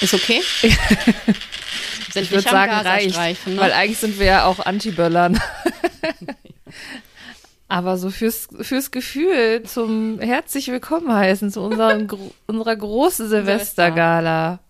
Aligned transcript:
Ist 0.00 0.14
okay? 0.14 0.40
ich 0.62 2.30
würde 2.30 2.42
sagen, 2.42 2.72
reicht. 2.72 3.46
Ne? 3.46 3.58
Weil 3.58 3.72
eigentlich 3.72 3.98
sind 3.98 4.18
wir 4.18 4.26
ja 4.26 4.44
auch 4.46 4.58
Anti-Böllern. 4.64 5.38
Aber 7.68 7.98
so 7.98 8.10
fürs, 8.10 8.48
fürs 8.60 8.90
Gefühl 8.90 9.62
zum 9.64 10.18
herzlich 10.18 10.68
willkommen 10.68 11.12
heißen 11.12 11.50
zu 11.50 11.60
unserem, 11.60 12.08
unserer 12.46 12.76
großen 12.76 13.28
Silvestergala. 13.28 14.60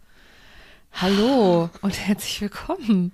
Hallo 0.93 1.71
und 1.81 2.07
herzlich 2.07 2.41
willkommen. 2.41 3.13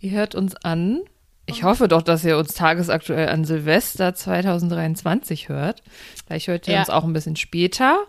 Ihr 0.00 0.10
hört 0.10 0.34
uns 0.34 0.56
an. 0.56 1.02
Ich 1.46 1.62
hoffe 1.62 1.86
doch, 1.86 2.02
dass 2.02 2.24
ihr 2.24 2.38
uns 2.38 2.54
tagesaktuell 2.54 3.28
an 3.28 3.44
Silvester 3.44 4.14
2023 4.14 5.48
hört. 5.48 5.82
Vielleicht 6.26 6.48
hört 6.48 6.66
ihr 6.66 6.74
ja. 6.74 6.80
uns 6.80 6.90
auch 6.90 7.04
ein 7.04 7.12
bisschen 7.12 7.36
später. 7.36 8.00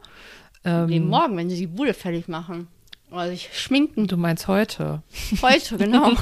Ähm, 0.65 1.07
morgen, 1.07 1.37
wenn 1.37 1.49
sie 1.49 1.57
die 1.57 1.67
Bude 1.67 1.93
fertig 1.93 2.27
machen. 2.27 2.67
Oder 3.13 3.27
sich 3.29 3.49
schminken. 3.53 4.07
Du 4.07 4.17
meinst 4.17 4.47
heute. 4.47 5.03
Heute, 5.41 5.77
genau. 5.77 6.13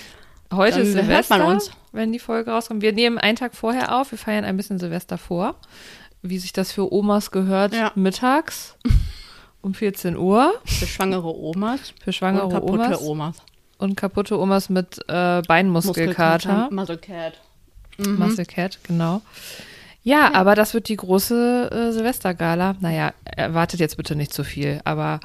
heute 0.52 0.78
Dann 0.78 0.82
ist 0.82 0.92
Silvester, 0.92 1.38
man 1.38 1.54
uns. 1.54 1.70
wenn 1.92 2.12
die 2.12 2.18
Folge 2.18 2.50
rauskommt. 2.50 2.82
Wir 2.82 2.92
nehmen 2.92 3.18
einen 3.18 3.36
Tag 3.36 3.54
vorher 3.54 3.96
auf. 3.96 4.10
Wir 4.10 4.18
feiern 4.18 4.44
ein 4.44 4.56
bisschen 4.56 4.78
Silvester 4.80 5.16
vor. 5.16 5.54
Wie 6.22 6.38
sich 6.38 6.52
das 6.52 6.72
für 6.72 6.92
Omas 6.92 7.30
gehört, 7.30 7.72
ja. 7.72 7.92
mittags 7.94 8.76
um 9.62 9.74
14 9.74 10.16
Uhr. 10.16 10.52
Für 10.64 10.86
schwangere 10.86 11.34
Omas. 11.34 11.94
Für 12.02 12.12
schwangere 12.12 12.46
und 12.46 12.52
kaputte 12.52 12.82
Omas. 12.82 13.02
Omas. 13.02 13.36
Und 13.78 13.96
kaputte 13.96 14.38
Omas 14.38 14.68
mit 14.68 14.98
äh, 15.08 15.42
Beinmuskelkater. 15.46 16.68
Muscle 16.72 16.98
Cat. 16.98 17.40
Mhm. 17.96 18.18
Muscle 18.18 18.44
Cat, 18.44 18.78
genau. 18.82 19.22
Ja, 20.02 20.20
ja, 20.20 20.34
aber 20.34 20.54
das 20.54 20.74
wird 20.74 20.88
die 20.88 20.96
große 20.96 21.70
äh, 21.70 21.92
Silvestergala. 21.92 22.76
Naja, 22.80 23.12
erwartet 23.24 23.80
jetzt 23.80 23.96
bitte 23.96 24.16
nicht 24.16 24.32
zu 24.32 24.44
viel, 24.44 24.80
aber 24.84 25.20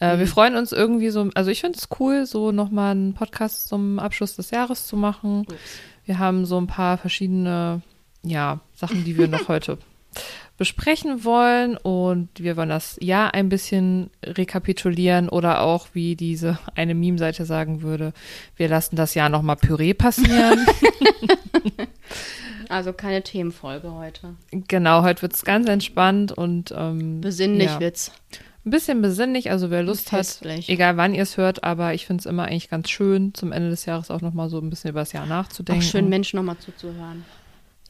äh, 0.00 0.14
mhm. 0.14 0.20
wir 0.20 0.26
freuen 0.26 0.56
uns 0.56 0.72
irgendwie 0.72 1.10
so, 1.10 1.30
also 1.34 1.50
ich 1.50 1.60
finde 1.60 1.78
es 1.78 1.88
cool, 2.00 2.26
so 2.26 2.52
nochmal 2.52 2.92
einen 2.92 3.14
Podcast 3.14 3.68
zum 3.68 3.98
Abschluss 3.98 4.36
des 4.36 4.50
Jahres 4.50 4.86
zu 4.86 4.96
machen. 4.96 5.40
Ups. 5.42 5.54
Wir 6.04 6.18
haben 6.18 6.46
so 6.46 6.58
ein 6.58 6.66
paar 6.66 6.98
verschiedene, 6.98 7.82
ja, 8.22 8.60
Sachen, 8.74 9.04
die 9.04 9.16
wir 9.16 9.28
noch 9.28 9.48
heute 9.48 9.78
besprechen 10.56 11.24
wollen 11.24 11.76
und 11.76 12.30
wir 12.38 12.56
wollen 12.56 12.70
das 12.70 12.96
Jahr 13.00 13.34
ein 13.34 13.50
bisschen 13.50 14.10
rekapitulieren 14.24 15.28
oder 15.28 15.60
auch, 15.60 15.88
wie 15.92 16.16
diese 16.16 16.58
eine 16.74 16.94
Meme-Seite 16.94 17.44
sagen 17.44 17.82
würde, 17.82 18.14
wir 18.56 18.68
lassen 18.68 18.96
das 18.96 19.14
Jahr 19.14 19.28
nochmal 19.28 19.56
Püree 19.56 19.92
passieren. 19.92 20.66
Also 22.68 22.92
keine 22.92 23.22
Themenfolge 23.22 23.92
heute. 23.92 24.34
Genau, 24.50 25.02
heute 25.02 25.22
wird 25.22 25.34
es 25.34 25.44
ganz 25.44 25.68
entspannt 25.68 26.32
und 26.32 26.72
ähm, 26.76 27.20
besinnlich 27.20 27.66
ja. 27.66 27.80
wird's. 27.80 28.12
Ein 28.64 28.70
bisschen 28.70 29.00
besinnlich, 29.00 29.50
also 29.52 29.70
wer 29.70 29.84
Lust 29.84 30.10
hat, 30.10 30.40
egal 30.42 30.96
wann 30.96 31.14
ihr 31.14 31.22
es 31.22 31.36
hört, 31.36 31.62
aber 31.62 31.94
ich 31.94 32.04
finde 32.04 32.22
es 32.22 32.26
immer 32.26 32.46
eigentlich 32.46 32.68
ganz 32.68 32.90
schön, 32.90 33.32
zum 33.32 33.52
Ende 33.52 33.70
des 33.70 33.86
Jahres 33.86 34.10
auch 34.10 34.22
nochmal 34.22 34.48
so 34.48 34.58
ein 34.58 34.70
bisschen 34.70 34.90
über 34.90 35.00
das 35.00 35.12
Jahr 35.12 35.24
nachzudenken. 35.24 35.84
Auch 35.84 35.88
schön, 35.88 36.08
Menschen 36.08 36.36
nochmal 36.36 36.58
zuzuhören. 36.58 37.24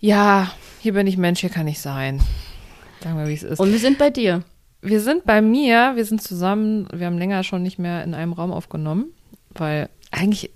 Ja, 0.01 0.53
hier 0.81 0.93
bin 0.93 1.07
ich 1.07 1.17
Mensch, 1.17 1.41
hier 1.41 1.49
kann 1.49 1.67
ich 1.67 1.81
sein. 1.81 2.21
Sagen 3.03 3.17
wir, 3.19 3.27
wie 3.27 3.33
es 3.33 3.43
ist. 3.43 3.59
Und 3.59 3.73
wir 3.73 3.79
sind 3.79 3.97
bei 3.97 4.11
dir. 4.11 4.43
Wir 4.83 5.01
sind 5.01 5.25
bei 5.25 5.41
mir, 5.41 5.93
wir 5.97 6.05
sind 6.05 6.23
zusammen, 6.23 6.87
wir 6.93 7.07
haben 7.07 7.17
länger 7.17 7.43
schon 7.43 7.63
nicht 7.63 7.79
mehr 7.79 8.05
in 8.05 8.13
einem 8.13 8.35
Raum 8.35 8.53
aufgenommen, 8.53 9.07
weil 9.51 9.89
eigentlich 10.11 10.51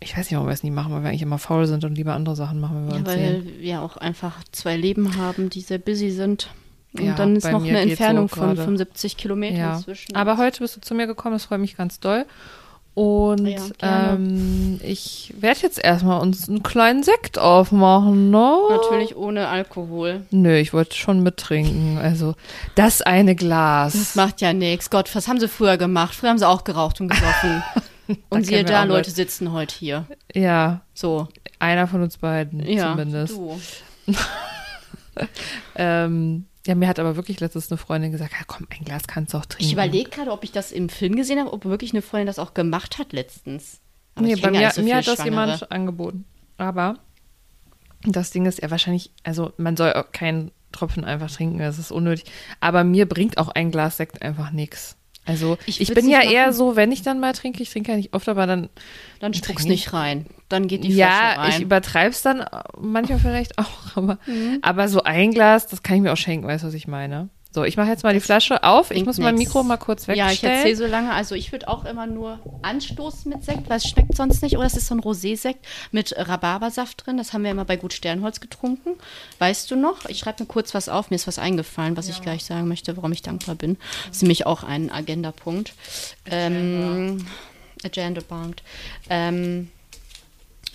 ich 0.00 0.16
weiß 0.16 0.30
nicht, 0.30 0.34
warum 0.34 0.48
wir 0.48 0.54
es 0.54 0.62
nie 0.62 0.70
machen, 0.70 0.92
weil 0.92 1.02
wir 1.02 1.10
eigentlich 1.10 1.22
immer 1.22 1.38
faul 1.38 1.66
sind 1.66 1.84
und 1.84 1.94
lieber 1.94 2.14
andere 2.14 2.34
Sachen 2.34 2.58
machen, 2.58 2.76
wenn 2.76 2.88
wir 2.88 2.98
ja, 2.98 3.06
weil 3.06 3.42
sehen. 3.42 3.52
wir 3.60 3.82
auch 3.82 3.98
einfach 3.98 4.42
zwei 4.50 4.76
Leben 4.76 5.16
haben, 5.16 5.50
die 5.50 5.60
sehr 5.60 5.78
busy 5.78 6.10
sind. 6.10 6.48
Und 6.94 7.04
ja, 7.04 7.14
dann 7.14 7.36
ist 7.36 7.50
noch 7.50 7.62
eine 7.62 7.80
Entfernung 7.80 8.28
so 8.28 8.36
von 8.36 8.56
75 8.56 9.16
Kilometern 9.16 9.58
ja. 9.58 9.78
zwischen. 9.78 10.16
Aber 10.16 10.38
heute 10.38 10.60
bist 10.60 10.76
du 10.76 10.80
zu 10.80 10.94
mir 10.94 11.06
gekommen, 11.06 11.34
das 11.34 11.44
freut 11.44 11.60
mich 11.60 11.76
ganz 11.76 12.00
doll. 12.00 12.24
Und 12.94 13.46
ja, 13.46 14.14
ähm, 14.14 14.80
ich 14.82 15.32
werde 15.38 15.60
jetzt 15.62 15.82
erstmal 15.82 16.20
uns 16.20 16.48
einen 16.48 16.64
kleinen 16.64 17.04
Sekt 17.04 17.38
aufmachen, 17.38 18.30
ne? 18.30 18.58
Natürlich 18.70 19.16
ohne 19.16 19.46
Alkohol. 19.46 20.22
Nö, 20.30 20.56
ich 20.56 20.72
wollte 20.72 20.96
schon 20.96 21.22
mittrinken. 21.22 21.98
Also, 21.98 22.34
das 22.74 23.00
eine 23.00 23.36
Glas. 23.36 23.92
Das 23.92 24.16
macht 24.16 24.40
ja 24.40 24.52
nichts. 24.52 24.90
Gott, 24.90 25.14
was 25.14 25.28
haben 25.28 25.38
sie 25.38 25.46
früher 25.46 25.76
gemacht? 25.76 26.14
Früher 26.14 26.30
haben 26.30 26.38
sie 26.38 26.48
auch 26.48 26.64
geraucht 26.64 27.00
und 27.00 27.08
gesoffen. 27.08 27.62
Und 28.28 28.46
siehe 28.46 28.64
da, 28.64 28.84
Leute 28.84 29.10
sitzen 29.10 29.52
heute 29.52 29.74
hier. 29.74 30.06
Ja. 30.34 30.82
So. 30.94 31.28
Einer 31.58 31.86
von 31.86 32.02
uns 32.02 32.18
beiden 32.18 32.66
ja, 32.66 32.90
zumindest. 32.90 33.36
Du. 33.36 33.60
ähm, 35.76 36.46
ja, 36.66 36.74
mir 36.74 36.88
hat 36.88 36.98
aber 36.98 37.16
wirklich 37.16 37.40
letztens 37.40 37.70
eine 37.70 37.78
Freundin 37.78 38.12
gesagt, 38.12 38.32
ja, 38.32 38.44
komm, 38.46 38.66
ein 38.70 38.84
Glas 38.84 39.06
kannst 39.06 39.34
du 39.34 39.38
auch 39.38 39.46
trinken. 39.46 39.64
Ich 39.64 39.72
überlege 39.72 40.10
gerade, 40.10 40.30
ob 40.30 40.44
ich 40.44 40.52
das 40.52 40.72
im 40.72 40.88
Film 40.88 41.16
gesehen 41.16 41.38
habe, 41.38 41.52
ob 41.52 41.64
wirklich 41.64 41.92
eine 41.92 42.02
Freundin 42.02 42.26
das 42.26 42.38
auch 42.38 42.54
gemacht 42.54 42.98
hat 42.98 43.12
letztens. 43.12 43.80
Aber 44.14 44.26
nee, 44.26 44.36
bei 44.36 44.50
mir, 44.50 44.70
so 44.70 44.82
mir 44.82 44.96
hat 44.96 45.06
das 45.06 45.14
Schwangere. 45.16 45.30
jemand 45.30 45.72
angeboten. 45.72 46.24
Aber 46.58 46.96
das 48.02 48.30
Ding 48.30 48.46
ist 48.46 48.60
ja 48.62 48.70
wahrscheinlich, 48.70 49.12
also 49.24 49.52
man 49.56 49.76
soll 49.76 49.92
auch 49.94 50.12
keinen 50.12 50.50
Tropfen 50.72 51.04
einfach 51.04 51.30
trinken, 51.30 51.58
das 51.58 51.78
ist 51.78 51.90
unnötig. 51.90 52.30
Aber 52.60 52.84
mir 52.84 53.08
bringt 53.08 53.38
auch 53.38 53.48
ein 53.48 53.70
Glas 53.70 53.96
Sekt 53.96 54.22
einfach 54.22 54.50
nichts. 54.50 54.96
Also 55.26 55.58
ich, 55.66 55.80
ich 55.80 55.92
bin 55.94 56.08
ja 56.08 56.22
eher 56.22 56.46
machen. 56.46 56.54
so, 56.54 56.76
wenn 56.76 56.92
ich 56.92 57.02
dann 57.02 57.20
mal 57.20 57.32
trinke, 57.32 57.62
ich 57.62 57.70
trinke 57.70 57.92
ja 57.92 57.96
nicht 57.96 58.14
oft, 58.14 58.28
aber 58.28 58.46
dann 58.46 58.68
dann 59.20 59.34
spuckst 59.34 59.68
nicht 59.68 59.92
rein. 59.92 60.26
Dann 60.48 60.66
geht 60.66 60.82
die 60.82 60.92
Flasche 60.92 60.98
ja, 60.98 61.32
rein. 61.34 61.50
Ja, 61.50 61.56
ich 61.56 61.62
übertreibe 61.62 62.10
es 62.10 62.22
dann 62.22 62.44
manchmal 62.80 63.18
vielleicht 63.18 63.58
auch, 63.58 63.70
aber, 63.96 64.18
mhm. 64.26 64.58
aber 64.62 64.88
so 64.88 65.02
ein 65.02 65.30
Glas, 65.32 65.66
das 65.66 65.82
kann 65.82 65.96
ich 65.96 66.02
mir 66.02 66.12
auch 66.12 66.16
schenken, 66.16 66.46
weißt 66.46 66.64
du, 66.64 66.68
was 66.68 66.74
ich 66.74 66.88
meine? 66.88 67.28
So, 67.52 67.64
ich 67.64 67.76
mache 67.76 67.88
jetzt 67.88 68.04
mal 68.04 68.14
die 68.14 68.20
Flasche 68.20 68.62
auf. 68.62 68.92
Ich 68.92 69.04
muss 69.04 69.18
nix. 69.18 69.24
mein 69.24 69.34
Mikro 69.34 69.64
mal 69.64 69.76
kurz 69.76 70.06
wegstellen. 70.06 70.28
Ja, 70.28 70.32
ich 70.32 70.44
erzähle 70.44 70.76
so 70.76 70.86
lange. 70.86 71.12
Also 71.12 71.34
ich 71.34 71.50
würde 71.50 71.66
auch 71.66 71.84
immer 71.84 72.06
nur 72.06 72.38
anstoßen 72.62 73.30
mit 73.30 73.44
Sekt, 73.44 73.68
weil 73.68 73.78
es 73.78 73.88
schmeckt 73.88 74.16
sonst 74.16 74.42
nicht. 74.42 74.56
Oder 74.56 74.66
es 74.66 74.76
ist 74.76 74.86
so 74.86 74.94
ein 74.94 75.00
Rosé-Sekt 75.00 75.66
mit 75.90 76.14
Rhabarbersaft 76.16 77.04
drin. 77.04 77.16
Das 77.16 77.32
haben 77.32 77.42
wir 77.42 77.50
immer 77.50 77.64
bei 77.64 77.76
Gut 77.76 77.92
Sternholz 77.92 78.38
getrunken. 78.38 78.90
Weißt 79.40 79.68
du 79.68 79.74
noch? 79.74 80.04
Ich 80.06 80.18
schreibe 80.18 80.44
mir 80.44 80.46
kurz 80.46 80.74
was 80.74 80.88
auf. 80.88 81.10
Mir 81.10 81.16
ist 81.16 81.26
was 81.26 81.40
eingefallen, 81.40 81.96
was 81.96 82.06
ja. 82.06 82.14
ich 82.14 82.22
gleich 82.22 82.44
sagen 82.44 82.68
möchte, 82.68 82.96
warum 82.96 83.10
ich 83.10 83.22
dankbar 83.22 83.56
bin. 83.56 83.78
Das 84.06 84.18
ist 84.18 84.22
nämlich 84.22 84.46
auch 84.46 84.62
ein 84.62 84.90
Agendapunkt. 84.90 85.74
Ähm, 86.30 87.26
Agenda-Punkt. 87.82 88.62
Ähm, 89.08 89.70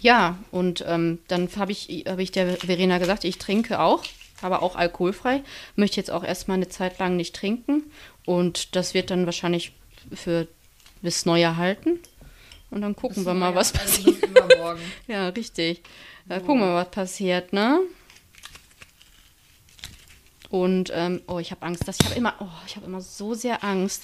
ja, 0.02 0.38
und 0.52 0.84
ähm, 0.88 1.20
dann 1.30 1.48
habe 1.56 1.72
ich, 1.72 2.06
hab 2.08 2.20
ich 2.20 2.32
der 2.32 2.58
Verena 2.58 2.98
gesagt, 2.98 3.24
ich 3.24 3.38
trinke 3.38 3.80
auch 3.80 4.04
aber 4.42 4.62
auch 4.62 4.76
alkoholfrei. 4.76 5.44
Möchte 5.76 5.98
jetzt 5.98 6.12
auch 6.12 6.24
erstmal 6.24 6.58
eine 6.58 6.70
Zeit 6.70 7.00
lang 7.00 7.16
nicht 7.16 7.36
trinken 7.36 7.84
und 8.26 8.76
das 8.76 8.94
wird 8.94 9.12
dann 9.12 9.26
wahrscheinlich 9.26 9.74
für 10.14 10.48
bis 11.02 11.26
Neujahr 11.26 11.58
halten. 11.58 12.00
Und 12.72 12.82
dann 12.82 12.96
gucken 12.96 13.18
bis 13.18 13.26
wir 13.26 13.34
mal, 13.34 13.56
was 13.56 13.74
also 13.74 14.12
passiert. 14.12 14.30
ja, 15.08 15.30
richtig. 15.30 15.84
Da 16.26 16.40
gucken 16.40 16.60
wir 16.60 16.68
mal, 16.68 16.86
was 16.86 16.92
passiert, 16.92 17.54
ne? 17.54 17.80
Und 20.50 20.92
ähm, 20.94 21.22
oh, 21.28 21.40
ich 21.40 21.52
habe 21.52 21.64
Angst, 21.64 21.88
dass 21.88 22.00
ich 22.00 22.06
habe 22.06 22.16
immer, 22.16 22.34
oh, 22.40 22.48
ich 22.68 22.76
habe 22.76 22.86
immer 22.86 23.02
so 23.02 23.34
sehr 23.34 23.64
Angst. 23.64 24.04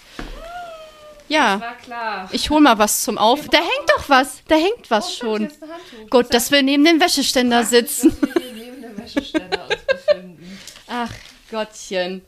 Ja. 1.27 1.75
Das. 1.87 2.33
Ich 2.33 2.49
hol 2.49 2.59
mal 2.59 2.77
was 2.77 3.03
zum 3.03 3.17
Auf. 3.17 3.47
Da 3.47 3.59
hängt 3.59 3.89
doch 3.95 4.09
was. 4.09 4.43
Da 4.47 4.55
hängt 4.55 4.89
was 4.89 5.07
oh, 5.07 5.25
schon. 5.25 5.51
Gut, 6.09 6.33
dass 6.33 6.51
wir 6.51 6.61
neben 6.61 6.83
dem 6.83 6.99
Wäscheständer 6.99 7.63
sitzen. 7.63 8.15
Neben 8.53 8.81
dem 8.81 8.97
Wäscheständer 8.97 9.67
Ach, 10.93 11.13
Gottchen. 11.49 12.21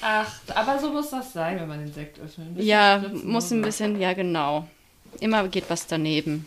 Ach, 0.00 0.28
aber 0.54 0.80
so 0.80 0.90
muss 0.90 1.10
das 1.10 1.32
sein, 1.32 1.60
wenn 1.60 1.68
man 1.68 1.78
den 1.78 1.92
Sekt 1.92 2.18
öffnet. 2.18 2.58
Ja, 2.58 2.98
muss 3.22 3.52
ein 3.52 3.62
bisschen, 3.62 4.00
ja 4.00 4.12
genau. 4.12 4.68
Immer 5.20 5.46
geht 5.46 5.70
was 5.70 5.86
daneben. 5.86 6.46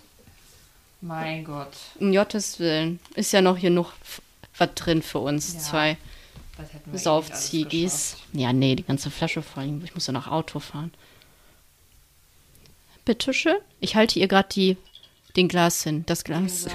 Mein 0.99 1.45
Gott. 1.45 1.73
Um 1.99 2.11
Gottes 2.11 2.59
Willen. 2.59 2.99
Ist 3.15 3.31
ja 3.31 3.41
noch 3.41 3.59
genug 3.59 3.93
was 4.57 4.69
drin 4.75 5.01
für 5.01 5.19
uns 5.19 5.53
ja, 5.53 5.59
zwei. 5.59 5.97
Saufziegis. 6.93 8.17
Ja, 8.33 8.51
nee, 8.51 8.75
die 8.75 8.83
ganze 8.83 9.09
Flasche 9.09 9.41
voll. 9.41 9.81
Ich 9.85 9.93
muss 9.93 10.07
ja 10.07 10.13
noch 10.13 10.27
Auto 10.27 10.59
fahren. 10.59 10.93
Bitteschön. 13.05 13.57
Ich 13.79 13.95
halte 13.95 14.19
ihr 14.19 14.27
gerade 14.27 14.77
den 15.35 15.47
Glas 15.47 15.83
hin. 15.83 16.03
Das 16.05 16.25
Glas. 16.25 16.67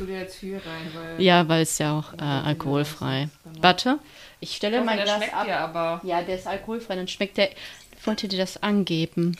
Du 0.00 0.06
dir 0.06 0.18
jetzt 0.20 0.36
viel 0.36 0.56
rein, 0.56 0.90
weil. 0.94 1.22
Ja, 1.22 1.48
weil 1.48 1.62
es 1.62 1.78
ja 1.78 1.98
auch 1.98 2.14
äh, 2.14 2.22
alkoholfrei. 2.22 3.28
Genau. 3.44 3.62
Warte, 3.62 3.98
ich 4.40 4.56
stelle 4.56 4.76
ja, 4.76 4.84
mein 4.84 5.02
Glas 5.02 5.22
ab. 5.32 5.46
Ja, 5.46 5.64
aber 5.64 6.00
ja, 6.04 6.22
der 6.22 6.36
ist 6.36 6.46
alkoholfrei, 6.46 6.96
dann 6.96 7.08
schmeckt 7.08 7.36
der. 7.36 7.50
Ich 7.50 8.06
wollte 8.06 8.28
dir 8.28 8.38
das 8.38 8.62
angeben. 8.62 9.36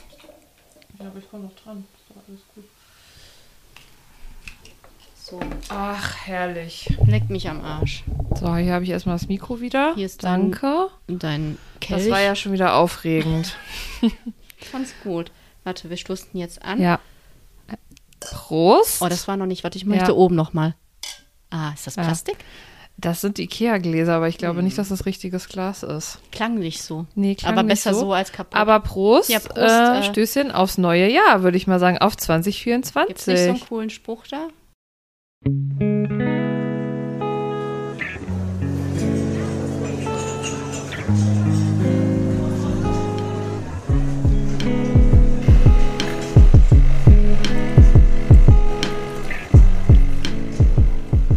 Ja, 0.99 1.07
aber 1.07 1.19
ich 1.19 1.29
komme 1.29 1.45
noch 1.45 1.55
dran. 1.55 1.85
Ist 1.95 2.09
doch 2.09 2.21
alles 2.27 2.41
gut. 2.53 2.65
So. 5.15 5.39
Ach, 5.69 6.15
herrlich. 6.25 6.89
Leck 7.07 7.29
mich 7.29 7.49
am 7.49 7.61
Arsch. 7.61 8.03
So, 8.39 8.55
hier 8.55 8.73
habe 8.73 8.83
ich 8.83 8.89
erstmal 8.89 9.15
das 9.15 9.27
Mikro 9.27 9.61
wieder. 9.61 9.95
Hier 9.95 10.05
ist 10.05 10.23
dein, 10.23 10.51
Danke. 10.51 10.89
Dein 11.07 11.57
Kelch. 11.79 12.03
Das 12.03 12.11
war 12.11 12.21
ja 12.21 12.35
schon 12.35 12.51
wieder 12.51 12.75
aufregend. 12.75 13.55
ich 14.01 14.67
fand's 14.69 14.93
gut. 15.03 15.31
Warte, 15.63 15.89
wir 15.89 15.97
stoßen 15.97 16.29
jetzt 16.33 16.63
an. 16.63 16.81
Ja. 16.81 16.99
Prost. 18.21 19.01
Oh, 19.01 19.09
das 19.09 19.27
war 19.27 19.35
noch 19.37 19.45
nicht. 19.45 19.63
Warte, 19.63 19.77
ich 19.77 19.85
möchte 19.85 20.11
ja. 20.11 20.13
oben 20.13 20.35
noch 20.35 20.53
mal. 20.53 20.75
Ah, 21.49 21.71
ist 21.73 21.87
das 21.87 21.95
Plastik? 21.95 22.37
Ja. 22.39 22.45
Das 22.97 23.19
sind 23.21 23.39
Ikea-Gläser, 23.39 24.13
aber 24.13 24.27
ich 24.27 24.37
glaube 24.37 24.61
nicht, 24.61 24.77
dass 24.77 24.89
das 24.89 25.05
richtiges 25.07 25.49
Glas 25.49 25.81
ist. 25.81 26.19
Klang 26.31 26.55
nicht 26.59 26.83
so. 26.83 27.07
Nee, 27.15 27.33
klang 27.35 27.53
Aber 27.53 27.63
nicht 27.63 27.71
besser 27.71 27.93
so. 27.95 28.01
so. 28.01 28.13
als 28.13 28.31
kaputt. 28.31 28.59
Aber 28.59 28.79
Prost, 28.79 29.29
Ja, 29.29 29.39
Prost, 29.39 29.57
äh, 29.57 29.99
äh, 29.99 30.03
Stößchen 30.03 30.51
aufs 30.51 30.77
neue 30.77 31.09
Jahr, 31.11 31.41
würde 31.41 31.57
ich 31.57 31.65
mal 31.65 31.79
sagen, 31.79 31.97
auf 31.97 32.15
Gibt's 32.15 32.27
nicht 32.45 32.63
so 32.63 32.91
2024. 32.91 33.49
einen 33.49 33.59
coolen 33.67 33.89
Spruch 33.89 34.25
da? 34.27 34.49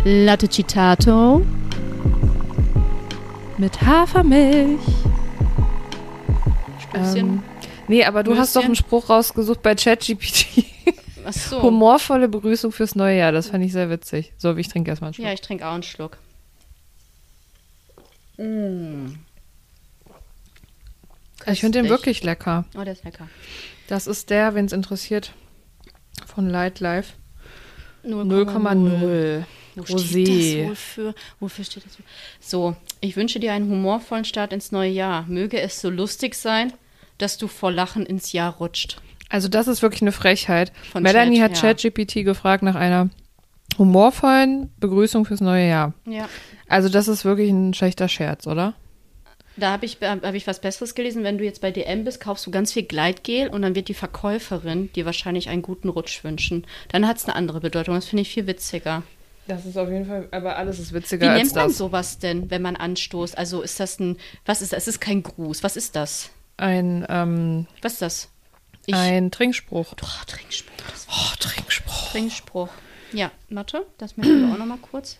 Latte 0.07 0.49
Citato. 0.51 1.41
Mit 3.57 3.81
Hafermilch. 3.81 4.83
Stößchen. 6.91 7.17
Ähm, 7.17 7.43
nee, 7.89 8.05
aber 8.05 8.23
du 8.23 8.37
hast 8.37 8.55
doch 8.55 8.65
einen. 8.65 8.77
Spruch 8.77 9.09
rausgesucht 9.09 9.63
bei 9.63 9.75
ChatGPT. 9.75 10.67
Ach 11.25 11.33
so. 11.33 11.63
Humorvolle 11.63 12.29
Begrüßung 12.29 12.71
fürs 12.71 12.95
neue 12.95 13.17
Jahr. 13.17 13.33
Das 13.33 13.49
fand 13.49 13.65
ich 13.65 13.73
sehr 13.73 13.89
witzig. 13.89 14.35
So, 14.37 14.55
ich 14.55 14.69
trinke 14.69 14.91
erstmal 14.91 15.09
einen 15.09 15.15
Schluck. 15.15 15.27
Ja, 15.27 15.33
ich 15.33 15.41
trinke 15.41 15.67
auch 15.67 15.73
einen 15.73 15.83
Schluck. 15.83 16.19
Mm. 18.37 19.15
ich 21.47 21.61
finde 21.61 21.81
den 21.81 21.89
wirklich 21.89 22.23
lecker. 22.23 22.67
Oh, 22.77 22.85
der 22.85 22.93
ist 22.93 23.05
lecker. 23.05 23.29
Das 23.87 24.07
ist 24.07 24.29
der, 24.29 24.55
wenn 24.55 24.67
es 24.67 24.73
interessiert, 24.73 25.33
von 26.27 26.51
Light 26.51 26.81
Life. 26.81 27.15
0,0. 28.05 29.45
0,0. 29.77 29.89
Wo 29.89 29.95
Rosé. 29.95 30.07
steht 30.09 30.29
das 30.29 30.69
wohl 30.69 30.77
für? 30.77 31.15
Wofür 31.41 31.65
steht 31.65 31.85
das? 31.85 31.99
So, 32.41 32.77
ich 33.01 33.17
wünsche 33.17 33.41
dir 33.41 33.53
einen 33.53 33.69
humorvollen 33.69 34.25
Start 34.25 34.53
ins 34.53 34.73
neue 34.73 34.91
Jahr. 34.91 35.25
Möge 35.27 35.61
es 35.61 35.81
so 35.81 35.91
lustig 35.91 36.35
sein, 36.35 36.73
dass 37.19 37.39
du 37.39 37.49
vor 37.49 37.73
Lachen 37.73 38.07
ins 38.07 38.33
Jahr 38.33 38.55
rutscht. 38.55 38.99
Also 39.29 39.49
das 39.49 39.69
ist 39.69 39.83
wirklich 39.83 40.03
eine 40.03 40.13
Frechheit. 40.13 40.73
Von 40.93 41.03
Melanie 41.03 41.39
Chat, 41.39 41.45
hat 41.45 41.63
ja. 41.63 41.91
ChatGPT 41.91 42.25
gefragt 42.25 42.63
nach 42.63 42.77
einer 42.77 43.11
humorvollen 43.79 44.71
Begrüßung 44.79 45.25
fürs 45.25 45.41
neue 45.41 45.69
Jahr. 45.69 45.95
Ja. 46.07 46.29
Also 46.69 46.89
das 46.89 47.09
ist 47.09 47.25
wirklich 47.25 47.51
ein 47.51 47.75
schlechter 47.75 48.09
Scherz, 48.09 48.47
oder? 48.47 48.75
Da 49.57 49.71
habe 49.71 49.87
ich, 49.87 49.99
hab 50.03 50.35
ich 50.35 50.47
was 50.47 50.61
Besseres 50.61 50.95
gelesen. 50.95 51.23
Wenn 51.23 51.39
du 51.39 51.45
jetzt 51.45 51.61
bei 51.61 51.71
DM 51.71 52.05
bist, 52.05 52.21
kaufst 52.21 52.47
du 52.47 52.51
ganz 52.51 52.73
viel 52.73 52.83
Gleitgel 52.83 53.49
und 53.49 53.63
dann 53.63 53.77
wird 53.77 53.89
die 53.89 53.95
Verkäuferin 53.95 54.93
dir 54.93 55.05
wahrscheinlich 55.07 55.49
einen 55.49 55.63
guten 55.63 55.89
Rutsch 55.89 56.25
wünschen. 56.25 56.67
Dann 56.89 57.07
hat 57.07 57.19
es 57.19 57.25
eine 57.25 57.37
andere 57.37 57.61
Bedeutung. 57.61 57.95
Das 57.95 58.07
finde 58.07 58.23
ich 58.23 58.31
viel 58.31 58.49
witziger. 58.49 59.05
Das 59.47 59.67
ist 59.67 59.77
auf 59.77 59.89
jeden 59.91 60.07
Fall, 60.07 60.27
aber 60.31 60.57
alles 60.57 60.79
ist 60.79 60.91
Wie 60.93 60.97
witziger 60.97 61.31
als 61.31 61.43
nennt 61.43 61.55
man 61.55 61.69
das. 61.69 61.77
sowas 61.77 62.19
denn, 62.19 62.51
wenn 62.51 62.63
man 62.63 62.77
anstoßt? 62.77 63.37
Also 63.37 63.61
ist 63.63 63.79
das 63.79 63.99
ein, 64.01 64.17
was 64.47 64.63
ist 64.63 64.73
das? 64.73 64.79
Es 64.85 64.89
ist 64.89 65.01
kein 65.01 65.23
Gruß. 65.23 65.63
Was 65.63 65.77
ist 65.77 65.97
das? 65.97 66.31
Ein, 66.57 67.05
ähm, 67.09 67.67
Was 67.83 67.95
ist 67.95 68.03
das? 68.03 68.29
Ich, 68.87 68.95
ein 68.95 69.31
Trinkspruch. 69.31 69.93
oh, 70.03 70.25
Trinkspruch. 70.27 70.75
Das 70.91 71.07
Oh, 71.11 71.35
Trinkspruch. 71.41 72.11
Trinkspruch. 72.13 72.69
Ja, 73.13 73.31
warte, 73.51 73.87
das 73.99 74.17
möchten 74.17 74.47
wir 74.47 74.55
auch 74.55 74.59
noch 74.59 74.67
mal 74.67 74.79
kurz. 74.79 75.19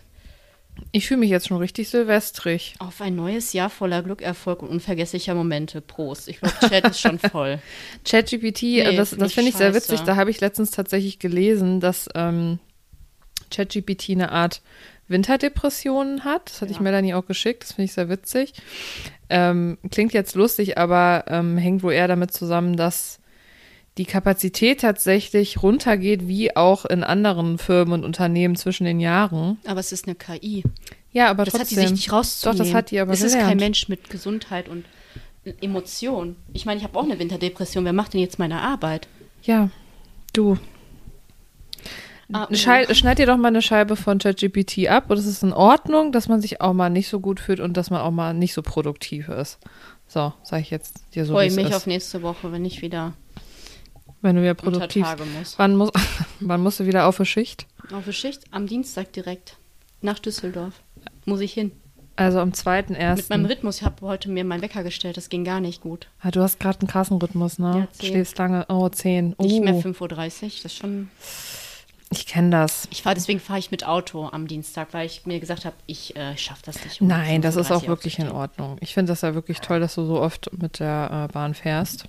Ich 0.91 1.07
fühle 1.07 1.21
mich 1.21 1.29
jetzt 1.29 1.47
schon 1.47 1.57
richtig 1.57 1.87
silvestrig. 1.89 2.75
Auf 2.79 2.99
ein 3.01 3.15
neues 3.15 3.53
Jahr 3.53 3.69
voller 3.69 4.03
Glück, 4.03 4.21
Erfolg 4.21 4.61
und 4.61 4.69
unvergesslicher 4.69 5.33
Momente. 5.33 5.79
Prost. 5.81 6.27
Ich 6.27 6.39
glaube, 6.41 6.55
Chat 6.67 6.85
ist 6.89 6.99
schon 6.99 7.17
voll. 7.19 7.59
ChatGPT, 8.05 8.61
Nee, 8.63 8.79
äh, 8.81 8.95
das, 8.95 9.09
find 9.09 9.21
das 9.21 9.29
ich 9.29 9.35
finde 9.35 9.49
ich 9.51 9.55
sehr 9.55 9.73
witzig. 9.73 10.01
Da 10.01 10.15
habe 10.17 10.31
ich 10.31 10.41
letztens 10.41 10.71
tatsächlich 10.71 11.19
gelesen, 11.19 11.79
dass 11.79 12.09
ähm, 12.13 12.59
ChatGPT 13.55 14.11
eine 14.11 14.31
Art 14.31 14.61
Winterdepressionen 15.07 16.23
hat. 16.23 16.49
Das 16.49 16.61
hatte 16.61 16.71
ich 16.71 16.77
Ja. 16.77 16.83
Melanie 16.83 17.13
auch 17.13 17.25
geschickt. 17.25 17.63
Das 17.63 17.73
finde 17.73 17.85
ich 17.85 17.93
sehr 17.93 18.09
witzig. 18.09 18.53
Ähm, 19.29 19.77
klingt 19.91 20.13
jetzt 20.13 20.35
lustig, 20.35 20.77
aber 20.77 21.25
ähm, 21.27 21.57
hängt 21.57 21.83
wohl 21.83 21.93
eher 21.93 22.07
damit 22.07 22.31
zusammen, 22.33 22.75
dass 22.77 23.19
die 23.97 24.05
Kapazität 24.05 24.81
tatsächlich 24.81 25.63
runtergeht, 25.63 26.27
wie 26.27 26.55
auch 26.55 26.85
in 26.85 27.03
anderen 27.03 27.57
Firmen 27.57 27.93
und 27.93 28.03
Unternehmen 28.03 28.55
zwischen 28.55 28.83
den 28.83 28.99
Jahren. 28.99 29.57
Aber 29.65 29.79
es 29.79 29.91
ist 29.91 30.05
eine 30.05 30.15
KI. 30.15 30.63
Ja, 31.13 31.29
aber 31.29 31.45
Das 31.45 31.53
trotzdem. 31.53 31.59
hat 31.61 31.67
sie 31.69 31.75
sich 31.87 31.91
nicht 31.91 32.11
rauszunehmen. 32.11 32.57
Doch, 32.57 32.65
das 32.65 32.73
hat 32.73 32.91
die 32.91 32.99
aber 32.99 33.13
Es 33.13 33.21
ist 33.21 33.31
gelernt. 33.33 33.49
kein 33.51 33.57
Mensch 33.57 33.87
mit 33.87 34.09
Gesundheit 34.09 34.67
und 34.67 34.83
Emotion. 35.61 36.35
Ich 36.53 36.65
meine, 36.65 36.79
ich 36.79 36.83
habe 36.83 36.97
auch 36.99 37.03
eine 37.03 37.17
Winterdepression. 37.19 37.85
Wer 37.85 37.93
macht 37.93 38.13
denn 38.13 38.19
jetzt 38.21 38.37
meine 38.39 38.61
Arbeit? 38.61 39.07
Ja, 39.43 39.69
du. 40.33 40.57
Ah, 42.33 42.47
Schei 42.51 42.91
schneid 42.93 43.19
dir 43.19 43.27
doch 43.27 43.37
mal 43.37 43.49
eine 43.49 43.61
Scheibe 43.61 43.95
von 43.95 44.17
ChatGPT 44.17 44.87
ab 44.87 45.09
und 45.09 45.17
es 45.17 45.25
ist 45.27 45.43
in 45.43 45.53
Ordnung, 45.53 46.11
dass 46.11 46.27
man 46.27 46.41
sich 46.41 46.59
auch 46.61 46.73
mal 46.73 46.89
nicht 46.89 47.07
so 47.07 47.19
gut 47.19 47.39
fühlt 47.39 47.59
und 47.59 47.77
dass 47.77 47.91
man 47.91 48.01
auch 48.01 48.11
mal 48.11 48.33
nicht 48.33 48.53
so 48.53 48.61
produktiv 48.61 49.29
ist. 49.29 49.59
So, 50.07 50.33
sage 50.43 50.61
ich 50.61 50.71
jetzt 50.71 51.01
dir 51.13 51.25
so, 51.25 51.33
freue 51.33 51.51
mich 51.51 51.67
ist. 51.69 51.75
auf 51.75 51.87
nächste 51.87 52.21
Woche, 52.21 52.51
wenn 52.51 52.65
ich 52.65 52.81
wieder 52.81 53.13
wenn 54.21 54.37
du 54.37 54.41
wieder 54.41 54.55
produktiv 54.55 55.05
muss. 55.37 55.53
Wann, 55.59 55.75
muss, 55.75 55.91
wann 56.39 56.61
musst 56.61 56.79
du 56.79 56.87
wieder 56.87 57.05
auf 57.07 57.17
die 57.17 57.25
Schicht? 57.25 57.67
Auf 57.93 58.05
die 58.05 58.13
Schicht 58.13 58.41
am 58.49 58.65
Dienstag 58.65 59.13
direkt 59.13 59.55
nach 60.01 60.17
Düsseldorf. 60.17 60.73
Muss 61.25 61.41
ich 61.41 61.53
hin. 61.53 61.71
Also 62.15 62.39
am 62.39 62.49
Mit 62.49 62.65
meinem 62.65 62.85
2.1. 62.95 63.49
Rhythmus. 63.49 63.77
Ich 63.77 63.83
habe 63.83 64.05
heute 64.05 64.29
mir 64.29 64.45
meinen 64.45 64.61
Wecker 64.61 64.83
gestellt. 64.83 65.17
Das 65.17 65.29
ging 65.29 65.43
gar 65.43 65.59
nicht 65.59 65.81
gut. 65.81 66.07
Ah, 66.21 66.31
du 66.31 66.41
hast 66.41 66.59
gerade 66.59 66.79
einen 66.79 66.87
krassen 66.87 67.17
Rhythmus, 67.17 67.59
ne? 67.59 67.79
Ja, 67.79 67.87
zehn. 67.91 68.09
Schläfst 68.09 68.37
lange. 68.37 68.65
Oh, 68.69 68.87
10. 68.87 69.35
Nicht 69.37 69.63
mehr 69.63 69.75
Oh, 69.75 69.81
5.30 69.81 70.01
Uhr. 70.01 70.07
Das 70.07 70.65
ist 70.65 70.77
schon. 70.77 71.09
Ich 72.11 72.27
kenne 72.27 72.51
das. 72.51 72.87
Ich 72.91 73.01
fahr, 73.01 73.15
deswegen 73.15 73.39
fahre 73.39 73.59
ich 73.59 73.71
mit 73.71 73.85
Auto 73.85 74.29
am 74.31 74.47
Dienstag, 74.47 74.89
weil 74.93 75.05
ich 75.05 75.25
mir 75.25 75.39
gesagt 75.39 75.65
habe, 75.65 75.75
ich 75.87 76.15
äh, 76.15 76.37
schaffe 76.37 76.61
das 76.65 76.83
nicht. 76.83 77.01
um 77.01 77.07
Nein, 77.07 77.41
das 77.41 77.55
ist 77.55 77.71
5.30 77.71 77.75
auch 77.75 77.87
wirklich 77.87 78.19
in. 78.19 78.29
Ordnung. 78.29 78.77
Ich 78.81 78.93
finde 78.93 79.11
das 79.11 79.21
ja 79.21 79.33
wirklich 79.33 79.59
toll, 79.59 79.79
dass 79.79 79.95
du 79.95 80.05
so 80.05 80.21
oft 80.21 80.51
mit 80.57 80.79
der 80.79 81.27
äh, 81.29 81.33
Bahn 81.33 81.53
fährst. 81.53 82.05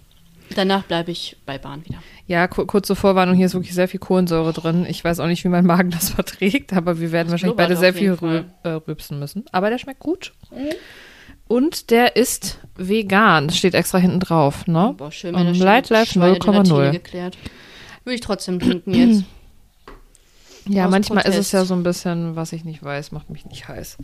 Danach 0.54 0.84
bleibe 0.84 1.10
ich 1.10 1.36
bei 1.44 1.58
Bahn 1.58 1.84
wieder. 1.84 1.98
Ja, 2.26 2.46
ku 2.46 2.66
kurze 2.66 2.94
Vorwarnung, 2.94 3.34
hier 3.34 3.46
ist 3.46 3.54
wirklich 3.54 3.74
sehr 3.74 3.88
viel 3.88 3.98
Kohlensäure 3.98 4.52
drin. 4.52 4.86
Ich 4.88 5.02
weiß 5.02 5.18
auch 5.20 5.26
nicht, 5.26 5.42
wie 5.44 5.48
mein 5.48 5.66
Magen 5.66 5.90
das 5.92 6.10
verträgt, 6.10 6.72
aber 6.72 7.00
wir 7.00 7.10
werden 7.10 7.26
Das 7.28 7.32
wahrscheinlich 7.32 7.56
beide 7.56 7.76
sehr 7.76 7.94
viel 7.94 8.12
rü 8.12 8.44
äh, 8.62 8.68
rübsen 8.68 9.18
müssen. 9.18 9.44
Aber 9.50 9.70
der 9.70 9.78
schmeckt 9.78 10.00
gut. 10.00 10.32
Und 11.48 11.90
der 11.90 12.16
ist 12.16 12.60
vegan. 12.76 13.50
Steht 13.50 13.74
extra 13.74 13.98
hinten 13.98 14.20
drauf, 14.20 14.66
ne? 14.66 14.94
Boah, 14.96 15.10
schön, 15.10 15.34
wenn 15.34 15.46
das 15.46 15.58
Light 15.58 15.88
Life 15.90 16.12
Schweinegelatine 16.12 16.88
0,0. 16.88 16.92
geklärt. 16.92 17.38
Würde 18.04 18.14
ich 18.14 18.20
trotzdem 18.20 18.60
trinken 18.60 18.94
jetzt. 18.94 19.24
Ja, 20.68 20.88
manchmal 20.88 21.18
ist 21.24 21.28
es 21.28 21.34
Protest. 21.34 21.52
ja 21.52 21.64
so 21.64 21.74
ein 21.74 21.82
bisschen, 21.82 22.36
was 22.36 22.52
ich 22.52 22.64
nicht 22.64 22.82
weiß, 22.82 23.12
macht 23.12 23.30
mich 23.30 23.46
nicht 23.46 23.68
heiß. 23.68 23.98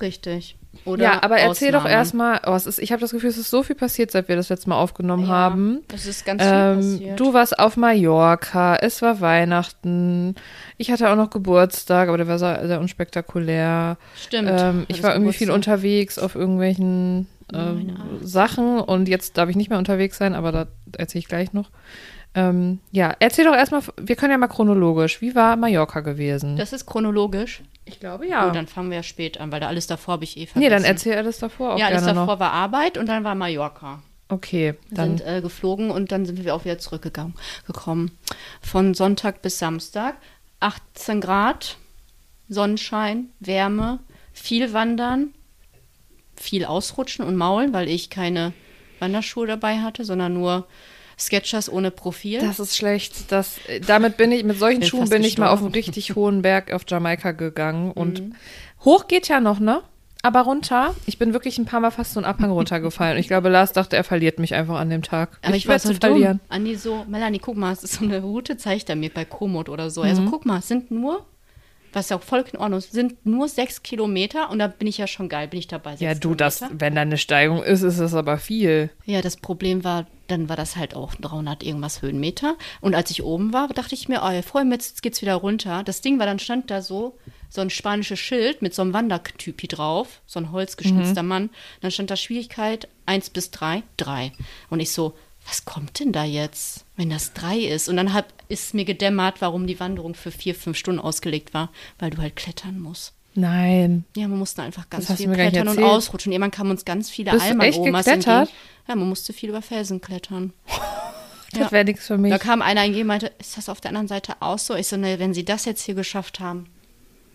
Richtig. 0.00 0.56
Oder 0.84 1.02
ja, 1.04 1.22
aber 1.22 1.38
erzähl 1.38 1.72
doch 1.72 1.78
Ausnahmen. 1.84 1.94
erstmal, 1.96 2.40
oh, 2.46 2.52
es 2.54 2.66
ist, 2.66 2.78
ich 2.80 2.92
habe 2.92 3.00
das 3.00 3.10
Gefühl, 3.12 3.30
es 3.30 3.38
ist 3.38 3.48
so 3.48 3.62
viel 3.62 3.76
passiert, 3.76 4.10
seit 4.10 4.28
wir 4.28 4.36
das 4.36 4.50
letzte 4.50 4.68
Mal 4.68 4.76
aufgenommen 4.76 5.22
Ja, 5.22 5.28
haben. 5.30 5.80
Es 5.94 6.04
ist 6.04 6.26
ganz 6.26 6.42
viel 6.42 6.52
Ähm, 6.52 6.76
passiert. 6.76 7.20
du 7.20 7.32
warst 7.32 7.58
auf 7.58 7.78
Mallorca, 7.78 8.76
es 8.76 9.00
war 9.00 9.22
Weihnachten, 9.22 10.34
ich 10.76 10.90
hatte 10.90 11.08
auch 11.10 11.16
noch 11.16 11.30
Geburtstag, 11.30 12.08
aber 12.08 12.18
der 12.18 12.28
war 12.28 12.38
sehr, 12.38 12.66
sehr 12.66 12.78
unspektakulär. 12.80 13.96
Stimmt. 14.22 14.50
Ähm, 14.52 14.84
ich 14.88 15.02
war 15.02 15.14
irgendwie 15.14 15.32
viel 15.32 15.46
Geburtstag. 15.46 15.74
unterwegs 15.76 16.18
auf 16.18 16.34
irgendwelchen 16.34 17.26
ähm. 17.54 17.96
Sachen 18.22 18.78
und 18.80 19.08
jetzt 19.08 19.38
darf 19.38 19.48
ich 19.48 19.56
nicht 19.56 19.70
mehr 19.70 19.78
unterwegs 19.78 20.18
sein, 20.18 20.34
aber 20.34 20.52
da 20.52 20.66
erzähle 20.98 21.20
ich 21.20 21.28
gleich 21.28 21.52
noch. 21.54 21.70
Ähm, 22.36 22.80
ja, 22.92 23.14
erzähl 23.18 23.46
doch 23.46 23.54
erstmal, 23.54 23.82
wir 23.96 24.14
können 24.14 24.30
ja 24.30 24.38
mal 24.38 24.46
chronologisch. 24.46 25.20
Wie 25.22 25.34
war 25.34 25.56
Mallorca 25.56 26.00
gewesen? 26.00 26.56
Das 26.56 26.72
ist 26.72 26.84
chronologisch. 26.86 27.62
ich 27.86 27.98
glaube 27.98 28.28
ja. 28.28 28.48
Oh, 28.48 28.52
dann 28.52 28.66
fangen 28.66 28.90
wir 28.90 28.98
ja 28.98 29.02
spät 29.02 29.40
an, 29.40 29.50
weil 29.50 29.60
da 29.60 29.68
alles 29.68 29.86
davor 29.86 30.12
habe 30.12 30.24
ich 30.24 30.36
eh 30.36 30.46
vergessen. 30.46 30.58
nee, 30.60 30.68
dann 30.68 30.84
erzähl 30.84 31.16
alles 31.16 31.38
davor 31.38 31.74
auch 31.74 31.78
Ja, 31.78 31.86
alles 31.86 32.04
davor 32.04 32.26
noch. 32.26 32.38
war 32.38 32.52
Arbeit 32.52 32.98
und 32.98 33.06
dann 33.06 33.24
war 33.24 33.34
Mallorca. 33.34 34.02
Okay, 34.28 34.74
dann 34.90 35.18
sind 35.18 35.26
äh, 35.26 35.40
geflogen 35.40 35.90
und 35.90 36.12
dann 36.12 36.26
sind 36.26 36.44
wir 36.44 36.54
auch 36.54 36.64
wieder 36.64 36.78
zurückgegangen 36.78 37.34
gekommen. 37.66 38.10
Von 38.60 38.92
Sonntag 38.94 39.40
bis 39.40 39.58
Samstag. 39.58 40.16
18 40.60 41.20
Grad, 41.20 41.76
Sonnenschein, 42.48 43.30
Wärme, 43.40 44.00
viel 44.32 44.72
Wandern, 44.72 45.32
viel 46.34 46.64
Ausrutschen 46.64 47.24
und 47.24 47.36
Maulen, 47.36 47.72
weil 47.72 47.88
ich 47.88 48.10
keine 48.10 48.52
Wanderschuhe 48.98 49.46
dabei 49.46 49.78
hatte, 49.78 50.04
sondern 50.04 50.34
nur 50.34 50.66
Sketchers 51.18 51.70
ohne 51.72 51.90
Profil. 51.90 52.40
Das 52.40 52.60
ist 52.60 52.76
schlecht. 52.76 53.30
Das, 53.32 53.58
äh, 53.68 53.80
damit 53.80 54.16
bin 54.16 54.32
ich, 54.32 54.44
mit 54.44 54.58
solchen 54.58 54.80
Bin 54.80 54.88
Schuhen 54.88 55.08
bin 55.08 55.24
ich 55.24 55.38
mal 55.38 55.48
auf 55.48 55.60
einen 55.60 55.72
richtig 55.72 56.14
hohen 56.14 56.42
Berg 56.42 56.72
auf 56.72 56.82
Jamaika 56.86 57.32
gegangen. 57.32 57.90
Und 57.92 58.20
Mhm. 58.20 58.34
hoch 58.84 59.08
geht 59.08 59.28
ja 59.28 59.40
noch, 59.40 59.58
ne? 59.58 59.82
Aber 60.22 60.40
runter, 60.42 60.94
ich 61.06 61.18
bin 61.18 61.32
wirklich 61.32 61.56
ein 61.58 61.66
paar 61.66 61.78
Mal 61.80 61.90
fast 61.92 62.12
so 62.14 62.18
einen 62.20 62.24
Abhang 62.26 62.50
runtergefallen. 62.50 63.14
Und 63.14 63.20
ich 63.20 63.28
glaube, 63.28 63.48
Lars 63.48 63.72
dachte, 63.72 63.96
er 63.96 64.02
verliert 64.04 64.38
mich 64.40 64.54
einfach 64.54 64.76
an 64.76 64.90
dem 64.90 65.02
Tag. 65.02 65.38
Aber 65.42 65.54
ich, 65.54 65.66
war 65.68 65.74
werd 65.74 65.82
so 65.82 65.94
verlieren. 65.94 66.38
dumm. 66.38 66.46
Andi 66.48 66.74
so, 66.74 67.04
Melanie, 67.08 67.38
guck 67.38 67.56
mal, 67.56 67.72
es 67.72 67.84
ist 67.84 67.94
so 67.94 68.04
eine 68.04 68.20
Route, 68.20 68.56
zeigt 68.56 68.90
er 68.90 68.96
mir 68.96 69.10
bei 69.10 69.24
Komoot 69.24 69.68
oder 69.68 69.88
so. 69.88 70.02
Also 70.02 70.22
Mhm. 70.22 70.30
guck 70.30 70.44
mal, 70.44 70.58
es 70.58 70.68
sind 70.68 70.90
nur, 70.90 71.24
was 71.92 72.08
ja 72.08 72.16
auch 72.16 72.22
voll 72.22 72.44
in 72.52 72.58
Ordnung 72.58 72.78
ist, 72.78 72.92
sind 72.92 73.24
nur 73.24 73.48
sechs 73.48 73.82
Kilometer 73.84 74.50
und 74.50 74.58
da 74.58 74.66
bin 74.66 74.88
ich 74.88 74.98
ja 74.98 75.06
schon 75.06 75.28
geil, 75.28 75.46
bin 75.48 75.60
ich 75.60 75.68
dabei. 75.68 75.94
Ja, 76.00 76.14
du, 76.14 76.34
das, 76.34 76.58
Kilometer. 76.58 76.80
wenn 76.80 76.94
da 76.96 77.00
eine 77.02 77.18
Steigung 77.18 77.62
ist, 77.62 77.82
ist 77.82 78.00
das 78.00 78.12
aber 78.12 78.36
viel. 78.38 78.90
Ja, 79.04 79.22
das 79.22 79.36
Problem 79.36 79.84
war, 79.84 80.06
dann 80.28 80.48
war 80.48 80.56
das 80.56 80.76
halt 80.76 80.94
auch 80.94 81.14
300 81.14 81.62
irgendwas 81.62 82.02
Höhenmeter. 82.02 82.56
Und 82.80 82.94
als 82.94 83.10
ich 83.10 83.22
oben 83.22 83.52
war, 83.52 83.68
dachte 83.68 83.94
ich 83.94 84.08
mir, 84.08 84.22
oh, 84.22 84.42
freue 84.42 84.64
mich, 84.64 84.76
jetzt 84.78 85.02
geht's 85.02 85.22
wieder 85.22 85.34
runter. 85.34 85.82
Das 85.84 86.00
Ding 86.00 86.18
war 86.18 86.26
dann, 86.26 86.38
stand 86.38 86.70
da 86.70 86.82
so, 86.82 87.16
so 87.48 87.60
ein 87.60 87.70
spanisches 87.70 88.18
Schild 88.18 88.62
mit 88.62 88.74
so 88.74 88.82
einem 88.82 88.92
Wandertypi 88.92 89.68
drauf, 89.68 90.20
so 90.26 90.40
ein 90.40 90.52
holzgeschnitzter 90.52 91.22
Mhm. 91.22 91.28
Mann. 91.28 91.50
Dann 91.80 91.90
stand 91.90 92.10
da 92.10 92.16
Schwierigkeit 92.16 92.88
1 93.06 93.30
bis 93.30 93.50
3, 93.50 93.82
3. 93.96 94.32
Und 94.70 94.80
ich 94.80 94.90
so, 94.90 95.14
was 95.46 95.64
kommt 95.64 96.00
denn 96.00 96.12
da 96.12 96.24
jetzt, 96.24 96.84
wenn 96.96 97.10
das 97.10 97.32
3 97.32 97.58
ist? 97.58 97.88
Und 97.88 97.96
dann 97.96 98.12
hat, 98.12 98.26
ist 98.48 98.74
mir 98.74 98.84
gedämmert, 98.84 99.40
warum 99.40 99.66
die 99.66 99.78
Wanderung 99.78 100.14
für 100.14 100.30
4, 100.32 100.54
5 100.54 100.76
Stunden 100.76 101.00
ausgelegt 101.00 101.54
war, 101.54 101.70
weil 101.98 102.10
du 102.10 102.18
halt 102.18 102.34
klettern 102.36 102.80
musst. 102.80 103.12
Nein. 103.38 104.04
Ja, 104.16 104.28
man 104.28 104.38
musste 104.38 104.62
einfach 104.62 104.88
ganz 104.88 105.12
viel 105.12 105.30
klettern 105.30 105.68
und 105.68 105.82
ausrutschen. 105.82 106.32
Irgendwann 106.32 106.50
kamen 106.50 106.70
uns 106.70 106.84
ganz 106.84 107.10
viele 107.10 107.32
Alman-Omas 107.32 108.06
entgegen. 108.06 108.48
Ja, 108.88 108.94
man 108.94 109.08
musste 109.08 109.32
viel 109.32 109.48
über 109.50 109.62
Felsen 109.62 110.00
klettern. 110.00 110.52
Das 111.52 111.60
Ja. 111.66 111.72
wäre 111.72 111.84
nichts 111.84 112.06
für 112.08 112.18
mich. 112.18 112.32
Da 112.32 112.38
kam 112.38 112.60
einer 112.60 112.84
und 112.84 113.06
meinte, 113.06 113.30
ist 113.38 113.56
das 113.56 113.68
auf 113.68 113.80
der 113.80 113.90
anderen 113.90 114.08
Seite 114.08 114.34
auch 114.40 114.58
so? 114.58 114.74
Ich 114.74 114.88
so, 114.88 114.96
ne, 114.96 115.18
wenn 115.20 115.32
sie 115.32 115.44
das 115.44 115.64
jetzt 115.64 115.80
hier 115.80 115.94
geschafft 115.94 116.40
haben, 116.40 116.66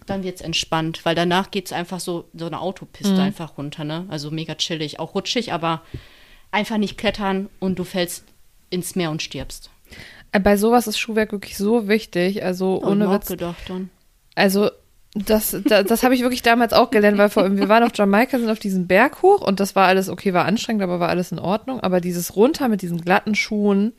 dann 0.05 0.23
wird's 0.23 0.41
entspannt, 0.41 1.05
weil 1.05 1.15
danach 1.15 1.49
geht's 1.49 1.71
einfach 1.71 1.99
so, 2.01 2.25
so 2.33 2.45
eine 2.45 2.59
Autopiste 2.59 3.13
Mhm. 3.13 3.19
einfach 3.19 3.57
runter, 3.57 3.83
ne? 3.85 4.05
Also 4.09 4.29
mega 4.29 4.53
chillig, 4.55 4.99
auch 4.99 5.15
rutschig, 5.15 5.53
aber 5.53 5.81
einfach 6.51 6.77
nicht 6.77 6.97
klettern 6.97 7.49
und 7.59 7.79
du 7.79 7.83
fällst 7.85 8.25
ins 8.69 8.95
Meer 8.95 9.11
und 9.11 9.21
stirbst. 9.23 9.69
Äh, 10.33 10.39
Bei 10.41 10.57
sowas 10.57 10.87
ist 10.87 10.99
Schuhwerk 10.99 11.31
wirklich 11.31 11.57
so 11.57 11.87
wichtig. 11.87 12.43
Also 12.43 12.75
Und 12.75 13.01
ohne 13.01 13.09
Witz. 13.11 13.27
gedacht 13.27 13.63
dann. 13.69 13.89
Also 14.35 14.69
das, 15.13 15.57
das, 15.65 15.85
das 15.85 16.03
habe 16.03 16.15
ich 16.15 16.21
wirklich 16.21 16.41
damals 16.41 16.71
auch 16.71 16.89
gelernt, 16.89 17.17
weil 17.17 17.29
vor, 17.29 17.55
wir 17.55 17.67
waren 17.67 17.83
auf 17.83 17.91
Jamaika, 17.93 18.39
sind 18.39 18.49
auf 18.49 18.59
diesen 18.59 18.87
Berg 18.87 19.21
hoch 19.21 19.41
und 19.41 19.59
das 19.59 19.75
war 19.75 19.87
alles 19.87 20.07
okay, 20.07 20.33
war 20.33 20.45
anstrengend, 20.45 20.83
aber 20.83 20.99
war 20.99 21.09
alles 21.09 21.31
in 21.33 21.39
Ordnung. 21.39 21.81
Aber 21.81 21.99
dieses 21.99 22.35
runter 22.35 22.69
mit 22.69 22.81
diesen 22.81 23.01
glatten 23.01 23.35
Schuhen, 23.35 23.91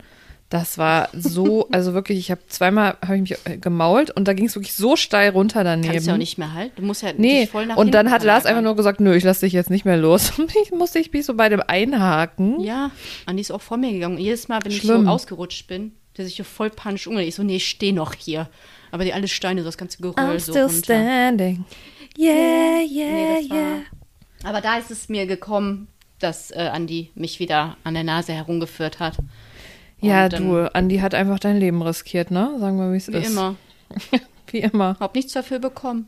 das 0.49 0.77
war 0.77 1.09
so, 1.13 1.67
also 1.71 1.93
wirklich, 1.93 2.17
ich 2.17 2.31
habe 2.31 2.41
zweimal 2.47 2.97
habe 3.03 3.15
ich 3.17 3.21
mich 3.21 3.61
gemault 3.61 4.11
und 4.11 4.27
da 4.27 4.33
ging 4.33 4.45
es 4.45 4.55
wirklich 4.55 4.73
so 4.73 4.95
steil 4.95 5.31
runter 5.31 5.63
daneben. 5.63 5.93
Kannst 5.93 6.07
ja 6.07 6.13
auch 6.13 6.17
nicht 6.17 6.37
mehr 6.37 6.53
halten. 6.53 6.73
Du 6.77 6.83
musst 6.83 7.01
ja 7.03 7.09
Nee, 7.15 7.47
voll 7.47 7.67
nach 7.67 7.77
und 7.77 7.91
dann 7.91 8.11
hat 8.11 8.23
Lars 8.23 8.45
einfach 8.45 8.61
nur 8.61 8.75
gesagt, 8.75 8.99
nö, 8.99 9.15
ich 9.15 9.23
lasse 9.23 9.45
dich 9.45 9.53
jetzt 9.53 9.69
nicht 9.69 9.85
mehr 9.85 9.97
los. 9.97 10.31
Und 10.37 10.51
ich 10.63 10.71
musste 10.71 10.99
ich 10.99 11.11
mich 11.11 11.25
so 11.25 11.33
bei 11.35 11.49
dem 11.49 11.61
einhaken. 11.65 12.59
Ja, 12.59 12.91
Andi 13.25 13.41
ist 13.41 13.51
auch 13.51 13.61
vor 13.61 13.77
mir 13.77 13.91
gegangen. 13.91 14.17
Und 14.17 14.21
jedes 14.21 14.47
Mal, 14.47 14.59
wenn 14.63 14.71
ich 14.71 14.81
Schlimm. 14.81 15.05
so 15.05 15.09
ausgerutscht 15.09 15.67
bin, 15.67 15.93
der 16.17 16.25
sich 16.25 16.35
so 16.35 16.43
voll 16.43 16.69
panisch 16.69 17.07
umgedreht. 17.07 17.29
Ich 17.29 17.35
so, 17.35 17.43
nee, 17.43 17.55
ich 17.55 17.67
stehe 17.67 17.93
noch 17.93 18.13
hier. 18.13 18.47
Aber 18.93 19.03
die 19.05 19.13
alle 19.13 19.27
Steine, 19.27 19.61
so 19.61 19.67
das 19.67 19.77
ganze 19.77 19.97
Geröll 20.01 20.13
I'm 20.15 20.39
so 20.39 20.51
still 20.51 20.61
runter. 20.65 20.83
standing. 20.83 21.65
Yeah, 22.17 22.81
yeah, 22.87 23.39
Nee, 23.41 23.47
yeah. 23.51 23.79
Aber 24.43 24.61
da 24.61 24.77
ist 24.77 24.91
es 24.91 25.09
mir 25.09 25.25
gekommen, 25.25 25.87
dass 26.19 26.51
äh, 26.51 26.69
Andi 26.71 27.09
mich 27.15 27.39
wieder 27.39 27.75
an 27.83 27.95
der 27.95 28.03
Nase 28.03 28.33
herumgeführt 28.33 28.99
hat. 28.99 29.17
Ja, 29.99 30.25
Und 30.25 30.33
dann- 30.33 30.47
du, 30.49 30.75
Andi 30.75 30.97
hat 30.99 31.15
einfach 31.15 31.39
dein 31.39 31.57
Leben 31.57 31.81
riskiert, 31.81 32.29
ne? 32.29 32.55
Sagen 32.59 32.77
wir, 32.77 32.91
wie 32.93 32.97
es 32.97 33.07
Wie 33.11 33.17
ist. 33.17 33.31
immer. 33.31 33.55
Wie 34.51 34.59
immer. 34.59 34.95
Hab 34.99 35.15
nichts 35.15 35.33
dafür 35.33 35.57
bekommen. 35.59 36.07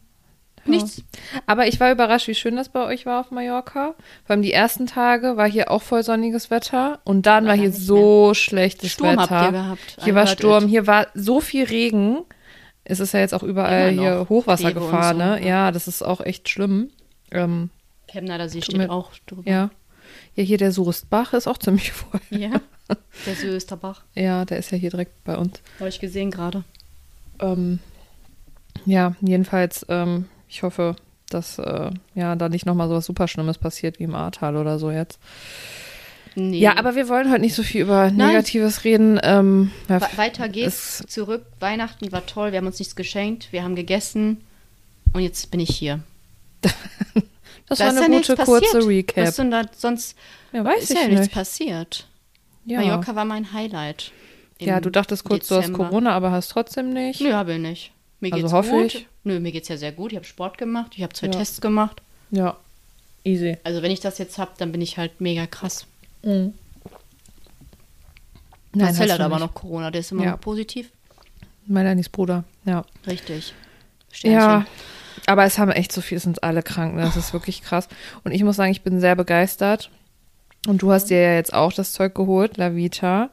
Nichts. 0.67 1.01
Aber 1.47 1.67
ich 1.67 1.79
war 1.79 1.91
überrascht, 1.91 2.27
wie 2.27 2.33
schön 2.35 2.55
das 2.55 2.69
bei 2.69 2.83
euch 2.85 3.05
war 3.05 3.19
auf 3.21 3.29
Mallorca. 3.31 3.93
Vor 4.25 4.33
allem 4.33 4.41
die 4.41 4.51
ersten 4.53 4.85
Tage 4.87 5.37
war 5.37 5.47
hier 5.49 5.69
auch 5.71 5.81
voll 5.83 6.01
sonniges 6.03 6.49
Wetter 6.51 6.99
und 7.03 7.25
dann 7.27 7.45
War 7.45 7.51
war 7.51 7.57
hier 7.57 7.71
so 7.71 8.33
schlechtes 8.33 8.91
Sturm 8.91 9.17
Wetter. 9.17 9.29
habt 9.29 9.45
ihr 9.45 9.51
gehabt. 9.51 9.97
Hier 10.03 10.15
war 10.15 10.25
Sturm, 10.27 10.63
it. 10.65 10.69
hier 10.71 10.87
war 10.87 11.07
so 11.15 11.39
viel 11.39 11.65
Regen. 11.65 12.19
Es 12.85 12.99
ist 12.99 13.13
ja 13.13 13.19
jetzt 13.19 13.33
auch 13.33 13.43
überall 13.43 13.89
hier 13.91 14.15
noch. 14.19 14.29
Hochwasser 14.29 14.69
Rewe 14.69 14.79
und 14.79 14.85
gefahren, 14.91 15.17
so, 15.17 15.23
ne? 15.23 15.41
ja. 15.41 15.47
Ja, 15.47 15.71
das 15.71 15.87
ist 15.87 16.01
auch 16.03 16.21
echt 16.21 16.47
schlimm. 16.49 16.89
Ähm, 17.31 17.69
Chemnader 18.07 18.47
See 18.47 18.61
steht 18.61 18.77
mir- 18.77 18.91
auch 18.91 19.11
drüber. 19.25 19.49
ja. 19.49 19.69
Ja, 20.35 20.43
hier 20.43 20.57
der 20.57 20.71
Soestbach 20.71 21.33
ist 21.33 21.47
auch 21.47 21.57
ziemlich 21.57 21.91
voll. 21.93 22.19
Ja. 22.29 22.61
Der 23.25 23.35
Sösterbach. 23.35 24.03
Ja, 24.13 24.45
der 24.45 24.57
ist 24.59 24.71
ja 24.71 24.77
hier 24.77 24.91
direkt 24.91 25.23
bei 25.23 25.35
uns. 25.35 25.61
Habe 25.79 25.89
ich 25.89 25.99
gesehen 25.99 26.29
gerade. 26.29 26.63
Ähm, 27.39 27.79
ja, 28.85 29.15
jedenfalls, 29.21 29.85
ähm, 29.89 30.25
ich 30.47 30.61
hoffe, 30.61 30.95
dass 31.29 31.57
äh, 31.57 31.89
ja 32.13 32.35
da 32.35 32.49
nicht 32.49 32.65
nochmal 32.67 32.87
so 32.87 32.95
was 32.95 33.05
super 33.05 33.27
Schlimmes 33.27 33.57
passiert 33.57 33.97
wie 33.99 34.03
im 34.03 34.13
Ahrtal 34.13 34.57
oder 34.57 34.77
so 34.77 34.91
jetzt. 34.91 35.19
Nee. 36.35 36.59
Ja, 36.59 36.77
aber 36.77 36.95
wir 36.95 37.07
wollen 37.07 37.31
heute 37.31 37.41
nicht 37.41 37.55
so 37.55 37.63
viel 37.63 37.81
über 37.81 38.11
Nein. 38.11 38.27
Negatives 38.29 38.83
reden. 38.83 39.19
Ähm, 39.23 39.71
Weiter 39.87 40.49
geht's. 40.49 41.03
Zurück. 41.07 41.45
Weihnachten 41.59 42.11
war 42.11 42.25
toll. 42.25 42.51
Wir 42.51 42.57
haben 42.59 42.67
uns 42.67 42.79
nichts 42.79 42.95
geschenkt. 42.95 43.51
Wir 43.51 43.63
haben 43.63 43.75
gegessen. 43.75 44.41
Und 45.13 45.21
jetzt 45.21 45.49
bin 45.49 45.61
ich 45.61 45.69
hier. 45.69 46.01
das 47.67 47.77
Da 47.79 47.85
war 47.85 47.95
eine 48.03 48.09
nichts 48.09 48.27
gute 48.27 48.43
kurze. 48.43 48.85
Recap. 48.85 49.27
Was 49.27 49.35
denn 49.37 49.51
da 49.51 49.63
sonst? 49.75 50.17
Ja, 50.51 50.65
weiß 50.65 50.83
ist 50.83 50.91
ich 50.91 50.97
ja 50.99 51.07
nichts 51.07 51.21
nicht. 51.21 51.33
passiert. 51.33 52.07
Ja. 52.65 52.81
Mallorca 52.81 53.15
war 53.15 53.25
mein 53.25 53.53
Highlight. 53.53 54.11
ja, 54.59 54.79
du 54.81 54.89
dachtest 54.89 55.23
kurz, 55.23 55.47
du 55.47 55.55
hast 55.55 55.67
Dezember. 55.67 55.85
Corona, 55.89 56.11
aber 56.13 56.31
hast 56.31 56.49
trotzdem 56.49 56.89
nicht. 56.91 57.21
Nö, 57.21 57.31
habe 57.33 57.53
ich 57.53 57.59
nicht. 57.59 57.91
Mir 58.19 58.33
Also 58.33 58.43
geht's 58.43 58.53
hoffe 58.53 58.71
gut. 58.71 58.95
ich. 58.95 59.07
Nö, 59.23 59.39
mir 59.39 59.51
geht's 59.51 59.67
ja 59.67 59.77
sehr 59.77 59.91
gut. 59.91 60.11
Ich 60.11 60.15
habe 60.17 60.25
Sport 60.25 60.57
gemacht. 60.57 60.91
Ich 60.95 61.03
habe 61.03 61.13
zwei 61.13 61.27
Ja. 61.27 61.33
Tests 61.33 61.61
gemacht. 61.61 62.01
Ja, 62.31 62.57
easy. 63.23 63.57
Also 63.63 63.81
wenn 63.81 63.91
ich 63.91 63.99
das 63.99 64.17
jetzt 64.17 64.37
habe, 64.37 64.51
dann 64.57 64.71
bin 64.71 64.81
ich 64.81 64.97
halt 64.97 65.21
mega 65.21 65.45
krass. 65.45 65.85
Nein, 66.25 66.53
Marcel 68.73 69.11
hat 69.11 69.19
aber 69.21 69.35
nicht. 69.35 69.45
noch 69.45 69.53
Corona. 69.53 69.91
Der 69.91 70.01
ist 70.01 70.11
immer 70.11 70.23
Ja. 70.25 70.31
noch 70.31 70.41
positiv. 70.41 70.91
Melanis 71.67 72.09
Bruder, 72.09 72.43
ja. 72.65 72.83
Richtig. 73.07 73.53
Ja, 74.23 74.61
Sternchen. 74.61 74.65
aber 75.27 75.45
es 75.45 75.57
haben 75.57 75.71
echt 75.71 75.91
so 75.91 76.01
viel, 76.01 76.17
es 76.17 76.23
sind 76.23 76.43
alle 76.43 76.61
krank, 76.61 76.95
ne? 76.95 77.01
das 77.01 77.17
ist 77.17 77.33
wirklich 77.33 77.61
krass. 77.63 77.87
Und 78.23 78.31
ich 78.33 78.43
muss 78.43 78.55
sagen, 78.57 78.71
ich 78.71 78.81
bin 78.83 78.99
sehr 78.99 79.15
begeistert. 79.15 79.89
Und 80.67 80.81
du 80.81 80.91
hast 80.91 81.05
dir 81.09 81.21
ja 81.21 81.33
jetzt 81.35 81.53
auch 81.53 81.73
das 81.73 81.91
Zeug 81.93 82.15
geholt, 82.15 82.57
La 82.57 82.75
Vita. 82.75 83.29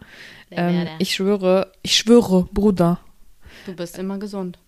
Ähm, 0.50 0.86
ich 0.98 1.14
schwöre, 1.14 1.72
ich 1.82 1.96
schwöre, 1.96 2.44
Bruder. 2.52 3.00
Du 3.66 3.74
bist 3.74 3.98
immer 3.98 4.18
gesund. 4.18 4.58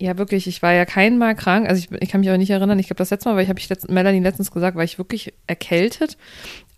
Ja, 0.00 0.16
wirklich, 0.16 0.46
ich 0.46 0.62
war 0.62 0.72
ja 0.72 0.84
kein 0.86 1.18
Mal 1.18 1.34
krank. 1.34 1.68
Also 1.68 1.80
ich, 1.80 2.00
ich 2.00 2.08
kann 2.08 2.20
mich 2.20 2.28
aber 2.30 2.38
nicht 2.38 2.50
erinnern. 2.50 2.78
Ich 2.78 2.86
glaube, 2.86 2.98
das 2.98 3.10
letzte 3.10 3.28
Mal, 3.28 3.36
weil 3.36 3.42
ich 3.42 3.48
habe 3.50 3.58
ich 3.58 3.68
letzt, 3.68 3.90
Melanie 3.90 4.20
letztens 4.20 4.50
gesagt, 4.52 4.76
war 4.76 4.84
ich 4.84 4.96
wirklich 4.96 5.34
erkältet, 5.46 6.16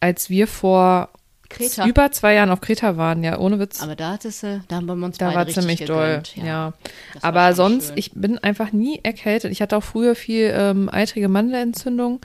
als 0.00 0.30
wir 0.30 0.47
vor 0.47 1.11
Kreta. 1.50 1.87
über 1.87 2.11
zwei 2.12 2.35
Jahren 2.35 2.50
auf 2.50 2.61
Kreta 2.61 2.97
waren. 2.97 3.23
Ja, 3.23 3.38
ohne 3.38 3.59
Witz. 3.59 3.83
Aber 3.83 3.97
da 3.97 4.12
hattest 4.12 4.42
du, 4.42 4.62
da 4.69 4.76
haben 4.76 4.87
wir 4.87 4.95
uns 4.95 5.19
da 5.19 5.26
beide 5.26 5.37
war 5.37 5.47
richtig 5.47 5.62
ziemlich 5.62 5.85
doll. 5.85 6.23
Ja. 6.37 6.73
War 7.14 7.25
Aber 7.25 7.52
sonst, 7.54 7.88
schön. 7.88 7.99
ich 7.99 8.12
bin 8.14 8.38
einfach 8.38 8.73
nie 8.73 9.00
erkältet. 9.02 9.50
Ich 9.52 9.61
hatte 9.61 9.76
auch 9.76 9.83
früher 9.83 10.14
viel 10.14 10.52
ähm, 10.54 10.88
eitrige 10.90 11.28
Mandelentzündung. 11.28 12.21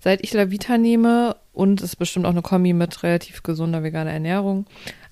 Seit 0.00 0.24
ich 0.24 0.32
Lavita 0.32 0.78
nehme 0.78 1.36
und 1.52 1.80
es 1.80 1.90
ist 1.90 1.96
bestimmt 1.96 2.26
auch 2.26 2.30
eine 2.30 2.42
Kombi 2.42 2.72
mit 2.72 3.02
relativ 3.02 3.42
gesunder 3.42 3.82
veganer 3.82 4.12
Ernährung. 4.12 4.66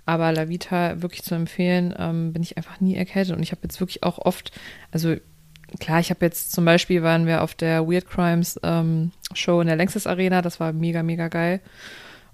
Aber 0.07 0.33
Lavita 0.33 1.03
wirklich 1.03 1.23
zu 1.23 1.35
empfehlen, 1.35 1.95
ähm, 1.99 2.33
bin 2.33 2.43
ich 2.43 2.57
einfach 2.57 2.81
nie 2.81 2.97
erkältet. 2.97 3.37
Und 3.37 3.43
ich 3.43 3.51
habe 3.53 3.61
jetzt 3.65 3.79
wirklich 3.81 4.03
auch 4.03 4.19
oft, 4.19 4.51
also 4.91 5.15
klar, 5.79 6.01
ich 6.01 6.09
habe 6.09 6.25
jetzt 6.25 6.53
zum 6.53 6.65
Beispiel 6.65 7.03
waren 7.03 7.27
wir 7.27 7.43
auf 7.43 7.55
der 7.55 7.87
Weird 7.87 8.09
Crimes 8.09 8.59
ähm, 8.63 9.13
Show 9.35 9.61
in 9.61 9.67
der 9.67 9.77
Längstes 9.77 10.07
Arena. 10.07 10.41
Das 10.41 10.59
war 10.61 10.73
mega, 10.73 11.03
mega 11.03 11.29
geil. 11.29 11.61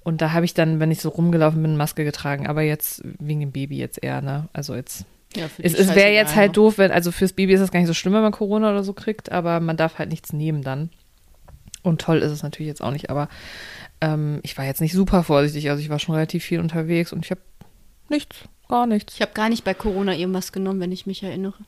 Und 0.04 0.20
da 0.20 0.32
habe 0.32 0.44
ich 0.44 0.54
dann, 0.54 0.80
wenn 0.80 0.90
ich 0.90 1.00
so 1.00 1.08
rumgelaufen 1.08 1.62
bin, 1.62 1.76
Maske 1.76 2.04
getragen. 2.04 2.46
Aber 2.46 2.62
jetzt 2.62 3.02
wegen 3.18 3.40
dem 3.40 3.52
Baby 3.52 3.78
jetzt 3.78 4.02
eher, 4.02 4.20
ne? 4.20 4.48
Also 4.52 4.74
jetzt 4.74 5.06
Ja, 5.34 5.48
für 5.48 5.64
es, 5.64 5.74
es 5.74 5.94
wäre 5.94 6.12
jetzt 6.12 6.36
halt 6.36 6.50
ne? 6.50 6.52
doof, 6.52 6.78
wenn, 6.78 6.92
also 6.92 7.10
fürs 7.10 7.32
Baby 7.32 7.54
ist 7.54 7.60
es 7.60 7.72
gar 7.72 7.80
nicht 7.80 7.88
so 7.88 7.94
schlimm, 7.94 8.12
wenn 8.12 8.22
man 8.22 8.30
Corona 8.32 8.70
oder 8.70 8.84
so 8.84 8.92
kriegt, 8.92 9.32
aber 9.32 9.60
man 9.60 9.76
darf 9.76 9.98
halt 9.98 10.10
nichts 10.10 10.32
nehmen 10.32 10.62
dann. 10.62 10.90
Und 11.82 12.00
toll 12.00 12.18
ist 12.18 12.30
es 12.30 12.42
natürlich 12.42 12.68
jetzt 12.68 12.82
auch 12.82 12.92
nicht, 12.92 13.10
aber 13.10 13.28
ähm, 14.00 14.40
ich 14.42 14.56
war 14.56 14.64
jetzt 14.64 14.80
nicht 14.80 14.92
super 14.92 15.22
vorsichtig, 15.22 15.68
also 15.70 15.82
ich 15.82 15.90
war 15.90 15.98
schon 15.98 16.14
relativ 16.14 16.44
viel 16.44 16.60
unterwegs 16.60 17.12
und 17.12 17.24
ich 17.24 17.30
habe 17.30 17.40
nichts, 18.08 18.36
gar 18.68 18.86
nichts. 18.86 19.14
Ich 19.14 19.20
habe 19.20 19.32
gar 19.32 19.48
nicht 19.48 19.64
bei 19.64 19.74
Corona 19.74 20.14
irgendwas 20.14 20.52
genommen, 20.52 20.80
wenn 20.80 20.92
ich 20.92 21.06
mich 21.06 21.22
erinnere. 21.22 21.58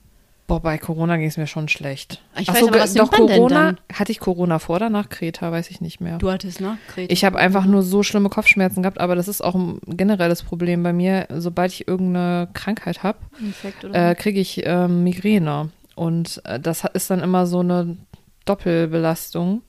Boah, 0.47 0.61
bei 0.61 0.79
Corona 0.79 1.17
ging 1.17 1.27
es 1.27 1.37
mir 1.37 1.49
schon 1.49 1.69
schlecht. 1.69 2.23
Ich 2.39 2.49
Ach 2.49 2.55
weiß 2.55 2.61
so, 2.61 2.69
aber, 2.69 2.79
was 2.79 2.95
doch 2.95 3.11
Corona, 3.11 3.75
hatte 3.93 4.13
ich 4.13 4.21
Corona 4.21 4.61
vor 4.61 4.77
oder 4.77 4.91
nach 4.91 5.09
Kreta, 5.09 5.51
weiß 5.51 5.71
ich 5.71 5.81
nicht 5.81 6.01
mehr. 6.01 6.19
Du 6.19 6.31
hattest, 6.31 6.61
ne? 6.61 6.79
Kreta. 6.87 7.13
Ich 7.13 7.25
habe 7.25 7.39
einfach 7.39 7.65
nur 7.65 7.83
so 7.83 8.05
schlimme 8.05 8.29
Kopfschmerzen 8.29 8.83
gehabt, 8.83 9.01
aber 9.01 9.17
das 9.17 9.27
ist 9.27 9.43
auch 9.43 9.57
ein 9.57 9.81
generelles 9.89 10.45
Problem 10.45 10.85
bei 10.85 10.93
mir. 10.93 11.27
Sobald 11.35 11.73
ich 11.73 11.89
irgendeine 11.89 12.49
Krankheit 12.53 13.03
habe, 13.03 13.19
äh, 13.93 14.15
kriege 14.15 14.39
ich 14.39 14.63
ähm, 14.65 15.03
Migräne. 15.03 15.71
Und 15.97 16.41
äh, 16.45 16.61
das 16.61 16.85
ist 16.93 17.11
dann 17.11 17.21
immer 17.21 17.47
so 17.47 17.61
eine 17.61 17.97
Doppelbelastung. 18.45 19.63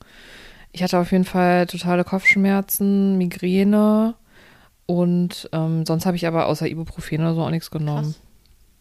Ich 0.70 0.82
hatte 0.84 0.98
auf 0.98 1.10
jeden 1.10 1.24
Fall 1.24 1.66
totale 1.66 2.04
Kopfschmerzen, 2.04 3.18
Migräne 3.18 4.14
und 4.86 5.48
ähm, 5.52 5.84
sonst 5.86 6.06
habe 6.06 6.16
ich 6.16 6.26
aber 6.26 6.46
außer 6.46 6.68
Ibuprofen 6.68 7.20
oder 7.20 7.34
so 7.34 7.42
auch 7.42 7.50
nichts 7.50 7.70
genommen. 7.70 8.14
Krass. 8.14 8.20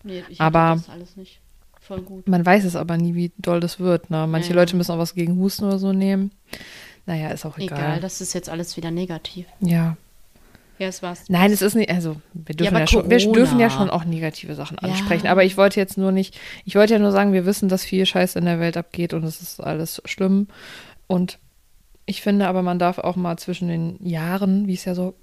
Nee, 0.03 0.23
ich 0.29 0.39
Aber- 0.39 0.75
das 0.75 0.89
alles 0.89 1.17
nicht. 1.17 1.39
Voll 1.87 2.01
gut. 2.01 2.27
Man 2.27 2.45
weiß 2.45 2.65
es 2.65 2.75
aber 2.75 2.97
nie, 2.97 3.15
wie 3.15 3.31
doll 3.37 3.59
das 3.61 3.79
wird. 3.79 4.09
Ne? 4.09 4.27
Manche 4.27 4.49
Ja. 4.49 4.55
Leute 4.55 4.75
müssen 4.75 4.91
auch 4.91 4.97
was 4.97 5.15
gegen 5.15 5.37
Husten 5.37 5.65
oder 5.65 5.79
so 5.79 5.93
nehmen. 5.93 6.31
Naja, 7.05 7.29
ist 7.29 7.45
auch 7.45 7.57
egal. 7.57 7.77
Egal, 7.79 7.99
das 8.01 8.19
ist 8.19 8.33
jetzt 8.33 8.49
alles 8.49 8.75
wieder 8.77 8.91
negativ. 8.91 9.45
ja. 9.61 9.95
Ja, 10.79 10.89
es 10.89 11.01
war's. 11.01 11.23
Nein, 11.27 11.51
es 11.51 11.63
ist 11.63 11.73
nicht, 11.73 11.89
also 11.89 12.17
wir 12.35 12.53
dürfen 12.53 12.75
aber 12.75 12.81
ja, 12.81 12.87
schon, 12.87 13.09
wir 13.09 13.17
dürfen 13.31 13.59
ja 13.59 13.71
schon 13.71 13.89
auch 13.89 14.05
negative 14.05 14.53
Sachen 14.53 14.77
Ja. 14.79 14.89
ansprechen. 14.89 15.25
Aber 15.25 15.43
ich 15.43 15.57
wollte 15.57 15.79
jetzt 15.79 15.97
nur 15.97 16.11
nicht, 16.11 16.37
ich 16.65 16.75
wollte 16.75 16.93
ja 16.93 16.99
nur 16.99 17.11
sagen, 17.11 17.33
wir 17.33 17.47
wissen, 17.47 17.67
dass 17.67 17.83
viel 17.83 18.05
Scheiß 18.05 18.35
in 18.35 18.45
der 18.45 18.59
Welt 18.59 18.77
abgeht 18.77 19.15
und 19.15 19.23
es 19.23 19.41
ist 19.41 19.59
alles 19.59 20.03
schlimm. 20.05 20.49
Und 21.07 21.39
ich 22.05 22.21
finde 22.21 22.47
aber, 22.47 22.61
man 22.61 22.77
darf 22.77 22.99
auch 22.99 23.15
mal 23.15 23.37
zwischen 23.37 23.69
den 23.69 23.97
Jahren, 24.07 24.67
wie 24.67 24.75
es 24.75 24.85
ja 24.85 24.93
so 24.93 25.15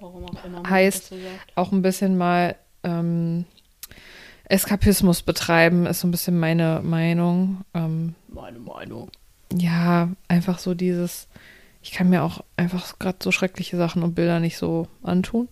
auch 0.00 0.20
Heißt- 0.64 1.12
auch 1.54 1.72
ein 1.72 1.80
bisschen 1.80 2.18
mal 2.18 2.56
ähm, 2.84 3.46
Eskapismus 4.50 5.22
betreiben, 5.22 5.86
ist 5.86 6.00
so 6.00 6.08
ein 6.08 6.10
bisschen 6.10 6.38
meine 6.38 6.80
Meinung. 6.82 7.62
Ähm, 7.74 8.14
meine 8.28 8.58
Meinung. 8.58 9.10
Ja, 9.56 10.08
einfach 10.28 10.58
so 10.58 10.74
dieses, 10.74 11.28
ich 11.82 11.92
kann 11.92 12.08
mir 12.10 12.22
auch 12.22 12.42
einfach 12.56 12.98
gerade 12.98 13.18
so 13.22 13.32
schreckliche 13.32 13.76
Sachen 13.76 14.02
und 14.02 14.14
Bilder 14.14 14.40
nicht 14.40 14.56
so 14.56 14.86
antun. 15.02 15.48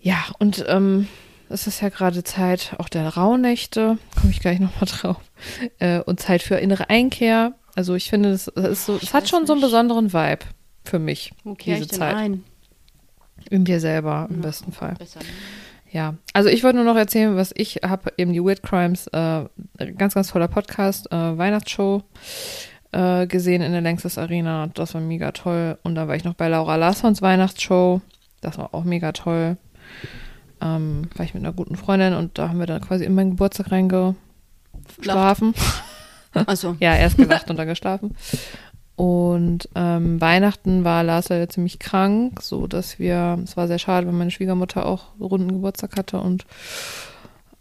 Ja, 0.00 0.24
und 0.38 0.64
ähm, 0.68 1.08
es 1.48 1.66
ist 1.66 1.80
ja 1.80 1.88
gerade 1.88 2.24
Zeit 2.24 2.74
auch 2.78 2.88
der 2.88 3.08
Rauhnächte, 3.08 3.98
komme 4.20 4.30
ich 4.30 4.40
gleich 4.40 4.60
nochmal 4.60 4.84
drauf, 4.86 5.16
äh, 5.78 6.00
und 6.00 6.20
Zeit 6.20 6.42
für 6.42 6.56
innere 6.56 6.90
Einkehr. 6.90 7.54
Also 7.74 7.94
ich 7.94 8.08
finde, 8.10 8.30
es 8.30 8.44
so, 8.44 9.00
hat 9.12 9.28
schon 9.28 9.46
so 9.46 9.52
einen 9.54 9.62
besonderen 9.62 10.12
Vibe 10.12 10.44
für 10.84 10.98
mich, 10.98 11.32
Wo 11.42 11.54
kehre 11.54 11.76
diese 11.78 11.84
ich 11.86 11.90
denn 11.90 11.98
Zeit. 12.00 12.14
ein? 12.16 12.44
In 13.50 13.64
dir 13.64 13.80
selber 13.80 14.26
im 14.30 14.36
Ja, 14.36 14.42
besten 14.42 14.72
Fall. 14.72 14.94
Besser. 14.94 15.20
ne? 15.20 15.26
Ja, 15.94 16.14
also 16.32 16.48
ich 16.48 16.64
wollte 16.64 16.78
nur 16.78 16.84
noch 16.84 16.96
erzählen, 16.96 17.36
was 17.36 17.52
ich 17.56 17.76
habe, 17.84 18.12
eben 18.18 18.32
die 18.32 18.42
Weird 18.42 18.64
Crimes, 18.64 19.06
äh, 19.12 19.44
ganz, 19.96 20.14
ganz 20.14 20.26
toller 20.26 20.48
Podcast, 20.48 21.06
äh, 21.12 21.38
Weihnachtsshow 21.38 22.02
äh, 22.90 23.28
gesehen 23.28 23.62
in 23.62 23.70
der 23.70 23.80
Längstes 23.80 24.18
Arena. 24.18 24.66
Das 24.74 24.94
war 24.94 25.00
mega 25.00 25.30
toll. 25.30 25.78
Und 25.84 25.94
dann 25.94 26.08
war 26.08 26.16
ich 26.16 26.24
noch 26.24 26.34
bei 26.34 26.48
Laura 26.48 26.74
Larssons 26.74 27.22
Weihnachtsshow. 27.22 28.00
Das 28.40 28.58
war 28.58 28.74
auch 28.74 28.82
mega 28.82 29.12
toll. 29.12 29.56
Ähm, 30.60 31.02
war 31.14 31.24
ich 31.24 31.32
mit 31.32 31.44
einer 31.44 31.52
guten 31.52 31.76
Freundin 31.76 32.14
und 32.14 32.38
da 32.38 32.48
haben 32.48 32.58
wir 32.58 32.66
dann 32.66 32.80
quasi 32.80 33.04
in 33.04 33.14
meinen 33.14 33.30
Geburtstag 33.30 33.70
reingeschlafen. 33.70 35.54
Also, 36.32 36.76
Ja, 36.80 36.96
erst 36.96 37.18
gelacht 37.18 37.50
und 37.50 37.56
dann 37.56 37.68
geschlafen. 37.68 38.16
Und 38.96 39.68
ähm, 39.74 40.20
Weihnachten 40.20 40.84
war 40.84 41.02
Lars 41.02 41.28
leider 41.28 41.48
ziemlich 41.48 41.78
krank, 41.80 42.40
so 42.40 42.66
dass 42.66 42.98
wir, 42.98 43.40
es 43.42 43.56
war 43.56 43.66
sehr 43.66 43.80
schade, 43.80 44.06
weil 44.06 44.14
meine 44.14 44.30
Schwiegermutter 44.30 44.86
auch 44.86 45.06
runden 45.18 45.52
Geburtstag 45.52 45.96
hatte 45.96 46.20
und 46.20 46.46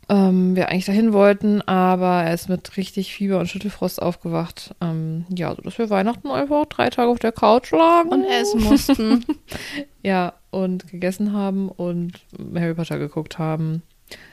ähm, 0.09 0.55
wir 0.55 0.69
eigentlich 0.69 0.85
dahin 0.85 1.13
wollten, 1.13 1.61
aber 1.61 2.23
er 2.23 2.33
ist 2.33 2.49
mit 2.49 2.77
richtig 2.77 3.13
Fieber 3.13 3.39
und 3.39 3.47
Schüttelfrost 3.47 4.01
aufgewacht. 4.01 4.75
Ähm, 4.81 5.25
ja, 5.29 5.55
so 5.55 5.61
dass 5.61 5.77
wir 5.77 5.89
Weihnachten 5.89 6.29
einfach 6.29 6.65
drei 6.65 6.89
Tage 6.89 7.09
auf 7.09 7.19
der 7.19 7.31
Couch 7.31 7.71
lagen. 7.71 8.09
und 8.09 8.25
essen 8.25 8.61
mussten. 8.63 9.25
Ja, 10.05 10.33
und 10.51 10.87
gegessen 10.87 11.31
haben 11.31 11.69
und 11.69 12.19
Harry 12.53 12.73
Potter 12.73 12.99
geguckt 12.99 13.39
haben. 13.39 13.83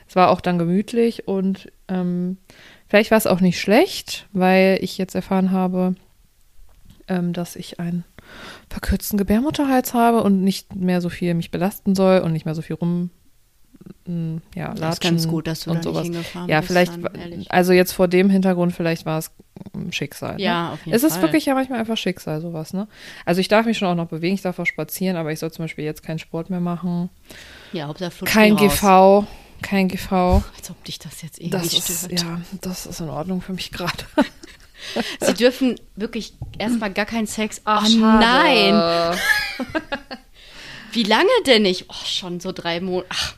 Es 0.05 0.17
war 0.17 0.29
auch 0.29 0.41
dann 0.41 0.59
gemütlich 0.59 1.29
und 1.29 1.71
ähm, 1.87 2.37
vielleicht 2.87 3.09
war 3.09 3.17
es 3.17 3.25
auch 3.25 3.39
nicht 3.39 3.57
schlecht, 3.57 4.27
weil 4.33 4.79
ich 4.81 4.97
jetzt 4.97 5.15
erfahren 5.15 5.51
habe, 5.51 5.95
ähm, 7.07 7.33
dass 7.33 7.55
ich 7.55 7.79
einen 7.79 8.03
verkürzten 8.69 9.17
Gebärmutterhals 9.17 9.93
habe 9.93 10.23
und 10.23 10.43
nicht 10.43 10.75
mehr 10.75 11.01
so 11.01 11.09
viel 11.09 11.33
mich 11.33 11.51
belasten 11.51 11.95
soll 11.95 12.19
und 12.19 12.31
nicht 12.33 12.45
mehr 12.45 12.55
so 12.55 12.61
viel 12.61 12.75
rum 12.75 13.09
mm, 14.05 14.37
ja, 14.55 14.73
Das 14.73 14.95
ist 14.95 15.01
ganz 15.01 15.27
gut, 15.27 15.47
dass 15.47 15.61
du 15.61 15.71
und 15.71 15.77
da 15.77 15.83
sowas. 15.83 16.09
Ja, 16.47 16.61
vielleicht, 16.61 16.93
dann, 17.03 17.45
also 17.49 17.73
jetzt 17.73 17.91
vor 17.93 18.07
dem 18.07 18.29
Hintergrund, 18.29 18.73
vielleicht 18.73 19.05
war 19.05 19.19
es 19.19 19.31
Schicksal. 19.91 20.37
Ne? 20.37 20.43
Ja, 20.43 20.73
auf 20.73 20.85
jeden 20.85 20.95
Es 20.95 21.03
ist 21.03 21.13
Fall. 21.13 21.23
wirklich 21.23 21.45
ja 21.45 21.53
manchmal 21.53 21.79
einfach 21.79 21.97
Schicksal, 21.97 22.41
sowas, 22.41 22.73
ne? 22.73 22.87
Also 23.25 23.41
ich 23.41 23.47
darf 23.47 23.65
mich 23.65 23.77
schon 23.77 23.87
auch 23.87 23.95
noch 23.95 24.07
bewegen, 24.07 24.33
ich 24.35 24.41
darf 24.41 24.57
auch 24.59 24.65
spazieren, 24.65 25.17
aber 25.17 25.31
ich 25.31 25.39
soll 25.39 25.51
zum 25.51 25.65
Beispiel 25.65 25.83
jetzt 25.85 26.03
keinen 26.03 26.19
Sport 26.19 26.49
mehr 26.49 26.59
machen. 26.61 27.09
Ja, 27.73 27.87
Hauptsache 27.87 28.25
Kein 28.25 28.55
GV, 28.55 28.83
raus. 28.87 29.25
kein 29.61 29.87
GV. 29.87 30.11
Als 30.57 30.69
ob 30.71 30.83
dich 30.83 30.97
das 30.99 31.21
jetzt 31.21 31.39
irgendwie 31.39 31.57
Das 31.57 31.73
ist, 31.73 32.05
stört. 32.05 32.21
ja, 32.21 32.41
das 32.61 32.85
ist 32.87 33.01
in 33.01 33.09
Ordnung 33.09 33.41
für 33.41 33.53
mich 33.53 33.71
gerade. 33.71 34.03
Sie 35.21 35.33
dürfen 35.33 35.75
wirklich 35.95 36.33
erstmal 36.57 36.91
gar 36.91 37.05
keinen 37.05 37.27
Sex. 37.27 37.61
Ach 37.65 37.85
Schade. 37.87 37.99
nein. 37.99 39.17
Wie 40.93 41.03
lange 41.03 41.29
denn 41.45 41.61
nicht? 41.63 41.85
Oh, 41.89 42.05
schon 42.05 42.39
so 42.39 42.51
drei 42.51 42.81
Monate. 42.81 43.07
Ach, 43.09 43.35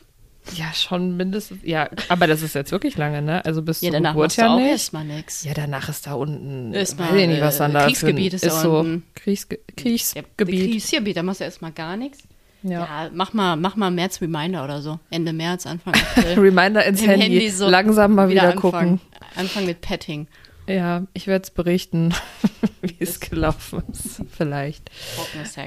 Ja, 0.56 0.72
schon 0.74 1.16
mindestens. 1.16 1.60
Ja, 1.62 1.88
aber 2.08 2.26
das 2.26 2.42
ist 2.42 2.54
jetzt 2.54 2.72
wirklich 2.72 2.96
lange, 2.96 3.22
ne? 3.22 3.44
Also 3.44 3.62
bis 3.62 3.80
ja, 3.80 3.90
zur 3.90 4.00
danach 4.00 4.12
Geburt 4.14 4.36
ja 4.36 4.52
auch 4.52 4.58
nicht. 4.58 4.70
erstmal 4.70 5.04
nix. 5.04 5.44
Ja, 5.44 5.54
danach 5.54 5.88
ist 5.88 6.06
da 6.06 6.14
unten. 6.14 6.74
Erstmal, 6.74 7.12
weiß 7.12 7.20
ich 7.22 7.28
nicht, 7.28 7.40
was 7.40 7.58
dann 7.58 7.70
äh, 7.70 7.74
da 7.74 7.84
Kriegsgebiet 7.86 8.34
ist 8.34 8.44
da 8.46 8.50
so. 8.50 8.78
unten. 8.80 9.04
Kriegsge 9.14 9.56
Ja, 9.56 9.74
Kriegsgebiet. 9.76 10.70
Kriegsgebiet, 10.70 11.16
da 11.16 11.22
machst 11.22 11.40
du 11.40 11.44
erstmal 11.44 11.72
gar 11.72 11.96
nichts. 11.96 12.18
Ja. 12.64 12.80
Ja, 12.80 13.10
mach 13.12 13.34
mal, 13.34 13.56
mach 13.56 13.76
mal 13.76 13.90
März 13.90 14.20
Reminder 14.22 14.64
oder 14.64 14.80
so. 14.82 14.98
Ende 15.10 15.32
März, 15.32 15.66
Anfang 15.66 15.94
April. 16.16 16.38
Reminder 16.40 16.84
ins 16.84 17.02
Im 17.02 17.10
Handy. 17.10 17.50
so 17.50 17.68
Langsam 17.68 18.14
mal 18.14 18.28
wieder, 18.30 18.52
anfangen. 18.54 18.98
gucken. 18.98 19.00
Anfangen 19.36 19.66
mit 19.66 19.80
Petting. 19.82 20.26
Ja, 20.66 21.02
ich 21.12 21.26
werde 21.26 21.42
es 21.42 21.50
berichten, 21.50 22.14
wie 22.82 22.96
es 22.98 23.20
gelaufen 23.20 23.82
ist. 23.92 24.22
Vielleicht. 24.30 24.90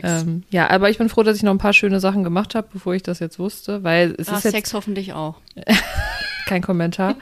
Ähm, 0.04 0.44
ja, 0.50 0.70
aber 0.70 0.90
ich 0.90 0.98
bin 0.98 1.10
froh, 1.10 1.24
dass 1.24 1.38
ich 1.38 1.44
noch 1.44 1.52
ein 1.52 1.60
paar 1.60 1.74
schöne 1.74 2.00
Sachen 2.00 2.24
gemacht 2.24 2.56
habe, 2.56 2.68
bevor 2.74 2.96
ich 2.96 3.04
das 3.04 3.20
jetzt 3.20 3.38
wusste, 3.38 3.84
weil 3.84 4.16
es 4.18 4.30
ah, 4.30 4.38
ist 4.38 4.46
jetzt 4.46 4.54
Sex 4.54 4.74
hoffentlich 4.74 5.14
auch. 5.14 5.36
kein 6.48 6.62
Kommentar. 6.62 7.16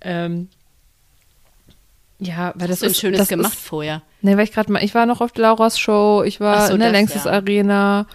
ähm, 0.00 0.48
ja, 2.18 2.52
weil 2.54 2.68
das 2.68 2.76
Hast 2.76 2.82
du 2.82 2.86
ein 2.86 2.90
ist 2.90 3.00
schönes 3.00 3.18
das 3.18 3.28
gemacht 3.28 3.54
Ist, 3.54 3.60
vorher? 3.64 4.02
nee, 4.20 4.36
weil 4.36 4.44
ich 4.44 4.52
gerade 4.52 4.70
mal, 4.70 4.84
ich 4.84 4.94
war 4.94 5.06
noch 5.06 5.20
auf 5.20 5.36
Laura's 5.36 5.78
Show, 5.78 6.22
ich 6.24 6.40
war 6.40 6.56
Ach 6.56 6.66
so, 6.68 6.74
in 6.74 6.80
der 6.80 6.90
das, 6.90 6.98
Längstes 6.98 7.24
ja. 7.24 7.32
Arena, 7.32 8.06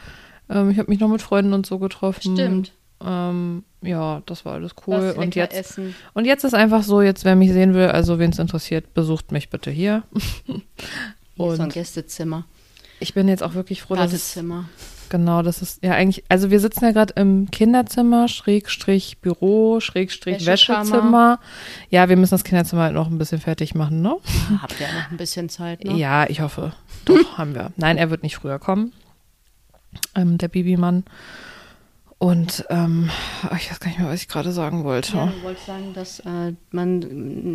ähm, 0.49 0.69
ich 0.69 0.77
habe 0.77 0.89
mich 0.89 0.99
noch 0.99 1.09
mit 1.09 1.21
Freunden 1.21 1.53
und 1.53 1.65
so 1.65 1.79
getroffen. 1.79 2.35
Stimmt. 2.35 2.71
Ähm, 3.01 3.63
ja, 3.81 4.21
das 4.25 4.45
war 4.45 4.53
alles 4.53 4.73
cool. 4.88 5.13
Und 5.17 5.36
jetzt, 5.36 5.53
essen. 5.53 5.95
und 6.13 6.25
jetzt 6.25 6.43
ist 6.43 6.53
einfach 6.53 6.84
so, 6.84 7.01
jetzt 7.01 7.25
wer 7.25 7.36
mich 7.36 7.51
sehen 7.51 7.73
will, 7.73 7.88
also 7.88 8.19
wen 8.19 8.31
es 8.31 8.39
interessiert, 8.39 8.93
besucht 8.93 9.31
mich 9.31 9.49
bitte 9.49 9.71
hier. 9.71 10.03
Hier 11.38 11.51
ist 11.51 11.58
so 11.58 11.63
ein 11.63 11.69
Gästezimmer. 11.69 12.45
ich 13.01 13.13
bin 13.13 13.27
jetzt 13.27 13.43
auch 13.43 13.55
wirklich 13.55 13.81
froh, 13.81 13.95
dass 13.95 14.13
es. 14.13 14.39
Genau, 15.10 15.41
das 15.41 15.62
ist 15.62 15.84
ja 15.84 15.91
eigentlich, 15.91 16.23
also 16.29 16.49
wir 16.49 16.60
sitzen 16.60 16.84
ja 16.86 16.91
gerade 16.91 17.13
im 17.15 17.51
Kinderzimmer, 17.51 18.27
Schrägstrich 18.27 19.19
Büro, 19.19 19.79
Schrägstrich. 19.79 20.45
Wäschezimmer. 20.45 21.39
Ja, 21.89 22.10
wir 22.10 22.17
müssen 22.17 22.31
das 22.31 22.43
Kinderzimmer 22.43 22.84
halt 22.84 22.93
noch 22.93 23.08
ein 23.08 23.17
bisschen 23.17 23.39
fertig 23.39 23.75
machen, 23.75 24.01
ne? 24.01 24.15
Habt 24.62 24.79
ihr 24.79 24.88
noch 24.88 25.12
ein 25.12 25.17
bisschen 25.17 25.49
Zeit, 25.49 25.84
ne? 25.84 25.93
Ja, 25.93 26.27
ich 26.27 26.41
hoffe. 26.41 26.73
Doch, 27.03 27.38
haben 27.38 27.53
wir. 27.53 27.71
Nein, 27.75 27.97
er 27.97 28.10
wird 28.10 28.23
nicht 28.23 28.38
früher 28.38 28.58
kommen. 28.58 28.93
Ähm, 30.15 30.38
der 30.38 30.47
Babymann. 30.47 31.03
Und 32.17 32.65
ähm, 32.69 33.10
ich 33.58 33.69
weiß 33.69 33.80
gar 33.82 33.89
nicht 33.89 33.99
mehr, 33.99 34.08
was 34.08 34.21
ich 34.21 34.30
gerade 34.30 34.54
sagen 34.54 34.86
wollte. 34.86 35.17
Ja, 35.17 35.25
du 35.28 35.43
wolltest 35.43 35.65
sagen, 35.65 35.93
dass 35.93 36.21
äh, 36.21 36.54
man 36.71 36.99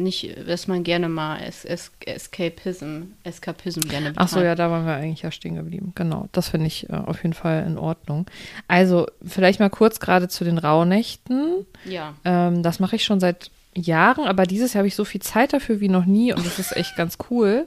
nicht, 0.03 0.37
dass 0.46 0.68
man 0.68 0.85
gerne 0.85 1.09
mal 1.09 1.40
es, 1.42 1.64
es, 1.64 1.90
Escapism, 2.05 3.05
Eskapism 3.25 3.81
gerne 3.81 4.12
Ach 4.16 4.29
so, 4.29 4.37
betreibt. 4.37 4.59
ja, 4.59 4.66
da 4.66 4.70
waren 4.70 4.85
wir 4.85 4.94
eigentlich 4.94 5.23
ja 5.23 5.31
stehen 5.31 5.55
geblieben. 5.55 5.92
Genau, 5.94 6.29
das 6.33 6.51
finde 6.51 6.66
ich 6.66 6.90
äh, 6.90 6.92
auf 6.92 7.23
jeden 7.23 7.33
Fall 7.33 7.64
in 7.66 7.79
Ordnung. 7.79 8.27
Also, 8.68 9.07
vielleicht 9.27 9.61
mal 9.61 9.70
kurz 9.70 9.99
gerade 9.99 10.29
zu 10.29 10.44
den 10.44 10.59
Rauhnächten. 10.59 11.64
Ja. 11.87 12.14
Ähm, 12.27 12.62
das 12.62 12.81
mache 12.81 12.96
ich 12.96 13.05
schon 13.05 13.18
seit 13.18 13.51
Jahren, 13.75 14.27
aber 14.27 14.44
dieses 14.44 14.75
Jahr 14.75 14.81
habe 14.81 14.88
ich 14.88 14.96
so 14.96 15.05
viel 15.05 15.23
Zeit 15.23 15.55
dafür 15.55 15.81
wie 15.81 15.88
noch 15.88 16.05
nie 16.05 16.33
und 16.35 16.44
das 16.44 16.59
ist 16.59 16.77
echt 16.77 16.96
ganz 16.96 17.16
cool. 17.31 17.66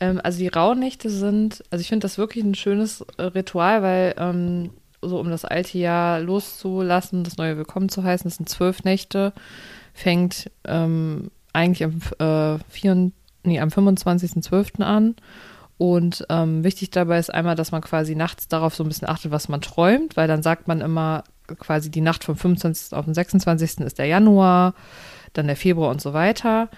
Ähm, 0.00 0.20
also 0.22 0.38
die 0.38 0.48
Rauhnächte 0.48 1.08
sind, 1.08 1.64
also 1.70 1.80
ich 1.80 1.88
finde 1.88 2.04
das 2.04 2.18
wirklich 2.18 2.44
ein 2.44 2.54
schönes 2.54 3.02
äh, 3.16 3.22
Ritual, 3.22 3.82
weil 3.82 4.14
ähm, 4.18 4.70
so 5.02 5.18
um 5.18 5.30
das 5.30 5.44
alte 5.44 5.78
Jahr 5.78 6.20
loszulassen, 6.20 7.24
das 7.24 7.36
neue 7.36 7.56
willkommen 7.56 7.88
zu 7.88 8.02
heißen, 8.02 8.28
das 8.28 8.36
sind 8.36 8.48
zwölf 8.48 8.84
Nächte, 8.84 9.32
fängt 9.92 10.50
ähm, 10.64 11.30
eigentlich 11.52 11.84
am, 11.84 12.00
äh, 12.18 12.58
4, 12.68 13.12
nee, 13.44 13.60
am 13.60 13.68
25.12. 13.68 14.82
an. 14.82 15.16
Und 15.78 16.24
ähm, 16.30 16.64
wichtig 16.64 16.90
dabei 16.90 17.18
ist 17.18 17.32
einmal, 17.32 17.54
dass 17.54 17.70
man 17.70 17.82
quasi 17.82 18.14
nachts 18.14 18.48
darauf 18.48 18.74
so 18.74 18.82
ein 18.82 18.88
bisschen 18.88 19.08
achtet, 19.08 19.30
was 19.30 19.48
man 19.48 19.60
träumt, 19.60 20.16
weil 20.16 20.26
dann 20.26 20.42
sagt 20.42 20.68
man 20.68 20.80
immer 20.80 21.24
quasi 21.58 21.90
die 21.90 22.00
Nacht 22.00 22.24
vom 22.24 22.36
25. 22.36 22.96
auf 22.96 23.04
den 23.04 23.14
26. 23.14 23.80
ist 23.80 23.98
der 23.98 24.06
Januar, 24.06 24.74
dann 25.34 25.46
der 25.46 25.56
Februar 25.56 25.90
und 25.90 26.00
so 26.00 26.14
weiter. 26.14 26.70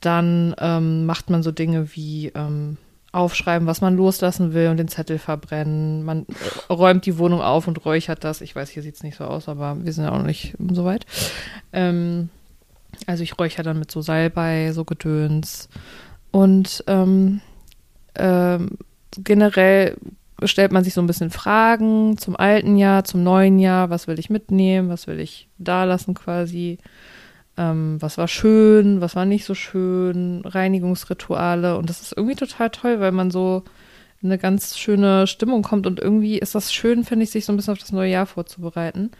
Dann 0.00 0.54
ähm, 0.58 1.06
macht 1.06 1.28
man 1.28 1.42
so 1.42 1.50
Dinge 1.50 1.94
wie 1.96 2.28
ähm, 2.34 2.78
aufschreiben, 3.12 3.66
was 3.66 3.80
man 3.80 3.96
loslassen 3.96 4.52
will 4.52 4.68
und 4.68 4.76
den 4.76 4.88
Zettel 4.88 5.18
verbrennen. 5.18 6.04
Man 6.04 6.26
räumt 6.68 7.06
die 7.06 7.18
Wohnung 7.18 7.40
auf 7.40 7.66
und 7.66 7.84
räuchert 7.84 8.24
das. 8.24 8.40
Ich 8.40 8.54
weiß, 8.54 8.68
hier 8.70 8.82
sieht 8.82 8.96
es 8.96 9.02
nicht 9.02 9.16
so 9.16 9.24
aus, 9.24 9.48
aber 9.48 9.76
wir 9.82 9.92
sind 9.92 10.04
ja 10.04 10.12
auch 10.12 10.18
noch 10.18 10.26
nicht 10.26 10.54
so 10.72 10.84
weit. 10.84 11.06
Ähm, 11.72 12.28
also 13.06 13.22
ich 13.22 13.38
räuchere 13.38 13.62
dann 13.62 13.78
mit 13.78 13.90
so 13.90 14.00
Salbei, 14.02 14.72
so 14.72 14.84
Gedöns. 14.84 15.68
Und 16.30 16.84
ähm, 16.86 17.40
ähm, 18.14 18.78
generell 19.16 19.96
stellt 20.44 20.72
man 20.72 20.84
sich 20.84 20.94
so 20.94 21.00
ein 21.00 21.06
bisschen 21.06 21.30
Fragen 21.30 22.18
zum 22.18 22.36
alten 22.36 22.76
Jahr, 22.76 23.04
zum 23.04 23.22
neuen 23.22 23.58
Jahr. 23.58 23.90
Was 23.90 24.06
will 24.06 24.18
ich 24.18 24.30
mitnehmen? 24.30 24.88
Was 24.88 25.06
will 25.06 25.20
ich 25.20 25.48
da 25.58 25.84
lassen 25.84 26.14
quasi? 26.14 26.78
Ähm, 27.56 27.96
was 28.00 28.18
war 28.18 28.28
schön? 28.28 29.00
Was 29.00 29.16
war 29.16 29.24
nicht 29.24 29.44
so 29.44 29.54
schön? 29.54 30.42
Reinigungsrituale. 30.44 31.78
Und 31.78 31.88
das 31.88 32.02
ist 32.02 32.14
irgendwie 32.16 32.36
total 32.36 32.70
toll, 32.70 33.00
weil 33.00 33.12
man 33.12 33.30
so 33.30 33.64
in 34.22 34.30
eine 34.30 34.38
ganz 34.38 34.78
schöne 34.78 35.26
Stimmung 35.26 35.62
kommt. 35.62 35.86
Und 35.86 36.00
irgendwie 36.00 36.38
ist 36.38 36.54
das 36.54 36.72
schön, 36.72 37.04
finde 37.04 37.24
ich, 37.24 37.30
sich 37.30 37.44
so 37.44 37.52
ein 37.52 37.56
bisschen 37.56 37.72
auf 37.72 37.78
das 37.78 37.92
neue 37.92 38.10
Jahr 38.10 38.26
vorzubereiten. 38.26 39.10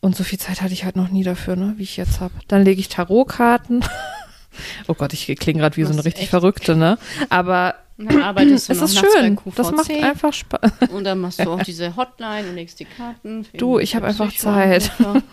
Und 0.00 0.16
so 0.16 0.24
viel 0.24 0.38
Zeit 0.38 0.62
hatte 0.62 0.72
ich 0.72 0.84
halt 0.84 0.96
noch 0.96 1.10
nie 1.10 1.24
dafür, 1.24 1.56
ne, 1.56 1.74
wie 1.76 1.82
ich 1.82 1.96
jetzt 1.96 2.20
habe. 2.20 2.34
Dann 2.48 2.64
lege 2.64 2.80
ich 2.80 2.88
Tarotkarten. 2.88 3.84
oh 4.88 4.94
Gott, 4.94 5.12
ich 5.12 5.26
klinge 5.38 5.60
gerade 5.60 5.76
wie 5.76 5.84
so 5.84 5.92
eine 5.92 6.04
richtig 6.04 6.24
echt? 6.24 6.30
Verrückte, 6.30 6.76
ne? 6.76 6.98
Aber 7.28 7.74
dann 7.98 8.22
arbeitest 8.22 8.68
du 8.68 8.72
es 8.72 8.78
noch 8.80 8.88
ist 8.88 8.98
schön. 8.98 9.38
Das 9.54 9.72
macht 9.72 9.90
einfach 9.90 10.32
Spaß. 10.32 10.70
Und 10.92 11.04
dann 11.04 11.20
machst 11.20 11.40
du 11.40 11.50
auch 11.50 11.62
diese 11.62 11.96
Hotline 11.96 12.48
und 12.48 12.54
legst 12.54 12.78
die 12.78 12.84
Karten. 12.84 13.46
Du, 13.56 13.78
ich 13.78 13.94
irgendwelche 13.94 13.96
hab 13.96 14.04
einfach 14.04 14.28
Psychoanrufer. 14.32 15.22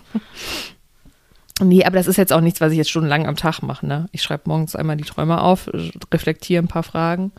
Nee, 1.61 1.83
aber 1.83 1.97
das 1.97 2.07
ist 2.07 2.17
jetzt 2.17 2.33
auch 2.33 2.41
nichts, 2.41 2.61
was 2.61 2.71
ich 2.71 2.77
jetzt 2.77 2.89
stundenlang 2.89 3.27
am 3.27 3.35
Tag 3.35 3.61
mache. 3.61 3.85
Ne? 3.85 4.07
Ich 4.11 4.23
schreibe 4.23 4.43
morgens 4.47 4.75
einmal 4.75 4.97
die 4.97 5.03
Träume 5.03 5.41
auf, 5.41 5.69
reflektiere 6.11 6.63
ein 6.63 6.67
paar 6.67 6.83
Fragen, 6.83 7.31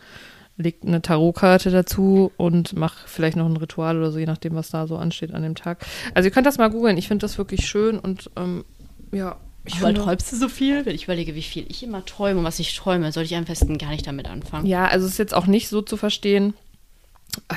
lege 0.57 0.87
eine 0.87 1.01
Tarotkarte 1.01 1.69
dazu 1.69 2.31
und 2.37 2.73
mache 2.73 3.07
vielleicht 3.07 3.35
noch 3.35 3.45
ein 3.45 3.57
Ritual 3.57 3.97
oder 3.97 4.11
so, 4.11 4.19
je 4.19 4.25
nachdem, 4.25 4.55
was 4.55 4.69
da 4.69 4.87
so 4.87 4.95
ansteht 4.95 5.33
an 5.33 5.43
dem 5.43 5.55
Tag. 5.55 5.85
Also 6.13 6.27
ihr 6.27 6.31
könnt 6.31 6.47
das 6.47 6.57
mal 6.57 6.69
googeln. 6.69 6.97
Ich 6.97 7.09
finde 7.09 7.23
das 7.23 7.37
wirklich 7.37 7.67
schön 7.67 7.99
und 7.99 8.29
ähm, 8.37 8.63
ja. 9.11 9.37
Ich 9.67 9.81
Aber 9.81 9.93
träumst 9.95 10.31
du 10.31 10.35
so 10.35 10.47
viel? 10.47 10.85
Wenn 10.85 10.93
ich 10.93 11.05
überlege, 11.05 11.33
wie 11.33 11.41
viel 11.41 11.65
ich 11.67 11.81
immer 11.81 12.05
träume 12.05 12.39
und 12.39 12.45
was 12.45 12.59
ich 12.59 12.75
träume, 12.75 13.11
sollte 13.11 13.31
ich 13.31 13.35
am 13.35 13.45
besten 13.45 13.79
gar 13.79 13.89
nicht 13.89 14.05
damit 14.05 14.29
anfangen. 14.29 14.67
Ja, 14.67 14.85
also 14.85 15.07
es 15.07 15.13
ist 15.13 15.17
jetzt 15.17 15.33
auch 15.33 15.47
nicht 15.47 15.69
so 15.69 15.81
zu 15.81 15.97
verstehen. 15.97 16.53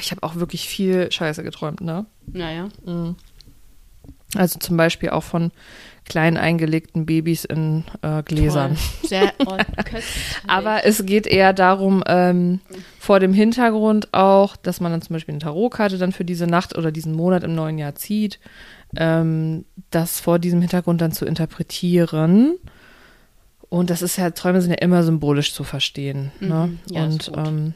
Ich 0.00 0.10
habe 0.10 0.22
auch 0.22 0.36
wirklich 0.36 0.68
viel 0.68 1.12
Scheiße 1.12 1.42
geträumt, 1.44 1.82
ne? 1.82 2.06
Naja. 2.26 2.68
Mhm. 2.84 3.14
Also 4.34 4.58
zum 4.58 4.76
Beispiel 4.76 5.10
auch 5.10 5.22
von 5.22 5.52
klein 6.08 6.36
eingelegten 6.36 7.06
Babys 7.06 7.44
in 7.44 7.84
äh, 8.02 8.22
Gläsern. 8.22 8.76
Toll. 8.76 9.08
Sehr 9.08 9.32
Aber 10.46 10.84
es 10.84 11.04
geht 11.06 11.26
eher 11.26 11.52
darum, 11.52 12.02
ähm, 12.06 12.60
vor 12.98 13.20
dem 13.20 13.32
Hintergrund 13.32 14.12
auch, 14.12 14.56
dass 14.56 14.80
man 14.80 14.92
dann 14.92 15.02
zum 15.02 15.14
Beispiel 15.14 15.34
eine 15.34 15.42
Tarotkarte 15.42 15.98
dann 15.98 16.12
für 16.12 16.24
diese 16.24 16.46
Nacht 16.46 16.76
oder 16.76 16.90
diesen 16.90 17.12
Monat 17.12 17.44
im 17.44 17.54
neuen 17.54 17.78
Jahr 17.78 17.94
zieht, 17.94 18.40
ähm, 18.96 19.64
das 19.90 20.20
vor 20.20 20.38
diesem 20.38 20.60
Hintergrund 20.60 21.00
dann 21.00 21.12
zu 21.12 21.26
interpretieren. 21.26 22.56
Und 23.68 23.90
das 23.90 24.02
ist 24.02 24.16
ja, 24.16 24.30
Träume 24.30 24.62
sind 24.62 24.70
ja 24.70 24.78
immer 24.78 25.02
symbolisch 25.02 25.52
zu 25.52 25.62
verstehen. 25.62 26.32
Ne? 26.40 26.66
Mhm. 26.66 26.78
Ja, 26.90 27.04
Und 27.04 27.32
ähm, 27.36 27.74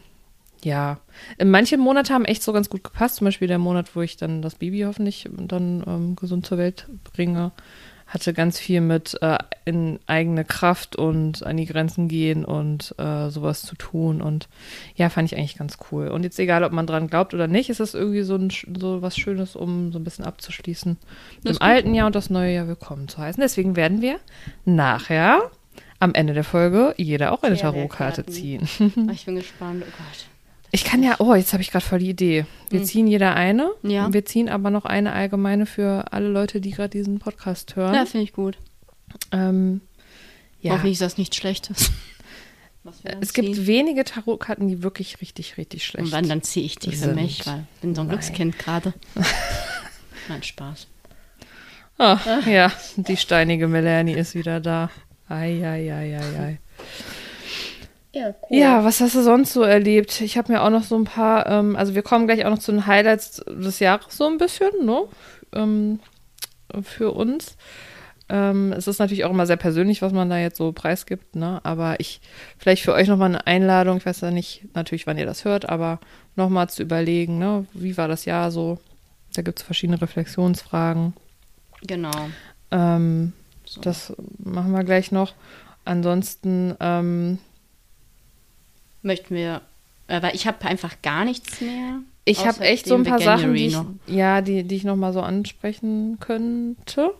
ja, 0.64 1.00
manche 1.42 1.76
Monate 1.76 2.14
haben 2.14 2.24
echt 2.24 2.42
so 2.42 2.52
ganz 2.52 2.70
gut 2.70 2.84
gepasst. 2.84 3.16
Zum 3.16 3.26
Beispiel 3.26 3.48
der 3.48 3.58
Monat, 3.58 3.94
wo 3.94 4.00
ich 4.00 4.16
dann 4.16 4.42
das 4.42 4.54
Baby 4.54 4.82
hoffentlich 4.82 5.28
dann 5.36 5.82
ähm, 5.86 6.16
gesund 6.16 6.46
zur 6.46 6.58
Welt 6.58 6.88
bringe 7.12 7.52
hatte 8.12 8.34
ganz 8.34 8.58
viel 8.58 8.82
mit 8.82 9.16
äh, 9.22 9.38
in 9.64 9.98
eigene 10.06 10.44
Kraft 10.44 10.96
und 10.96 11.46
an 11.46 11.56
die 11.56 11.64
Grenzen 11.64 12.08
gehen 12.08 12.44
und 12.44 12.94
äh, 12.98 13.30
sowas 13.30 13.62
zu 13.62 13.74
tun. 13.74 14.20
Und 14.20 14.48
ja, 14.96 15.08
fand 15.08 15.32
ich 15.32 15.38
eigentlich 15.38 15.56
ganz 15.56 15.78
cool. 15.90 16.08
Und 16.08 16.22
jetzt 16.22 16.38
egal, 16.38 16.62
ob 16.62 16.72
man 16.72 16.86
dran 16.86 17.08
glaubt 17.08 17.32
oder 17.32 17.46
nicht, 17.46 17.70
ist 17.70 17.80
es 17.80 17.94
irgendwie 17.94 18.22
so, 18.22 18.36
ein, 18.36 18.50
so 18.50 19.00
was 19.00 19.16
Schönes, 19.16 19.56
um 19.56 19.92
so 19.92 19.98
ein 19.98 20.04
bisschen 20.04 20.26
abzuschließen. 20.26 20.98
Im 21.44 21.62
alten 21.62 21.94
Jahr 21.94 22.06
und 22.06 22.14
das 22.14 22.28
neue 22.28 22.54
Jahr 22.54 22.68
willkommen 22.68 23.08
zu 23.08 23.16
heißen. 23.16 23.40
Deswegen 23.40 23.76
werden 23.76 24.02
wir 24.02 24.18
nachher 24.66 25.50
am 25.98 26.12
Ende 26.12 26.34
der 26.34 26.44
Folge 26.44 26.94
jeder 26.98 27.32
auch 27.32 27.42
eine 27.42 27.56
Tarotkarte 27.56 28.26
ziehen. 28.26 28.68
ich 29.10 29.24
bin 29.24 29.36
gespannt. 29.36 29.84
Oh 29.86 29.90
Gott. 29.90 30.31
Ich 30.74 30.84
kann 30.84 31.02
ja, 31.02 31.16
oh, 31.18 31.34
jetzt 31.34 31.52
habe 31.52 31.62
ich 31.62 31.70
gerade 31.70 31.84
voll 31.84 31.98
die 31.98 32.08
Idee. 32.08 32.46
Wir 32.70 32.80
hm. 32.80 32.86
ziehen 32.86 33.06
jeder 33.06 33.36
eine. 33.36 33.72
Ja. 33.82 34.10
Wir 34.10 34.24
ziehen 34.24 34.48
aber 34.48 34.70
noch 34.70 34.86
eine 34.86 35.12
allgemeine 35.12 35.66
für 35.66 36.12
alle 36.12 36.28
Leute, 36.28 36.62
die 36.62 36.70
gerade 36.70 36.88
diesen 36.88 37.18
Podcast 37.18 37.76
hören. 37.76 37.94
Ja, 37.94 38.06
finde 38.06 38.24
ich 38.24 38.32
gut. 38.32 38.56
Ähm, 39.32 39.82
ja. 40.62 40.72
Hoffentlich 40.72 40.94
ist 40.94 41.02
das 41.02 41.18
nichts 41.18 41.36
Schlechtes. 41.36 41.90
Es 43.20 43.28
ziehen. 43.28 43.44
gibt 43.44 43.66
wenige 43.68 44.02
Tarotkarten, 44.02 44.66
die 44.66 44.82
wirklich 44.82 45.20
richtig, 45.20 45.56
richtig 45.56 45.86
schlecht 45.86 46.06
sind. 46.06 46.14
Und 46.14 46.20
wann 46.20 46.28
dann 46.28 46.42
ziehe 46.42 46.66
ich 46.66 46.80
die 46.80 46.90
für 46.90 46.96
sind. 46.96 47.14
mich, 47.14 47.46
weil 47.46 47.64
ich 47.76 47.80
bin 47.80 47.94
so 47.94 48.00
ein 48.00 48.08
Nein. 48.08 48.16
Glückskind 48.16 48.58
gerade. 48.58 48.92
Nein, 50.28 50.42
Spaß. 50.42 50.88
Oh, 52.00 52.16
ja, 52.50 52.72
die 52.96 53.16
steinige 53.16 53.68
Melanie 53.68 54.14
ist 54.14 54.34
wieder 54.34 54.58
da. 54.58 54.90
Ei, 55.28 55.64
ei, 55.64 55.94
ei, 55.94 56.18
ei, 56.18 56.40
ei. 56.40 56.58
Ja, 58.14 58.28
cool. 58.28 58.58
Ja, 58.58 58.84
was 58.84 59.00
hast 59.00 59.14
du 59.14 59.22
sonst 59.22 59.52
so 59.52 59.62
erlebt? 59.62 60.20
Ich 60.20 60.36
habe 60.36 60.52
mir 60.52 60.62
auch 60.62 60.70
noch 60.70 60.82
so 60.82 60.96
ein 60.96 61.04
paar, 61.04 61.46
ähm, 61.46 61.76
also 61.76 61.94
wir 61.94 62.02
kommen 62.02 62.26
gleich 62.26 62.44
auch 62.44 62.50
noch 62.50 62.58
zu 62.58 62.72
den 62.72 62.86
Highlights 62.86 63.42
des 63.48 63.78
Jahres 63.78 64.16
so 64.16 64.26
ein 64.26 64.38
bisschen, 64.38 64.70
ne? 64.84 65.04
Ähm, 65.54 66.00
für 66.82 67.12
uns. 67.12 67.56
Ähm, 68.28 68.72
es 68.72 68.86
ist 68.86 68.98
natürlich 68.98 69.24
auch 69.24 69.30
immer 69.30 69.46
sehr 69.46 69.56
persönlich, 69.56 70.00
was 70.00 70.12
man 70.12 70.30
da 70.30 70.38
jetzt 70.38 70.56
so 70.56 70.72
preisgibt, 70.72 71.36
ne? 71.36 71.60
Aber 71.64 72.00
ich, 72.00 72.20
vielleicht 72.58 72.82
für 72.82 72.92
euch 72.92 73.08
nochmal 73.08 73.30
eine 73.30 73.46
Einladung, 73.46 73.98
ich 73.98 74.06
weiß 74.06 74.20
ja 74.20 74.30
nicht 74.30 74.74
natürlich, 74.74 75.06
wann 75.06 75.18
ihr 75.18 75.26
das 75.26 75.44
hört, 75.44 75.68
aber 75.68 75.98
nochmal 76.36 76.68
zu 76.68 76.82
überlegen, 76.82 77.38
ne? 77.38 77.66
Wie 77.72 77.96
war 77.96 78.08
das 78.08 78.24
Jahr 78.24 78.50
so? 78.50 78.78
Da 79.34 79.42
gibt 79.42 79.58
es 79.58 79.64
verschiedene 79.64 80.00
Reflexionsfragen. 80.00 81.14
Genau. 81.82 82.28
Ähm, 82.70 83.32
so. 83.64 83.80
Das 83.80 84.12
machen 84.38 84.72
wir 84.72 84.84
gleich 84.84 85.12
noch. 85.12 85.34
Ansonsten, 85.84 86.74
ähm, 86.80 87.38
möchten 89.02 89.34
wir, 89.34 89.60
äh, 90.08 90.22
weil 90.22 90.34
ich 90.34 90.46
habe 90.46 90.64
einfach 90.64 90.96
gar 91.02 91.24
nichts 91.24 91.60
mehr. 91.60 92.00
Ich 92.24 92.46
habe 92.46 92.60
echt 92.60 92.86
so 92.86 92.94
ein 92.94 93.02
paar 93.02 93.20
Sachen, 93.20 93.54
die 93.54 93.66
ich, 93.66 93.76
ja, 94.06 94.42
die, 94.42 94.62
die 94.62 94.76
ich 94.76 94.84
noch 94.84 94.96
mal 94.96 95.12
so 95.12 95.20
ansprechen 95.20 96.18
könnte. 96.20 97.10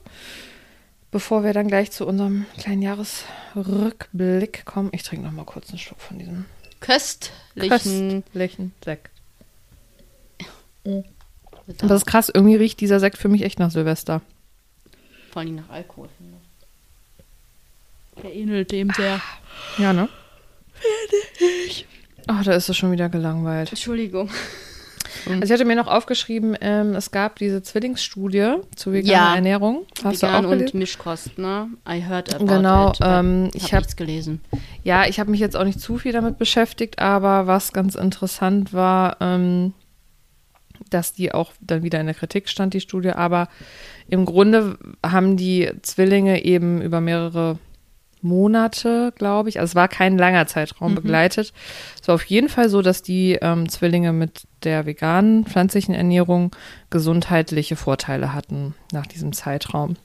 Bevor 1.11 1.45
wir 1.45 1.53
dann 1.53 1.69
gleich 1.69 1.91
zu 1.91 2.07
unserem 2.07 2.47
kleinen 2.57 2.81
Jahresrückblick 2.81 4.65
kommen. 4.65 4.91
Ich 4.93 5.03
trinke 5.03 5.27
noch 5.27 5.33
mal 5.33 5.45
kurz 5.45 5.69
einen 5.69 5.79
Schluck 5.79 6.01
von 6.01 6.19
diesem 6.19 6.47
köstlichen, 6.81 7.69
köstlichen 7.69 8.73
Sekt. 8.83 9.11
Aber 10.85 11.05
das 11.89 12.03
ist 12.03 12.07
krass, 12.07 12.31
irgendwie 12.33 12.57
riecht 12.57 12.81
dieser 12.81 12.99
Sekt 12.99 13.19
für 13.19 13.29
mich 13.29 13.43
echt 13.43 13.59
nach 13.59 13.71
Silvester. 13.71 14.23
Vor 15.33 15.43
allem 15.43 15.57
nach 15.57 15.69
Alkohol. 15.69 16.09
Der 18.23 18.35
ähnelt 18.35 18.71
dem 18.73 18.91
sehr. 18.91 19.21
Ja, 19.79 19.93
ne? 19.93 20.09
Fertig. 20.83 21.87
Ach, 22.27 22.45
da 22.45 22.53
ist 22.53 22.69
es 22.69 22.77
schon 22.77 22.93
wieder 22.93 23.09
gelangweilt. 23.09 23.71
Entschuldigung. 23.71 24.31
Also 25.29 25.45
ich 25.45 25.53
hatte 25.53 25.65
mir 25.65 25.77
noch 25.77 25.87
aufgeschrieben, 25.87 26.57
ähm, 26.61 26.95
es 26.95 27.11
gab 27.11 27.37
diese 27.37 27.63
Zwillingsstudie 27.63 28.57
zu 28.75 28.93
veganer 28.93 29.13
ja. 29.13 29.35
Ernährung. 29.35 29.87
Hast 30.03 30.23
Vegan 30.23 30.43
du 30.43 30.49
auch 30.49 30.53
und 30.53 30.75
Mischkost, 30.75 31.39
ne? 31.39 31.69
I 31.89 32.03
heard 32.03 32.35
about 32.35 32.47
genau, 32.47 32.91
it. 32.91 32.99
Ähm, 33.03 33.51
ich 33.55 33.65
habe 33.65 33.73
hab 33.73 33.81
nichts 33.83 33.97
gelesen. 33.97 34.41
Ja, 34.83 35.07
ich 35.07 35.21
habe 35.21 35.31
mich 35.31 35.41
jetzt 35.41 35.57
auch 35.57 35.65
nicht 35.65 35.81
zu 35.81 35.99
viel 35.99 36.13
damit 36.13 36.39
beschäftigt, 36.39 36.99
aber 36.99 37.47
was 37.47 37.73
ganz 37.73 37.95
interessant 37.95 38.73
war, 38.73 39.17
ähm, 39.21 39.75
dass 40.91 41.13
die 41.13 41.33
auch 41.33 41.53
dann 41.61 41.83
wieder 41.83 42.01
in 42.01 42.07
der 42.07 42.15
Kritik 42.15 42.49
stand, 42.49 42.75
die 42.75 42.81
Studie. 42.81 43.11
Aber 43.11 43.49
im 44.09 44.25
Grunde 44.25 44.79
haben 45.05 45.37
die 45.37 45.71
Zwillinge 45.83 46.45
eben 46.45 46.83
über 46.83 47.01
mehrere 47.01 47.59
Monate, 48.23 49.13
glaube 49.17 49.49
ich. 49.49 49.61
Also 49.61 49.73
es 49.73 49.75
war 49.75 49.89
kein 49.89 50.19
langer 50.19 50.47
Zeitraum 50.47 50.93
mhm. 50.93 50.97
begleitet. 50.97 51.53
Es 52.01 52.09
war 52.09 52.15
auf 52.15 52.25
jeden 52.25 52.49
Fall 52.49 52.69
so, 52.69 52.83
dass 52.83 53.03
die 53.03 53.39
ähm, 53.41 53.69
Zwillinge 53.69 54.13
mit 54.13 54.43
der 54.63 54.87
veganen, 54.87 55.45
pflanzlichen 55.45 55.95
Ernährung 55.95 56.55
gesundheitliche 56.91 57.77
Vorteile 57.77 58.33
hatten 58.33 58.75
nach 58.93 59.07
diesem 59.07 59.33
Zeitraum. 59.33 59.97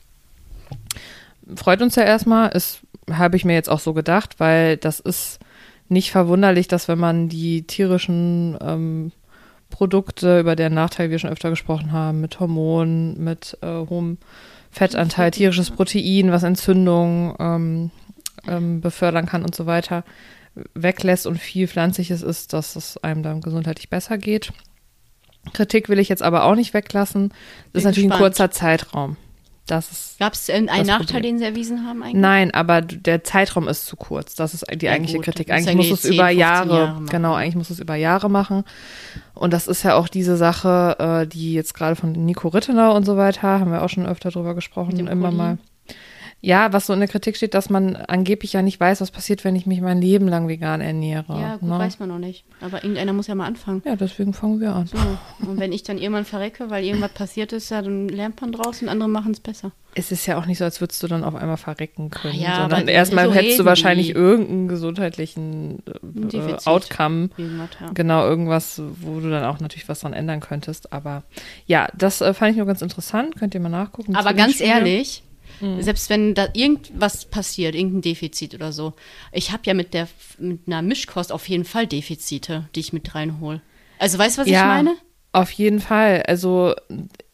Freut 1.55 1.81
uns 1.81 1.95
ja 1.95 2.03
erstmal, 2.03 2.49
ist, 2.49 2.81
habe 3.11 3.37
ich 3.37 3.45
mir 3.45 3.53
jetzt 3.53 3.69
auch 3.69 3.79
so 3.79 3.93
gedacht, 3.93 4.39
weil 4.39 4.77
das 4.77 4.99
ist 4.99 5.39
nicht 5.89 6.11
verwunderlich, 6.11 6.67
dass 6.67 6.87
wenn 6.87 6.99
man 6.99 7.29
die 7.29 7.63
tierischen 7.63 8.57
ähm, 8.61 9.11
Produkte, 9.69 10.39
über 10.39 10.55
deren 10.55 10.73
Nachteil 10.73 11.09
wir 11.09 11.19
schon 11.19 11.29
öfter 11.29 11.49
gesprochen 11.49 11.91
haben, 11.91 12.21
mit 12.21 12.39
Hormonen, 12.39 13.21
mit 13.23 13.57
äh, 13.61 13.85
hohem 13.89 14.17
Fettanteil, 14.71 15.31
tierisches 15.31 15.71
Protein, 15.71 16.31
was 16.31 16.43
Entzündung 16.43 17.35
ähm, 17.39 17.91
ähm, 18.47 18.81
befördern 18.81 19.25
kann 19.25 19.43
und 19.43 19.55
so 19.55 19.65
weiter, 19.65 20.03
weglässt 20.73 21.27
und 21.27 21.37
viel 21.37 21.67
Pflanzliches 21.67 22.21
ist, 22.21 22.53
dass 22.53 22.75
es 22.75 22.97
einem 22.97 23.23
dann 23.23 23.41
gesundheitlich 23.41 23.89
besser 23.89 24.17
geht. 24.17 24.51
Kritik 25.53 25.87
will 25.89 25.99
ich 25.99 26.09
jetzt 26.09 26.23
aber 26.23 26.43
auch 26.43 26.55
nicht 26.55 26.73
weglassen. 26.73 27.29
Das 27.71 27.81
ist 27.81 27.85
natürlich 27.85 28.09
gespannt. 28.09 28.21
ein 28.21 28.31
kurzer 28.31 28.51
Zeitraum. 28.51 29.17
Gab 29.67 30.33
es 30.33 30.49
einen 30.49 30.65
Nachteil, 30.65 30.97
Problem. 30.97 31.23
den 31.23 31.39
Sie 31.39 31.45
erwiesen 31.45 31.85
haben 31.85 32.01
eigentlich? 32.01 32.21
Nein, 32.21 32.53
aber 32.53 32.81
der 32.81 33.25
Zeitraum 33.25 33.67
ist 33.67 33.85
zu 33.85 33.97
kurz. 33.97 34.33
Das 34.35 34.53
ist 34.53 34.65
die 34.73 34.85
ja, 34.85 34.93
eigentliche 34.93 35.17
gut, 35.17 35.25
Kritik. 35.25 35.51
Eigentlich 35.51 35.89
muss 35.89 36.05
es 36.05 36.05
über 36.05 36.29
Jahre, 36.29 36.77
Jahre 36.77 37.05
genau, 37.09 37.33
eigentlich 37.33 37.55
muss 37.55 37.69
es 37.69 37.79
über 37.79 37.95
Jahre 37.95 38.29
machen. 38.29 38.63
Und 39.33 39.51
das 39.51 39.67
ist 39.67 39.83
ja 39.83 39.95
auch 39.95 40.07
diese 40.07 40.37
Sache, 40.37 40.95
äh, 40.99 41.27
die 41.27 41.53
jetzt 41.53 41.73
gerade 41.73 41.97
von 41.97 42.13
Nico 42.13 42.47
Rittenau 42.47 42.95
und 42.95 43.05
so 43.05 43.17
weiter, 43.17 43.59
haben 43.59 43.71
wir 43.71 43.83
auch 43.83 43.89
schon 43.89 44.05
öfter 44.05 44.31
drüber 44.31 44.55
gesprochen, 44.55 44.99
immer 44.99 45.27
Poli. 45.27 45.37
mal. 45.37 45.57
Ja, 46.47 46.71
was 46.71 46.85
so 46.85 46.93
in 46.93 46.99
der 46.99 47.09
Kritik 47.09 47.35
steht, 47.35 47.53
dass 47.53 47.69
man 47.69 47.97
angeblich 47.97 48.53
ja 48.53 48.61
nicht 48.61 48.79
weiß, 48.79 49.01
was 49.01 49.11
passiert, 49.11 49.43
wenn 49.43 49.57
ich 49.57 49.65
mich 49.65 49.81
mein 49.81 49.99
Leben 49.99 50.29
lang 50.29 50.47
vegan 50.47 50.79
ernähre. 50.79 51.37
Ja, 51.37 51.57
gut, 51.57 51.67
ne? 51.67 51.77
weiß 51.77 51.99
man 51.99 52.07
noch 52.07 52.19
nicht. 52.19 52.45
Aber 52.61 52.85
irgendeiner 52.85 53.11
muss 53.11 53.27
ja 53.27 53.35
mal 53.35 53.47
anfangen. 53.47 53.81
Ja, 53.83 53.97
deswegen 53.97 54.31
fangen 54.31 54.61
wir 54.61 54.73
an. 54.73 54.87
So. 54.87 54.97
Und 55.45 55.59
wenn 55.59 55.73
ich 55.73 55.83
dann 55.83 55.97
irgendwann 55.97 56.23
verrecke, 56.23 56.69
weil 56.69 56.85
irgendwas 56.85 57.11
passiert 57.11 57.51
ist, 57.51 57.69
ja, 57.69 57.81
dann 57.81 58.07
lernt 58.07 58.39
man 58.39 58.53
draus 58.53 58.81
und 58.81 58.87
andere 58.87 59.09
machen 59.09 59.33
es 59.33 59.41
besser. 59.41 59.73
Es 59.93 60.13
ist 60.13 60.25
ja 60.25 60.37
auch 60.37 60.45
nicht 60.45 60.59
so, 60.59 60.63
als 60.63 60.79
würdest 60.79 61.03
du 61.03 61.07
dann 61.07 61.25
auf 61.25 61.35
einmal 61.35 61.57
verrecken 61.57 62.11
können, 62.11 62.39
ja, 62.39 62.61
sondern 62.61 62.87
erstmal 62.87 63.25
so 63.25 63.33
hättest 63.33 63.59
du 63.59 63.65
wahrscheinlich 63.65 64.15
irgendeinen 64.15 64.69
gesundheitlichen 64.69 65.83
äh, 66.31 66.55
Outcome. 66.63 67.29
Ja. 67.37 67.89
Genau, 67.93 68.25
irgendwas, 68.25 68.81
wo 69.01 69.19
du 69.19 69.29
dann 69.29 69.43
auch 69.43 69.59
natürlich 69.59 69.89
was 69.89 69.99
dran 69.99 70.13
ändern 70.13 70.39
könntest. 70.39 70.93
Aber 70.93 71.23
ja, 71.65 71.89
das 71.97 72.21
äh, 72.21 72.33
fand 72.33 72.51
ich 72.51 72.57
nur 72.57 72.67
ganz 72.67 72.81
interessant. 72.81 73.35
Könnt 73.35 73.53
ihr 73.53 73.59
mal 73.59 73.67
nachgucken. 73.67 74.15
Aber 74.15 74.33
ganz 74.33 74.61
ehrlich, 74.61 75.23
Mhm. 75.59 75.81
Selbst 75.81 76.09
wenn 76.09 76.33
da 76.33 76.49
irgendwas 76.53 77.25
passiert, 77.25 77.75
irgendein 77.75 78.01
Defizit 78.01 78.53
oder 78.53 78.71
so. 78.71 78.93
Ich 79.31 79.51
habe 79.51 79.63
ja 79.65 79.73
mit 79.73 79.93
der 79.93 80.07
mit 80.37 80.61
einer 80.67 80.81
Mischkost 80.81 81.31
auf 81.31 81.47
jeden 81.47 81.65
Fall 81.65 81.87
Defizite, 81.87 82.69
die 82.75 82.79
ich 82.79 82.93
mit 82.93 83.13
reinhole. 83.15 83.61
Also 83.99 84.17
weißt 84.17 84.37
du, 84.37 84.41
was 84.41 84.47
ja, 84.47 84.61
ich 84.61 84.67
meine? 84.67 84.97
Auf 85.31 85.51
jeden 85.51 85.79
Fall. 85.79 86.23
Also 86.27 86.75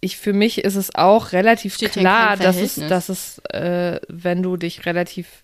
ich 0.01 0.17
für 0.17 0.33
mich 0.33 0.59
ist 0.63 0.75
es 0.75 0.93
auch 0.95 1.31
relativ 1.31 1.75
Steht 1.75 1.93
klar, 1.93 2.37
dass 2.37 2.57
es, 2.57 2.75
dass 2.75 3.09
es, 3.09 3.39
äh, 3.49 3.99
wenn 4.07 4.43
du 4.43 4.57
dich 4.57 4.85
relativ 4.85 5.43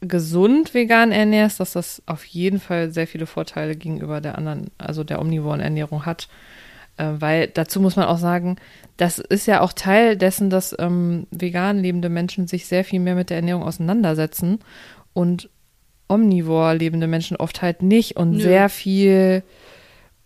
gesund 0.00 0.74
vegan 0.74 1.12
ernährst, 1.12 1.60
dass 1.60 1.72
das 1.72 2.02
auf 2.06 2.24
jeden 2.24 2.60
Fall 2.60 2.90
sehr 2.92 3.06
viele 3.06 3.26
Vorteile 3.26 3.74
gegenüber 3.74 4.20
der 4.20 4.38
anderen, 4.38 4.70
also 4.78 5.02
der 5.02 5.20
omnivoren 5.20 5.60
Ernährung 5.60 6.06
hat. 6.06 6.28
Äh, 6.98 7.12
weil 7.20 7.46
dazu 7.48 7.80
muss 7.80 7.96
man 7.96 8.06
auch 8.06 8.18
sagen, 8.18 8.56
das 8.96 9.18
ist 9.18 9.46
ja 9.46 9.60
auch 9.60 9.72
Teil 9.72 10.16
dessen, 10.16 10.50
dass 10.50 10.74
ähm, 10.78 11.26
vegan 11.30 11.78
lebende 11.78 12.08
Menschen 12.08 12.46
sich 12.48 12.66
sehr 12.66 12.84
viel 12.84 13.00
mehr 13.00 13.14
mit 13.14 13.30
der 13.30 13.36
Ernährung 13.38 13.62
auseinandersetzen 13.62 14.58
und 15.14 15.48
omnivor 16.08 16.74
lebende 16.74 17.06
Menschen 17.06 17.36
oft 17.36 17.62
halt 17.62 17.82
nicht 17.82 18.16
und 18.16 18.32
Nö. 18.32 18.40
sehr 18.40 18.68
viel 18.68 19.42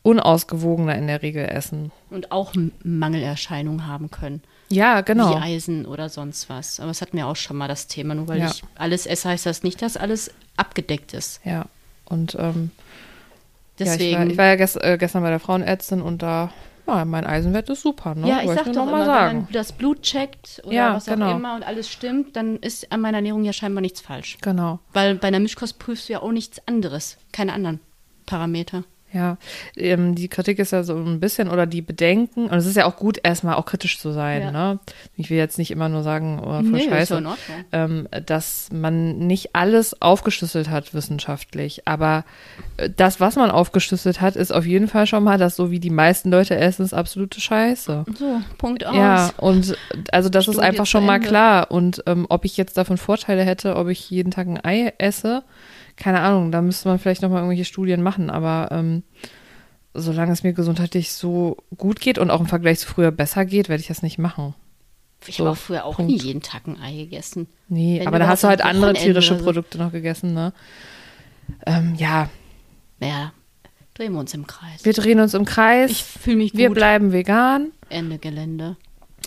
unausgewogener 0.03 0.97
in 0.97 1.07
der 1.07 1.23
Regel 1.23 1.45
essen. 1.45 1.93
Und 2.11 2.33
auch 2.33 2.53
Mangelerscheinungen 2.83 3.87
haben 3.87 4.11
können. 4.11 4.43
Ja, 4.69 5.03
genau. 5.03 5.31
Wie 5.31 5.41
Eisen 5.43 5.87
oder 5.87 6.09
sonst 6.09 6.49
was. 6.49 6.81
Aber 6.81 6.89
das 6.89 7.03
hatten 7.03 7.17
wir 7.17 7.27
auch 7.27 7.37
schon 7.37 7.57
mal 7.57 7.69
das 7.69 7.87
Thema. 7.87 8.15
Nur 8.15 8.27
weil 8.29 8.41
Ja. 8.41 8.47
ich 8.51 8.63
alles 8.75 9.07
esse, 9.07 9.29
heißt 9.29 9.47
das 9.47 9.63
nicht, 9.63 9.83
dass 9.83 9.97
alles 9.97 10.31
abgedeckt 10.57 11.13
ist. 11.15 11.41
Ja. 11.45 11.67
Und 12.07 12.37
ähm, 12.39 12.71
Deswegen. 13.79 14.03
ja, 14.03 14.09
ich 14.11 14.19
war, 14.19 14.27
ich 14.33 14.39
war 14.39 14.47
ja 14.47 14.57
gest, 14.57 14.83
äh, 14.83 14.97
gestern 14.99 15.23
bei 15.23 15.31
der 15.31 15.41
Frauenärztin 15.41 16.03
und 16.03 16.23
da, 16.23 16.51
ja, 16.87 17.05
mein 17.05 17.27
Eisenwert 17.27 17.69
ist 17.71 17.83
super, 17.83 18.15
ne? 18.15 18.29
Ja, 18.29 18.41
ich 18.41 18.49
Wollte 18.49 18.65
sag 18.65 18.67
nur 18.67 18.75
doch 18.75 18.85
noch 18.85 18.93
mal 18.93 19.03
immer, 19.03 19.07
wenn 19.07 19.15
sagen. 19.15 19.39
man 19.45 19.53
das 19.53 19.73
Blut 19.73 20.03
checkt 20.03 20.61
oder 20.65 20.75
Ja, 20.75 20.95
was 20.95 21.07
genau. 21.07 21.31
auch 21.33 21.37
immer 21.37 21.55
und 21.55 21.63
alles 21.67 21.91
stimmt, 21.91 22.37
dann 22.37 22.57
ist 22.59 22.93
an 22.93 23.01
meiner 23.01 23.19
Ernährung 23.19 23.45
ja 23.45 23.53
scheinbar 23.53 23.81
nichts 23.81 24.01
falsch. 24.01 24.39
Genau. 24.43 24.79
Weil 24.93 25.15
bei 25.15 25.29
einer 25.29 25.41
Mischkost 25.41 25.79
prüfst 25.79 26.09
du 26.09 26.15
ja 26.15 26.23
auch 26.23 26.33
nichts 26.33 26.61
anderes, 26.67 27.17
keine 27.33 27.53
anderen 27.55 27.81
Parameter. 28.27 28.85
Ja, 29.13 29.37
ähm, 29.77 30.15
die 30.15 30.29
Kritik 30.29 30.59
ist 30.59 30.73
ja 30.73 30.83
so 30.85 30.97
ein 30.97 31.21
bisschen 31.21 31.49
oder 31.49 31.67
die 31.67 31.83
Bedenken, 31.83 32.47
und 32.47 32.55
es 32.57 32.67
ist 32.67 32.77
ja 32.77 32.87
auch 32.87 32.97
gut, 32.97 33.19
erstmal 33.23 33.55
auch 33.57 33.67
kritisch 33.67 33.99
zu 33.99 34.11
sein, 34.13 34.43
Ja. 34.43 34.51
ne? 34.51 34.79
Ich 35.17 35.29
will 35.29 35.37
jetzt 35.37 35.59
nicht 35.59 35.71
immer 35.71 35.89
nur 35.89 36.03
sagen, 36.03 36.39
oh, 36.41 36.45
voll 36.45 36.63
Nee, 36.63 36.79
ist 36.79 36.89
scheiße, 36.91 37.15
Ordnung. 37.17 37.35
ähm, 37.73 38.09
dass 38.27 38.69
man 38.73 39.19
nicht 39.19 39.55
alles 39.55 40.01
aufgeschlüsselt 40.01 40.71
hat 40.71 40.95
wissenschaftlich, 40.95 41.83
aber 41.87 42.25
äh, 42.79 42.89
das, 42.97 43.21
was 43.21 43.37
man 43.37 43.51
aufgeschlüsselt 43.51 44.21
hat, 44.21 44.37
ist 44.37 44.53
auf 44.53 44.65
jeden 44.67 44.89
Fall 44.89 45.07
schon 45.07 45.25
mal, 45.25 45.37
dass 45.39 45.57
so 45.57 45.71
wie 45.71 45.81
die 45.81 45.91
meisten 45.91 46.31
Leute 46.31 46.57
essen, 46.57 46.83
ist 46.85 46.95
absolute 46.95 47.41
Scheiße. 47.41 48.05
So, 48.19 48.41
Punkt 48.59 48.87
aus. 48.87 48.97
Ja, 48.97 49.31
und 49.37 49.77
also 50.11 50.29
das 50.29 50.47
ist 50.49 50.55
Studie 50.55 50.67
einfach 50.67 50.85
zu 50.85 50.91
schon 50.91 51.05
mal 51.07 51.17
Ende. 51.17 51.29
klar. 51.29 51.71
Und 51.71 52.03
ähm, 52.07 52.27
ob 52.29 52.45
ich 52.45 52.57
jetzt 52.57 52.77
davon 52.77 52.97
Vorteile 52.97 53.45
hätte, 53.45 53.77
ob 53.77 53.89
ich 53.89 54.09
jeden 54.11 54.31
Tag 54.31 54.47
ein 54.47 54.65
Ei 54.65 54.93
esse, 54.99 55.43
keine 55.97 56.21
Ahnung, 56.21 56.53
da 56.53 56.63
müsste 56.63 56.89
man 56.89 56.99
vielleicht 56.99 57.23
nochmal 57.23 57.39
irgendwelche 57.39 57.65
Studien 57.65 58.03
machen, 58.03 58.31
aber 58.31 58.69
ähm, 58.73 59.03
solange 59.95 60.33
es 60.33 60.43
mir 60.43 60.53
gesundheitlich 60.53 61.13
so 61.13 61.57
gut 61.77 62.01
geht 62.01 62.19
und 62.19 62.31
auch 62.31 62.41
im 62.41 62.47
Vergleich 62.47 62.79
zu 62.81 62.89
früher 62.89 63.11
besser 63.11 63.45
geht, 63.45 63.69
werde 63.69 63.81
ich 63.81 63.89
das 63.89 64.03
nicht 64.03 64.19
machen. 64.19 64.55
Ich 65.27 65.37
So, 65.37 65.45
habe 65.45 65.53
auch 65.53 65.57
früher 65.61 65.85
auch 65.85 65.97
Punkt. 65.97 66.11
nie 66.11 66.19
jeden 66.19 66.41
Tag 66.43 66.67
ein 66.67 66.81
Ei 66.81 66.97
gegessen. 66.97 67.47
Nee, 67.69 68.01
Wenn 68.01 68.09
aber 68.09 68.19
da 68.19 68.27
hast 68.27 68.43
du 68.43 68.49
halt 68.49 68.61
andere 68.63 68.83
Wochenende 68.93 69.01
tierische 69.05 69.39
so. 69.39 69.45
Produkte 69.45 69.79
noch 69.79 69.93
gegessen, 69.93 70.35
ne? 70.35 70.53
Ähm, 71.67 71.95
ja, 71.97 72.29
Ja, 73.01 73.33
drehen 73.95 74.13
wir 74.15 74.21
uns 74.21 74.35
im 74.35 74.47
Kreis. 74.47 74.85
wir 74.85 74.93
drehen 74.95 75.21
uns 75.21 75.35
im 75.35 75.45
Kreis. 75.45 75.91
ich 75.91 76.03
fühle 76.05 76.37
mich 76.39 76.55
wir 76.55 76.69
gut. 76.69 76.77
bleiben 76.77 77.13
vegan. 77.13 77.71
Ende 77.89 78.19
Gelände. 78.19 78.77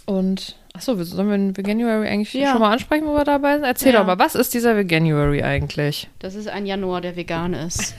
Und 0.05 0.57
achso, 0.75 1.01
sollen 1.03 1.29
wir 1.29 1.37
den 1.37 1.57
Veganuary 1.57 2.07
eigentlich 2.07 2.33
Ja. 2.33 2.51
schon 2.51 2.61
mal 2.61 2.71
ansprechen, 2.73 3.05
wo 3.05 3.13
wir 3.13 3.23
dabei 3.23 3.55
sind? 3.55 3.63
Erzähl 3.65 3.93
Ja. 3.93 3.99
doch 3.99 4.05
mal, 4.07 4.19
was 4.19 4.35
ist 4.35 4.53
dieser 4.53 4.75
Veganuary 4.75 5.41
eigentlich? 5.43 6.07
Das 6.19 6.35
ist 6.35 6.47
ein 6.47 6.65
Januar, 6.65 7.01
der 7.01 7.15
vegan 7.15 7.53
ist. 7.53 7.95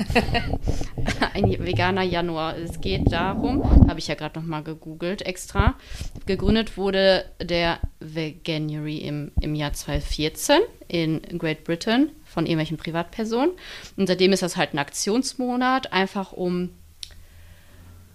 ein 1.34 1.44
veganer 1.64 2.02
Januar. 2.02 2.56
Es 2.56 2.80
geht 2.80 3.10
darum, 3.12 3.62
habe 3.88 3.98
ich 3.98 4.08
ja 4.08 4.14
gerade 4.14 4.38
noch 4.38 4.46
mal 4.46 4.62
gegoogelt 4.62 5.22
extra. 5.22 5.74
Gegründet 6.26 6.76
wurde 6.76 7.24
der 7.42 7.78
Veganuary 8.00 8.98
im, 8.98 9.32
im 9.40 9.54
Jahr 9.54 9.72
2014 9.72 10.58
in 10.88 11.20
Great 11.38 11.64
Britain 11.64 12.10
von 12.24 12.46
irgendwelchen 12.46 12.76
Privatpersonen. 12.76 13.50
Und 13.96 14.06
seitdem 14.06 14.32
ist 14.32 14.42
das 14.42 14.56
halt 14.56 14.74
ein 14.74 14.78
Aktionsmonat, 14.78 15.92
einfach 15.92 16.32
um 16.32 16.70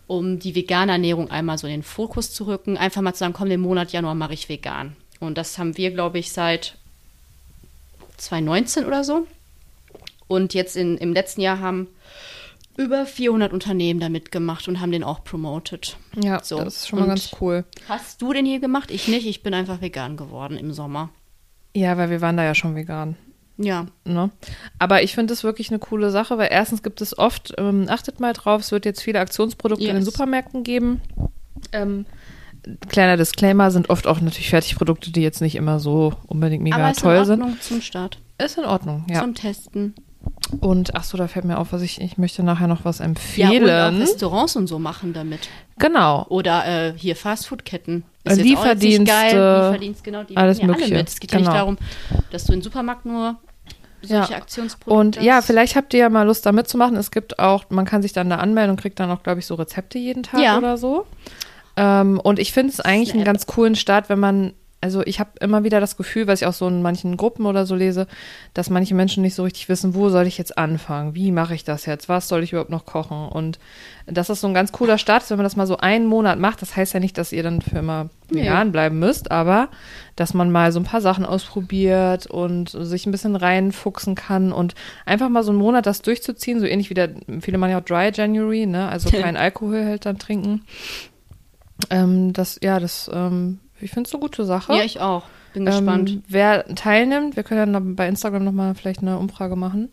um 0.07 0.39
die 0.39 0.55
vegane 0.55 0.91
Ernährung 0.93 1.29
einmal 1.31 1.57
so 1.57 1.67
in 1.67 1.73
den 1.73 1.83
Fokus 1.83 2.31
zu 2.33 2.45
rücken. 2.47 2.77
Einfach 2.77 3.01
mal 3.01 3.13
zu 3.13 3.19
sagen, 3.19 3.33
komm, 3.33 3.49
den 3.49 3.61
Monat 3.61 3.91
Januar 3.91 4.15
mache 4.15 4.33
ich 4.33 4.49
vegan. 4.49 4.95
Und 5.19 5.37
das 5.37 5.57
haben 5.57 5.77
wir, 5.77 5.91
glaube 5.91 6.19
ich, 6.19 6.31
seit 6.31 6.75
2019 8.17 8.85
oder 8.85 9.03
so. 9.03 9.27
Und 10.27 10.53
jetzt 10.53 10.77
in, 10.77 10.97
im 10.97 11.13
letzten 11.13 11.41
Jahr 11.41 11.59
haben 11.59 11.87
über 12.77 13.05
400 13.05 13.51
Unternehmen 13.51 13.99
da 13.99 14.09
mitgemacht 14.09 14.67
und 14.67 14.79
haben 14.79 14.91
den 14.91 15.03
auch 15.03 15.23
promoted. 15.23 15.97
Ja, 16.21 16.41
So, 16.43 16.57
das 16.63 16.77
ist 16.77 16.87
schon 16.87 16.99
mal 16.99 17.03
und- 17.03 17.09
ganz 17.09 17.31
cool. 17.41 17.65
Hast 17.89 18.21
du 18.21 18.31
den 18.33 18.45
hier 18.45 18.59
gemacht? 18.59 18.91
Ich 18.91 19.07
nicht. 19.07 19.27
Ich 19.27 19.43
bin 19.43 19.53
einfach 19.53 19.81
vegan 19.81 20.17
geworden 20.17 20.57
im 20.57 20.71
Sommer. 20.73 21.09
Ja, 21.75 21.97
weil 21.97 22.09
wir 22.09 22.21
waren 22.21 22.37
da 22.37 22.43
ja 22.43 22.55
schon 22.55 22.75
vegan. 22.75 23.15
Ja. 23.63 23.85
Ne? 24.05 24.29
Aber 24.79 25.03
ich 25.03 25.13
finde 25.15 25.33
es 25.33 25.43
wirklich 25.43 25.69
eine 25.69 25.79
coole 25.79 26.11
Sache, 26.11 26.37
weil 26.37 26.49
erstens 26.51 26.83
gibt 26.83 27.01
es 27.01 27.17
oft, 27.17 27.53
ähm, 27.57 27.85
achtet 27.89 28.19
mal 28.19 28.33
drauf, 28.33 28.61
es 28.61 28.71
wird 28.71 28.85
jetzt 28.85 29.01
viele 29.01 29.19
Aktionsprodukte 29.19 29.83
in 29.85 29.95
den 29.95 30.03
Yes. 30.03 30.05
Supermärkten 30.13 30.63
geben. 30.63 31.01
Ähm, 31.71 32.05
kleiner 32.89 33.17
Disclaimer, 33.17 33.71
sind 33.71 33.89
oft 33.89 34.07
auch 34.07 34.21
natürlich 34.21 34.49
Fertigprodukte, 34.49 35.11
die 35.11 35.21
jetzt 35.21 35.41
nicht 35.41 35.55
immer 35.55 35.79
so 35.79 36.13
unbedingt 36.27 36.63
mega 36.63 36.75
Aber 36.77 36.91
ist 36.91 36.99
toll 37.01 37.15
in 37.15 37.25
sind. 37.25 37.41
Ordnung 37.41 37.61
zum 37.61 37.81
Start. 37.81 38.17
Ist 38.37 38.57
in 38.57 38.65
Ordnung, 38.65 39.05
ja. 39.09 39.21
Zum 39.21 39.35
Testen. 39.35 39.93
Und 40.59 40.93
ach 40.95 41.03
so, 41.03 41.17
da 41.17 41.27
fällt 41.27 41.45
mir 41.45 41.57
auf, 41.57 41.71
was 41.71 41.81
ich, 41.81 41.99
ich 42.01 42.17
möchte 42.17 42.43
nachher 42.43 42.67
noch 42.67 42.85
was 42.85 42.99
Ja, 42.99 43.05
empfehlen. 43.05 43.63
und 43.63 43.95
auch 43.97 44.01
Restaurants 44.01 44.55
und 44.55 44.67
so 44.67 44.77
machen 44.77 45.13
damit. 45.13 45.49
genau. 45.79 46.25
Oder 46.29 46.65
äh, 46.67 46.93
hier 46.95 47.15
Fastfood-Ketten. 47.15 48.03
Äh, 48.25 48.35
Lieferdienste, 48.35 49.13
Lieferdienst, 49.15 50.03
genau. 50.03 50.23
Die 50.23 50.37
alles 50.37 50.59
ja 50.59 50.67
Mögliche. 50.67 50.89
alle 50.93 50.97
mit. 50.97 51.09
Es 51.09 51.19
geht 51.19 51.31
ja 51.31 51.37
nicht 51.39 51.47
Genau. 51.47 51.57
darum, 51.57 51.77
dass 52.31 52.43
du 52.43 52.53
im 52.53 52.61
Supermarkt 52.61 53.05
nur 53.05 53.37
solche 54.01 54.31
Ja. 54.31 54.37
Aktionsprodukte 54.37 55.19
Und 55.19 55.25
ja, 55.25 55.41
vielleicht 55.41 55.75
habt 55.75 55.93
ihr 55.93 55.99
ja 56.01 56.09
mal 56.09 56.23
Lust 56.23 56.45
da 56.45 56.51
mitzumachen. 56.51 56.95
Es 56.95 57.11
gibt 57.11 57.39
auch, 57.39 57.65
man 57.69 57.85
kann 57.85 58.01
sich 58.01 58.13
dann 58.13 58.29
da 58.29 58.37
anmelden 58.37 58.71
und 58.71 58.79
kriegt 58.81 58.99
dann 58.99 59.11
auch, 59.11 59.23
glaube 59.23 59.39
ich, 59.39 59.45
so 59.45 59.55
Rezepte 59.55 59.97
jeden 59.97 60.23
Tag 60.23 60.41
Ja. 60.41 60.57
oder 60.57 60.77
so. 60.77 61.05
Ähm, 61.77 62.19
und 62.19 62.39
ich 62.39 62.51
finde 62.51 62.73
es 62.73 62.79
eigentlich 62.81 63.13
einen 63.13 63.23
ganz 63.23 63.45
coolen 63.47 63.75
Start, 63.75 64.09
wenn 64.09 64.19
man, 64.19 64.53
also 64.81 65.01
ich 65.05 65.19
habe 65.19 65.31
immer 65.39 65.63
wieder 65.63 65.79
das 65.79 65.95
Gefühl, 65.95 66.27
was 66.27 66.41
ich 66.41 66.47
auch 66.47 66.53
so 66.53 66.67
in 66.67 66.81
manchen 66.81 67.15
Gruppen 67.15 67.45
oder 67.45 67.65
so 67.65 67.75
lese, 67.75 68.07
dass 68.53 68.69
manche 68.69 68.95
Menschen 68.95 69.21
nicht 69.21 69.35
so 69.35 69.43
richtig 69.43 69.69
wissen, 69.69 69.93
wo 69.93 70.09
soll 70.09 70.27
ich 70.27 70.37
jetzt 70.37 70.57
anfangen? 70.57 71.15
Wie 71.15 71.31
mache 71.31 71.53
ich 71.55 71.63
das 71.63 71.85
jetzt? 71.85 72.09
Was 72.09 72.27
soll 72.27 72.43
ich 72.43 72.51
überhaupt 72.51 72.71
noch 72.71 72.85
kochen? 72.85 73.27
Und 73.29 73.59
das 74.07 74.27
so 74.27 74.47
ein 74.47 74.53
ganz 74.53 74.71
cooler 74.71 74.97
Start 74.97 75.23
ist, 75.23 75.29
wenn 75.29 75.37
man 75.37 75.45
das 75.45 75.55
mal 75.55 75.67
so 75.67 75.77
einen 75.77 76.07
Monat 76.07 76.39
macht. 76.39 76.61
Das 76.61 76.75
heißt 76.75 76.93
ja 76.93 76.99
nicht, 76.99 77.17
dass 77.17 77.31
ihr 77.31 77.43
dann 77.43 77.61
für 77.61 77.77
immer 77.77 78.09
Nee. 78.31 78.41
vegan 78.43 78.71
bleiben 78.71 78.97
müsst, 78.97 79.29
aber 79.29 79.67
dass 80.15 80.33
man 80.33 80.51
mal 80.51 80.71
so 80.71 80.79
ein 80.79 80.85
paar 80.85 81.01
Sachen 81.01 81.25
ausprobiert 81.25 82.27
und 82.27 82.69
sich 82.69 83.05
ein 83.05 83.11
bisschen 83.11 83.35
reinfuchsen 83.35 84.15
kann 84.15 84.51
und 84.53 84.73
einfach 85.05 85.29
mal 85.29 85.43
so 85.43 85.51
einen 85.51 85.59
Monat 85.59 85.85
das 85.85 86.01
durchzuziehen, 86.01 86.59
so 86.59 86.65
ähnlich 86.65 86.89
wie 86.89 86.93
der, 86.93 87.09
viele 87.41 87.57
machen 87.57 87.71
ja 87.71 87.79
auch 87.79 87.83
Dry 87.85 88.09
January, 88.13 88.65
ne? 88.65 88.87
Also 88.87 89.09
kein 89.21 89.37
Alkohol 89.37 89.85
halt 89.85 90.05
dann 90.05 90.17
trinken. 90.17 90.63
Ähm, 91.89 92.31
das, 92.33 92.59
ja, 92.63 92.79
das, 92.79 93.09
ähm, 93.13 93.59
ich 93.83 93.91
finde 93.91 94.07
es 94.07 94.13
eine 94.13 94.21
gute 94.21 94.45
Sache. 94.45 94.73
Ja, 94.75 94.83
ich 94.83 94.99
auch. 94.99 95.23
Bin 95.53 95.65
gespannt. 95.65 96.09
Ähm, 96.09 96.23
wer 96.27 96.65
teilnimmt, 96.75 97.35
wir 97.35 97.43
können 97.43 97.73
dann 97.73 97.95
bei 97.95 98.07
Instagram 98.07 98.43
nochmal 98.43 98.73
vielleicht 98.75 99.01
eine 99.01 99.17
Umfrage 99.17 99.55
machen. 99.55 99.89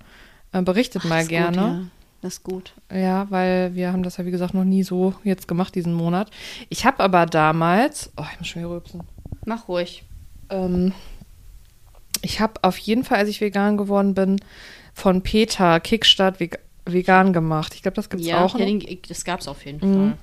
Äh, 0.53 0.63
berichtet 0.63 1.05
mal 1.05 1.23
ist 1.23 1.29
gerne. 1.29 1.57
Gut, 1.57 1.67
ja. 1.67 1.81
Das 2.21 2.33
ist 2.35 2.43
gut. 2.45 2.73
Ja, 2.93 3.27
weil 3.31 3.75
wir 3.75 3.93
haben 3.93 4.03
das 4.03 4.17
ja, 4.17 4.25
wie 4.27 4.31
gesagt, 4.33 4.53
noch 4.55 4.65
nie 4.65 4.83
so 4.83 5.15
jetzt 5.23 5.47
gemacht, 5.47 5.75
diesen 5.75 5.95
Monat. 5.95 6.31
Ich 6.69 6.85
habe 6.85 7.03
aber 7.03 7.27
damals, 7.27 8.13
oh, 8.17 8.25
ich 8.33 8.39
muss 8.39 8.49
schon 8.49 8.63
wieder 8.63 8.71
rülpsen. 8.73 9.03
Mach 9.47 9.69
ruhig. 9.69 10.03
Ähm, 10.51 10.93
ich 12.23 12.41
habe 12.41 12.55
auf 12.63 12.77
jeden 12.79 13.05
Fall, 13.05 13.19
als 13.19 13.29
ich 13.29 13.41
vegan 13.41 13.77
geworden 13.77 14.15
bin, 14.15 14.41
von 14.95 15.23
Peter 15.23 15.79
Kickstart 15.79 16.41
veg 16.41 16.59
vegan 16.87 17.33
gemacht. 17.33 17.75
Ich 17.75 17.83
glaube, 17.83 17.97
das 17.97 18.09
gibt's 18.11 18.27
Ja, 18.27 18.45
auch 18.45 18.59
ja 18.59 18.65
den, 18.65 18.83
das 19.09 19.25
gab's 19.25 19.47
auf 19.47 19.65
jeden 19.65 19.79
Mhm. 19.89 19.95
Fall. 19.95 20.19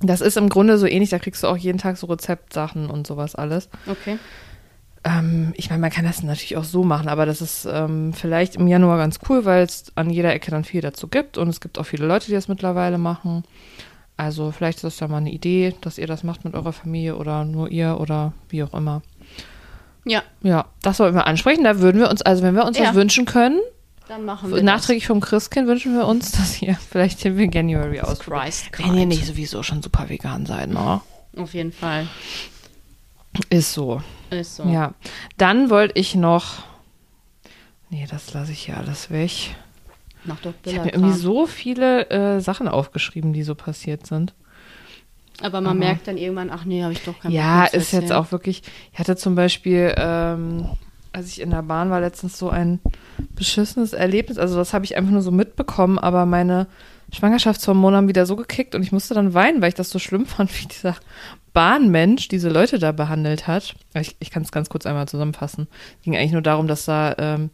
Das 0.00 0.20
ist 0.20 0.36
im 0.36 0.48
Grunde 0.48 0.78
so 0.78 0.86
ähnlich, 0.86 1.10
da 1.10 1.18
kriegst 1.18 1.42
du 1.42 1.46
auch 1.48 1.56
jeden 1.56 1.78
Tag 1.78 1.96
so 1.96 2.06
Rezeptsachen 2.06 2.90
und 2.90 3.06
sowas 3.06 3.34
alles. 3.34 3.68
Okay. 3.86 4.18
Ähm, 5.04 5.52
ich 5.56 5.68
meine, 5.70 5.80
man 5.80 5.90
kann 5.90 6.04
das 6.04 6.22
natürlich 6.22 6.56
auch 6.56 6.64
so 6.64 6.82
machen, 6.84 7.08
aber 7.08 7.26
das 7.26 7.40
ist 7.40 7.66
ähm, 7.70 8.12
vielleicht 8.12 8.56
im 8.56 8.66
Januar 8.66 8.96
ganz 8.98 9.18
cool, 9.28 9.44
weil 9.44 9.64
es 9.64 9.92
an 9.94 10.10
jeder 10.10 10.32
Ecke 10.32 10.50
dann 10.50 10.64
viel 10.64 10.80
dazu 10.80 11.08
gibt 11.08 11.36
und 11.38 11.48
es 11.48 11.60
gibt 11.60 11.78
auch 11.78 11.84
viele 11.84 12.06
Leute, 12.06 12.26
die 12.26 12.32
das 12.32 12.48
mittlerweile 12.48 12.98
machen. 12.98 13.44
Also 14.16 14.50
vielleicht 14.52 14.78
ist 14.78 14.84
das 14.84 15.00
ja 15.00 15.08
mal 15.08 15.18
eine 15.18 15.32
Idee, 15.32 15.74
dass 15.80 15.98
ihr 15.98 16.06
das 16.06 16.22
macht 16.22 16.44
mit 16.44 16.54
eurer 16.54 16.72
Familie 16.72 17.16
oder 17.16 17.44
nur 17.44 17.70
ihr 17.70 17.98
oder 18.00 18.32
wie 18.48 18.62
auch 18.62 18.72
immer. 18.72 19.02
Ja, 20.06 20.22
Ja, 20.42 20.66
das 20.82 20.98
sollten 20.98 21.16
wir 21.16 21.26
ansprechen. 21.26 21.64
Da 21.64 21.80
würden 21.80 21.98
wir 22.00 22.10
uns, 22.10 22.22
also 22.22 22.42
wenn 22.42 22.54
wir 22.54 22.64
uns 22.64 22.78
Ja. 22.78 22.88
was 22.88 22.94
wünschen 22.94 23.24
können, 23.24 23.58
dann 24.08 24.24
machen 24.24 24.52
wir 24.52 24.62
nachträglich 24.62 25.06
vom 25.06 25.20
Christkind 25.20 25.66
wünschen 25.66 25.96
wir 25.96 26.06
uns, 26.06 26.32
dass 26.32 26.60
ihr 26.60 26.74
vielleicht 26.90 27.24
den 27.24 27.36
Veganuary 27.36 27.98
das. 27.98 28.10
ausprobiert. 28.10 28.72
Christ 28.72 28.88
Wenn 28.88 28.98
ihr 28.98 29.06
nicht 29.06 29.26
sowieso 29.26 29.62
schon 29.62 29.82
super 29.82 30.08
vegan 30.08 30.46
seid, 30.46 30.70
ne? 30.70 31.00
Auf 31.36 31.54
jeden 31.54 31.72
Fall. 31.72 32.06
Ist 33.50 33.72
so. 33.72 34.02
Ist 34.30 34.56
so. 34.56 34.64
Ja. 34.64 34.94
Dann 35.36 35.70
wollte 35.70 35.98
ich 35.98 36.14
noch. 36.14 36.62
Nee, 37.90 38.06
das 38.10 38.32
lasse 38.32 38.52
ich 38.52 38.66
hier 38.66 38.76
alles 38.76 39.10
weg. 39.10 39.56
Mach 40.24 40.40
doch 40.40 40.54
Ich 40.64 40.74
habe 40.74 40.86
mir 40.86 40.94
irgendwie 40.94 41.12
so 41.14 41.46
viele 41.46 42.08
äh, 42.10 42.40
Sachen 42.40 42.68
aufgeschrieben, 42.68 43.32
die 43.32 43.42
so 43.42 43.54
passiert 43.54 44.06
sind. 44.06 44.34
Aber 45.42 45.60
man 45.60 45.78
merkt 45.78 46.06
dann 46.06 46.16
irgendwann, 46.16 46.50
ach 46.50 46.64
nee, 46.64 46.82
habe 46.82 46.92
ich 46.92 47.02
doch 47.02 47.18
keinen 47.18 47.32
Ja, 47.32 47.64
ist 47.64 47.92
jetzt 47.92 48.12
auch 48.12 48.30
wirklich. 48.30 48.62
Ich 48.92 48.98
hatte 48.98 49.16
zum 49.16 49.34
Beispiel, 49.34 49.92
ähm, 49.96 50.70
als 51.14 51.28
ich 51.28 51.40
in 51.40 51.50
der 51.50 51.62
Bahn 51.62 51.90
war, 51.90 52.00
letztens 52.00 52.38
so 52.38 52.50
ein 52.50 52.80
beschissenes 53.36 53.92
Erlebnis. 53.92 54.36
Also 54.36 54.56
das 54.56 54.74
habe 54.74 54.84
ich 54.84 54.96
einfach 54.96 55.12
nur 55.12 55.22
so 55.22 55.30
mitbekommen, 55.30 55.98
aber 55.98 56.26
meine 56.26 56.66
Schwangerschaftshormone 57.12 57.96
haben 57.96 58.08
wieder 58.08 58.26
so 58.26 58.34
gekickt 58.34 58.74
und 58.74 58.82
ich 58.82 58.90
musste 58.90 59.14
dann 59.14 59.32
weinen, 59.32 59.62
weil 59.62 59.68
ich 59.68 59.74
das 59.74 59.90
so 59.90 60.00
schlimm 60.00 60.26
fand, 60.26 60.52
wie 60.60 60.66
dieser 60.66 60.96
Bahnmensch 61.52 62.26
diese 62.26 62.48
Leute 62.48 62.80
da 62.80 62.90
behandelt 62.90 63.46
hat. 63.46 63.76
Ich, 63.94 64.16
ich 64.18 64.30
kann 64.30 64.42
es 64.42 64.50
ganz 64.50 64.68
kurz 64.68 64.86
einmal 64.86 65.06
zusammenfassen. 65.06 65.68
ging 66.02 66.16
eigentlich 66.16 66.32
nur 66.32 66.42
darum, 66.42 66.66
dass 66.66 66.84
da 66.84 67.14
ähm, 67.18 67.50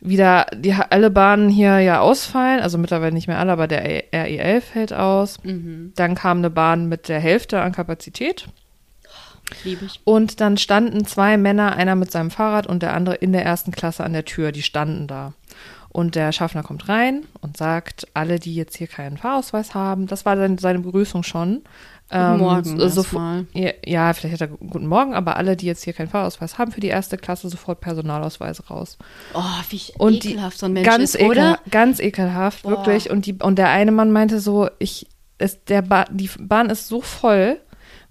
wieder 0.00 0.46
die 0.56 0.72
alle 0.72 1.10
Bahnen 1.10 1.48
hier 1.48 1.78
ja 1.78 2.00
ausfallen, 2.00 2.60
also 2.60 2.76
mittlerweile 2.76 3.12
nicht 3.12 3.28
mehr 3.28 3.38
alle, 3.38 3.52
aber 3.52 3.68
der 3.68 3.84
REL 4.12 4.60
fällt 4.60 4.92
aus. 4.92 5.42
Mhm. 5.44 5.92
Dann 5.94 6.16
kam 6.16 6.38
eine 6.38 6.50
Bahn 6.50 6.88
mit 6.88 7.08
der 7.08 7.20
Hälfte 7.20 7.60
an 7.60 7.70
Kapazität. 7.70 8.48
Liebe 9.64 9.84
ich. 9.86 10.00
Und 10.04 10.40
dann 10.40 10.56
standen 10.56 11.04
zwei 11.04 11.36
Männer, 11.36 11.74
einer 11.76 11.94
mit 11.96 12.10
seinem 12.10 12.30
Fahrrad 12.30 12.66
und 12.66 12.82
der 12.82 12.94
andere 12.94 13.14
in 13.16 13.32
der 13.32 13.44
ersten 13.44 13.70
Klasse 13.72 14.04
an 14.04 14.12
der 14.12 14.24
Tür. 14.24 14.52
Die 14.52 14.62
standen 14.62 15.06
da. 15.06 15.32
Und 15.92 16.14
der 16.14 16.30
Schaffner 16.30 16.62
kommt 16.62 16.88
rein 16.88 17.24
und 17.40 17.56
sagt, 17.56 18.06
alle, 18.14 18.38
die 18.38 18.54
jetzt 18.54 18.76
hier 18.76 18.86
keinen 18.86 19.16
Fahrausweis 19.16 19.74
haben, 19.74 20.06
das 20.06 20.24
war 20.24 20.36
dann 20.36 20.56
seine 20.58 20.78
Begrüßung 20.78 21.24
schon. 21.24 21.62
Guten 22.12 22.38
Morgen 22.38 22.78
so, 22.90 23.02
so, 23.02 23.20
ja, 23.52 23.70
ja, 23.84 24.12
vielleicht 24.12 24.34
hat 24.34 24.40
er 24.40 24.48
guten 24.56 24.86
Morgen, 24.88 25.14
aber 25.14 25.36
alle, 25.36 25.56
die 25.56 25.66
jetzt 25.66 25.84
hier 25.84 25.92
keinen 25.92 26.08
Fahrausweis 26.08 26.58
haben 26.58 26.72
für 26.72 26.80
die 26.80 26.88
erste 26.88 27.16
Klasse, 27.16 27.48
sofort 27.48 27.80
Personalausweise 27.80 28.66
raus. 28.66 28.98
Oh, 29.32 29.40
wie 29.68 29.80
Und 29.96 30.24
die- 30.24 30.30
ekelhaft 30.32 30.58
so 30.58 30.66
ein 30.66 30.72
Mensch 30.72 30.88
ganz 30.88 31.14
ist, 31.14 31.22
oder? 31.22 31.60
Ganz 31.70 32.00
ekelhaft, 32.00 32.62
Boah. 32.64 32.70
wirklich. 32.70 33.10
Und, 33.10 33.26
die, 33.26 33.34
und 33.34 33.58
der 33.58 33.68
eine 33.68 33.92
Mann 33.92 34.10
meinte 34.10 34.40
so, 34.40 34.68
ich, 34.80 35.06
es, 35.38 35.62
der 35.64 35.82
ba 35.82 36.04
die 36.10 36.28
Bahn 36.40 36.68
ist 36.68 36.88
so 36.88 37.00
voll, 37.00 37.60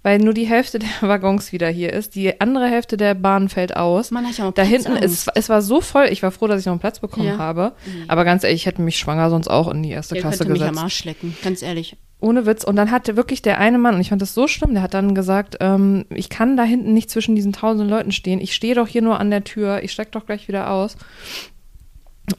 weil 0.02 0.18
nur 0.18 0.32
die 0.34 0.46
Hälfte 0.46 0.78
der 0.78 0.88
Waggons 1.02 1.52
wieder 1.52 1.68
hier 1.68 1.92
ist. 1.92 2.14
Die 2.14 2.40
andere 2.40 2.68
Hälfte 2.68 2.96
der 2.96 3.14
Bahn 3.14 3.48
fällt 3.48 3.76
aus. 3.76 4.10
Mann, 4.10 4.24
hab 4.24 4.32
ich 4.32 4.42
auch 4.42 4.52
da 4.52 4.62
hinten, 4.62 4.96
es, 4.96 5.26
es 5.34 5.48
war 5.48 5.60
so 5.62 5.80
voll, 5.80 6.06
ich 6.10 6.22
war 6.22 6.30
froh, 6.30 6.46
dass 6.46 6.60
ich 6.60 6.66
noch 6.66 6.72
einen 6.72 6.80
Platz 6.80 7.00
bekommen 7.00 7.26
Ja. 7.26 7.38
habe. 7.38 7.72
Aber 8.08 8.24
ganz 8.24 8.44
ehrlich, 8.44 8.62
ich 8.62 8.66
hätte 8.66 8.82
mich 8.82 8.96
schwanger 8.98 9.28
sonst 9.30 9.48
auch 9.48 9.68
in 9.68 9.82
die 9.82 9.90
erste 9.90 10.14
Der 10.14 10.22
Klasse 10.22 10.38
könnte 10.38 10.52
mich 10.52 10.60
gesetzt. 10.62 10.78
am 10.78 10.84
Arsch 10.84 11.04
lecken, 11.04 11.36
ganz 11.42 11.62
ehrlich. 11.62 11.96
Ohne 12.22 12.44
Witz. 12.44 12.64
Und 12.64 12.76
dann 12.76 12.90
hatte 12.90 13.16
wirklich 13.16 13.40
der 13.40 13.58
eine 13.58 13.78
Mann, 13.78 13.94
und 13.94 14.00
ich 14.02 14.10
fand 14.10 14.20
das 14.20 14.34
so 14.34 14.46
schlimm, 14.46 14.74
der 14.74 14.82
hat 14.82 14.92
dann 14.94 15.14
gesagt, 15.14 15.56
ähm, 15.60 16.04
ich 16.10 16.28
kann 16.28 16.56
da 16.56 16.64
hinten 16.64 16.92
nicht 16.92 17.08
zwischen 17.10 17.34
diesen 17.34 17.52
tausend 17.54 17.88
Leuten 17.90 18.12
stehen. 18.12 18.40
Ich 18.40 18.54
stehe 18.54 18.74
doch 18.74 18.86
hier 18.88 19.00
nur 19.02 19.18
an 19.18 19.30
der 19.30 19.42
Tür. 19.44 19.82
Ich 19.82 19.92
steig 19.92 20.12
doch 20.12 20.26
gleich 20.26 20.46
wieder 20.46 20.70
aus. 20.70 20.96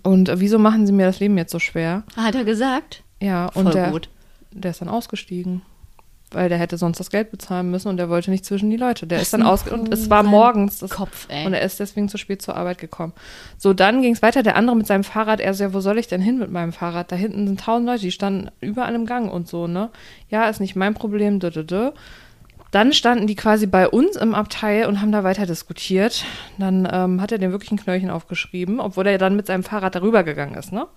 Und 0.04 0.30
äh, 0.30 0.40
wieso 0.40 0.60
machen 0.60 0.86
sie 0.86 0.94
mir 0.94 1.06
das 1.06 1.20
Leben 1.20 1.38
jetzt 1.38 1.52
so 1.52 1.60
schwer? 1.60 2.04
Hat 2.16 2.36
er 2.36 2.44
gesagt? 2.44 3.04
Ja, 3.20 3.50
Voll 3.52 3.66
und 3.66 3.74
der, 3.74 3.90
gut. 3.92 4.10
der 4.52 4.72
ist 4.72 4.82
dann 4.82 4.90
ausgestiegen. 4.90 5.62
Weil 6.34 6.48
der 6.48 6.58
hätte 6.58 6.78
sonst 6.78 7.00
das 7.00 7.10
Geld 7.10 7.30
bezahlen 7.30 7.70
müssen 7.72 7.90
und 7.90 7.98
der 7.98 8.08
wollte 8.10 8.32
nicht 8.32 8.46
zwischen 8.46 8.70
die 8.70 8.78
Leute. 8.78 9.06
Der 9.06 9.18
Was 9.18 9.24
ist 9.24 9.34
dann 9.34 9.44
aus 9.44 9.68
und 9.68 9.94
es 9.94 10.10
war 10.10 10.24
morgens. 10.24 10.80
Das, 10.80 10.92
Kopf, 10.92 11.28
ey. 11.30 11.46
und 11.46 11.54
er 11.54 11.62
ist 11.62 11.80
deswegen 11.80 12.08
zu 12.08 12.18
spät 12.18 12.42
zur 12.42 12.56
Arbeit 12.56 12.78
gekommen. 12.78 13.12
So, 13.58 13.74
dann 13.74 14.02
ging 14.02 14.14
es 14.14 14.22
weiter. 14.22 14.42
Der 14.42 14.56
andere 14.56 14.78
mit 14.78 14.88
seinem 14.88 15.04
Fahrrad, 15.04 15.42
er 15.42 15.54
so, 15.54 15.66
ja, 15.66 15.74
wo 15.74 15.82
soll 15.82 15.98
ich 15.98 16.08
denn 16.08 16.22
hin 16.22 16.40
mit 16.40 16.50
meinem 16.50 16.72
Fahrrad? 16.72 17.12
Da 17.12 17.18
hinten 17.18 17.48
sind 17.48 17.60
tausend 17.60 17.88
Leute, 17.88 18.02
die 18.02 18.12
standen 18.12 18.50
überall 18.62 18.96
im 18.96 19.06
Gang 19.06 19.32
und 19.32 19.48
so, 19.50 19.68
ne? 19.68 19.90
Ja, 20.30 20.48
ist 20.48 20.62
nicht 20.62 20.78
mein 20.78 20.94
Problem, 20.94 21.40
dö, 21.40 21.50
dö, 21.50 21.66
dö. 21.66 21.92
Dann 22.72 22.94
standen 22.94 23.28
die 23.28 23.36
quasi 23.36 23.68
bei 23.68 23.90
uns 23.90 24.16
im 24.16 24.34
Abteil 24.34 24.86
und 24.86 25.02
haben 25.02 25.12
da 25.12 25.26
weiter 25.26 25.46
diskutiert. 25.46 26.24
Dann 26.58 26.88
ähm, 26.90 27.22
hat 27.22 27.34
er 27.34 27.38
dem 27.38 27.52
wirklich 27.52 27.72
ein 27.72 27.78
Knöllchen 27.78 28.10
aufgeschrieben, 28.10 28.80
obwohl 28.80 29.08
er 29.08 29.18
dann 29.18 29.36
mit 29.36 29.48
seinem 29.48 29.64
Fahrrad 29.64 29.96
darüber 29.96 30.24
gegangen 30.24 30.56
ist, 30.56 30.72
ne? 30.72 30.88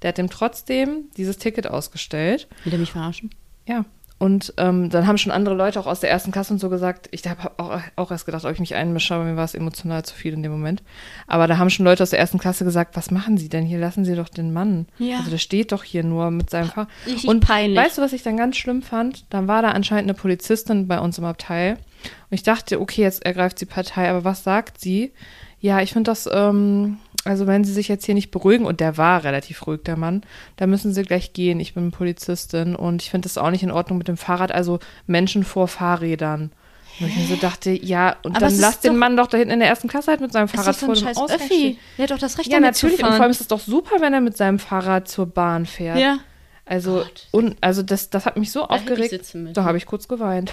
Der 0.00 0.08
hat 0.08 0.18
dem 0.18 0.30
trotzdem 0.30 1.10
dieses 1.16 1.36
Ticket 1.36 1.66
ausgestellt. 1.66 2.48
Will 2.64 2.72
er 2.72 2.78
mich 2.78 2.92
verarschen? 2.92 3.30
Ja. 3.66 3.84
Und 4.18 4.52
ähm, 4.56 4.90
dann 4.90 5.06
haben 5.06 5.16
schon 5.16 5.30
andere 5.30 5.54
Leute 5.54 5.78
auch 5.78 5.86
aus 5.86 6.00
der 6.00 6.10
ersten 6.10 6.32
Klasse 6.32 6.52
und 6.52 6.58
so 6.58 6.68
gesagt, 6.68 7.08
ich 7.12 7.26
habe 7.28 7.52
auch, 7.56 7.80
auch 7.94 8.10
erst 8.10 8.26
gedacht, 8.26 8.44
ob 8.44 8.50
ich 8.50 8.58
mich 8.58 8.74
einmische, 8.74 9.14
aber 9.14 9.22
mir 9.22 9.36
war 9.36 9.44
es 9.44 9.54
emotional 9.54 10.04
zu 10.04 10.12
viel 10.14 10.32
in 10.32 10.42
dem 10.42 10.50
Moment. 10.50 10.82
Aber 11.28 11.46
da 11.46 11.58
haben 11.58 11.70
schon 11.70 11.84
Leute 11.84 12.02
aus 12.02 12.10
der 12.10 12.18
ersten 12.18 12.38
Klasse 12.38 12.64
gesagt, 12.64 12.96
was 12.96 13.12
machen 13.12 13.38
Sie 13.38 13.48
denn 13.48 13.64
hier? 13.64 13.78
Lassen 13.78 14.04
Sie 14.04 14.16
doch 14.16 14.28
den 14.28 14.52
Mann. 14.52 14.86
Ja. 14.98 15.18
Also 15.18 15.30
der 15.30 15.38
steht 15.38 15.70
doch 15.70 15.84
hier 15.84 16.02
nur 16.02 16.32
mit 16.32 16.50
seinem 16.50 16.68
Fahrrad. 16.68 16.88
Und 17.26 17.46
peinlich. 17.46 17.78
weißt 17.78 17.98
du, 17.98 18.02
was 18.02 18.12
ich 18.12 18.24
dann 18.24 18.36
ganz 18.36 18.56
schlimm 18.56 18.82
fand? 18.82 19.24
Dann 19.30 19.46
war 19.46 19.62
da 19.62 19.70
anscheinend 19.70 20.10
eine 20.10 20.14
Polizistin 20.14 20.88
bei 20.88 20.98
uns 20.98 21.18
im 21.18 21.24
Abteil. 21.24 21.74
Und 21.74 22.34
ich 22.34 22.42
dachte, 22.42 22.80
okay, 22.80 23.02
jetzt 23.02 23.24
ergreift 23.24 23.60
sie 23.60 23.66
Partei, 23.66 24.10
aber 24.10 24.24
was 24.24 24.42
sagt 24.42 24.80
sie? 24.80 25.12
Ja, 25.60 25.80
ich 25.80 25.92
finde 25.92 26.10
das, 26.10 26.28
ähm, 26.32 26.98
also 27.28 27.46
wenn 27.46 27.64
sie 27.64 27.72
sich 27.72 27.88
jetzt 27.88 28.04
hier 28.06 28.14
nicht 28.14 28.30
beruhigen, 28.30 28.64
und 28.66 28.80
der 28.80 28.96
war 28.96 29.22
relativ 29.24 29.66
ruhig, 29.66 29.82
der 29.84 29.96
Mann, 29.96 30.22
dann 30.56 30.70
müssen 30.70 30.92
sie 30.92 31.02
gleich 31.02 31.32
gehen. 31.32 31.60
Ich 31.60 31.74
bin 31.74 31.90
Polizistin 31.90 32.74
und 32.74 33.02
ich 33.02 33.10
finde 33.10 33.28
das 33.28 33.38
auch 33.38 33.50
nicht 33.50 33.62
in 33.62 33.70
Ordnung 33.70 33.98
mit 33.98 34.08
dem 34.08 34.16
Fahrrad, 34.16 34.52
also 34.52 34.78
Menschen 35.06 35.44
vor 35.44 35.68
Fahrrädern. 35.68 36.52
Und 37.00 37.06
ich 37.06 37.16
mir 37.16 37.26
so 37.26 37.36
dachte, 37.36 37.70
ja, 37.70 38.16
und 38.24 38.34
Aber 38.36 38.46
dann 38.46 38.58
lass 38.58 38.80
den 38.80 38.92
doch- 38.94 38.98
Mann 38.98 39.16
doch 39.16 39.28
da 39.28 39.38
hinten 39.38 39.52
in 39.52 39.60
der 39.60 39.68
ersten 39.68 39.86
Klasse 39.86 40.10
halt 40.10 40.20
mit 40.20 40.32
seinem 40.32 40.48
Fahrrad 40.48 40.74
vor 40.74 40.94
dem 40.94 41.06
Ausgang 41.06 41.36
Öffi. 41.40 41.78
Der 41.96 42.04
hat 42.04 42.10
doch 42.10 42.18
das 42.18 42.38
Recht, 42.38 42.48
Ja, 42.50 42.58
damit 42.58 42.74
zu 42.74 42.86
natürlich. 42.86 43.04
Und 43.04 43.06
vor 43.06 43.12
allem 43.12 43.20
fahren. 43.22 43.30
ist 43.30 43.40
es 43.40 43.46
doch 43.48 43.60
super, 43.60 44.00
wenn 44.00 44.12
er 44.12 44.20
mit 44.20 44.36
seinem 44.36 44.58
Fahrrad 44.58 45.06
zur 45.06 45.26
Bahn 45.26 45.64
fährt. 45.66 45.98
Ja. 45.98 46.18
Also, 46.64 46.96
Gott. 46.96 47.28
und, 47.30 47.56
also 47.60 47.82
das, 47.82 48.10
das 48.10 48.26
hat 48.26 48.36
mich 48.36 48.50
so 48.50 48.64
ich 48.64 48.70
aufgeregt. 48.70 49.32
Da 49.54 49.64
habe 49.64 49.78
ich 49.78 49.86
kurz 49.86 50.08
geweint. 50.08 50.52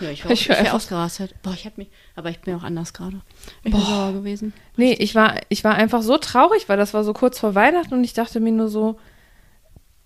Ja, 0.00 0.10
ich 0.10 0.24
war, 0.24 0.30
Ich 0.32 0.42
ich 0.42 0.48
war 0.48 0.64
wär 0.64 0.74
ausgerastet. 0.74 1.34
Boah, 1.42 1.52
ich 1.52 1.66
hab 1.66 1.78
mich, 1.78 1.88
aber 2.16 2.30
ich 2.30 2.40
bin 2.40 2.54
auch 2.54 2.62
anders 2.62 2.92
gerade. 2.92 3.20
Ich 3.62 3.72
bin 3.72 3.80
sauer 3.80 4.12
gewesen. 4.12 4.52
Nee, 4.76 4.92
ich 4.94 5.14
war, 5.14 5.36
ich 5.48 5.64
war 5.64 5.74
einfach 5.74 6.02
so 6.02 6.18
traurig, 6.18 6.68
weil 6.68 6.76
das 6.76 6.94
war 6.94 7.04
so 7.04 7.12
kurz 7.12 7.38
vor 7.38 7.54
Weihnachten 7.54 7.94
und 7.94 8.04
ich 8.04 8.14
dachte 8.14 8.40
mir 8.40 8.52
nur 8.52 8.68
so, 8.68 8.98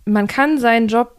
man 0.05 0.27
kann 0.27 0.59
seinen 0.59 0.89
Job 0.89 1.17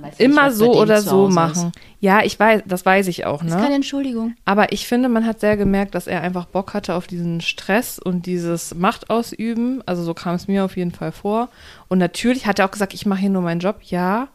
nicht, 0.00 0.20
immer 0.20 0.50
so 0.50 0.74
oder 0.74 1.00
so 1.00 1.28
machen. 1.28 1.72
Ja, 2.00 2.22
ich 2.22 2.38
weiß, 2.38 2.62
das 2.66 2.84
weiß 2.84 3.08
ich 3.08 3.24
auch, 3.26 3.42
Ist. 3.42 3.48
ist 3.48 3.54
keine 3.54 3.70
ne? 3.70 3.74
Entschuldigung. 3.76 4.34
Aber 4.44 4.72
ich 4.72 4.86
finde, 4.86 5.08
man 5.08 5.26
hat 5.26 5.40
sehr 5.40 5.56
gemerkt, 5.56 5.94
dass 5.94 6.06
er 6.06 6.22
einfach 6.22 6.46
Bock 6.46 6.74
hatte 6.74 6.94
auf 6.94 7.06
diesen 7.06 7.40
Stress 7.40 7.98
und 7.98 8.26
dieses 8.26 8.74
Machtausüben. 8.74 9.82
Also 9.86 10.02
so 10.02 10.14
kam 10.14 10.34
es 10.34 10.48
mir 10.48 10.64
auf 10.64 10.76
jeden 10.76 10.92
Fall 10.92 11.12
vor. 11.12 11.48
Und 11.88 11.98
natürlich 11.98 12.46
hat 12.46 12.58
er 12.58 12.66
auch 12.66 12.70
gesagt, 12.70 12.94
ich 12.94 13.06
mache 13.06 13.20
hier 13.20 13.30
nur 13.30 13.42
meinen 13.42 13.60
Job. 13.60 13.78
Ja, 13.82 14.28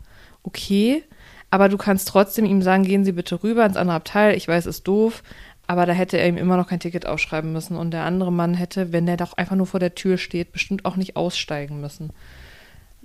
okay. 0.44 1.04
Aber 1.52 1.70
du 1.70 1.78
kannst 1.78 2.08
trotzdem 2.08 2.46
ihm 2.46 2.62
sagen, 2.62 2.84
gehen 2.84 3.06
Sie 3.06 3.12
bitte 3.12 3.44
rüber 3.44 3.66
ins 3.66 3.78
andere 3.78 3.98
Abteil. 3.98 4.36
Ich 4.36 4.48
weiß, 4.48 4.66
ist 4.66 4.88
doof. 4.88 5.22
Aber 5.68 5.86
da 5.86 5.94
hätte 5.94 6.18
er 6.18 6.28
ihm 6.28 6.38
immer 6.38 6.58
noch 6.58 6.68
kein 6.68 6.80
Ticket 6.80 7.06
aufschreiben 7.06 7.54
müssen. 7.54 7.78
Und 7.78 7.92
der 7.92 8.06
andere 8.06 8.32
Mann 8.32 8.54
hätte, 8.54 8.92
wenn 8.92 9.06
der 9.06 9.18
doch 9.18 9.34
einfach 9.34 9.56
nur 9.56 9.68
vor 9.68 9.80
der 9.80 9.94
Tür 9.94 10.18
steht, 10.18 10.54
bestimmt 10.54 10.86
auch 10.86 10.96
nicht 10.96 11.16
aussteigen 11.16 11.80
müssen. 11.80 12.12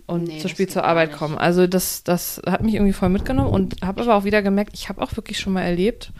Und 0.07 0.25
Nee, 0.25 0.39
zu 0.39 0.49
spät 0.49 0.71
zur 0.71 0.85
Arbeit 0.85 1.13
kommen. 1.13 1.37
Also 1.37 1.67
das, 1.67 2.05
das 2.05 2.41
hat 2.47 2.63
mich 2.63 2.75
irgendwie 2.75 2.93
voll 2.93 3.09
mitgenommen 3.09 3.51
und 3.51 3.83
habe 3.83 4.03
aber 4.03 4.15
auch 4.15 4.25
wieder 4.25 4.41
gemerkt, 4.43 4.71
ich 4.75 4.89
habe 4.89 5.03
auch 5.03 5.17
wirklich 5.17 5.41
schon 5.41 5.53
mal 5.53 5.63
erlebt, 5.63 6.13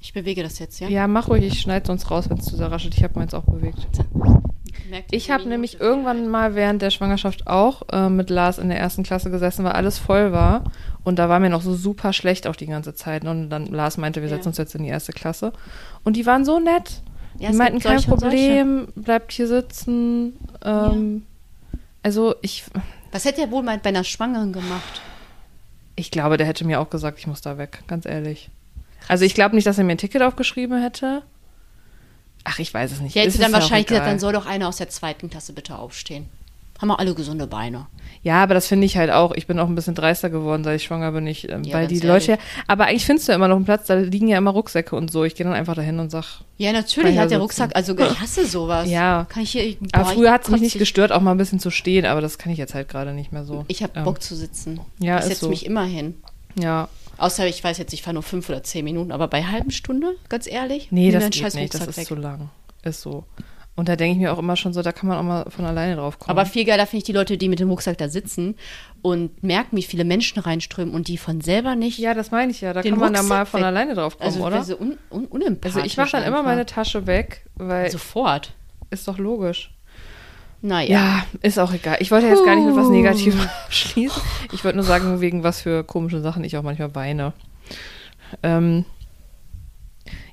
Ich 0.00 0.12
bewege 0.12 0.42
das 0.44 0.60
jetzt, 0.60 0.78
ja? 0.78 0.88
ja, 0.88 1.08
mach 1.08 1.28
ruhig, 1.28 1.44
ich 1.44 1.60
schneide 1.60 1.86
sonst 1.86 2.10
raus, 2.10 2.30
wenn 2.30 2.38
es 2.38 2.44
zu 2.44 2.56
sehr 2.56 2.70
raschelt. 2.70 2.94
Ich 2.96 3.02
habe 3.02 3.18
meins 3.18 3.34
auch 3.34 3.44
bewegt. 3.44 3.88
Ich 5.10 5.30
habe 5.30 5.48
nämlich 5.48 5.80
irgendwann 5.80 6.28
mal 6.28 6.54
während 6.54 6.82
der 6.82 6.90
Schwangerschaft 6.90 7.46
auch 7.46 7.82
äh, 7.92 8.08
mit 8.08 8.30
Lars 8.30 8.58
in 8.58 8.68
der 8.68 8.78
ersten 8.78 9.02
Klasse 9.02 9.30
gesessen, 9.30 9.64
weil 9.64 9.72
alles 9.72 9.98
voll 9.98 10.32
war. 10.32 10.64
Und 11.04 11.18
da 11.18 11.28
war 11.28 11.40
mir 11.40 11.48
noch 11.50 11.62
so 11.62 11.74
super 11.74 12.12
schlecht 12.12 12.46
auch 12.46 12.56
die 12.56 12.66
ganze 12.66 12.94
Zeit. 12.94 13.24
Und 13.24 13.50
dann 13.50 13.66
Lars 13.66 13.96
meinte, 13.96 14.20
wir 14.22 14.28
Ja. 14.28 14.36
setzen 14.36 14.48
uns 14.48 14.58
jetzt 14.58 14.74
in 14.74 14.82
die 14.82 14.88
erste 14.90 15.12
Klasse. 15.12 15.52
Und 16.04 16.16
die 16.16 16.26
waren 16.26 16.44
so 16.44 16.58
nett. 16.58 17.02
Ja, 17.38 17.50
die 17.50 17.56
meinten, 17.56 17.78
kein. 17.78 18.02
Problem, 18.02 18.88
bleibt 18.96 19.32
hier 19.32 19.46
sitzen. 19.46 20.34
Ähm, 20.64 21.24
Also 22.02 22.34
ich, 22.42 22.64
Was 23.12 23.24
hätte 23.24 23.40
er 23.42 23.50
wohl 23.50 23.62
mal 23.62 23.78
bei 23.78 23.90
einer 23.90 24.04
Schwangeren 24.04 24.52
gemacht? 24.52 25.00
ich 25.96 26.10
glaube, 26.10 26.38
der 26.38 26.46
hätte 26.46 26.64
mir 26.64 26.80
auch 26.80 26.88
gesagt, 26.88 27.18
ich 27.18 27.26
muss 27.26 27.42
da 27.42 27.58
weg, 27.58 27.82
ganz 27.86 28.06
ehrlich. 28.06 28.48
Also 29.08 29.24
ich 29.26 29.34
glaube 29.34 29.54
nicht, 29.54 29.66
dass 29.66 29.76
er 29.76 29.84
mir 29.84 29.92
ein 29.92 29.98
Ticket 29.98 30.22
aufgeschrieben 30.22 30.80
hätte. 30.80 31.22
Ach, 32.44 32.58
ich 32.58 32.72
weiß 32.72 32.92
es 32.92 33.00
nicht. 33.00 33.14
Der 33.14 33.24
Ist 33.24 33.34
hätte 33.34 33.42
dann 33.44 33.52
ja 33.52 33.58
wahrscheinlich 33.60 33.86
gesagt, 33.86 34.06
dann 34.06 34.18
soll 34.18 34.32
doch 34.32 34.46
einer 34.46 34.68
aus 34.68 34.76
der 34.78 34.88
zweiten 34.88 35.28
Klasse 35.30 35.52
bitte 35.52 35.78
aufstehen. 35.78 36.26
Haben 36.80 36.88
wir 36.88 36.98
alle 36.98 37.14
gesunde 37.14 37.46
Beine. 37.46 37.86
Ja, 38.22 38.42
aber 38.42 38.54
das 38.54 38.66
finde 38.66 38.86
ich 38.86 38.96
halt 38.96 39.10
auch. 39.10 39.32
Ich 39.32 39.46
bin 39.46 39.58
auch 39.58 39.68
ein 39.68 39.74
bisschen 39.74 39.94
dreister 39.94 40.30
geworden, 40.30 40.64
seit 40.64 40.76
ich 40.76 40.84
schwanger 40.84 41.12
bin. 41.12 41.26
Ich, 41.26 41.46
ähm, 41.50 41.62
Ja, 41.62 41.74
weil 41.74 41.86
die 41.86 42.00
Leute. 42.00 42.32
ehrlich. 42.32 42.44
Aber 42.66 42.86
eigentlich 42.86 43.04
findest 43.04 43.28
du 43.28 43.32
ja 43.32 43.36
immer 43.36 43.48
noch 43.48 43.56
einen 43.56 43.66
Platz, 43.66 43.86
da 43.86 43.94
liegen 43.94 44.28
ja 44.28 44.38
immer 44.38 44.50
Rucksäcke 44.52 44.96
und 44.96 45.10
so. 45.10 45.24
Ich 45.24 45.34
gehe 45.34 45.44
dann 45.44 45.54
einfach 45.54 45.74
dahin 45.74 45.98
und 45.98 46.10
sag. 46.10 46.40
Ja, 46.56 46.72
natürlich 46.72 47.12
ich 47.12 47.18
hat 47.18 47.24
der 47.24 47.28
sitzen. 47.38 47.40
Rucksack, 47.42 47.76
also 47.76 47.96
ich 47.98 48.20
hasse 48.20 48.46
sowas. 48.46 48.88
Ja. 48.88 49.26
Kann 49.28 49.42
ich 49.42 49.50
hier. 49.52 49.76
Aber 49.92 50.04
boah, 50.04 50.10
früher 50.12 50.32
hat 50.32 50.42
es 50.42 50.48
ich 50.48 50.52
mich 50.52 50.60
nicht 50.62 50.78
gestört, 50.78 51.12
auch 51.12 51.20
mal 51.20 51.32
ein 51.32 51.38
bisschen 51.38 51.60
zu 51.60 51.70
stehen, 51.70 52.06
aber 52.06 52.22
das 52.22 52.38
kann 52.38 52.50
ich 52.50 52.58
jetzt 52.58 52.74
halt 52.74 52.88
gerade 52.88 53.12
nicht 53.12 53.30
mehr 53.30 53.44
so. 53.44 53.66
Ich 53.68 53.82
habe 53.82 53.92
Ähm, 53.98 54.04
Bock 54.04 54.22
zu 54.22 54.34
sitzen. 54.34 54.80
ja, 54.98 55.18
ich 55.18 55.24
setze 55.26 55.48
mich 55.48 55.66
immer 55.66 55.84
hin. 55.84 56.14
Ja. 56.58 56.88
Außer 57.20 57.46
ich 57.46 57.62
weiß 57.62 57.78
jetzt, 57.78 57.92
ich 57.92 58.02
fahre 58.02 58.14
nur 58.14 58.22
fünf 58.22 58.48
oder 58.48 58.62
zehn 58.62 58.84
Minuten, 58.84 59.12
aber 59.12 59.28
bei 59.28 59.44
halben 59.44 59.70
Stunde, 59.70 60.16
ganz 60.28 60.46
ehrlich, 60.46 60.88
Nee, 60.90 61.10
das 61.10 61.30
geht 61.30 61.54
nicht. 61.54 61.74
Das 61.74 61.86
ist 61.86 61.96
weg. 61.98 62.06
zu 62.06 62.14
lang. 62.14 62.50
Ist 62.82 63.02
so. 63.02 63.24
Und 63.76 63.88
da 63.88 63.96
denke 63.96 64.12
ich 64.14 64.18
mir 64.18 64.32
auch 64.32 64.38
immer 64.38 64.56
schon 64.56 64.72
so, 64.72 64.82
da 64.82 64.92
kann 64.92 65.08
man 65.08 65.18
auch 65.18 65.22
mal 65.22 65.50
von 65.50 65.64
alleine 65.64 65.96
drauf 65.96 66.18
kommen. 66.18 66.30
Aber 66.30 66.44
viel 66.44 66.64
geiler 66.64 66.86
finde 66.86 66.98
ich 66.98 67.04
die 67.04 67.12
Leute, 67.12 67.38
die 67.38 67.48
mit 67.48 67.60
dem 67.60 67.70
Rucksack 67.70 67.96
da 67.98 68.08
sitzen 68.08 68.56
und 69.00 69.42
merken, 69.42 69.76
wie 69.76 69.82
viele 69.82 70.04
Menschen 70.04 70.38
reinströmen 70.40 70.94
und 70.94 71.08
die 71.08 71.16
von 71.18 71.40
selber 71.40 71.76
nicht. 71.76 71.98
ja, 71.98 72.12
das 72.12 72.30
meine 72.30 72.50
ich 72.52 72.60
ja. 72.60 72.72
Da 72.72 72.82
kann 72.82 72.98
man 72.98 73.12
da 73.14 73.22
mal 73.22 73.46
von 73.46 73.60
weg. 73.60 73.66
alleine 73.66 73.94
drauf 73.94 74.18
kommen, 74.18 74.26
also 74.34 74.44
oder? 74.44 74.58
diese 74.58 74.78
un, 74.78 74.98
un, 75.10 75.26
unempathisch 75.26 75.76
Also 75.76 75.86
ich 75.86 75.96
mache 75.96 76.10
dann 76.12 76.24
immer 76.24 76.38
einfach. 76.38 76.50
meine 76.50 76.66
Tasche 76.66 77.06
weg, 77.06 77.46
weil 77.54 77.90
Sofort. 77.90 78.52
ist 78.90 79.06
doch 79.08 79.18
logisch. 79.18 79.72
Naja. 80.62 80.90
Ja, 80.90 81.24
ist 81.42 81.58
auch 81.58 81.72
egal. 81.72 81.96
Ich 82.00 82.10
wollte 82.10 82.26
jetzt 82.26 82.44
gar 82.44 82.54
nicht 82.54 82.66
mit 82.66 82.76
was 82.76 82.86
Puh. 82.86 82.92
Negativem 82.92 83.40
schließen. 83.70 84.22
Ich 84.52 84.62
wollte 84.64 84.76
nur 84.76 84.84
sagen, 84.84 85.20
wegen 85.20 85.42
was 85.42 85.60
für 85.62 85.84
komische 85.84 86.20
Sachen 86.20 86.44
ich 86.44 86.56
auch 86.56 86.62
manchmal 86.62 86.94
weine. 86.94 87.32
Ähm, 88.42 88.84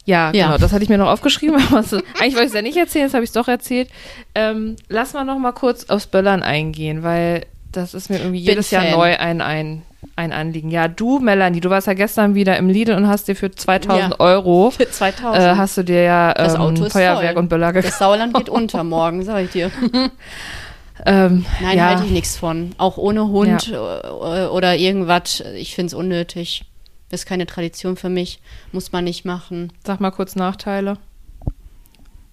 ja, 0.06 0.32
Ja. 0.34 0.48
genau, 0.48 0.58
das 0.58 0.72
hatte 0.74 0.84
ich 0.84 0.90
mir 0.90 0.98
noch 0.98 1.08
aufgeschrieben. 1.10 1.56
aber 1.62 1.78
was- 1.78 1.94
Eigentlich 1.94 2.34
wollte 2.34 2.42
ich 2.44 2.48
es 2.48 2.54
ja 2.54 2.62
nicht 2.62 2.78
erzählen, 2.78 3.06
jetzt 3.06 3.14
habe 3.14 3.24
ich 3.24 3.30
es 3.30 3.34
doch 3.34 3.48
erzählt. 3.48 3.90
Ähm, 4.36 4.76
lass 4.90 5.14
mal 5.14 5.24
noch 5.24 5.38
mal 5.40 5.52
kurz 5.54 5.86
aufs 5.90 6.08
Böllern 6.08 6.44
eingehen, 6.44 7.04
weil 7.04 7.46
das 7.72 7.94
ist 7.94 8.10
mir 8.10 8.18
irgendwie 8.18 8.40
Bin 8.40 8.50
jedes 8.50 8.72
Jahr 8.72 8.90
neu 8.92 9.18
ein, 9.18 9.42
ein, 9.42 9.84
ein 10.18 10.34
Anliegen. 10.34 10.70
Ja, 10.72 10.88
du, 10.88 11.20
Melanie, 11.20 11.62
du 11.62 11.70
warst 11.70 11.88
ja 11.88 11.94
gestern 11.94 12.36
wieder 12.36 12.58
im 12.58 12.68
Lidl 12.70 12.94
und 12.94 13.08
hast 13.08 13.28
dir 13.28 13.36
für 13.36 13.52
2000 13.52 14.12
Ja. 14.12 14.20
Euro, 14.20 14.72
Für 14.78 14.90
2000. 14.90 15.44
äh, 15.44 15.56
hast 15.56 15.78
du 15.78 15.84
dir 15.84 16.04
ja 16.04 16.34
Das 16.34 16.56
ähm, 16.56 16.76
Feuerwerk 16.90 17.34
voll. 17.34 17.44
und 17.44 17.50
Böller 17.50 17.72
gekauft. 17.72 17.94
das 17.94 18.00
Sauerland 18.00 18.34
geht 18.34 18.50
unter 18.50 18.84
morgen, 18.84 19.24
sag 19.24 19.44
ich 19.46 19.52
dir. 19.52 19.72
Ähm, 21.06 21.46
Nein, 21.62 21.78
ja. 21.78 21.86
halte 21.90 22.06
ich 22.06 22.10
nichts 22.12 22.38
von. 22.38 22.72
Auch 22.80 22.98
ohne 22.98 23.28
Hund 23.28 23.72
äh, 23.72 23.78
oder 24.48 24.76
irgendwas. 24.76 25.42
Ich 25.56 25.76
finde 25.76 25.88
es 25.88 25.94
unnötig. 25.94 26.66
Das 27.12 27.22
ist 27.22 27.26
keine 27.28 27.46
Tradition 27.46 27.98
für 27.98 28.10
mich. 28.10 28.40
Muss 28.72 28.92
man 28.92 29.04
nicht 29.04 29.24
machen. 29.24 29.72
Sag 29.86 30.00
mal 30.02 30.10
kurz 30.10 30.36
Nachteile. 30.36 30.98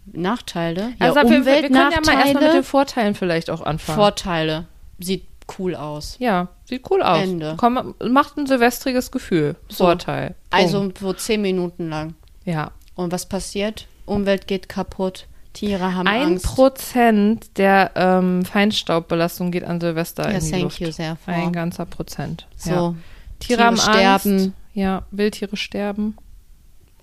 Nachteile? 0.06 0.92
Ja, 0.98 1.12
Also 1.12 1.28
wir, 1.28 1.44
wir 1.44 1.54
können 1.62 1.74
ja 1.74 1.80
mal 1.80 1.90
erstmal 2.24 2.42
mit 2.44 2.54
den 2.54 2.62
Vorteilen 2.64 3.14
vielleicht 3.14 3.50
auch 3.50 3.60
anfangen. 3.60 3.98
Vorteile. 3.98 4.64
Sieht 4.98 5.24
cool 5.58 5.74
aus. 5.74 6.16
ja, 6.18 6.48
sieht 6.64 6.90
cool 6.90 7.02
aus. 7.02 7.22
Ende. 7.22 7.54
Komm, 7.56 7.94
macht 8.08 8.36
ein 8.36 8.46
silvestriges 8.46 9.10
Gefühl. 9.10 9.56
So. 9.68 9.84
Vorteil. 9.84 10.28
Punkt. 10.28 10.36
Also 10.50 10.92
so 10.98 11.12
zehn 11.12 11.42
Minuten 11.42 11.88
lang. 11.90 12.14
ja. 12.44 12.70
Und 12.96 13.10
was 13.12 13.26
passiert? 13.26 13.88
Umwelt 14.06 14.46
geht 14.46 14.68
kaputt. 14.68 15.26
Tiere 15.52 15.94
haben 15.94 16.06
Ein 16.06 16.22
Angst. 16.22 16.46
Prozent 16.46 17.58
der 17.58 17.90
ähm, 17.96 18.44
Feinstaubbelastung 18.44 19.50
geht 19.50 19.64
an 19.64 19.80
Silvester 19.80 20.30
Ja, 20.30 20.38
in 20.38 20.44
die 20.44 20.50
thank 20.50 20.62
Luft. 20.62 20.80
you 20.80 20.90
sehr 20.92 21.16
vor. 21.16 21.34
Ein 21.34 21.52
ganzer 21.52 21.86
Prozent. 21.86 22.46
So. 22.56 22.70
Ja. 22.70 22.94
Tiere, 23.40 23.58
Tiere 23.58 23.64
haben 23.64 23.76
sterben. 23.76 24.32
Angst. 24.40 24.50
Ja, 24.74 25.02
Wildtiere 25.10 25.56
sterben. 25.56 26.16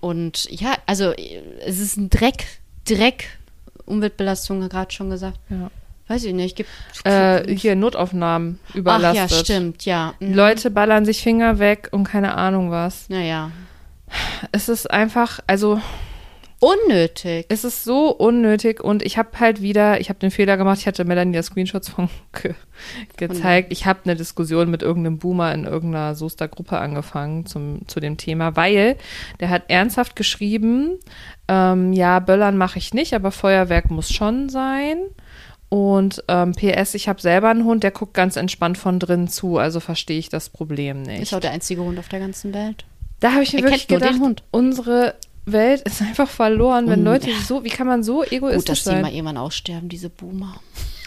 Und 0.00 0.50
ja, 0.50 0.74
also 0.86 1.12
es 1.12 1.78
ist 1.78 1.96
ein 1.98 2.08
Dreck. 2.08 2.46
Dreck. 2.86 3.38
Umweltbelastung, 3.84 4.66
gerade 4.68 4.92
schon 4.92 5.10
gesagt. 5.10 5.38
Ja. 5.50 5.70
Weiß 6.12 6.24
ich 6.24 6.34
nicht. 6.34 6.56
Gibt 6.56 6.68
Äh, 7.04 7.56
hier 7.56 7.74
Notaufnahmen 7.74 8.58
Ach 8.68 8.74
überlastet. 8.74 9.30
ja, 9.30 9.36
stimmt, 9.38 9.84
ja. 9.86 10.12
Mhm. 10.20 10.34
Leute 10.34 10.70
ballern 10.70 11.06
sich 11.06 11.22
Finger 11.22 11.58
weg 11.58 11.88
und 11.92 12.04
keine 12.04 12.34
Ahnung 12.34 12.70
was. 12.70 13.08
Naja. 13.08 13.50
Es 14.52 14.68
ist 14.68 14.90
einfach, 14.90 15.40
also 15.46 15.80
Unnötig. 16.60 17.46
es 17.48 17.64
ist 17.64 17.82
so 17.82 18.10
unnötig 18.10 18.84
und 18.84 19.02
ich 19.02 19.18
habe 19.18 19.30
halt 19.40 19.62
wieder, 19.62 20.00
ich 20.00 20.10
habe 20.10 20.18
den 20.20 20.30
Fehler 20.30 20.56
gemacht, 20.56 20.78
ich 20.80 20.86
hatte 20.86 21.04
Melanie 21.04 21.34
ja 21.34 21.42
Screenshots 21.42 21.88
von 21.88 22.08
ge 22.40 22.54
gezeigt. 23.16 23.72
Ich 23.72 23.86
habe 23.86 24.00
eine 24.04 24.14
Diskussion 24.14 24.70
mit 24.70 24.82
irgendeinem 24.82 25.18
Boomer 25.18 25.52
in 25.54 25.64
irgendeiner 25.64 26.14
Soester-Gruppe 26.14 26.78
angefangen 26.78 27.46
zum, 27.46 27.88
zu 27.88 28.00
dem 28.00 28.16
Thema, 28.16 28.54
weil 28.54 28.96
der 29.40 29.48
hat 29.48 29.64
ernsthaft 29.68 30.14
geschrieben, 30.14 30.98
ähm, 31.48 31.92
ja, 31.94 32.20
Böllern 32.20 32.56
mache 32.56 32.78
ich 32.78 32.94
nicht, 32.94 33.14
aber 33.14 33.32
Feuerwerk 33.32 33.90
muss 33.90 34.12
schon 34.12 34.48
sein. 34.48 34.98
Und 35.72 36.22
ähm, 36.28 36.52
PS, 36.52 36.94
ich 36.94 37.08
habe 37.08 37.18
selber 37.22 37.48
einen 37.48 37.64
Hund, 37.64 37.82
der 37.82 37.92
guckt 37.92 38.12
ganz 38.12 38.36
entspannt 38.36 38.76
von 38.76 38.98
drin 38.98 39.26
zu, 39.28 39.56
also 39.56 39.80
verstehe 39.80 40.18
ich 40.18 40.28
das 40.28 40.50
Problem 40.50 41.00
nicht. 41.00 41.22
Ist 41.22 41.32
auch 41.32 41.40
der 41.40 41.52
einzige 41.52 41.80
Hund 41.82 41.98
auf 41.98 42.08
der 42.10 42.20
ganzen 42.20 42.52
Welt. 42.52 42.84
Da 43.20 43.32
habe 43.32 43.42
ich 43.42 43.54
mir 43.54 43.60
Er 43.60 43.64
wirklich 43.64 43.88
gedacht, 43.88 44.18
Hund. 44.20 44.42
unsere 44.50 45.14
Welt 45.46 45.80
ist 45.82 46.02
einfach 46.02 46.28
verloren, 46.28 46.90
wenn 46.90 47.00
Mm, 47.00 47.04
Leute 47.06 47.30
ja. 47.30 47.36
so, 47.46 47.64
wie 47.64 47.70
kann 47.70 47.86
man 47.86 48.02
so 48.02 48.18
Gut, 48.18 48.32
egoistisch 48.32 48.84
dass 48.84 48.84
die 48.84 49.00
mal 49.00 49.04
sein? 49.06 49.14
irgendwann 49.14 49.38
aussterben, 49.38 49.88
diese 49.88 50.10
Boomer. 50.10 50.56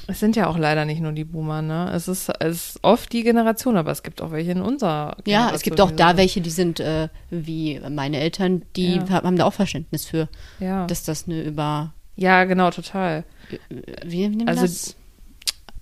Es 0.07 0.20
sind 0.20 0.36
ja 0.36 0.47
auch 0.47 0.57
leider 0.57 0.86
nicht 0.86 0.99
nur 0.99 1.11
die 1.11 1.26
Boomer, 1.26 1.61
ne? 1.61 1.91
Es 1.93 2.07
ist, 2.07 2.30
es 2.39 2.70
ist 2.76 2.80
oft 2.82 3.13
die 3.13 3.22
Generation, 3.22 3.78
aber 3.78 3.91
es 3.91 4.01
gibt 4.01 4.20
auch 4.20 4.32
welche 4.32 4.51
in 4.51 4.61
unserer 4.61 5.16
Ja, 5.26 5.51
es 5.53 5.61
gibt 5.61 5.80
auch 5.80 5.89
Generation, 5.89 6.16
da 6.16 6.18
welche, 6.18 6.41
die 6.41 6.49
sind 6.49 6.80
äh, 6.80 7.09
wie 7.30 7.80
meine 7.91 8.20
Eltern, 8.20 8.63
die 8.76 8.95
Ja. 8.97 9.09
haben 9.09 9.38
da 9.38 9.45
auch 9.45 9.53
Verständnis 9.53 10.05
für, 10.05 10.28
Ja. 10.59 10.88
dass 10.88 11.03
das 11.03 11.26
eine 11.28 11.41
über, 11.43 11.93
ja, 12.16 12.43
genau, 12.45 12.72
total. 12.72 13.24
wie 14.05 14.22
nennen 14.28 14.41
wir 14.41 14.47
Also- 14.47 14.61
das? 14.63 14.95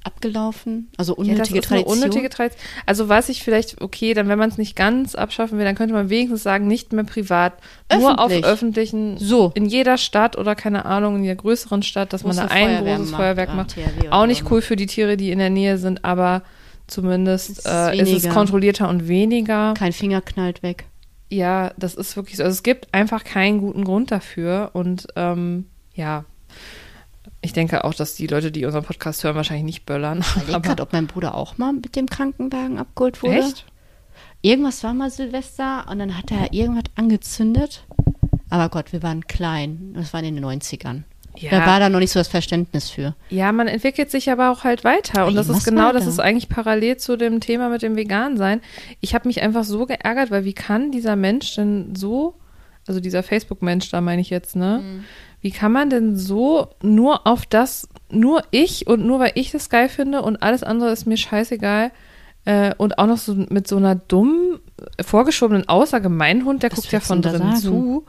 Abgelaufen? 0.06 0.90
Also 0.98 1.14
Ja, 1.14 1.20
unnötige 1.20 1.54
eine 1.54 1.62
Tradition. 1.62 1.98
unnötige 1.98 2.30
Tradition. 2.30 2.62
Also 2.86 3.08
was 3.08 3.30
ich 3.30 3.42
vielleicht, 3.42 3.82
okay, 3.82 4.14
dann 4.14 4.28
wenn 4.28 4.38
man 4.38 4.50
es 4.50 4.58
nicht 4.58 4.76
ganz 4.76 5.16
abschaffen 5.16 5.58
will, 5.58 5.64
dann 5.64 5.76
könnte 5.76 5.94
man 5.94 6.10
wenigstens 6.10 6.44
sagen, 6.44 6.68
nicht 6.68 6.92
mehr 6.92 7.06
privat, 7.06 7.54
nur 7.96 8.20
auf 8.20 8.26
Öffentlich. 8.26 8.46
öffentlichen, 8.46 9.18
So. 9.18 9.52
in 9.56 9.66
jeder 9.66 9.98
Stadt 9.98 10.38
oder 10.38 10.56
keine 10.56 10.84
Ahnung, 10.84 11.16
in 11.18 11.24
der 11.24 11.36
größeren 11.38 11.84
Stadt, 11.84 12.12
dass 12.12 12.24
Wo 12.26 12.28
man 12.28 12.36
da 12.36 12.48
ein 12.48 12.84
großes 12.84 13.12
Feuerwerk 13.12 13.50
ja, 13.50 13.56
macht. 13.56 13.76
Auch 14.12 14.26
nicht 14.26 14.50
cool 14.52 14.62
für 14.62 14.76
die 14.76 14.88
Tiere, 14.88 15.16
die 15.16 15.32
in 15.32 15.40
der 15.40 15.50
Nähe 15.50 15.78
sind, 15.78 16.04
aber 16.04 16.42
zumindest 16.88 17.52
Es 17.52 17.58
ist 17.60 17.66
äh, 17.66 18.02
ist 18.02 18.26
es 18.26 18.30
kontrollierter 18.34 18.90
und 18.90 19.08
weniger. 19.08 19.74
Kein 19.78 19.94
Finger 19.94 20.20
knallt 20.20 20.64
weg. 20.64 20.84
Ja, 21.30 21.72
das 21.78 21.96
ist 21.96 22.18
wirklich 22.18 22.36
so. 22.38 22.44
Also 22.44 22.54
es 22.54 22.64
gibt 22.64 22.94
einfach 22.94 23.24
keinen 23.24 23.60
guten 23.60 23.86
Grund 23.86 24.12
dafür. 24.12 24.72
Und 24.74 25.08
ähm, 25.16 25.66
ja, 25.94 26.26
ich 27.42 27.54
denke 27.54 27.84
auch, 27.84 27.94
dass 27.94 28.16
die 28.16 28.28
Leute, 28.28 28.52
die 28.52 28.66
unseren 28.66 28.84
Podcast 28.84 29.24
hören, 29.24 29.36
wahrscheinlich 29.36 29.66
nicht 29.66 29.86
böllern. 29.86 30.24
Aber 30.48 30.62
grad, 30.62 30.82
ob 30.82 30.94
mein 30.94 31.08
Bruder 31.08 31.36
auch 31.36 31.58
mal 31.58 31.74
mit 31.74 31.96
dem 31.96 32.08
Krankenwagen 32.08 32.80
abgeholt 32.80 33.22
wurde. 33.22 33.40
echt? 33.40 33.66
Irgendwas 34.42 34.84
war 34.84 34.94
mal 34.94 35.10
Silvester 35.10 35.86
und 35.90 36.00
dann 36.00 36.18
hat 36.18 36.32
er 36.32 36.54
irgendwas 36.54 36.86
angezündet. 36.96 37.86
Aber 38.50 38.70
Gott, 38.70 38.94
wir 38.94 39.04
waren 39.04 39.28
klein. 39.28 39.94
Das 39.96 40.14
war 40.14 40.22
in 40.22 40.36
den 40.36 40.46
90ern. 40.46 41.04
Ja. 41.38 41.50
Da 41.50 41.66
war 41.66 41.80
da 41.80 41.90
noch 41.90 42.00
nicht 42.00 42.12
so 42.12 42.20
das 42.20 42.28
Verständnis 42.28 42.90
für. 42.90 43.16
Ja, 43.30 43.52
man 43.52 43.68
entwickelt 43.68 44.12
sich 44.12 44.30
aber 44.30 44.52
auch 44.52 44.64
halt 44.64 44.84
weiter. 44.84 45.26
Und 45.26 45.36
das 45.36 45.50
ist 45.50 45.66
genau, 45.66 45.86
war 45.86 45.94
das 45.94 46.04
da. 46.04 46.10
ist 46.12 46.20
eigentlich 46.20 46.50
parallel 46.50 46.98
zu 46.98 47.18
dem 47.18 47.40
Thema 47.40 47.70
mit 47.70 47.82
dem 47.82 47.96
Vegan-Sein. 47.96 48.62
Ich 49.00 49.16
habe 49.16 49.28
mich 49.28 49.42
einfach 49.42 49.64
so 49.64 49.86
geärgert, 49.86 50.30
weil 50.30 50.46
wie 50.46 50.54
kann 50.54 50.92
dieser 50.92 51.16
Mensch 51.16 51.56
denn 51.56 51.96
so, 51.96 52.36
also 52.88 53.00
dieser 53.00 53.24
Facebook-Mensch 53.24 53.90
da 53.90 54.02
meine 54.02 54.22
ich 54.22 54.30
jetzt, 54.30 54.56
ne? 54.56 54.82
Mhm. 54.84 55.04
Wie 55.44 55.52
kann 55.52 55.74
man 55.74 55.90
denn 55.90 56.16
so 56.16 56.70
nur 56.82 57.28
auf 57.28 57.46
das, 57.46 57.90
nur 58.10 58.44
ich 58.50 58.88
und 58.88 59.06
nur 59.06 59.20
weil 59.20 59.34
ich 59.36 59.52
das 59.52 59.70
geil 59.70 59.90
finde 59.90 60.22
und 60.22 60.42
alles 60.42 60.64
andere 60.64 60.90
ist 60.90 61.06
mir 61.06 61.18
scheißegal 61.18 61.92
äh, 62.46 62.74
und 62.78 62.98
auch 62.98 63.08
noch 63.08 63.18
so 63.18 63.36
mit 63.36 63.68
so 63.68 63.76
einer 63.76 63.94
dummen, 63.94 64.60
vorgeschobenen 65.06 65.68
Aussage, 65.68 66.08
mein 66.08 66.46
Hund, 66.46 66.64
der 66.64 66.72
Was 66.72 66.78
guckt 66.78 66.94
ja 66.94 67.02
von 67.02 67.22
drin 67.22 67.58
zu. 67.58 68.06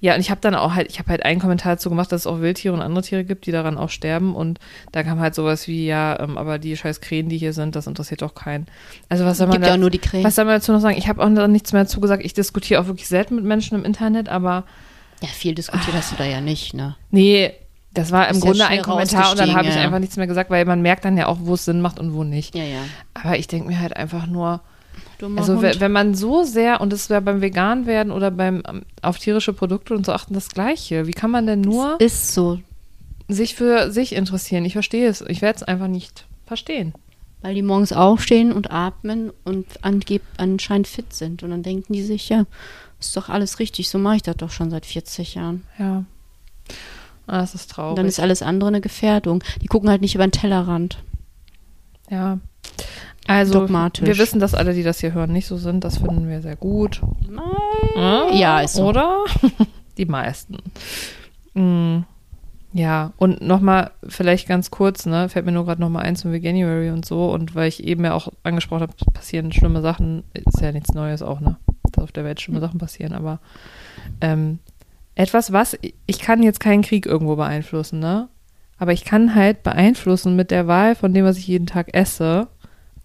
Ja, 0.00 0.16
und 0.16 0.20
ich 0.20 0.32
habe 0.32 0.40
dann 0.40 0.56
auch 0.56 0.74
halt, 0.74 0.90
ich 0.90 0.98
habe 0.98 1.10
halt 1.10 1.24
einen 1.24 1.40
Kommentar 1.40 1.74
dazu 1.74 1.88
gemacht, 1.88 2.10
dass 2.10 2.22
es 2.22 2.26
auch 2.26 2.40
Wildtiere 2.40 2.74
und 2.74 2.82
andere 2.82 3.04
Tiere 3.04 3.22
gibt, 3.22 3.46
die 3.46 3.52
daran 3.52 3.78
auch 3.78 3.88
sterben. 3.88 4.34
Und 4.34 4.58
da 4.90 5.04
kam 5.04 5.20
halt 5.20 5.36
sowas 5.36 5.68
wie, 5.68 5.86
ja, 5.86 6.18
ähm, 6.18 6.36
aber 6.36 6.58
die 6.58 6.76
scheiß 6.76 7.00
Krähen, 7.00 7.28
die 7.28 7.38
hier 7.38 7.52
sind, 7.52 7.76
das 7.76 7.86
interessiert 7.86 8.22
doch 8.22 8.34
keinen. 8.34 8.66
Also 9.08 9.24
was 9.24 9.38
soll 9.38 9.46
man 9.46 9.58
Gibt 9.58 9.66
ja 9.66 9.70
da, 9.70 9.74
auch 9.76 9.80
nur 9.80 9.90
die 9.90 10.00
Krähen. 10.00 10.24
was 10.24 10.34
soll 10.34 10.46
man 10.46 10.54
dazu 10.54 10.72
noch 10.72 10.80
sagen? 10.80 10.98
Ich 10.98 11.06
habe 11.06 11.22
auch 11.22 11.28
noch 11.28 11.46
nichts 11.46 11.72
mehr 11.72 11.84
dazu 11.84 12.00
gesagt. 12.00 12.24
Ich 12.24 12.34
diskutiere 12.34 12.80
auch 12.80 12.88
wirklich 12.88 13.06
selten 13.06 13.36
mit 13.36 13.44
Menschen 13.44 13.78
im 13.78 13.84
Internet, 13.84 14.28
aber 14.28 14.64
Ja, 15.22 15.28
viel 15.28 15.54
diskutiert 15.54 15.94
hast 15.94 16.12
du 16.12 16.16
da 16.16 16.24
ja 16.24 16.40
nicht, 16.40 16.74
ne? 16.74 16.96
nee, 17.10 17.52
das 17.94 18.10
war 18.10 18.28
im 18.28 18.40
Grunde 18.40 18.66
ein 18.66 18.80
Kommentar 18.82 19.30
und 19.32 19.38
dann 19.38 19.54
habe 19.54 19.68
ich 19.68 19.74
ja. 19.74 19.82
einfach 19.82 19.98
nichts 19.98 20.16
mehr 20.16 20.26
gesagt, 20.26 20.48
weil 20.50 20.64
man 20.64 20.80
merkt 20.80 21.04
dann 21.04 21.16
ja 21.18 21.26
auch, 21.26 21.38
wo 21.42 21.54
es 21.54 21.66
Sinn 21.66 21.80
macht 21.82 21.98
und 22.00 22.14
wo 22.14 22.24
nicht. 22.24 22.54
Ja, 22.56 22.64
ja. 22.64 22.80
Aber 23.12 23.36
ich 23.38 23.48
denke 23.48 23.68
mir 23.68 23.78
halt 23.80 23.94
einfach 23.96 24.26
nur, 24.26 24.62
Dummer 25.18 25.40
also 25.42 25.54
Hund. 25.54 25.62
we- 25.62 25.80
wenn 25.80 25.92
man 25.92 26.14
so 26.14 26.42
sehr, 26.42 26.80
und 26.80 26.90
das 26.92 27.10
wäre 27.10 27.20
beim 27.20 27.42
Vegan 27.42 27.84
werden 27.86 28.10
oder 28.10 28.30
beim 28.30 28.62
ähm, 28.66 28.82
auf 29.02 29.18
tierische 29.18 29.52
Produkte 29.52 29.94
und 29.94 30.06
so 30.06 30.12
achten, 30.12 30.32
das 30.32 30.48
Gleiche. 30.48 31.06
Wie 31.06 31.10
kann 31.12 31.30
man 31.30 31.46
denn 31.46 31.60
nur 31.60 32.00
ist 32.00 32.32
so, 32.32 32.58
sich 33.28 33.54
für 33.54 33.90
sich 33.92 34.14
interessieren? 34.14 34.64
Ich 34.64 34.72
verstehe 34.72 35.06
es. 35.08 35.20
Ich 35.28 35.42
werde 35.42 35.56
es 35.58 35.62
einfach 35.62 35.88
nicht 35.88 36.24
verstehen. 36.46 36.94
weil 37.42 37.54
die 37.54 37.62
morgens 37.62 37.92
aufstehen 37.92 38.52
und 38.52 38.70
atmen 38.70 39.32
und 39.44 39.66
angeb 39.84 40.22
anscheinend 40.38 40.86
fit 40.88 41.12
sind. 41.12 41.42
Und 41.42 41.50
dann 41.50 41.62
denken 41.62 41.92
die 41.92 42.02
sich, 42.02 42.30
ja, 42.30 42.44
ist 43.06 43.16
doch 43.16 43.28
alles 43.28 43.58
richtig, 43.58 43.88
so 43.90 43.98
mache 43.98 44.16
ich 44.16 44.22
das 44.22 44.36
doch 44.36 44.50
schon 44.50 44.70
seit 44.70 44.86
40 44.86 45.34
Jahren. 45.34 45.64
Ja. 45.78 46.04
Ah, 47.26 47.38
das 47.38 47.54
ist 47.54 47.70
Und 47.70 47.74
traurig. 47.74 47.96
dann 47.96 48.06
ist 48.06 48.20
alles 48.20 48.42
andere 48.42 48.68
eine 48.68 48.80
Gefährdung. 48.80 49.42
Die 49.62 49.66
gucken 49.68 49.88
halt 49.90 50.00
nicht 50.00 50.14
über 50.14 50.26
den 50.26 50.32
Tellerrand. 50.32 50.98
ja. 52.10 52.38
Also, 53.28 53.60
Dogmatisch. 53.60 54.04
wir 54.04 54.18
wissen, 54.18 54.40
dass 54.40 54.52
alle, 54.52 54.74
die 54.74 54.82
das 54.82 54.98
hier 54.98 55.12
hören, 55.12 55.32
nicht 55.32 55.46
so 55.46 55.56
sind. 55.56 55.84
Das 55.84 55.98
finden 55.98 56.28
wir 56.28 56.42
sehr 56.42 56.56
gut. 56.56 57.00
Ja, 57.96 58.60
ist 58.62 58.74
so. 58.74 58.88
Oder? 58.88 59.18
Die 59.96 60.06
meisten. 60.06 60.56
Mm, 61.54 62.00
Ja, 62.72 63.12
und 63.18 63.40
nochmal, 63.40 63.92
vielleicht 64.08 64.48
ganz 64.48 64.72
kurz, 64.72 65.06
ne, 65.06 65.28
fällt 65.28 65.46
mir 65.46 65.52
nur 65.52 65.64
gerade 65.66 65.80
nochmal 65.80 66.02
ein 66.02 66.16
zum 66.16 66.32
Veganuary 66.32 66.90
und 66.90 67.04
so. 67.04 67.30
Und 67.30 67.54
weil 67.54 67.68
ich 67.68 67.84
eben 67.84 68.04
ja 68.04 68.14
auch 68.14 68.26
angesprochen 68.42 68.82
habe, 68.82 68.94
passieren 69.14 69.52
schlimme 69.52 69.82
Sachen, 69.82 70.24
ist 70.34 70.60
ja 70.60 70.72
nichts 70.72 70.92
Neues 70.92 71.22
auch, 71.22 71.38
ne? 71.38 71.58
Auf 72.02 72.12
der 72.12 72.24
Welt 72.24 72.40
schlimme 72.40 72.60
Sachen 72.60 72.78
passieren, 72.78 73.12
aber 73.12 73.40
ähm, 74.20 74.58
etwas, 75.14 75.52
was, 75.52 75.76
ich 76.06 76.18
kann 76.18 76.42
jetzt 76.42 76.60
keinen 76.60 76.82
Krieg 76.82 77.06
irgendwo 77.06 77.36
beeinflussen, 77.36 77.98
ne? 78.00 78.28
Aber 78.78 78.92
ich 78.92 79.04
kann 79.04 79.34
halt 79.34 79.62
beeinflussen 79.62 80.34
mit 80.36 80.50
der 80.50 80.66
Wahl 80.66 80.94
von 80.94 81.14
dem, 81.14 81.24
was 81.24 81.38
ich 81.38 81.46
jeden 81.46 81.66
Tag 81.66 81.94
esse, 81.94 82.48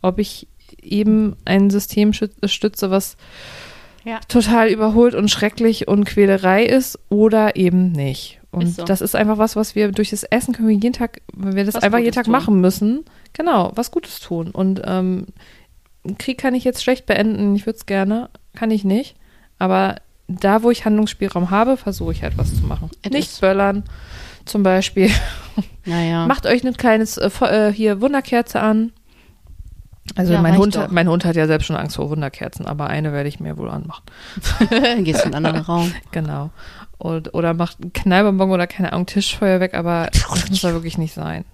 ob 0.01 0.17
ich 0.17 0.47
eben 0.81 1.35
ein 1.45 1.69
System 1.69 2.13
stütze, 2.13 2.89
was 2.89 3.15
Ja. 4.03 4.19
total 4.27 4.69
überholt 4.69 5.13
und 5.15 5.29
schrecklich 5.29 5.87
und 5.87 6.05
Quälerei 6.05 6.63
ist 6.63 6.97
oder 7.09 7.55
eben 7.57 7.91
nicht. 7.91 8.39
Und 8.51 8.63
Ist 8.63 8.77
so. 8.77 8.85
das 8.85 9.01
ist 9.01 9.15
einfach 9.15 9.37
was, 9.37 9.55
was 9.55 9.75
wir 9.75 9.91
durch 9.91 10.09
das 10.09 10.23
Essen 10.23 10.53
können 10.53 10.69
wir 10.69 10.75
jeden 10.75 10.93
Tag, 10.93 11.21
wenn 11.35 11.55
wir 11.55 11.65
das 11.65 11.75
Was 11.75 11.83
einfach 11.83 11.99
jeden 11.99 12.07
Gutes 12.07 12.15
Tag 12.15 12.25
tun. 12.25 12.31
machen 12.31 12.61
müssen, 12.61 13.03
genau, 13.33 13.71
was 13.75 13.91
Gutes 13.91 14.19
tun. 14.19 14.49
Und 14.51 14.81
ähm, 14.85 15.27
einen 16.07 16.17
Krieg 16.17 16.37
kann 16.37 16.55
ich 16.55 16.63
jetzt 16.63 16.81
schlecht 16.83 17.05
beenden, 17.05 17.55
ich 17.55 17.65
würde 17.65 17.77
es 17.77 17.85
gerne, 17.85 18.29
kann 18.55 18.71
ich 18.71 18.83
nicht. 18.83 19.15
aber 19.59 19.95
da, 20.29 20.61
wo 20.61 20.71
ich 20.71 20.83
Handlungsspielraum 20.83 21.51
habe, 21.51 21.77
versuche 21.77 22.11
ich 22.11 22.21
halt 22.21 22.37
was 22.37 22.53
zu 22.53 22.65
machen. 22.65 22.89
It 23.01 23.13
Nicht 23.13 23.29
is. 23.31 23.39
böllern, 23.39 23.83
zum 24.45 24.63
Beispiel. 24.63 25.09
Naja. 25.85 26.27
Macht 26.27 26.45
euch 26.45 26.65
ein 26.65 26.75
kleines 26.75 27.15
äh, 27.17 27.29
äh, 27.45 27.71
hier 27.71 28.01
Wunderkerze 28.01 28.59
an. 28.59 28.91
Also 30.15 30.33
Ja, 30.33 30.41
mein 30.41 30.57
Hund, 30.57 30.75
doch. 30.75 30.89
mein 30.91 31.07
Hund 31.07 31.23
hat 31.23 31.37
ja 31.37 31.47
selbst 31.47 31.65
schon 31.65 31.77
Angst 31.77 31.95
vor 31.95 32.09
Wunderkerzen, 32.09 32.65
aber 32.65 32.87
eine 32.87 33.13
werde 33.13 33.29
ich 33.29 33.39
mir 33.39 33.57
wohl 33.57 33.69
anmachen. 33.69 34.03
Gehst 35.05 35.25
in 35.25 35.33
einen 35.33 35.45
anderen 35.45 35.65
Raum. 35.65 35.93
Genau. 36.11 36.49
Und, 36.97 37.33
oder 37.33 37.53
macht 37.53 37.77
einen 37.81 37.93
Knallbonbon 37.93 38.51
oder 38.51 38.67
keine 38.67 38.91
Ahnung, 38.91 39.05
Tischfeuer 39.05 39.61
weg, 39.61 39.73
aber 39.75 40.09
das 40.11 40.49
muss 40.49 40.59
da 40.61 40.73
wirklich 40.73 40.97
nicht 40.97 41.13
sein. 41.13 41.45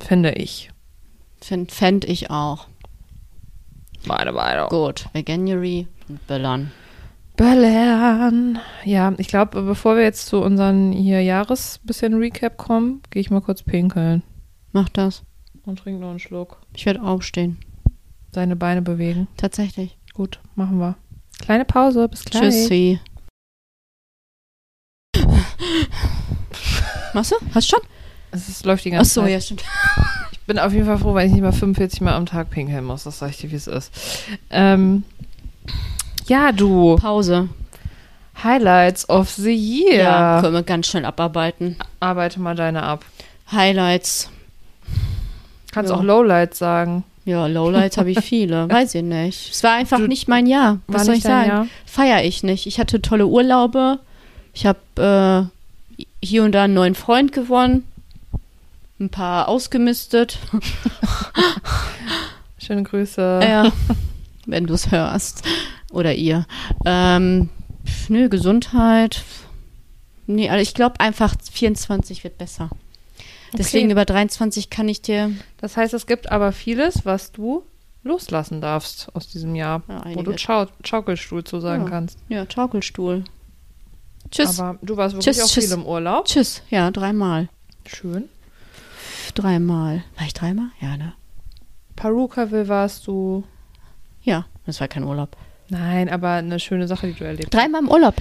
Finde 0.00 0.32
ich. 0.32 0.70
Find, 1.40 1.72
fänd 1.72 2.04
ich 2.04 2.30
auch. 2.30 2.66
Meine 4.06 4.32
Meinung. 4.32 4.68
Gut. 4.68 5.06
Veganuary 5.12 5.86
und 6.08 6.26
Böllern. 6.26 6.70
Böllern. 7.36 8.58
Ja, 8.84 9.12
ich 9.18 9.28
glaube, 9.28 9.62
bevor 9.62 9.96
wir 9.96 10.02
jetzt 10.02 10.26
zu 10.26 10.40
unseren 10.42 10.92
hier 10.92 11.22
Jahres 11.22 11.80
bisschen 11.84 12.14
Recap 12.14 12.56
kommen, 12.56 13.02
gehe 13.10 13.20
ich 13.20 13.30
mal 13.30 13.40
kurz 13.40 13.62
pinkeln 13.62 14.22
Mach 14.72 14.88
das. 14.88 15.22
und 15.64 15.78
trinke 15.78 16.00
noch 16.00 16.10
einen 16.10 16.18
Schluck. 16.18 16.58
Ich 16.74 16.84
werde 16.86 17.02
aufstehen. 17.02 17.58
Seine 18.32 18.56
Beine 18.56 18.82
bewegen. 18.82 19.28
Tatsächlich. 19.36 19.96
Gut, 20.14 20.40
machen 20.56 20.78
wir. 20.80 20.96
Kleine 21.38 21.64
Pause, 21.64 22.08
bis 22.08 22.24
gleich. 22.24 22.42
Tschüssi. 22.42 23.00
Machst 27.14 27.32
du? 27.32 27.36
Hast 27.54 27.70
du 27.72 27.76
schon? 27.76 27.86
Es 28.30 28.48
ist, 28.48 28.64
läuft 28.66 28.84
die 28.84 28.90
Ach 28.92 28.96
ganze 28.98 29.14
so, 29.14 29.20
Zeit. 29.22 29.30
ja, 29.30 29.40
stimmt. 29.40 29.64
Ich 30.48 30.54
bin 30.54 30.60
auf 30.60 30.72
jeden 30.72 30.86
Fall 30.86 30.96
froh, 30.96 31.12
weil 31.12 31.26
ich 31.26 31.32
nicht 31.34 31.42
mal 31.42 31.52
45 31.52 32.00
Mal 32.00 32.14
am 32.14 32.24
Tag 32.24 32.48
pinkeln 32.48 32.82
muss. 32.82 33.04
Das 33.04 33.18
sag 33.18 33.28
ich 33.28 33.36
dir, 33.36 33.50
wie 33.50 33.56
es 33.56 33.66
ist. 33.66 33.92
Ähm, 34.48 35.02
ja, 36.26 36.52
du. 36.52 36.96
Pause. 36.96 37.50
Highlights 38.42 39.06
of 39.10 39.28
the 39.28 39.52
Ja. 39.52 40.36
Year. 40.36 40.40
Können 40.40 40.54
wir 40.54 40.62
ganz 40.62 40.86
schnell 40.86 41.04
abarbeiten. 41.04 41.76
Arbeite 42.00 42.40
mal 42.40 42.54
deine 42.56 42.82
ab. 42.82 43.04
Highlights. 43.52 44.30
Kannst 45.70 45.90
Ja. 45.92 45.98
auch 45.98 46.02
Lowlights 46.02 46.56
sagen. 46.58 47.04
Ja, 47.26 47.46
Lowlights 47.46 47.98
habe 47.98 48.10
ich 48.10 48.20
viele. 48.20 48.70
Weiß 48.70 48.94
ich 48.94 49.02
nicht. 49.02 49.50
Es 49.52 49.62
war 49.62 49.72
einfach 49.74 49.98
Du- 49.98 50.06
nicht 50.06 50.28
mein 50.28 50.46
Jahr. 50.46 50.78
Was 50.86 51.04
soll 51.04 51.16
ich 51.16 51.24
sagen? 51.24 51.48
Jahr? 51.50 51.66
Feier 51.84 52.24
ich 52.24 52.42
nicht. 52.42 52.66
Ich 52.66 52.80
hatte 52.80 53.02
tolle 53.02 53.26
Urlaube. 53.26 53.98
Ich 54.54 54.64
habe 54.64 55.50
äh, 56.00 56.04
hier 56.24 56.42
und 56.42 56.52
da 56.52 56.64
einen 56.64 56.72
neuen 56.72 56.94
Freund 56.94 57.32
gewonnen. 57.32 57.84
Ein 59.00 59.10
paar 59.10 59.48
ausgemistet. 59.48 60.38
Schöne 62.58 62.82
Grüße. 62.82 63.40
Ja, 63.42 63.72
wenn 64.46 64.66
du 64.66 64.74
es 64.74 64.90
hörst. 64.90 65.42
Oder 65.92 66.14
ihr. 66.14 66.46
Ähm, 66.84 67.48
nö, 68.08 68.28
Gesundheit. 68.28 69.22
Nee, 70.26 70.50
also 70.50 70.60
ich 70.62 70.74
glaube 70.74 71.00
einfach 71.00 71.34
24 71.52 72.24
wird 72.24 72.36
besser. 72.38 72.68
Deswegen 73.56 73.86
Okay. 73.86 73.92
über 73.92 74.04
23 74.04 74.68
kann 74.68 74.88
ich 74.88 75.00
dir 75.00 75.30
Das 75.58 75.76
heißt, 75.76 75.94
es 75.94 76.06
gibt 76.06 76.30
aber 76.30 76.52
vieles, 76.52 77.06
was 77.06 77.32
du 77.32 77.62
loslassen 78.04 78.60
darfst 78.60 79.08
aus 79.14 79.28
diesem 79.28 79.54
Jahr, 79.54 79.82
Ja, 79.88 80.02
wo 80.14 80.22
du. 80.22 80.36
Schau 80.36 80.66
Schaukelstuhl 80.84 81.44
zu 81.44 81.60
sagen 81.60 81.84
Ja. 81.84 81.88
kannst. 81.90 82.18
ja 82.28 82.44
Schaukelstuhl. 82.50 83.24
Tschüss. 84.30 84.60
Aber 84.60 84.78
du 84.82 84.96
warst 84.98 85.14
wirklich 85.14 85.36
Tschüss, 85.36 85.44
auch 85.44 85.48
tschüss. 85.50 85.64
viel 85.64 85.72
im 85.74 85.86
Urlaub. 85.86 86.26
Tschüss. 86.26 86.62
Ja, 86.68 86.90
dreimal. 86.90 87.48
Schön. 87.86 88.28
Dreimal. 89.38 90.02
War 90.16 90.26
ich 90.26 90.34
dreimal? 90.34 90.70
Ja, 90.80 90.96
ne? 90.96 91.12
Perukaville 91.94 92.66
warst 92.66 93.06
du. 93.06 93.44
Ja, 94.22 94.46
das 94.66 94.80
war 94.80 94.88
kein 94.88 95.04
Urlaub. 95.04 95.36
Nein, 95.68 96.08
aber 96.08 96.32
eine 96.32 96.58
schöne 96.58 96.88
Sache, 96.88 97.06
die 97.06 97.12
du 97.12 97.24
erlebt 97.24 97.54
Dreimal 97.54 97.82
im 97.82 97.88
Urlaub. 97.88 98.14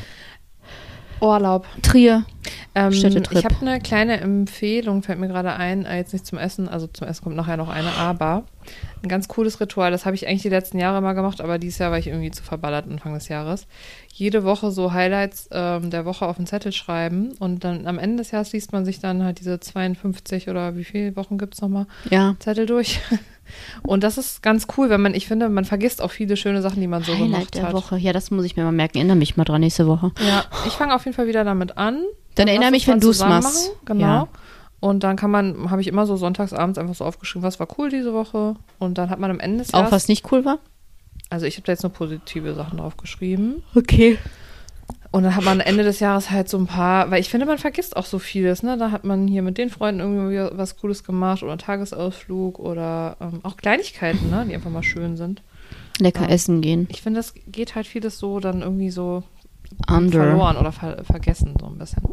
Urlaub. 1.20 1.66
Trier. 1.82 2.24
Ähm, 2.76 2.92
Städtetrip. 2.92 3.40
ich 3.40 3.46
habe 3.46 3.56
eine 3.62 3.80
kleine 3.80 4.20
Empfehlung, 4.20 5.02
fällt 5.02 5.18
mir 5.18 5.28
gerade 5.28 5.54
ein, 5.54 5.86
äh, 5.86 5.98
jetzt 5.98 6.14
nicht 6.14 6.28
zum 6.28 6.38
Essen, 6.38 6.70
also 6.70 6.86
zum 6.86 7.08
Essen 7.08 7.24
kommt 7.24 7.36
nachher 7.36 7.58
noch 7.58 7.70
eine, 7.70 7.94
aber 7.94 8.44
ein 9.04 9.10
ganz 9.10 9.28
cooles 9.28 9.60
Ritual, 9.62 9.92
das 9.92 10.06
habe 10.06 10.16
ich 10.16 10.28
eigentlich 10.28 10.42
die 10.42 10.50
letzten 10.50 10.80
Jahre 10.80 11.02
mal 11.02 11.14
gemacht, 11.14 11.42
aber 11.42 11.58
dieses 11.60 11.78
Jahr 11.80 11.92
war 11.92 12.00
ich 12.00 12.08
irgendwie 12.08 12.32
zu 12.32 12.44
verballert 12.44 12.86
Anfang 12.90 13.14
des 13.14 13.28
Jahres. 13.28 13.68
Jede 14.14 14.44
Woche 14.44 14.72
so 14.72 14.94
Highlights 14.94 15.50
ähm, 15.52 15.90
der 15.92 16.06
Woche 16.06 16.26
auf 16.26 16.38
den 16.38 16.48
Zettel 16.48 16.72
schreiben 16.72 17.34
und 17.40 17.64
dann 17.64 17.86
am 17.88 18.00
Ende 18.00 18.18
des 18.24 18.32
Jahres 18.32 18.52
liest 18.54 18.72
man 18.74 18.86
sich 18.86 19.00
dann 19.00 19.24
halt 19.24 19.40
diese 19.40 19.60
52 19.60 20.50
oder 20.50 20.76
wie 20.76 20.84
viele 20.84 21.16
Wochen 21.16 21.38
gibt 21.38 21.54
es 21.54 21.62
nochmal 21.62 21.86
Ja. 22.10 22.36
Zettel 22.40 22.66
durch. 22.66 23.00
Und 23.82 24.04
das 24.04 24.18
ist 24.18 24.44
ganz 24.44 24.68
cool, 24.78 24.90
wenn 24.90 25.00
man, 25.00 25.14
ich 25.14 25.26
finde, 25.28 25.48
man 25.48 25.64
vergisst 25.64 26.02
auch 26.02 26.12
viele 26.12 26.36
schöne 26.36 26.62
Sachen, 26.62 26.82
die 26.82 26.88
man 26.88 27.04
so 27.04 27.14
Highlight 27.14 27.30
gemacht 27.32 27.56
der 27.56 27.64
hat. 27.64 27.74
Woche. 27.74 27.98
Ja, 27.98 28.12
das 28.12 28.30
muss 28.30 28.44
ich 28.44 28.58
mir 28.58 28.64
mal 28.64 28.74
merken. 28.74 28.98
Erinnere 28.98 29.16
mich 29.16 29.38
mal 29.38 29.46
dran 29.46 29.62
nächste 29.62 29.88
Woche. 29.88 30.12
Ja, 30.28 30.44
ich 30.66 30.74
fange 30.74 30.94
auf 30.94 31.06
jeden 31.06 31.16
Fall 31.16 31.28
wieder 31.28 31.46
damit 31.46 31.78
an. 31.78 32.04
Dann 32.36 32.50
erinnere 32.50 32.72
mich, 32.72 32.88
wenn 32.90 33.00
du 33.00 33.10
es 33.12 33.20
machst. 33.20 33.70
machen. 33.70 33.80
Genau. 33.86 34.06
Ja. 34.06 34.28
Und 34.80 35.04
dann 35.04 35.16
kann 35.16 35.32
man, 35.32 35.72
habe 35.72 35.82
ich 35.82 35.88
immer 35.88 36.06
so 36.06 36.18
sonntagsabends 36.18 36.78
einfach 36.78 36.94
so 36.96 37.04
aufgeschrieben, 37.06 37.44
was 37.44 37.60
war 37.60 37.68
cool 37.78 37.90
diese 37.90 38.14
Woche. 38.14 38.56
Und 38.80 38.98
dann 38.98 39.10
hat 39.10 39.20
man 39.20 39.32
am 39.32 39.40
Ende 39.40 39.60
des 39.60 39.74
Auch 39.74 39.80
Jahres, 39.80 39.92
was 39.92 40.08
nicht 40.08 40.32
cool 40.32 40.46
war? 40.46 40.60
also 41.30 41.46
ich 41.46 41.56
habe 41.58 41.66
da 41.66 41.74
jetzt 41.74 41.84
nur 41.84 41.92
positive 41.92 42.54
Sachen 42.54 42.78
draufgeschrieben. 42.78 43.64
Okay. 43.76 44.18
Und 45.12 45.24
dann 45.24 45.36
hat 45.36 45.44
man 45.44 45.60
am 45.60 45.66
Ende 45.66 45.84
des 45.84 46.00
Jahres 46.00 46.30
halt 46.32 46.48
so 46.48 46.58
ein 46.58 46.68
paar, 46.68 47.10
weil 47.12 47.20
ich 47.22 47.30
finde, 47.30 47.46
man 47.46 47.58
vergisst 47.58 47.98
auch 47.98 48.06
so 48.06 48.20
vieles, 48.20 48.62
ne? 48.62 48.78
Da 48.78 48.92
hat 48.92 49.04
man 49.04 49.28
hier 49.28 49.42
mit 49.42 49.58
den 49.58 49.70
Freunden 49.70 50.00
irgendwie 50.02 50.58
was 50.58 50.78
Cooles 50.78 51.04
gemacht 51.04 51.42
oder 51.44 51.54
einen 51.54 51.60
Tagesausflug 51.60 52.60
oder 52.60 53.18
ähm, 53.20 53.40
auch 53.44 53.58
Kleinigkeiten, 53.58 54.30
ne? 54.30 54.46
Die 54.48 54.54
einfach 54.56 54.70
mal 54.70 54.84
schön 54.84 55.18
sind. 55.18 55.42
Lecker 56.00 56.24
Ja. 56.24 56.30
essen 56.30 56.62
gehen. 56.62 56.88
Ich 56.92 57.02
finde, 57.02 57.20
es 57.22 57.34
geht 57.48 57.74
halt 57.76 57.88
vieles 57.88 58.20
so 58.20 58.40
dann 58.40 58.62
irgendwie 58.62 58.92
so 58.92 59.24
Under. 59.90 60.20
verloren 60.20 60.56
oder 60.58 60.72
ver 60.72 61.04
vergessen, 61.04 61.56
so 61.60 61.66
ein 61.68 61.78
bisschen. 61.78 62.04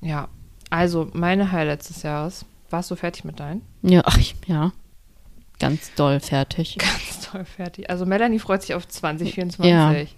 Ja, 0.00 0.28
also 0.72 1.08
meine 1.12 1.52
Highlights 1.52 1.88
des 1.88 2.02
Jahres. 2.02 2.44
Warst 2.70 2.90
du 2.90 2.96
fertig 2.96 3.24
mit 3.24 3.38
deinen? 3.38 3.60
Ja, 3.82 4.00
ach, 4.04 4.18
ja. 4.46 4.72
Ganz 5.60 5.94
doll 5.94 6.18
fertig. 6.20 6.76
Ganz 6.78 7.20
toll 7.30 7.44
fertig. 7.44 7.90
Also 7.90 8.06
Melanie 8.06 8.38
freut 8.38 8.62
sich 8.62 8.74
auf 8.74 8.88
2024. 8.88 9.70
Ja, 9.70 9.92
Es 9.92 10.08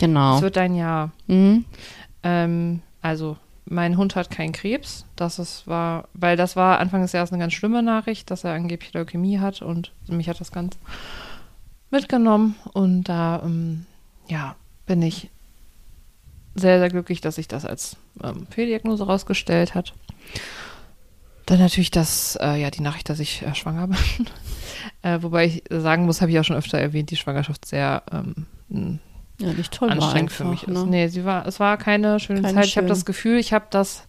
Genau. 0.00 0.40
wird 0.40 0.56
dein 0.56 0.74
Jahr. 0.74 1.12
Mhm. 1.26 1.64
Ähm, 2.22 2.80
also 3.02 3.36
mein 3.66 3.98
Hund 3.98 4.16
hat 4.16 4.30
keinen 4.30 4.52
Krebs. 4.52 5.04
Das 5.14 5.38
ist, 5.38 5.66
war, 5.66 6.08
weil 6.14 6.36
das 6.36 6.56
war 6.56 6.78
Anfang 6.78 7.02
des 7.02 7.12
Jahres 7.12 7.30
eine 7.30 7.40
ganz 7.40 7.52
schlimme 7.52 7.82
Nachricht, 7.82 8.30
dass 8.30 8.42
er 8.44 8.54
angeblich 8.54 8.94
Leukämie 8.94 9.38
hat 9.38 9.60
und 9.60 9.92
mich 10.08 10.28
hat 10.28 10.40
das 10.40 10.50
ganz 10.50 10.78
mitgenommen. 11.90 12.54
Und 12.72 13.04
da, 13.04 13.42
ähm, 13.44 13.84
ja, 14.28 14.56
bin 14.86 15.02
ich 15.02 15.28
sehr, 16.58 16.78
sehr 16.78 16.88
glücklich, 16.88 17.20
dass 17.20 17.36
sich 17.36 17.48
das 17.48 17.64
als 17.64 17.96
ähm, 18.22 18.46
Fehldiagnose 18.50 19.04
rausgestellt 19.04 19.74
hat. 19.74 19.94
Dann 21.46 21.60
natürlich 21.60 21.90
das, 21.90 22.36
äh, 22.40 22.60
ja, 22.60 22.70
die 22.70 22.82
Nachricht, 22.82 23.08
dass 23.08 23.20
ich 23.20 23.42
äh, 23.42 23.54
schwanger 23.54 23.88
bin. 23.88 23.96
äh, 25.02 25.22
wobei 25.22 25.46
ich 25.46 25.64
sagen 25.70 26.04
muss, 26.04 26.20
habe 26.20 26.30
ich 26.30 26.38
auch 26.38 26.44
schon 26.44 26.56
öfter 26.56 26.78
erwähnt, 26.78 27.10
die 27.10 27.16
Schwangerschaft 27.16 27.64
sehr 27.64 28.02
ähm, 28.12 28.98
Ja, 29.40 29.52
nicht 29.52 29.72
toll 29.72 29.88
anstrengend 29.90 30.30
einfach, 30.30 30.36
für 30.36 30.44
mich 30.44 30.66
ne? 30.66 30.74
ist. 30.74 30.86
Nee, 30.86 31.08
sie 31.08 31.24
war, 31.24 31.46
es 31.46 31.58
war 31.58 31.78
keine 31.78 32.20
schöne 32.20 32.42
Keine 32.42 32.54
Zeit. 32.54 32.66
Ich 32.66 32.76
habe 32.76 32.86
das 32.86 33.04
Gefühl, 33.04 33.38
ich 33.38 33.52
habe 33.52 33.66
das 33.70 34.06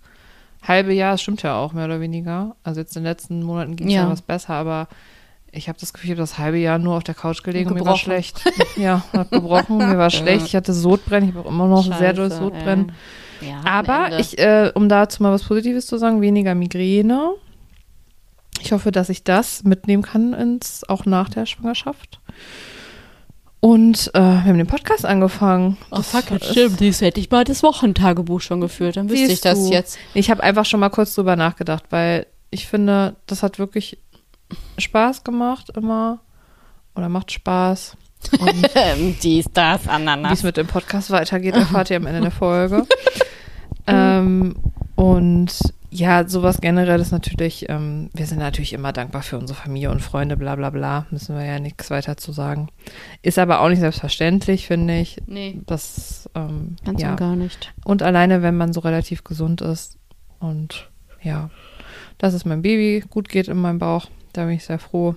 halbe 0.62 0.94
Jahr, 0.94 1.14
es 1.14 1.22
stimmt 1.22 1.42
ja 1.44 1.56
auch 1.56 1.72
mehr 1.74 1.86
oder 1.86 2.02
weniger. 2.02 2.56
Also 2.64 2.82
jetzt 2.82 2.96
in 2.98 3.04
den 3.04 3.12
letzten 3.12 3.44
Monaten 3.44 3.76
ging 3.76 3.88
es 3.88 3.94
ja. 3.94 4.04
Ja. 4.04 4.10
was 4.10 4.22
besser, 4.22 4.56
aber 4.56 4.88
ich 5.52 5.68
habe 5.68 5.80
das 5.80 5.94
Gefühl, 5.94 6.08
ich 6.10 6.12
habe 6.12 6.22
das 6.22 6.38
halbe 6.38 6.58
Jahr 6.58 6.78
nur 6.80 6.96
auf 6.98 7.04
der 7.04 7.16
Couch 7.16 7.44
gelegen 7.44 7.70
und, 7.70 7.78
Und 7.78 7.84
mir 7.84 7.90
war 7.90 7.98
schlecht. 7.98 8.42
ja, 8.78 9.04
hab 9.14 9.32
gebrochen, 9.32 9.78
mir 9.78 9.98
war 9.98 10.10
schlecht. 10.10 10.46
Ich 10.48 10.56
hatte 10.56 10.74
Sodbrennen, 10.74 11.30
ich 11.30 11.36
habe 11.36 11.48
auch 11.48 11.52
immer 11.52 11.68
noch 11.68 11.84
sehr 11.98 12.14
doll 12.14 12.30
Scheiße, 12.30 12.42
Sodbrennen. 12.42 12.92
Ja, 13.42 13.62
Aber 13.64 14.20
ich, 14.20 14.38
äh, 14.38 14.72
um 14.76 14.90
dazu 14.90 15.24
mal 15.24 15.32
was 15.32 15.44
Positives 15.44 15.86
zu 15.88 15.98
sagen, 15.98 16.22
weniger 16.22 16.56
Migräne. 16.56 17.32
Ich 18.62 18.74
hoffe, 18.74 18.92
dass 18.92 19.08
ich 19.10 19.24
das 19.24 19.64
mitnehmen 19.64 20.04
kann 20.04 20.34
ins, 20.34 20.84
auch 20.90 21.06
nach 21.06 21.30
der 21.30 21.46
Schwangerschaft. 21.46 22.20
Und 23.62 24.12
äh, 24.14 24.20
wir 24.20 24.44
haben 24.46 24.58
den 24.58 24.68
Podcast 24.68 25.06
angefangen. 25.06 25.78
Oh, 25.92 25.98
Das 25.98 26.12
fuck, 26.12 26.32
ist- 26.32 26.52
stimmt. 26.52 26.80
Dies 26.80 27.02
hätte 27.02 27.20
ich 27.20 27.30
mal 27.30 27.44
das 27.44 27.62
Wochentagebuch 27.64 28.42
schon 28.42 28.62
geführt. 28.62 28.96
Dann 28.98 29.10
wüsste 29.10 29.32
ich 29.32 29.42
das 29.42 29.60
du. 29.66 29.72
jetzt. 29.72 29.98
Ich 30.14 30.30
habe 30.32 30.44
einfach 30.44 30.66
schon 30.66 30.80
mal 30.80 30.90
kurz 30.90 31.14
drüber 31.16 31.36
nachgedacht, 31.36 31.84
weil 31.90 32.26
ich 32.52 32.68
finde, 32.68 33.16
das 33.28 33.44
hat 33.44 33.60
wirklich 33.60 33.98
Spaß 34.78 35.24
gemacht 35.24 35.72
immer. 35.76 36.20
Oder 36.96 37.10
macht 37.10 37.32
Spaß. 37.32 37.96
Und 38.40 39.24
Dies, 39.24 39.46
das, 39.54 39.86
wie 39.86 39.90
Ananas. 39.90 40.40
es 40.40 40.44
mit 40.44 40.58
dem 40.58 40.68
Podcast 40.68 41.12
weitergeht, 41.12 41.56
erfahrt 41.56 41.90
ihr 41.90 41.98
am 41.98 42.06
Ende 42.06 42.22
der 42.22 42.32
Folge. 42.32 42.86
ähm, 43.88 44.56
und 44.96 45.54
ja, 45.92 46.28
sowas 46.28 46.62
generell 46.62 47.00
ist 47.00 47.12
natürlich, 47.12 47.68
ähm, 47.70 48.10
wir 48.14 48.26
sind 48.28 48.40
natürlich 48.40 48.74
immer 48.74 48.94
dankbar 48.94 49.24
für 49.24 49.38
unsere 49.38 49.60
Familie 49.60 49.90
und 49.90 50.02
Freunde, 50.02 50.38
bla 50.38 50.56
bla 50.56 50.70
bla. 50.70 51.08
Müssen 51.10 51.36
wir 51.36 51.46
ja 51.46 51.60
nichts 51.60 51.90
weiter 51.90 52.18
zu 52.18 52.32
sagen. 52.32 52.68
Ist 53.22 53.40
aber 53.40 53.62
auch 53.62 53.70
nicht 53.70 53.80
selbstverständlich, 53.80 54.68
finde 54.68 55.00
ich. 55.00 55.18
Nee, 55.26 55.62
Das, 55.66 56.30
ähm, 56.36 56.76
ganz 56.86 57.02
ja. 57.02 57.12
und 57.12 57.18
gar 57.18 57.36
nicht. 57.36 57.74
Und 57.86 58.04
alleine, 58.04 58.42
wenn 58.42 58.58
man 58.58 58.74
so 58.74 58.82
relativ 58.82 59.24
gesund 59.24 59.62
ist. 59.62 59.98
Und 60.40 60.90
ja, 61.22 61.50
dass 62.18 62.34
es 62.34 62.46
meinem 62.46 62.62
Baby 62.62 63.04
gut 63.10 63.30
geht 63.30 63.48
in 63.48 63.58
meinem 63.58 63.80
Bauch, 63.80 64.08
da 64.40 64.46
bin 64.46 64.56
ich 64.56 64.64
sehr 64.64 64.80
froh. 64.80 65.16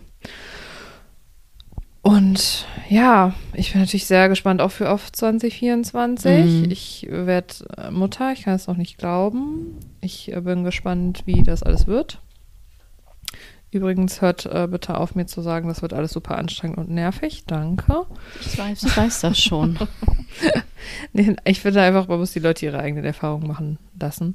Und 2.03 2.66
ja, 2.89 3.33
ich 3.55 3.73
bin 3.73 3.81
natürlich 3.81 4.07
sehr 4.07 4.29
gespannt 4.29 4.61
auch 4.61 4.73
für 4.73 4.91
auf 4.91 5.12
2024. 5.12 6.45
Mhm. 6.45 6.70
Ich 6.70 7.07
werde 7.09 7.55
Mutter, 7.93 8.33
ich 8.33 8.43
kann 8.43 8.55
es 8.55 8.66
noch 8.66 8.77
nicht 8.77 8.99
glauben. 8.99 9.79
Ich 10.01 10.33
äh, 10.33 10.41
bin 10.41 10.64
gespannt, 10.64 11.23
wie 11.27 11.45
das 11.45 11.62
alles 11.62 11.87
wird. 11.87 12.18
Übrigens 13.70 14.20
hört 14.20 14.45
äh, 14.47 14.66
bitte 14.68 14.99
auf 14.99 15.14
mir 15.14 15.27
zu 15.27 15.41
sagen, 15.41 15.68
das 15.68 15.81
wird 15.81 15.93
alles 15.93 16.11
super 16.11 16.37
anstrengend 16.37 16.79
und 16.79 16.91
nervig. 16.91 17.45
Danke. 17.47 18.05
Ich 18.41 18.59
weiß, 18.59 18.83
ich 18.83 18.97
weiß 18.97 19.20
das 19.20 19.39
schon. 19.39 19.79
Nee, 21.12 21.37
ich 21.45 21.61
finde 21.61 21.81
einfach, 21.81 22.09
man 22.09 22.18
muss 22.18 22.33
die 22.33 22.41
Leute 22.41 22.66
ihre 22.66 22.81
eigenen 22.81 23.05
Erfahrungen 23.05 23.47
machen 23.47 23.79
lassen. 24.01 24.35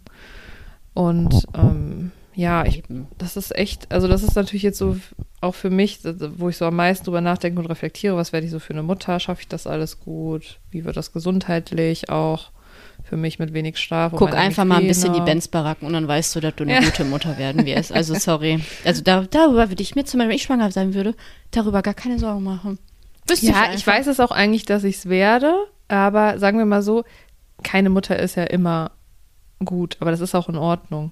Und 0.93 1.45
ähm, 1.53 2.13
ja, 2.37 2.65
ich, 2.65 2.83
das 3.17 3.35
ist 3.35 3.55
echt, 3.55 3.91
also 3.91 4.07
das 4.07 4.21
ist 4.23 4.35
natürlich 4.35 4.63
jetzt 4.63 4.77
so 4.77 4.95
auch 5.41 5.55
für 5.55 5.69
mich, 5.71 5.99
wo 6.37 6.49
ich 6.49 6.57
so 6.57 6.65
am 6.65 6.75
meisten 6.75 7.05
drüber 7.05 7.19
nachdenke 7.21 7.59
und 7.59 7.65
reflektiere, 7.65 8.15
was 8.15 8.31
werde 8.31 8.45
ich 8.45 8.51
so 8.51 8.59
für 8.59 8.73
eine 8.73 8.83
Mutter, 8.83 9.19
schaffe 9.19 9.41
ich 9.41 9.47
das 9.47 9.65
alles 9.65 9.99
gut, 9.99 10.59
wie 10.71 10.85
wird 10.85 10.95
das 10.97 11.11
gesundheitlich 11.11 12.09
auch 12.09 12.51
für 13.03 13.17
mich 13.17 13.39
mit 13.39 13.53
wenig 13.53 13.77
Schlaf. 13.79 14.11
Guck 14.15 14.33
einfach 14.33 14.65
mal 14.65 14.81
ein 14.81 14.87
bisschen 14.87 15.13
die. 15.13 15.21
Benz-Baracken 15.21 15.87
und 15.87 15.93
dann 15.93 16.07
weißt 16.07 16.35
du, 16.35 16.39
dass 16.39 16.55
du 16.55 16.63
eine 16.63 16.73
Ja. 16.73 16.79
gute 16.81 17.05
Mutter 17.05 17.37
werden 17.37 17.65
wirst. 17.65 17.91
Also 17.91 18.13
sorry. 18.15 18.59
Also 18.85 19.01
da, 19.01 19.21
darüber 19.29 19.69
würde 19.69 19.81
ich 19.81 19.95
mir 19.95 20.05
zum 20.05 20.19
Beispiel, 20.19 20.29
wenn 20.29 20.35
ich 20.35 20.43
schwanger 20.43 20.71
sein 20.71 20.93
würde, 20.93 21.15
darüber 21.51 21.81
gar 21.81 21.93
keine 21.93 22.19
Sorgen 22.19 22.43
machen. 22.43 22.77
Wüsste 23.27 23.47
Ja, 23.47 23.73
ich 23.73 23.85
weiß 23.85 24.07
es 24.07 24.19
auch 24.19 24.31
eigentlich, 24.31 24.65
dass 24.65 24.83
ich 24.83 24.97
es 24.97 25.09
werde, 25.09 25.53
aber 25.87 26.37
sagen 26.37 26.57
wir 26.57 26.65
mal 26.65 26.81
so, 26.83 27.03
keine 27.63 27.89
Mutter 27.89 28.17
ist 28.19 28.35
ja 28.35 28.43
immer 28.43 28.91
gut, 29.63 29.97
aber 29.99 30.11
das 30.11 30.19
ist 30.21 30.35
auch 30.35 30.49
in 30.49 30.57
Ordnung. 30.57 31.11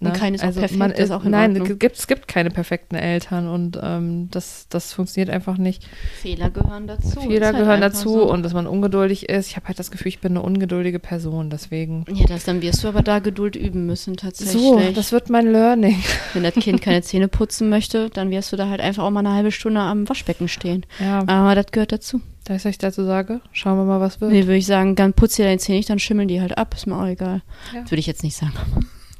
Ne? 0.00 0.10
Und 0.10 0.16
keine 0.16 0.36
ist 0.36 0.44
auch 0.44 0.52
perfekt, 0.52 0.76
man 0.76 0.92
ist 0.92 1.10
auch 1.10 1.24
in 1.24 1.32
Nein, 1.32 1.50
Ordnung. 1.52 1.72
es 1.72 1.78
gibt, 1.80 1.96
es 1.96 2.06
gibt 2.06 2.28
keine 2.28 2.50
perfekten 2.50 2.94
Eltern 2.94 3.48
und 3.48 3.80
ähm, 3.82 4.28
das, 4.30 4.66
das 4.68 4.92
funktioniert 4.92 5.28
einfach 5.28 5.58
nicht. 5.58 5.84
Fehler 6.22 6.50
gehören 6.50 6.86
dazu. 6.86 7.20
Fehler 7.20 7.34
Ist 7.34 7.42
halt 7.46 7.56
gehören 7.56 7.80
dazu 7.80 8.10
so. 8.10 8.30
und 8.30 8.44
dass 8.44 8.52
man 8.54 8.68
ungeduldig 8.68 9.28
ist. 9.28 9.48
Ich 9.48 9.56
habe 9.56 9.66
halt 9.66 9.80
das 9.80 9.90
Gefühl, 9.90 10.08
ich 10.08 10.20
bin 10.20 10.32
eine 10.32 10.42
ungeduldige 10.42 11.00
Person, 11.00 11.50
deswegen. 11.50 12.04
Ja, 12.12 12.26
das, 12.26 12.44
dann 12.44 12.62
wirst 12.62 12.84
du 12.84 12.88
aber 12.88 13.02
da 13.02 13.18
Geduld 13.18 13.56
üben 13.56 13.86
müssen, 13.86 14.16
tatsächlich. 14.16 14.62
So, 14.62 14.80
das 14.94 15.10
wird 15.10 15.30
mein 15.30 15.50
Learning. 15.50 15.96
Wenn 16.32 16.44
das 16.44 16.54
Kind 16.54 16.80
keine 16.80 17.02
Zähne 17.02 17.26
putzen 17.26 17.68
möchte, 17.68 18.08
dann 18.10 18.30
wirst 18.30 18.52
du 18.52 18.56
da 18.56 18.68
halt 18.68 18.80
einfach 18.80 19.02
auch 19.02 19.10
mal 19.10 19.20
eine 19.20 19.34
halbe 19.34 19.50
Stunde 19.50 19.80
am 19.80 20.08
Waschbecken 20.08 20.46
stehen. 20.46 20.86
Ja, 21.00 21.24
Aber 21.26 21.56
das 21.56 21.66
gehört 21.72 21.90
dazu. 21.90 22.20
das, 22.44 22.64
was 22.64 22.70
ich 22.70 22.78
dazu 22.78 23.04
sage. 23.04 23.40
Schauen 23.50 23.76
wir 23.76 23.84
mal, 23.84 24.00
was 24.00 24.20
wird. 24.20 24.30
Nee, 24.30 24.44
würde 24.44 24.58
ich 24.58 24.66
sagen, 24.66 24.94
dann 24.94 25.12
putz 25.12 25.34
dir 25.34 25.44
deine 25.44 25.58
Zähne 25.58 25.78
nicht, 25.78 25.90
dann 25.90 25.98
schimmeln 25.98 26.28
die 26.28 26.40
halt 26.40 26.56
ab. 26.56 26.72
Ist 26.76 26.86
mir 26.86 26.96
auch 26.96 27.06
egal. 27.06 27.42
Ja. 27.74 27.80
Das 27.80 27.90
würde 27.90 27.98
ich 27.98 28.06
jetzt 28.06 28.22
nicht 28.22 28.36
sagen. 28.36 28.52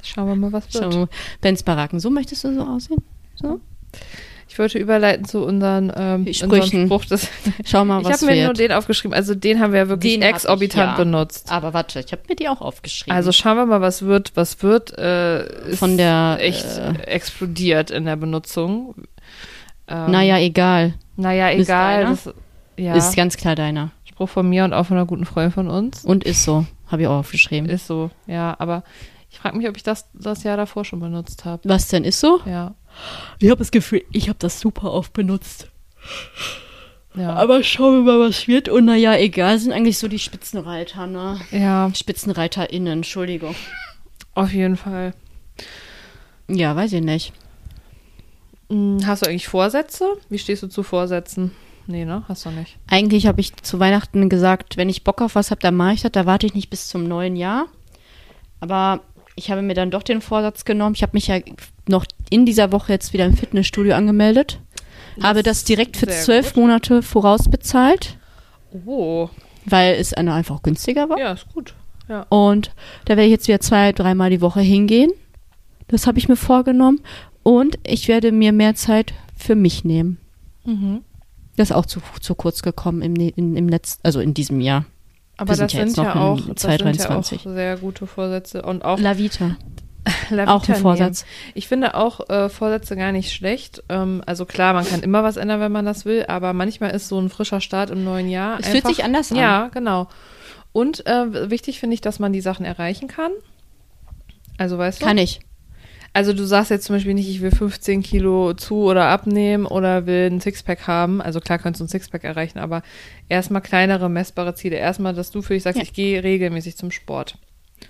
Schauen 0.01 0.27
wir 0.27 0.35
mal, 0.35 0.51
was 0.51 0.73
wird. 0.73 0.83
Schau 0.83 0.99
mal, 0.99 1.09
Benz 1.41 1.63
Baracken, 1.63 1.99
so 1.99 2.09
möchtest 2.09 2.43
du 2.43 2.53
so 2.53 2.61
aussehen? 2.61 3.03
So? 3.35 3.59
Ich 4.49 4.57
wollte 4.57 4.79
überleiten 4.79 5.25
zu 5.25 5.45
unseren, 5.45 5.91
ähm, 5.95 6.33
Sprüchen. 6.33 6.51
unserem 6.51 6.85
Spruch 6.87 7.05
des 7.05 7.27
Schau 7.65 7.85
mal, 7.85 8.01
Ich 8.01 8.07
was 8.07 8.23
habe 8.23 8.33
mir 8.33 8.45
nur 8.45 8.53
den 8.53 8.71
aufgeschrieben. 8.71 9.13
Also 9.13 9.35
den 9.35 9.59
haben 9.59 9.73
wir 9.73 9.81
ja 9.81 9.89
wirklich 9.89 10.13
Den 10.13 10.23
hab 10.23 10.29
ich, 10.29 10.35
exorbitant 10.37 10.91
ja. 10.91 10.97
benutzt. 10.97 11.51
Aber 11.51 11.73
warte, 11.75 11.99
ich 11.99 12.11
habe 12.11 12.23
mir 12.27 12.35
die 12.35 12.49
auch 12.49 12.59
aufgeschrieben. 12.59 13.15
Also 13.15 13.31
schauen 13.31 13.57
wir 13.57 13.67
mal, 13.67 13.81
was 13.81 14.01
wird. 14.01 14.31
Was 14.35 14.63
wird 14.63 14.97
äh, 14.97 15.69
ist 15.69 15.79
Von 15.79 15.97
der, 15.97 16.37
echt 16.41 16.65
äh, 16.65 16.93
explodiert 17.03 17.91
in 17.91 18.05
der 18.05 18.15
Benutzung. 18.15 18.95
Ähm, 19.87 20.11
naja, 20.11 20.39
egal. 20.39 20.95
naja, 21.15 21.49
ist 21.49 21.67
egal. 21.67 22.03
deiner? 22.03 22.09
Das, 22.09 22.33
ja, 22.75 22.95
Ist 22.95 23.15
ganz 23.15 23.37
klar 23.37 23.55
deiner. 23.55 23.91
Spruch 24.05 24.29
von 24.29 24.49
mir 24.49 24.63
und 24.63 24.73
auch 24.73 24.85
von 24.85 24.97
einer 24.97 25.05
guten 25.05 25.25
Freundin 25.25 25.51
von 25.51 25.67
uns. 25.69 26.03
Und 26.03 26.23
ist 26.23 26.43
so. 26.43 26.65
Habe 26.87 27.03
ich 27.03 27.07
auch 27.07 27.19
aufgeschrieben. 27.19 27.69
Ist 27.69 27.85
so, 27.85 28.09
ja. 28.25 28.55
Aber 28.57 28.83
ich 29.31 29.39
frage 29.39 29.57
mich, 29.57 29.67
ob 29.69 29.77
ich 29.77 29.83
das 29.83 30.09
das 30.13 30.43
Jahr 30.43 30.57
davor 30.57 30.85
schon 30.85 30.99
benutzt 30.99 31.45
habe. 31.45 31.67
Was 31.69 31.87
denn 31.87 32.03
ist 32.03 32.19
so? 32.19 32.39
Ja, 32.45 32.75
Ich 33.39 33.49
habe 33.49 33.59
das 33.59 33.71
Gefühl, 33.71 34.03
ich 34.11 34.27
habe 34.29 34.39
das 34.39 34.59
super 34.59 34.91
oft 34.91 35.13
benutzt. 35.13 35.69
ja. 37.15 37.33
Aber 37.35 37.63
schauen 37.63 38.05
wir 38.05 38.13
mal, 38.17 38.27
was 38.29 38.47
wird. 38.47 38.69
Und 38.69 38.85
naja, 38.85 39.15
egal, 39.15 39.57
sind 39.59 39.71
eigentlich 39.73 39.97
so 39.97 40.07
die 40.07 40.19
Spitzenreiter, 40.19 41.07
ne? 41.07 41.39
ja, 41.51 41.91
SpitzenreiterInnen, 41.93 42.99
Entschuldigung. 42.99 43.55
auf 44.35 44.51
jeden 44.53 44.77
Fall. 44.77 45.13
Ja, 46.47 46.75
weiß 46.75 46.93
ich 46.93 47.03
nicht. 47.03 47.33
Hm, 48.69 48.99
Hast 49.05 49.23
du 49.23 49.29
eigentlich 49.29 49.47
Vorsätze? 49.47 50.17
Wie 50.29 50.39
stehst 50.39 50.63
du 50.63 50.67
zu 50.67 50.83
Vorsätzen? 50.83 51.51
Nee, 51.87 52.05
ne? 52.05 52.23
Hast 52.27 52.45
du 52.45 52.51
nicht. 52.51 52.77
Eigentlich 52.87 53.25
habe 53.25 53.41
ich 53.41 53.55
zu 53.57 53.79
Weihnachten 53.79 54.29
gesagt, 54.29 54.77
wenn 54.77 54.89
ich 54.89 55.03
Bock 55.03 55.21
auf 55.21 55.33
was 55.35 55.49
habe, 55.51 55.61
dann 55.61 55.75
mache 55.75 55.93
ich 55.93 56.01
das. 56.01 56.11
Da 56.11 56.25
warte 56.27 56.45
ich 56.45 56.53
nicht 56.53 56.69
bis 56.69 56.87
zum 56.87 57.07
neuen 57.07 57.35
Jahr. 57.35 57.65
Aber 58.59 59.01
ich 59.39 59.49
habe 59.51 59.61
mir 59.61 59.73
dann 59.73 59.89
doch 59.91 60.03
den 60.03 60.21
Vorsatz 60.21 60.65
genommen. 60.65 60.95
Ich 60.95 61.01
habe 61.01 61.11
mich 61.13 61.27
ja 61.27 61.37
noch 61.87 62.05
in 62.29 62.45
dieser 62.45 62.71
Woche 62.71 62.91
jetzt 62.93 63.13
wieder 63.13 63.25
im 63.25 63.35
Fitnessstudio 63.35 63.95
angemeldet. 63.95 64.59
habe 65.23 65.43
das 65.43 65.63
direkt 65.63 65.97
für 65.97 66.07
zwölf. 66.07 66.55
Monate 66.55 67.01
vorausbezahlt, 67.01 68.17
Oh, 68.85 69.29
weil 69.65 69.95
es 69.95 70.13
einfach 70.13 70.61
günstiger 70.61 71.09
war. 71.09 71.17
ja, 71.19 71.31
ist 71.33 71.47
gut. 71.53 71.73
Ja. 72.07 72.25
Und 72.29 72.71
da 73.05 73.11
werde 73.17 73.23
ich 73.25 73.31
jetzt 73.31 73.47
wieder 73.47 73.59
zwei, 73.59 73.91
dreimal 73.93 74.29
die 74.29 74.41
Woche 74.41 74.61
hingehen. 74.61 75.11
Das 75.87 76.05
habe 76.05 76.19
ich 76.19 76.27
mir 76.29 76.35
vorgenommen. 76.35 77.01
Und 77.43 77.79
ich 77.85 78.07
werde 78.07 78.31
mir 78.31 78.51
mehr 78.51 78.75
Zeit 78.75 79.13
für 79.35 79.55
mich 79.55 79.83
nehmen. 79.85 80.17
Mhm. 80.65 81.01
Das 81.55 81.69
ist 81.71 81.75
auch 81.75 81.85
zu, 81.85 81.99
zu 82.21 82.35
kurz 82.35 82.61
gekommen 82.61 83.01
im, 83.01 83.13
ne- 83.13 83.33
in, 83.35 83.55
im 83.55 83.67
letzten, 83.69 84.01
also 84.05 84.19
in 84.19 84.33
diesem 84.33 84.59
Jahr. 84.61 84.85
Aber 85.39 85.49
Wir 85.49 85.55
sind 85.55 85.73
das 85.73 85.73
ja 85.73 85.85
sind 85.87 85.97
ja 86.03 86.15
auch, 86.15 86.35
das 86.37 86.45
sind 86.61 86.71
ja 86.71 86.77
2023. 86.77 87.39
auch 87.47 87.51
sehr 87.53 87.77
gute 87.77 88.07
Vorsätze 88.07 88.61
und 88.61 88.83
auch 88.83 88.99
La 88.99 89.17
Vita. 89.17 89.55
La 90.29 90.47
Auch 90.53 90.67
ein 90.67 90.75
Vorsatz. 90.75 91.23
nehmen. 91.23 91.51
Ich 91.55 91.67
finde 91.67 91.93
auch 91.95 92.29
äh, 92.29 92.49
Vorsätze 92.49 92.95
gar 92.95 93.11
nicht 93.11 93.31
schlecht. 93.33 93.83
Ähm, 93.89 94.23
also 94.25 94.45
klar, 94.45 94.73
man 94.73 94.85
kann 94.87 95.01
immer 95.01 95.23
was 95.23 95.37
ändern, 95.37 95.59
wenn 95.59 95.71
man 95.71 95.85
das 95.85 96.05
will, 96.05 96.25
aber 96.27 96.53
manchmal 96.53 96.91
ist 96.91 97.07
so 97.09 97.19
ein 97.19 97.29
frischer 97.29 97.61
Start 97.61 97.89
im 97.89 98.03
neuen 98.03 98.29
Jahr. 98.29 98.59
Es 98.59 98.67
fühlt 98.67 98.77
einfach- 98.85 98.89
sich 98.95 99.03
anders 99.03 99.31
an. 99.31 99.37
Ja, 99.37 99.67
genau. 99.73 100.07
Und 100.71 101.05
äh, 101.05 101.49
wichtig 101.49 101.79
finde 101.79 101.95
ich, 101.95 102.01
dass 102.01 102.19
man 102.19 102.31
die 102.33 102.41
Sachen 102.41 102.65
erreichen 102.65 103.07
kann. 103.07 103.31
Also 104.57 104.77
weißt 104.77 105.01
du? 105.01 105.05
Kann 105.05 105.17
ich. 105.17 105.39
Also 106.13 106.33
du 106.33 106.43
sagst 106.45 106.71
jetzt 106.71 106.85
zum 106.85 106.95
Beispiel 106.95 107.13
nicht, 107.13 107.29
ich 107.29 107.41
will 107.41 107.51
15 107.51 108.01
Kilo 108.01 108.53
zu 108.53 108.83
oder 108.83 109.05
abnehmen 109.09 109.65
oder 109.65 110.05
will 110.07 110.27
ein 110.31 110.41
Sixpack 110.41 110.87
haben. 110.87 111.21
Also 111.21 111.39
klar 111.39 111.59
kannst 111.59 111.79
du 111.79 111.85
ein 111.85 111.87
Sixpack 111.87 112.23
erreichen, 112.23 112.57
aber 112.59 112.81
erstmal 113.29 113.61
kleinere, 113.61 114.09
messbare 114.09 114.55
Ziele. 114.55 114.75
Erstmal, 114.77 115.13
dass 115.13 115.29
du 115.31 115.41
für 115.41 115.53
dich 115.53 115.63
sagst, 115.63 115.77
Ja. 115.77 115.83
ich 115.83 115.93
gehe 115.93 116.23
regelmäßig 116.23 116.77
zum 116.77 116.89
Sport. 116.91 117.37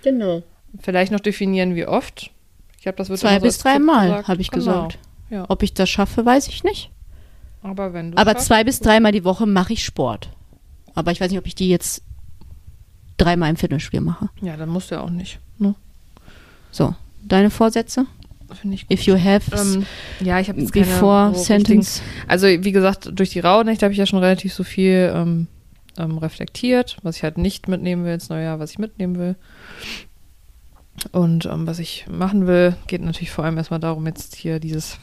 Genau. 0.04 0.44
Vielleicht 0.80 1.12
noch 1.12 1.22
definieren, 1.22 1.76
wie 1.76 1.86
oft. 1.88 2.32
Ich 2.78 2.84
glaube, 2.84 2.98
das 2.98 3.10
wird 3.10 3.20
Zwei 3.20 3.36
so 3.36 3.42
bis 3.42 3.56
als 3.56 3.64
drei 3.64 3.74
Tipp 3.78 3.86
Mal, 3.86 4.08
gesagt. 4.10 4.28
habe 4.28 4.42
ich 4.42 4.52
Genau. 4.52 4.66
gesagt. 4.66 5.00
Ja. 5.30 5.46
Ob 5.48 5.64
ich 5.64 5.74
das 5.74 5.90
schaffe, 5.90 6.26
weiß 6.26 6.48
ich 6.50 6.64
nicht. 6.64 6.92
Aber 7.62 7.94
wenn 7.94 8.12
du 8.12 8.18
Aber 8.18 8.32
schaffst- 8.32 8.48
zwei 8.48 8.64
bis 8.64 8.80
dreimal 8.80 9.12
die 9.12 9.24
Woche 9.24 9.46
mache 9.46 9.74
ich 9.74 9.84
Sport. 9.86 10.30
Aber 10.96 11.12
ich 11.12 11.22
weiß 11.22 11.30
nicht, 11.30 11.40
ob 11.40 11.46
ich 11.48 11.56
die 11.56 11.70
jetzt 11.70 12.04
dreimal 13.18 13.50
im 13.50 13.56
Fitnessstudio 13.58 14.02
mache. 14.02 14.30
Ja, 14.42 14.58
dann 14.58 14.70
musst 14.70 14.92
du 14.92 14.96
ja 14.96 15.02
auch 15.02 15.10
nicht. 15.10 15.40
Ne? 15.58 15.76
So, 16.72 16.96
deine 17.24 17.50
Vorsätze? 17.50 18.06
Finde 18.54 18.76
ich 18.76 18.88
gut. 18.88 18.98
If 18.98 19.06
you 19.06 19.16
have 19.16 19.52
Ähm, 19.56 19.86
ja, 20.22 20.40
ich 20.40 20.50
habe 20.50 20.60
jetzt 20.60 20.74
keine 20.74 20.86
before 20.86 21.36
sentence. 21.36 22.02
Also 22.28 22.48
wie 22.48 22.72
gesagt, 22.72 23.10
durch 23.14 23.30
die 23.30 23.40
Rauhnächte 23.40 23.86
habe 23.86 23.94
ich 23.94 24.00
ja 24.00 24.06
schon 24.06 24.20
relativ 24.20 24.54
so 24.54 24.64
viel 24.64 25.12
ähm, 25.14 25.48
ähm, 25.98 26.18
reflektiert, 26.18 26.98
was 27.04 27.18
ich 27.18 27.24
halt 27.24 27.38
nicht 27.38 27.68
mitnehmen 27.68 28.06
will 28.06 28.14
ins 28.14 28.30
neue 28.30 28.46
Jahr, 28.46 28.60
was 28.60 28.72
ich 28.72 28.80
mitnehmen 28.80 29.18
will. 29.18 29.36
Und 31.12 31.46
ähm, 31.46 31.68
was 31.68 31.80
ich 31.80 32.06
machen 32.10 32.48
will, 32.48 32.76
geht 32.88 33.02
natürlich 33.02 33.32
vor 33.32 33.46
allem 33.46 33.58
erstmal 33.58 33.80
darum, 33.80 34.06
jetzt 34.08 34.36
hier 34.36 34.60
dieses 34.60 34.98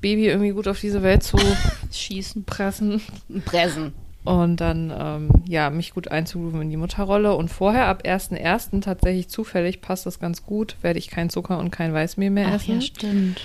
Baby 0.00 0.28
irgendwie 0.28 0.50
gut 0.50 0.68
auf 0.68 0.80
diese 0.80 1.02
Welt 1.02 1.22
zu 1.22 1.38
Schießen. 1.92 2.44
pressen 2.44 3.02
Pressen. 3.44 3.92
Und 4.24 4.56
dann 4.56 4.92
ähm, 4.96 5.30
ja 5.46 5.70
mich 5.70 5.94
gut 5.94 6.08
einzugrooven 6.08 6.62
in 6.62 6.70
die 6.70 6.76
Mutterrolle. 6.76 7.34
Und 7.34 7.48
vorher 7.48 7.86
ab 7.86 8.02
1.1. 8.04 8.82
tatsächlich 8.82 9.28
zufällig 9.28 9.80
passt 9.80 10.06
das 10.06 10.18
ganz 10.18 10.44
gut, 10.44 10.76
werde 10.82 10.98
ich 10.98 11.08
kein 11.08 11.30
Zucker 11.30 11.58
und 11.58 11.70
kein 11.70 11.92
Weißmehl 11.94 12.30
mehr 12.30 12.48
Ach 12.48 12.54
essen. 12.54 12.74
ja, 12.74 12.80
stimmt. 12.80 13.40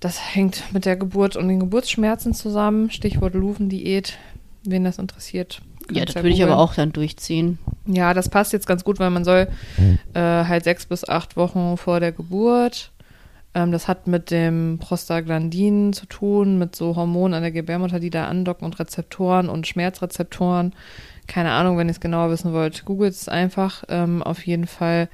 Das 0.00 0.34
hängt 0.34 0.72
mit 0.72 0.84
der 0.84 0.96
Geburt 0.96 1.36
und 1.36 1.48
den 1.48 1.60
Geburtsschmerzen 1.60 2.34
zusammen. 2.34 2.90
Stichwort 2.90 3.34
Luven-Diät, 3.34 4.18
wen 4.64 4.84
das 4.84 4.98
interessiert. 4.98 5.62
Ja, 5.90 6.04
das 6.04 6.16
würde 6.16 6.28
ich 6.30 6.42
aber 6.42 6.58
auch 6.58 6.74
dann 6.74 6.92
durchziehen. 6.92 7.58
Ja, 7.86 8.12
das 8.12 8.28
passt 8.28 8.52
jetzt 8.52 8.66
ganz 8.66 8.84
gut, 8.84 8.98
weil 8.98 9.10
man 9.10 9.24
soll 9.24 9.48
äh, 10.14 10.20
halt 10.20 10.64
sechs 10.64 10.86
bis 10.86 11.08
acht 11.08 11.36
Wochen 11.36 11.76
vor 11.76 12.00
der 12.00 12.12
Geburt. 12.12 12.90
Ähm, 13.56 13.72
das 13.72 13.88
hat 13.88 14.06
mit 14.06 14.30
dem 14.30 14.78
Prostaglandin 14.78 15.94
zu 15.94 16.04
tun, 16.04 16.58
mit 16.58 16.76
so 16.76 16.94
Hormonen 16.94 17.32
an 17.32 17.42
der 17.42 17.52
Gebärmutter, 17.52 17.98
die 17.98 18.10
da 18.10 18.26
andocken 18.26 18.66
und 18.66 18.78
Rezeptoren 18.78 19.48
und 19.48 19.66
Schmerzrezeptoren. 19.66 20.74
Keine 21.26 21.52
Ahnung, 21.52 21.78
wenn 21.78 21.88
ihr 21.88 21.92
es 21.92 22.00
genauer 22.00 22.30
wissen 22.30 22.52
wollt, 22.52 22.84
googelt 22.84 23.14
es 23.14 23.28
einfach. 23.28 23.84
Ähm, 23.88 24.22
auf 24.22 24.46
jeden 24.46 24.66
Fall. 24.66 25.08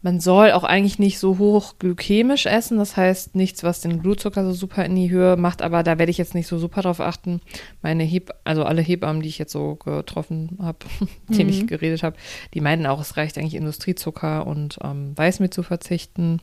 Man 0.00 0.20
soll 0.20 0.52
auch 0.52 0.62
eigentlich 0.62 0.98
nicht 0.98 1.18
so 1.18 1.38
hoch 1.38 1.74
glykämisch 1.78 2.46
essen, 2.46 2.78
das 2.78 2.96
heißt 2.96 3.34
nichts, 3.34 3.64
was 3.64 3.80
den 3.80 3.98
Blutzucker 3.98 4.44
so 4.44 4.52
super 4.52 4.84
in 4.84 4.94
die 4.94 5.10
Höhe 5.10 5.36
macht, 5.36 5.62
aber 5.62 5.82
da 5.82 5.98
werde 5.98 6.10
ich 6.10 6.18
jetzt 6.18 6.34
nicht 6.34 6.46
so 6.46 6.58
super 6.58 6.82
drauf 6.82 7.00
achten. 7.00 7.40
Meine 7.82 8.04
Heb 8.04 8.32
also 8.44 8.64
alle 8.64 8.82
Hebammen, 8.82 9.20
die 9.20 9.28
ich 9.28 9.38
jetzt 9.38 9.52
so 9.52 9.74
getroffen 9.74 10.58
habe, 10.62 10.78
mit 11.28 11.38
denen 11.38 11.50
ich 11.50 11.66
geredet 11.66 12.02
habe, 12.04 12.16
die 12.54 12.60
meinten 12.60 12.86
auch, 12.86 13.00
es 13.00 13.16
reicht 13.16 13.36
eigentlich 13.36 13.56
Industriezucker 13.56 14.46
und 14.46 14.78
ähm, 14.82 15.12
Weißmehl 15.16 15.50
zu 15.50 15.62
verzichten. 15.62 16.40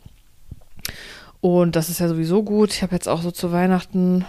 Und 1.44 1.76
das 1.76 1.90
ist 1.90 2.00
ja 2.00 2.08
sowieso 2.08 2.42
gut. 2.42 2.72
Ich 2.72 2.84
habe 2.84 2.96
jetzt 2.96 3.10
auch 3.10 3.22
so 3.22 3.30
zu 3.30 3.52
Weihnachten 3.52 4.24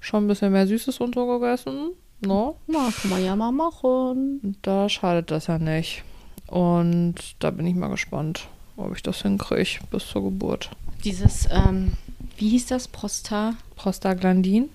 schon 0.00 0.24
ein 0.24 0.26
bisschen 0.26 0.50
mehr 0.50 0.66
Süßes 0.66 0.98
und 0.98 1.14
so 1.14 1.24
gegessen. 1.38 1.90
No? 2.22 2.56
Na, 2.66 2.90
kann 2.90 3.10
man 3.10 3.24
ja 3.24 3.36
mal 3.36 3.52
machen. 3.52 4.56
Da 4.62 4.88
schadet 4.88 5.30
das 5.30 5.46
ja 5.46 5.60
nicht. 5.60 6.02
Und 6.48 7.14
da 7.38 7.52
bin 7.52 7.68
ich 7.68 7.76
mal 7.76 7.86
gespannt, 7.86 8.48
ob 8.76 8.96
ich 8.96 9.02
das 9.04 9.22
hinkriege 9.22 9.78
bis 9.92 10.08
zur 10.08 10.24
Geburt. 10.24 10.70
Dieses, 11.04 11.46
ähm, 11.52 11.92
wie 12.36 12.48
hieß 12.48 12.66
das? 12.66 12.88
Prosta? 12.88 13.54
Prostaglandin? 13.76 14.68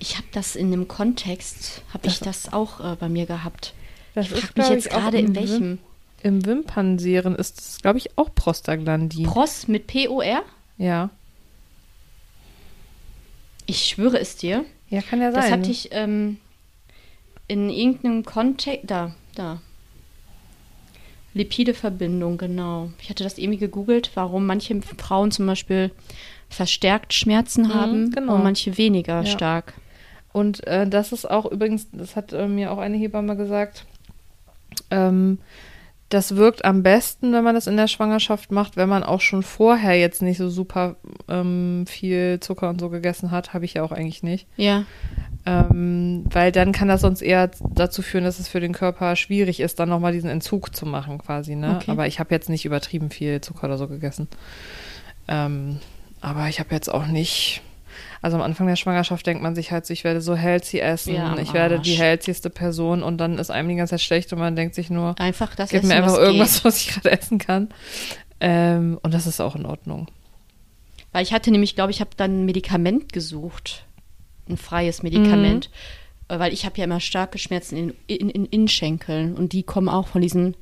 Ich 0.00 0.16
habe 0.16 0.26
das 0.32 0.56
in 0.56 0.72
einem 0.72 0.88
Kontext, 0.88 1.82
habe 1.94 2.08
ich 2.08 2.18
das 2.18 2.52
auch 2.52 2.80
äh, 2.80 2.96
bei 2.98 3.08
mir 3.08 3.26
gehabt. 3.26 3.74
Das 4.16 4.26
ich 4.26 4.40
frage 4.40 4.60
mich 4.60 4.68
jetzt 4.70 4.90
gerade 4.90 5.18
in 5.18 5.28
Wim- 5.28 5.36
welchem. 5.36 5.78
Im 6.24 6.44
Wimpernseeren 6.44 7.36
ist 7.36 7.60
es, 7.60 7.78
glaube 7.80 7.98
ich, 7.98 8.18
auch 8.18 8.34
Prostaglandin. 8.34 9.26
Pros 9.26 9.68
mit 9.68 9.86
P-O-R? 9.86 10.42
Ja. 10.78 11.10
Ich 13.66 13.86
schwöre 13.86 14.18
es 14.20 14.36
dir. 14.36 14.64
Ja, 14.90 15.02
kann 15.02 15.20
ja 15.20 15.32
sein. 15.32 15.42
Das 15.42 15.50
hatte 15.50 15.70
ich 15.70 15.88
ähm, 15.92 16.38
in 17.48 17.68
irgendeinem 17.68 18.24
Kontext. 18.24 18.88
Da, 18.88 19.14
da. 19.34 19.60
Lipide-Verbindung, 21.34 22.38
genau. 22.38 22.90
Ich 23.00 23.10
hatte 23.10 23.24
das 23.24 23.36
irgendwie 23.38 23.58
gegoogelt, 23.58 24.10
warum 24.14 24.46
manche 24.46 24.80
Frauen 24.96 25.30
zum 25.30 25.46
Beispiel 25.46 25.90
verstärkt 26.48 27.12
Schmerzen 27.12 27.74
haben 27.74 28.10
genau. 28.10 28.36
und 28.36 28.42
manche 28.42 28.78
weniger 28.78 29.22
Ja. 29.22 29.26
stark. 29.26 29.74
Und 30.32 30.66
äh, 30.66 30.86
das 30.88 31.12
ist 31.12 31.28
auch 31.28 31.44
übrigens, 31.46 31.88
das 31.92 32.14
hat 32.16 32.32
äh, 32.32 32.46
mir 32.46 32.70
auch 32.70 32.78
eine 32.78 32.96
Hebamme 32.96 33.36
gesagt, 33.36 33.84
ähm, 34.90 35.38
das 36.08 36.36
wirkt 36.36 36.64
am 36.64 36.82
besten, 36.82 37.32
wenn 37.32 37.42
man 37.42 37.56
das 37.56 37.66
in 37.66 37.76
der 37.76 37.88
Schwangerschaft 37.88 38.52
macht, 38.52 38.76
wenn 38.76 38.88
man 38.88 39.02
auch 39.02 39.20
schon 39.20 39.42
vorher 39.42 39.98
jetzt 39.98 40.22
nicht 40.22 40.38
so 40.38 40.48
super 40.48 40.96
ähm, 41.28 41.84
viel 41.88 42.38
Zucker 42.40 42.68
und 42.68 42.80
so 42.80 42.90
gegessen 42.90 43.32
hat, 43.32 43.54
habe 43.54 43.64
ich 43.64 43.74
ja 43.74 43.82
auch 43.82 43.90
eigentlich 43.90 44.22
nicht. 44.22 44.46
Ja. 44.56 44.84
Ähm, 45.44 46.24
weil 46.30 46.52
dann 46.52 46.72
kann 46.72 46.88
das 46.88 47.00
sonst 47.00 47.22
eher 47.22 47.50
dazu 47.70 48.02
führen, 48.02 48.24
dass 48.24 48.38
es 48.38 48.48
für 48.48 48.60
den 48.60 48.72
Körper 48.72 49.16
schwierig 49.16 49.58
ist, 49.58 49.80
dann 49.80 49.88
nochmal 49.88 50.12
diesen 50.12 50.30
Entzug 50.30 50.74
zu 50.76 50.86
machen 50.86 51.18
quasi. 51.18 51.56
Ne? 51.56 51.76
Okay. 51.76 51.90
Aber 51.90 52.06
ich 52.06 52.20
habe 52.20 52.34
jetzt 52.34 52.48
nicht 52.48 52.64
übertrieben 52.64 53.10
viel 53.10 53.40
Zucker 53.40 53.64
oder 53.64 53.78
so 53.78 53.88
gegessen. 53.88 54.28
Ähm, 55.26 55.80
aber 56.20 56.48
ich 56.48 56.60
habe 56.60 56.74
jetzt 56.74 56.92
auch 56.92 57.06
nicht. 57.06 57.62
Also 58.22 58.36
am 58.36 58.42
Anfang 58.42 58.66
der 58.66 58.76
Schwangerschaft 58.76 59.26
denkt 59.26 59.42
man 59.42 59.54
sich 59.54 59.72
halt 59.72 59.86
so, 59.86 59.92
ich 59.92 60.04
werde 60.04 60.20
so 60.20 60.34
healthy 60.34 60.80
essen, 60.80 61.14
Ja, 61.14 61.36
ich 61.38 61.52
werde 61.52 61.80
die 61.80 61.94
healthyste 61.94 62.50
Person 62.50 63.02
und 63.02 63.18
dann 63.18 63.38
ist 63.38 63.50
einem 63.50 63.68
die 63.68 63.76
ganze 63.76 63.92
Zeit 63.92 64.00
schlecht 64.00 64.32
und 64.32 64.38
man 64.38 64.56
denkt 64.56 64.74
sich 64.74 64.90
nur, 64.90 65.18
Einfach 65.20 65.54
das 65.54 65.70
gib 65.70 65.80
Essen, 65.80 65.88
mir 65.88 65.96
einfach 65.96 66.12
was 66.12 66.18
irgendwas, 66.18 66.54
geht. 66.54 66.64
was 66.64 66.80
ich 66.80 66.88
gerade 66.88 67.10
essen 67.12 67.38
kann. 67.38 67.68
Ähm, 68.40 68.98
und 69.02 69.14
das 69.14 69.26
ist 69.26 69.40
auch 69.40 69.56
in 69.56 69.66
Ordnung. 69.66 70.08
Weil 71.12 71.22
ich 71.22 71.32
hatte 71.32 71.50
nämlich, 71.50 71.74
glaube 71.74 71.90
ich, 71.90 72.00
habe 72.00 72.10
dann 72.16 72.42
ein 72.42 72.44
Medikament 72.44 73.12
gesucht. 73.12 73.86
Ein 74.48 74.58
freies 74.58 75.02
Medikament. 75.02 75.70
Mhm. 76.28 76.38
Weil 76.38 76.52
ich 76.52 76.66
habe 76.66 76.76
ja 76.76 76.84
immer 76.84 77.00
starke 77.00 77.38
Schmerzen 77.38 77.76
in, 77.76 77.94
in, 78.06 78.28
in 78.28 78.44
Innenschenkeln. 78.46 79.34
Und 79.34 79.52
die 79.52 79.62
kommen 79.62 79.88
auch 79.88 80.08
von 80.08 80.20
diesen 80.20 80.56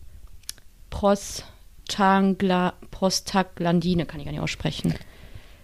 Prostagla, 0.91 2.75
Prostaglandine, 2.91 4.07
kann 4.07 4.21
ich 4.21 4.27
gar 4.27 4.33
nicht 4.33 4.41
aussprechen. 4.41 4.95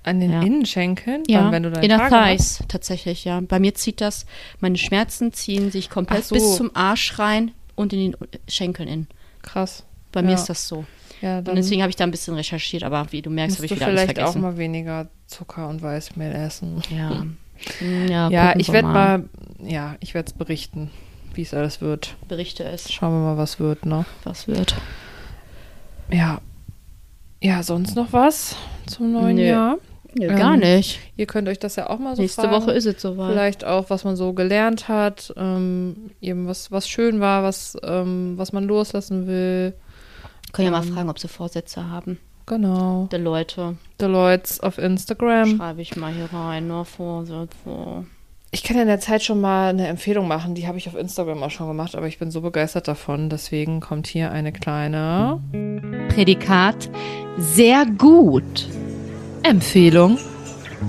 An 0.02 0.18
den 0.20 0.32
Ja. 0.32 0.40
Innenschenkeln, 0.42 1.22
Ja, 1.28 1.52
wenn 1.52 1.62
du 1.62 1.70
deine 1.70 1.84
Inner? 1.84 2.08
Thighs 2.08 2.62
tatsächlich, 2.68 3.24
ja. 3.24 3.40
Bei 3.40 3.58
mir 3.60 3.74
zieht 3.74 4.00
das, 4.00 4.24
meine 4.60 4.78
Schmerzen 4.78 5.32
ziehen 5.32 5.70
sich 5.70 5.90
komplett 5.90 6.24
so. 6.24 6.34
bis 6.34 6.56
zum 6.56 6.70
Arsch 6.74 7.18
rein 7.18 7.50
und 7.74 7.92
in 7.92 8.12
den 8.12 8.16
Schenkeln 8.48 8.88
in. 8.88 9.06
Krass. 9.42 9.84
Bei 10.12 10.22
mir 10.22 10.30
Ja. 10.30 10.34
ist 10.36 10.46
das 10.46 10.66
so. 10.66 10.84
Ja, 11.20 11.38
Und 11.40 11.54
deswegen 11.54 11.82
habe 11.82 11.90
ich 11.90 11.96
da 11.96 12.04
ein 12.04 12.10
bisschen 12.10 12.34
recherchiert, 12.34 12.82
aber 12.82 13.06
wie 13.10 13.20
du 13.20 13.28
merkst, 13.28 13.58
habe 13.58 13.66
ich 13.66 13.72
wieder 13.72 13.86
alles 13.86 14.00
vielleicht 14.00 14.18
auch 14.20 14.32
vergessen. 14.32 14.40
mal 14.40 14.56
weniger 14.56 15.08
Zucker 15.26 15.68
und 15.68 15.82
Weißmehl 15.82 16.32
essen. 16.34 16.82
ja. 16.96 17.26
Ja, 18.08 18.30
Ja, 18.30 18.54
ich 18.56 18.72
werde 18.72 18.88
mal, 18.88 19.24
ja, 19.62 19.96
ich 20.00 20.14
werde 20.14 20.28
es 20.28 20.32
berichten, 20.32 20.90
wie 21.34 21.42
es 21.42 21.52
alles 21.52 21.82
wird. 21.82 22.16
Berichte 22.26 22.64
es, 22.64 22.90
Schauen 22.90 23.12
wir 23.12 23.18
mal, 23.32 23.36
was 23.36 23.60
wird, 23.60 23.84
ne? 23.84 24.06
was 24.24 24.48
wird. 24.48 24.74
Ja. 26.10 26.40
Ja, 27.42 27.62
sonst 27.62 27.96
noch 27.96 28.12
was 28.12 28.56
zum 28.86 29.12
neuen 29.12 29.36
Nö. 29.36 29.46
Jahr? 29.46 29.78
Nö, 30.18 30.26
Ähm, 30.26 30.36
gar 30.36 30.56
nicht. 30.56 30.98
Ihr 31.16 31.26
könnt 31.26 31.48
euch 31.48 31.58
das 31.58 31.76
ja 31.76 31.88
auch 31.88 31.98
mal 31.98 32.16
so 32.16 32.22
Nächste 32.22 32.42
fragen. 32.42 32.54
Woche 32.54 32.72
ist 32.72 32.86
es 32.86 33.00
soweit. 33.00 33.30
Vielleicht 33.30 33.64
auch, 33.64 33.90
was 33.90 34.04
man 34.04 34.16
so 34.16 34.32
gelernt 34.32 34.88
hat, 34.88 35.32
ähm, 35.36 36.10
eben 36.20 36.46
was, 36.48 36.70
was 36.72 36.88
schön 36.88 37.20
war, 37.20 37.42
was, 37.42 37.76
ähm, 37.82 38.34
was 38.36 38.52
man 38.52 38.64
loslassen 38.64 39.26
will. 39.26 39.74
Können 40.52 40.66
ja 40.66 40.72
mal 40.72 40.84
ähm, 40.86 40.92
fragen, 40.92 41.08
ob 41.10 41.18
sie 41.18 41.28
Vorsätze 41.28 41.88
haben. 41.88 42.18
Genau. 42.46 43.08
Die 43.12 43.16
Leute. 43.16 43.76
Deloitte 44.00 44.62
auf 44.64 44.78
Instagram. 44.78 45.56
Schreibe 45.56 45.82
ich 45.82 45.94
mal 45.96 46.12
hier 46.12 46.28
rein, 46.32 46.66
ne? 46.66 46.84
Vorsätze. 46.84 48.04
Ich 48.52 48.64
kann 48.64 48.76
in 48.78 48.88
der 48.88 48.98
Zeit 48.98 49.22
schon 49.22 49.40
mal 49.40 49.68
eine 49.68 49.86
Empfehlung 49.86 50.26
machen, 50.26 50.56
die 50.56 50.66
habe 50.66 50.76
ich 50.76 50.88
auf 50.88 50.96
Instagram 50.96 51.40
auch 51.44 51.52
schon 51.52 51.68
gemacht, 51.68 51.94
aber 51.94 52.08
ich 52.08 52.18
bin 52.18 52.32
so 52.32 52.40
begeistert 52.40 52.88
davon. 52.88 53.30
Deswegen 53.30 53.78
kommt 53.78 54.08
hier 54.08 54.32
eine 54.32 54.50
kleine 54.50 55.40
Prädikat 56.08 56.90
sehr 57.38 57.86
gut. 57.86 58.68
Empfehlung 59.44 60.18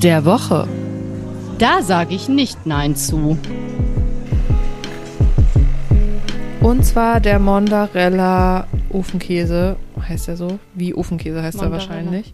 der 0.02 0.26
Woche. 0.26 0.68
Da 1.60 1.84
sage 1.84 2.16
ich 2.16 2.28
nicht 2.28 2.66
Nein 2.66 2.96
zu. 2.96 3.38
Und 6.62 6.84
zwar 6.84 7.20
der 7.20 7.38
Mondarella 7.38 8.66
Ofenkäse. 8.90 9.76
Heißt 10.10 10.28
der 10.28 10.36
so? 10.36 10.58
Wie 10.74 10.96
Ofenkäse 10.96 11.44
heißt 11.44 11.60
er 11.62 11.70
Mondarella. 11.70 11.90
wahrscheinlich. 11.90 12.34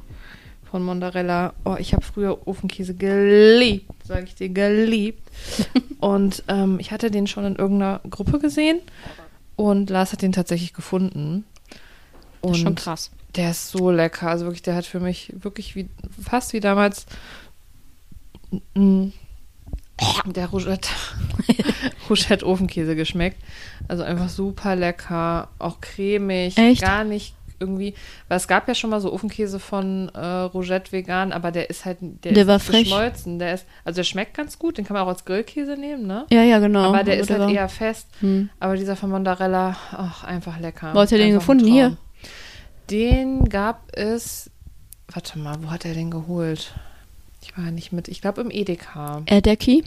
Von 0.78 0.86
Mondarella. 0.86 1.56
Oh, 1.66 1.76
ich 1.80 1.94
habe 1.94 2.04
früher 2.04 2.48
Ofenkäse 2.48 2.94
geliebt, 2.94 3.90
sage 4.06 4.26
ich 4.26 4.36
dir, 4.36 4.50
geliebt. 4.50 5.28
und 6.00 6.44
ähm, 6.50 6.78
ich 6.80 6.92
hatte 6.92 7.10
den 7.10 7.26
schon 7.26 7.46
in 7.46 7.56
irgendeiner 7.56 8.00
Gruppe 8.08 8.38
gesehen 8.38 8.80
und 9.56 9.90
Lars 9.90 10.12
hat 10.12 10.22
den 10.22 10.34
tatsächlich 10.34 10.76
gefunden. 10.76 11.46
Das 12.44 12.52
ist 12.52 12.58
schon 12.58 12.68
Und 12.68 12.80
krass. 12.80 13.10
Der 13.36 13.50
ist 13.50 13.72
so 13.72 13.90
lecker. 13.90 14.30
Also 14.30 14.46
wirklich, 14.46 14.62
der 14.62 14.76
hat 14.76 14.86
für 14.86 15.00
mich 15.00 15.34
wirklich 15.40 15.76
wie 15.76 15.90
fast 16.22 16.54
wie 16.54 16.60
damals 16.60 17.08
der 18.76 20.46
Rougette, 20.46 20.90
Rougette 22.08 22.46
Ofenkäse 22.46 22.96
geschmeckt. 22.96 23.42
Also 23.88 24.04
einfach 24.04 24.30
super 24.30 24.76
lecker, 24.76 25.48
auch 25.58 25.82
cremig, 25.82 26.56
Echt? 26.56 26.84
gar 26.84 27.04
nicht 27.04 27.34
irgendwie, 27.60 27.94
weil 28.28 28.38
es 28.38 28.48
gab 28.48 28.68
ja 28.68 28.76
schon 28.76 28.90
mal 28.90 29.02
so 29.02 29.12
Ofenkäse 29.12 29.60
von 29.60 30.10
äh, 30.10 30.20
Rougette 30.20 30.92
vegan, 30.92 31.32
aber 31.32 31.52
der 31.52 31.70
ist 31.70 31.86
halt, 31.86 31.98
der, 32.02 32.34
Der 32.34 32.44
ist 32.44 32.48
war 32.48 32.60
frisch. 32.60 32.84
geschmolzen. 32.84 33.40
Der 33.40 33.54
ist, 33.56 33.66
also 33.84 33.98
der 33.98 34.04
schmeckt 34.04 34.36
ganz 34.36 34.60
gut, 34.60 34.78
den 34.78 34.86
kann 34.86 34.94
man 34.96 35.04
auch 35.04 35.10
als 35.10 35.26
Grillkäse 35.26 35.76
nehmen, 35.78 36.06
ne? 36.08 36.26
Ja, 36.32 36.44
ja, 36.44 36.60
genau. 36.60 36.84
aber 36.84 37.04
der 37.04 37.18
ist 37.18 37.30
halt 37.30 37.52
eher 37.52 37.70
fest. 37.70 38.08
Hm. 38.20 38.50
Aber 38.60 38.76
dieser 38.76 38.96
von 38.96 39.10
Mondarella, 39.10 39.76
ach, 39.92 40.24
einfach 40.24 40.60
lecker. 40.60 40.94
Wo 40.94 41.00
hat 41.00 41.12
er 41.12 41.18
den 41.18 41.34
gefunden? 41.34 41.66
Hier? 41.66 41.98
Den 42.90 43.50
gab 43.50 43.96
es, 43.96 44.50
warte 45.12 45.38
mal, 45.40 45.58
wo 45.62 45.72
hat 45.72 45.86
er 45.86 45.94
den 45.94 46.12
geholt? 46.12 46.74
Ich 47.42 47.58
war 47.58 47.66
ja 47.66 47.72
nicht 47.72 47.92
mit, 47.92 48.08
ich 48.08 48.22
glaube 48.22 48.42
im 48.42 48.52
Edeka. 48.52 49.22
Erdecki? 49.26 49.84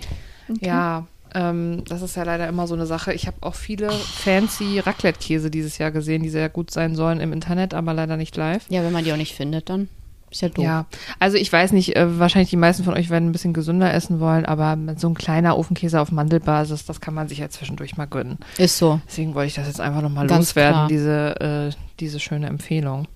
Ja, 0.60 1.06
ähm, 1.34 1.84
das 1.88 2.02
ist 2.02 2.16
ja 2.16 2.22
leider 2.22 2.48
immer 2.48 2.66
so 2.66 2.74
eine 2.74 2.86
Sache. 2.86 3.12
Ich 3.12 3.26
habe 3.26 3.36
auch 3.40 3.54
viele 3.54 3.90
fancy 3.90 4.80
Raclette-Käse 4.80 5.50
dieses 5.50 5.78
Jahr 5.78 5.90
gesehen, 5.90 6.22
die 6.22 6.30
sehr 6.30 6.48
gut 6.48 6.70
sein 6.70 6.94
sollen 6.94 7.20
im 7.20 7.32
Internet, 7.32 7.74
aber 7.74 7.94
leider 7.94 8.16
nicht 8.16 8.36
live. 8.36 8.64
Ja, 8.68 8.82
wenn 8.82 8.92
man 8.92 9.04
die 9.04 9.12
auch 9.12 9.16
nicht 9.16 9.34
findet, 9.34 9.68
dann 9.68 9.88
ist 10.30 10.42
ja 10.42 10.48
doof. 10.48 10.64
Ja, 10.64 10.86
also 11.18 11.36
ich 11.36 11.52
weiß 11.52 11.72
nicht, 11.72 11.96
äh, 11.96 12.18
wahrscheinlich 12.18 12.50
die 12.50 12.56
meisten 12.56 12.84
von 12.84 12.94
euch 12.94 13.10
werden 13.10 13.28
ein 13.28 13.32
bisschen 13.32 13.52
gesünder 13.52 13.92
essen 13.92 14.20
wollen, 14.20 14.46
aber 14.46 14.78
so 14.96 15.08
ein 15.08 15.14
kleiner 15.14 15.58
Ofenkäse 15.58 16.00
auf 16.00 16.12
Mandelbasis, 16.12 16.84
das 16.84 17.00
kann 17.00 17.14
man 17.14 17.28
sich 17.28 17.38
ja 17.38 17.48
zwischendurch 17.48 17.96
mal 17.96 18.06
gönnen. 18.06 18.38
Ist 18.58 18.78
so. 18.78 19.00
Deswegen 19.08 19.34
wollte 19.34 19.48
ich 19.48 19.54
das 19.54 19.66
jetzt 19.66 19.80
einfach 19.80 20.02
nochmal 20.02 20.28
loswerden, 20.28 20.72
klar. 20.72 20.88
diese, 20.88 21.40
äh, 21.40 21.70
diese 21.98 22.20
schöne 22.20 22.46
Empfehlung. 22.46 23.08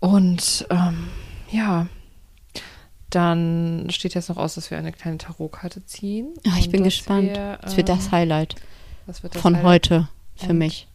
Und 0.00 0.66
ähm, 0.68 1.08
ja, 1.50 1.86
dann 3.14 3.86
steht 3.90 4.14
jetzt 4.14 4.28
noch 4.28 4.36
aus, 4.36 4.54
dass 4.54 4.70
wir 4.70 4.78
eine 4.78 4.92
kleine 4.92 5.18
Tarotkarte 5.18 5.84
ziehen. 5.86 6.34
Ah, 6.46 6.56
ich 6.58 6.70
bin 6.70 6.84
gespannt. 6.84 7.30
wir, 7.30 7.58
Das 7.62 7.76
wird 7.76 7.88
das 7.88 8.06
ähm, 8.06 8.12
Highlight 8.12 8.56
das 9.06 9.22
wird 9.22 9.34
das 9.34 9.42
von 9.42 9.56
Highlight. 9.56 9.90
heute 9.90 10.08
für 10.36 10.50
Und 10.50 10.58
mich. 10.58 10.88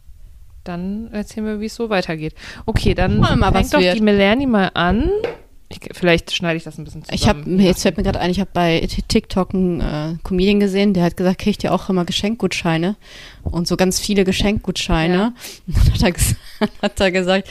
Dann 0.64 1.10
erzählen 1.12 1.46
wir, 1.46 1.60
wie 1.60 1.66
es 1.66 1.74
so 1.74 1.88
weitergeht. 1.88 2.34
Okay, 2.66 2.94
dann 2.94 3.18
mal, 3.18 3.36
fängt 3.52 3.72
doch 3.72 3.80
wird. 3.80 3.96
die 3.96 4.00
Melanie 4.02 4.46
mal 4.46 4.70
an. 4.74 5.10
Ich, 5.72 5.78
vielleicht 5.92 6.34
schneide 6.34 6.56
ich 6.56 6.64
das 6.64 6.78
ein 6.78 6.84
bisschen 6.84 7.04
zusammen. 7.04 7.14
Ich 7.14 7.28
habe 7.28 7.44
je 7.48 7.64
jetzt 7.68 7.82
fällt 7.82 7.96
mir 7.96 8.02
gerade 8.02 8.18
ein, 8.18 8.28
ich 8.32 8.40
habe 8.40 8.50
bei 8.52 8.80
TikTok 9.06 9.54
einen 9.54 9.80
äh, 9.80 10.16
Comedian 10.24 10.58
gesehen, 10.58 10.94
der 10.94 11.04
hat 11.04 11.16
gesagt, 11.16 11.38
kriegt 11.40 11.62
ihr 11.62 11.72
auch 11.72 11.88
immer 11.88 12.04
Geschenkgutscheine 12.04 12.96
und 13.44 13.68
so 13.68 13.76
ganz 13.76 14.00
viele 14.00 14.24
Geschenkgutscheine. 14.24 15.14
Ja. 15.14 15.32
Und 15.68 15.76
dann 15.86 15.94
hat 15.94 16.02
er, 16.02 16.08
ges- 16.10 16.36
hat 16.82 17.00
er 17.00 17.12
gesagt, 17.12 17.48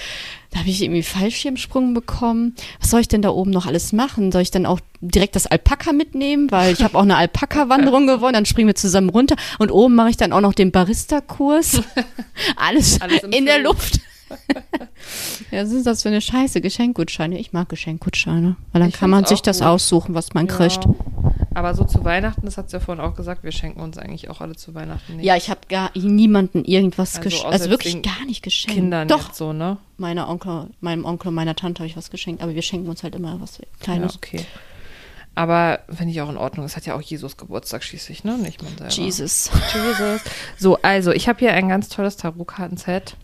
da 0.51 0.59
habe 0.59 0.69
ich 0.69 0.81
irgendwie 0.81 1.03
Fallschirmsprung 1.03 1.93
bekommen. 1.93 2.55
Was 2.81 2.89
soll 2.89 2.99
ich 2.99 3.07
denn 3.07 3.21
da 3.21 3.29
oben 3.29 3.51
noch 3.51 3.65
alles 3.67 3.93
machen? 3.93 4.33
Soll 4.33 4.41
ich 4.41 4.51
dann 4.51 4.65
auch 4.65 4.81
direkt 4.99 5.37
das 5.37 5.47
Alpaka 5.47 5.93
mitnehmen, 5.93 6.51
weil 6.51 6.73
ich 6.73 6.83
habe 6.83 6.97
auch 6.97 7.03
eine 7.03 7.15
Alpaka-Wanderung 7.15 8.05
gewonnen, 8.07 8.33
dann 8.33 8.45
springen 8.45 8.67
wir 8.67 8.75
zusammen 8.75 9.09
runter 9.09 9.37
und 9.59 9.71
oben 9.71 9.95
mache 9.95 10.09
ich 10.09 10.17
dann 10.17 10.33
auch 10.33 10.41
noch 10.41 10.53
den 10.53 10.71
Barista-Kurs. 10.73 11.83
Alles, 12.57 12.99
Alles 12.99 13.23
in 13.23 13.45
der 13.45 13.59
Flow. 13.61 13.71
Luft. 13.71 14.01
ja, 15.51 15.63
was 15.63 15.71
ist 15.71 15.85
das 15.85 16.03
für 16.03 16.09
eine 16.09 16.21
Scheiße? 16.21 16.61
Geschenkgutscheine. 16.61 17.37
Ich 17.37 17.53
mag 17.53 17.69
Geschenkgutscheine, 17.69 18.55
weil 18.71 18.79
dann 18.81 18.89
Ich 18.89 18.95
kann 18.95 19.09
man 19.09 19.25
sich 19.25 19.41
das 19.41 19.59
gut. 19.59 19.67
aussuchen, 19.67 20.15
was 20.15 20.33
man 20.33 20.47
kriegt. 20.47 20.85
Ja. 20.85 20.95
Aber 21.55 21.73
so 21.73 21.83
zu 21.83 22.03
Weihnachten, 22.05 22.45
das 22.45 22.57
hat 22.57 22.69
sie 22.69 22.77
ja 22.77 22.79
vorhin 22.79 23.03
auch 23.03 23.15
gesagt, 23.15 23.43
wir 23.43 23.51
schenken 23.51 23.81
uns 23.81 23.97
eigentlich 23.97 24.29
auch 24.29 24.39
alle 24.39 24.55
zu 24.55 24.75
Weihnachten 24.75 25.17
nicht. 25.17 25.25
Ja, 25.25 25.35
ich 25.35 25.49
habe 25.49 25.61
gar 25.67 25.91
niemanden 25.95 26.63
irgendwas 26.63 27.17
Also 27.17 27.29
geschenkt. 27.29 27.53
Also 27.53 27.69
wirklich 27.69 28.01
gar 28.01 28.25
nicht 28.25 28.43
geschenkt. 28.43 28.75
Kindern 28.75 29.07
Doch, 29.07 29.33
so, 29.33 29.51
ne? 29.51 29.77
meiner 29.97 30.29
Onkel, 30.29 30.67
meinem 30.79 31.05
Onkel 31.05 31.29
und 31.29 31.35
meiner 31.35 31.55
Tante 31.55 31.79
habe 31.79 31.87
ich 31.87 31.97
was 31.97 32.11
geschenkt, 32.11 32.41
aber 32.41 32.55
wir 32.55 32.61
schenken 32.61 32.87
uns 32.87 33.03
halt 33.03 33.15
immer 33.15 33.41
was 33.41 33.59
Kleines. 33.79 34.13
Ja, 34.13 34.17
okay. 34.17 34.45
Aber 35.35 35.79
finde 35.87 36.11
ich 36.11 36.21
auch 36.21 36.29
in 36.29 36.37
Ordnung. 36.37 36.65
Es 36.65 36.75
hat 36.75 36.85
ja 36.85 36.95
auch 36.95 37.01
Jesus 37.01 37.37
Geburtstag 37.37 37.83
schließlich, 37.83 38.23
ne? 38.23 38.37
Nicht 38.37 38.61
man 38.61 38.77
selber. 38.77 38.91
Jesus. 38.93 39.49
Jesus. 39.73 40.21
So, 40.57 40.77
also, 40.81 41.11
ich 41.11 41.29
habe 41.29 41.39
hier 41.39 41.53
ein 41.53 41.69
ganz 41.69 41.87
tolles 41.87 42.17
Tarotkartenset. 42.17 43.15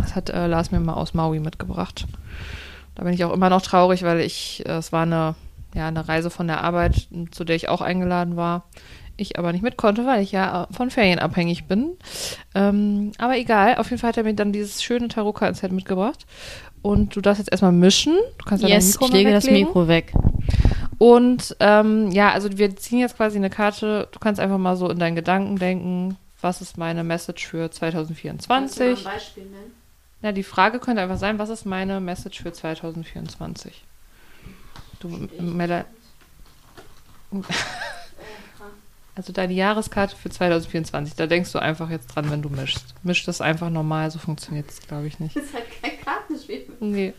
Das 0.00 0.14
hat 0.14 0.30
äh, 0.30 0.46
Lars 0.46 0.70
mir 0.70 0.80
mal 0.80 0.94
aus 0.94 1.14
Maui 1.14 1.40
mitgebracht. 1.40 2.06
Da 2.94 3.04
bin 3.04 3.12
ich 3.12 3.24
auch 3.24 3.32
immer 3.32 3.50
noch 3.50 3.62
traurig, 3.62 4.02
weil 4.02 4.20
ich, 4.20 4.64
äh, 4.66 4.72
es 4.72 4.92
war 4.92 5.02
eine, 5.02 5.34
ja, 5.74 5.88
eine 5.88 6.08
Reise 6.08 6.30
von 6.30 6.46
der 6.46 6.62
Arbeit, 6.62 7.08
zu 7.30 7.44
der 7.44 7.56
ich 7.56 7.68
auch 7.68 7.80
eingeladen 7.80 8.36
war. 8.36 8.64
Ich 9.16 9.38
aber 9.38 9.52
nicht 9.52 9.62
mit 9.62 9.76
konnte, 9.76 10.06
weil 10.06 10.22
ich 10.22 10.32
ja 10.32 10.64
äh, 10.64 10.72
von 10.72 10.90
Ferien 10.90 11.18
abhängig 11.18 11.66
bin. 11.66 11.90
Ähm, 12.54 13.12
aber 13.18 13.36
egal, 13.36 13.76
auf 13.76 13.90
jeden 13.90 14.00
Fall 14.00 14.08
hat 14.08 14.16
er 14.16 14.24
mir 14.24 14.34
dann 14.34 14.52
dieses 14.52 14.82
schöne 14.82 15.08
Tarotkartenset 15.08 15.72
mitgebracht. 15.72 16.26
Und 16.82 17.14
du 17.14 17.20
darfst 17.20 17.38
jetzt 17.38 17.52
erstmal 17.52 17.72
mischen. 17.72 18.16
Du 18.38 18.44
kannst 18.46 18.64
dein 18.64 18.70
Yes, 18.70 18.92
Mikro 18.92 19.04
ich 19.06 19.12
mal 19.12 19.18
lege 19.18 19.32
das. 19.32 19.44
Mikro 19.44 19.88
weg. 19.88 20.12
Und 20.96 21.56
ähm, 21.60 22.10
ja, 22.10 22.30
also 22.32 22.56
wir 22.56 22.76
ziehen 22.76 22.98
jetzt 22.98 23.16
quasi 23.16 23.36
eine 23.36 23.50
Karte. 23.50 24.08
Du 24.12 24.18
kannst 24.18 24.40
einfach 24.40 24.58
mal 24.58 24.76
so 24.76 24.88
in 24.90 24.98
deinen 24.98 25.16
Gedanken 25.16 25.56
denken, 25.56 26.16
was 26.40 26.60
ist 26.62 26.78
meine 26.78 27.04
Message 27.04 27.46
für 27.46 27.70
2024? 27.70 29.04
Beispiel 29.04 29.44
nennen? 29.44 29.72
Ja, 30.22 30.32
die 30.32 30.42
Frage 30.42 30.80
könnte 30.80 31.00
einfach 31.02 31.18
sein, 31.18 31.38
was 31.38 31.48
ist 31.48 31.64
meine 31.64 32.00
Message 32.00 32.42
für 32.42 32.52
2024? 32.52 33.82
Du, 35.00 35.08
Mella, 35.40 35.86
also 39.14 39.32
deine 39.32 39.54
Jahreskarte 39.54 40.14
für 40.14 40.28
2024, 40.28 41.14
da 41.14 41.26
denkst 41.26 41.52
du 41.52 41.58
einfach 41.58 41.88
jetzt 41.88 42.08
dran, 42.08 42.30
wenn 42.30 42.42
du 42.42 42.50
mischst. 42.50 42.94
Misch 43.02 43.24
das 43.24 43.40
einfach 43.40 43.70
normal, 43.70 44.10
so 44.10 44.18
funktioniert 44.18 44.68
es, 44.70 44.80
glaube 44.80 45.06
ich, 45.06 45.18
nicht. 45.20 45.34
Das 45.40 45.44
ist 45.44 45.54
halt 45.54 45.64
kein 45.82 46.00
Kartenspiel. 46.00 46.66
Nee. 46.80 47.14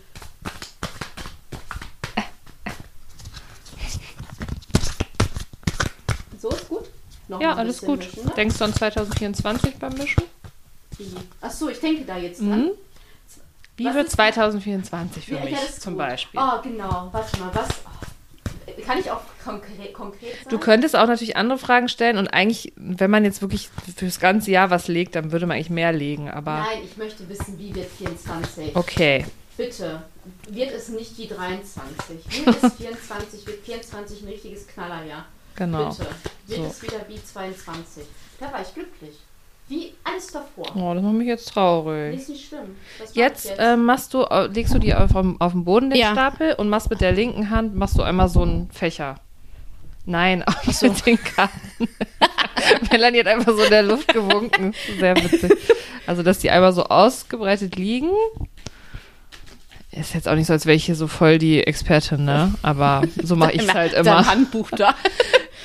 So 6.38 6.50
ist 6.50 6.68
gut? 6.70 6.84
Noch 7.28 7.40
Ja, 7.42 7.54
alles 7.56 7.82
gut. 7.82 8.00
mischen, 8.00 8.26
ne? 8.26 8.32
Denkst 8.36 8.58
du 8.58 8.64
an 8.66 8.74
2024 8.74 9.76
beim 9.78 9.94
Mischen? 9.94 10.24
Ach 11.40 11.52
so, 11.52 11.70
ich 11.70 11.80
denke 11.80 12.04
da 12.06 12.18
jetzt 12.18 12.40
dran. 12.42 12.66
Mhm. 12.66 12.72
Wie 13.78 13.86
Was 13.86 13.96
wird 13.96 14.08
ist- 14.08 14.14
2024 14.14 15.26
für 15.26 15.36
Ja, 15.36 15.44
mich 15.44 15.54
ja, 15.54 15.60
zum 15.80 15.94
gut. 15.94 16.00
Beispiel? 16.04 16.40
Oh, 16.42 16.62
genau. 16.62 17.10
Warte 17.12 17.40
mal, 17.40 17.50
was? 17.54 17.68
Oh. 17.86 18.82
Kann 18.86 19.00
ich 19.00 19.12
auch 19.12 19.22
konkret, 19.44 19.94
konkret 19.94 20.34
sein? 20.36 20.50
Du 20.50 20.58
könntest 20.58 20.96
auch 20.96 21.08
natürlich 21.08 21.36
andere 21.36 21.58
Fragen 21.60 21.90
stellen 21.90 22.18
und 22.18 22.28
eigentlich, 22.30 22.72
wenn 22.76 23.12
man 23.12 23.24
jetzt 23.26 23.42
wirklich 23.42 23.70
fürs 23.98 24.20
ganze 24.20 24.52
Jahr 24.52 24.70
was 24.70 24.88
legt, 24.88 25.16
dann 25.16 25.32
würde 25.32 25.46
man 25.46 25.56
eigentlich 25.58 25.70
mehr 25.70 25.92
legen, 25.92 26.30
aber 26.32 26.60
Nein, 26.60 26.80
ich 26.86 26.96
möchte 26.98 27.28
wissen, 27.28 27.60
wie 27.60 27.74
wird 27.76 27.90
24? 27.92 28.76
okay. 28.76 29.26
Bitte, 29.58 30.02
wird 30.50 30.72
es 30.72 30.88
nicht 30.90 31.18
wie 31.18 31.28
23? 31.28 32.46
Wird 32.46 32.64
es 32.64 32.74
24? 32.76 33.46
Wird 33.46 33.66
24 33.66 34.22
ein 34.24 34.28
richtiges 34.30 34.68
Knallerjahr? 34.68 35.26
Genau. 35.56 35.90
Bitte, 35.90 36.08
wird 36.48 36.60
So. 36.62 36.66
es 36.68 36.82
wieder 36.82 37.06
wie 37.10 37.22
22? 37.24 38.04
Da 38.40 38.52
war 38.52 38.62
ich 38.62 38.74
glücklich. 38.74 39.18
Wie 39.72 39.94
alles 40.04 40.28
davor. 40.28 40.66
Oh, 40.76 40.94
das 40.94 41.02
macht 41.02 41.14
mich 41.14 41.28
jetzt 41.28 41.46
traurig. 41.54 42.16
Ist 42.20 42.28
nicht 42.30 42.48
schlimm. 42.50 42.76
Jetzt, 43.14 43.46
ich 43.46 43.52
ähm, 43.58 43.86
machst 43.86 44.14
du, 44.14 44.24
äh, 44.24 44.48
legst 44.48 44.74
du 44.74 44.80
die 44.80 44.94
auf, 44.94 45.14
dem- 45.14 45.40
auf 45.40 45.54
den 45.54 45.64
Boden 45.64 45.90
den 45.90 45.98
Ja. 46.00 46.12
Stapel 46.12 46.54
und 46.56 46.68
machst 46.70 46.90
mit 46.90 47.00
der 47.00 47.14
linken 47.14 47.50
Hand, 47.50 47.74
machst 47.76 47.98
du 47.98 48.02
einmal 48.04 48.28
so 48.28 48.42
einen 48.42 48.70
Fächer. 48.72 49.16
Nein, 50.06 50.44
auch 50.48 50.66
nicht 50.66 50.82
mit 50.82 51.06
den 51.06 51.18
Karten. 51.24 51.88
Melanie 52.92 53.20
hat 53.20 53.28
einfach 53.28 53.54
so 53.56 53.64
in 53.64 53.70
der 53.70 53.84
Luft 53.84 54.14
gewunken. 54.14 54.74
Sehr 55.00 55.16
witzig. 55.16 55.54
Also, 56.06 56.22
dass 56.24 56.40
die 56.40 56.50
einmal 56.52 56.74
so 56.74 56.84
ausgebreitet 56.86 57.76
liegen. 57.78 58.10
Ist 59.92 60.14
jetzt 60.14 60.28
auch 60.28 60.36
nicht 60.36 60.48
so, 60.48 60.54
als 60.54 60.66
wäre 60.66 60.76
ich 60.76 60.86
hier 60.86 60.96
so 60.96 61.08
voll 61.08 61.38
die 61.38 61.64
Expertin, 61.66 62.24
ne? 62.24 62.54
Aber 62.62 63.04
so 63.24 63.36
mache 63.36 63.52
ich 63.54 63.64
es 63.64 63.74
halt 63.74 63.94
immer. 63.94 64.04
Dein 64.04 64.28
Handbuch 64.28 64.72
da. 64.72 64.96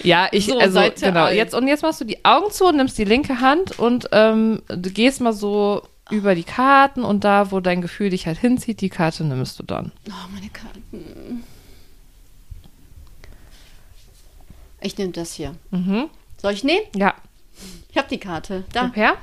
Ja, 0.03 0.29
ich, 0.33 0.47
So, 0.47 0.59
also 0.59 0.81
genau. 1.01 1.29
Jetzt, 1.29 1.55
und 1.55 1.69
jetzt 1.69 1.83
machst 1.83 2.01
du 2.01 2.05
die 2.05 2.25
Augen 2.25 2.51
zu 2.51 2.67
und 2.67 2.77
nimmst 2.77 2.99
die 2.99 3.05
linke 3.05 3.41
Hand 3.41 3.79
und 3.79 4.09
ähm, 4.13 4.63
du 4.69 4.91
gehst 4.91 5.21
mal 5.21 5.33
so 5.33 5.83
über 6.11 6.35
die 6.35 6.45
Karten 6.45 7.03
und 7.03 7.25
da, 7.25 7.51
wo 7.51 7.61
dein 7.61 7.81
Gefühl 7.83 8.11
dich 8.11 8.27
halt 8.27 8.39
hinzieht, 8.39 8.81
die 8.81 8.89
Karte 8.91 9.25
nimmst 9.25 9.59
du 9.59 9.63
dann. 9.65 9.93
Oh, 10.09 10.13
meine 10.33 10.49
Karten. 10.51 11.43
Ich 14.81 14.97
nehme 14.99 15.11
das 15.13 15.33
hier. 15.33 15.55
Mhm. 15.71 16.09
Soll 16.41 16.53
ich 16.53 16.63
nehmen? 16.63 16.85
Ja, 16.95 17.15
Ich 17.91 17.97
habe 17.97 18.09
die 18.09 18.19
Karte. 18.19 18.65
Da. 18.73 18.85
gib 18.85 18.97
her. 18.97 19.17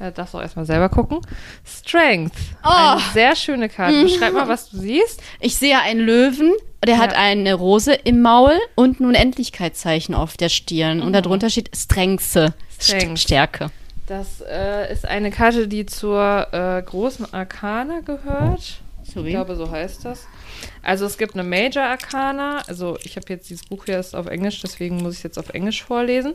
Ja, 0.00 0.10
darfst 0.10 0.34
auch 0.34 0.40
erstmal 0.42 0.64
selber 0.66 0.88
gucken. 0.88 1.20
Strength. 1.64 2.34
Oh. 2.64 2.68
Mhm. 2.68 2.74
Eine 2.74 3.00
sehr 3.12 3.36
schöne 3.36 3.68
Karte. 3.68 4.02
Beschreib 4.02 4.32
mal, 4.34 4.48
was 4.48 4.70
du 4.70 4.78
siehst. 4.78 5.22
Ich 5.40 5.54
sehe 5.56 5.78
einen 5.80 6.00
Löwen, 6.00 6.52
der 6.84 6.98
hat 6.98 7.12
Ja. 7.12 7.18
eine 7.18 7.54
Rose 7.54 7.92
im 7.94 8.20
Maul 8.20 8.58
und 8.74 9.00
ein 9.00 9.06
Unendlichkeitszeichen 9.06 10.14
auf 10.14 10.36
der 10.36 10.48
Stirn. 10.48 11.00
Und 11.00 11.12
darunter 11.12 11.48
steht 11.48 11.74
Strengse. 11.76 12.54
Strength. 12.80 13.20
Stärke. 13.20 13.70
Das 14.06 14.42
äh, 14.42 14.92
ist 14.92 15.06
eine 15.06 15.30
Karte, 15.30 15.68
die 15.68 15.86
zur 15.86 16.48
äh, 16.52 16.82
großen 16.82 17.32
Arkana 17.32 18.00
gehört. 18.00 18.80
So 19.04 19.22
Ich 19.24 19.30
glaube, 19.30 19.54
so 19.56 19.70
heißt 19.70 20.04
das. 20.04 20.26
Also 20.82 21.06
es 21.06 21.16
gibt 21.18 21.34
eine 21.34 21.44
Major 21.44 21.84
Arcana. 21.84 22.62
Also 22.66 22.98
ich 23.02 23.16
habe 23.16 23.26
jetzt 23.28 23.48
dieses 23.48 23.64
Buch 23.66 23.84
hier 23.86 23.98
ist 24.00 24.14
auf 24.14 24.26
Englisch, 24.26 24.60
deswegen 24.60 24.96
muss 25.02 25.12
ich 25.12 25.18
es 25.20 25.22
jetzt 25.22 25.38
auf 25.38 25.50
Englisch 25.50 25.82
vorlesen. 25.84 26.34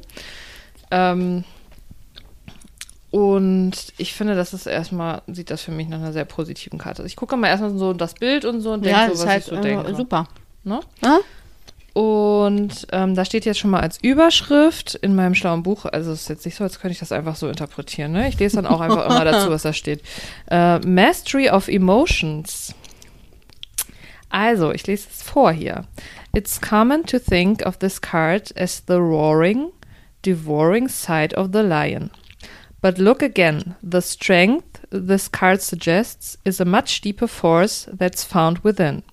Ähm, 0.92 1.44
und 3.12 3.74
ich 3.98 4.14
finde, 4.14 4.36
das 4.36 4.54
ist 4.54 4.68
erstmal, 4.68 5.22
sieht 5.28 5.50
das 5.50 5.62
für 5.62 5.72
mich 5.72 5.88
nach 5.88 5.98
einer 5.98 6.14
sehr 6.14 6.26
positiven 6.26 6.78
Karte. 6.78 7.04
Ich 7.06 7.16
gucke 7.16 7.38
mal 7.38 7.48
erstmal 7.48 7.76
so 7.76 7.94
das 7.94 8.14
Bild 8.14 8.46
und 8.46 8.62
so 8.62 8.72
und 8.74 8.86
denke 8.86 9.00
Ja, 9.00 9.08
so, 9.08 9.24
was 9.24 9.28
halt 9.28 9.44
ich 9.44 9.50
so 9.50 9.56
äh, 9.56 9.62
denke. 9.62 9.96
super. 9.96 10.28
Ne? 10.64 10.80
Ah? 11.02 11.18
Und 11.94 12.86
ähm, 12.92 13.16
da 13.16 13.26
steht 13.26 13.46
jetzt 13.46 13.58
schon 13.60 13.72
mal 13.72 13.80
als 13.80 13.98
Überschrift 14.02 14.94
in 14.96 15.16
meinem 15.16 15.34
schlauen 15.34 15.64
Buch, 15.64 15.86
also 15.86 16.12
es 16.12 16.22
ist 16.22 16.30
jetzt 16.30 16.46
nicht 16.46 16.56
so, 16.56 16.64
als 16.64 16.80
könnte 16.80 16.94
ich 16.94 17.00
das 17.00 17.12
einfach 17.12 17.36
so 17.36 17.48
interpretieren. 17.50 18.12
Ne? 18.12 18.30
Ich 18.30 18.38
lese 18.40 18.58
dann 18.58 18.68
auch 18.68 18.80
einfach 18.80 19.06
immer 19.06 19.26
dazu, 19.26 19.50
was 19.52 19.64
da 19.64 19.74
steht. 19.74 20.02
Äh, 20.50 20.80
Mastery 20.80 21.50
of 21.50 21.68
Emotions. 21.68 22.76
Also, 24.30 24.72
ich 24.72 24.86
lese 24.86 25.08
es 25.12 25.24
vor 25.24 25.52
hier. 25.52 25.86
It's 26.36 26.62
common 26.62 27.04
to 27.08 27.18
think 27.18 27.66
of 27.66 27.78
this 27.78 28.00
card 28.00 28.56
as 28.56 28.84
the 28.88 28.94
roaring, 28.94 29.70
devouring 30.24 30.88
side 30.88 31.36
of 31.36 31.50
the 31.52 31.62
lion. 31.62 32.12
But 32.82 32.98
look 32.98 33.22
again, 33.22 33.76
the 33.84 34.02
strength 34.02 34.86
this 34.90 35.28
card 35.28 35.62
suggests 35.62 36.38
is 36.46 36.62
a 36.62 36.66
much 36.66 37.02
deeper 37.02 37.28
force 37.28 37.88
that's 37.92 38.24
found 38.24 38.60
within. 38.60 39.04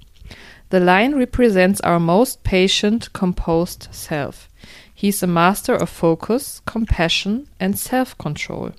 The 0.70 0.80
lion 0.80 1.16
represents 1.16 1.80
our 1.80 2.00
most 2.00 2.42
patient, 2.42 3.12
composed 3.12 3.88
self. 3.90 4.48
He's 4.92 5.22
a 5.22 5.26
master 5.26 5.74
of 5.74 5.90
focus, 5.90 6.60
compassion, 6.64 7.48
and 7.60 7.78
self 7.78 8.16
control. 8.18 8.72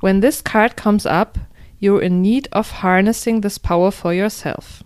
When 0.00 0.20
this 0.20 0.42
card 0.42 0.76
comes 0.76 1.06
up, 1.06 1.38
you're 1.78 2.02
in 2.02 2.22
need 2.22 2.48
of 2.52 2.70
harnessing 2.70 3.40
this 3.40 3.58
power 3.58 3.90
for 3.90 4.12
yourself. 4.12 4.82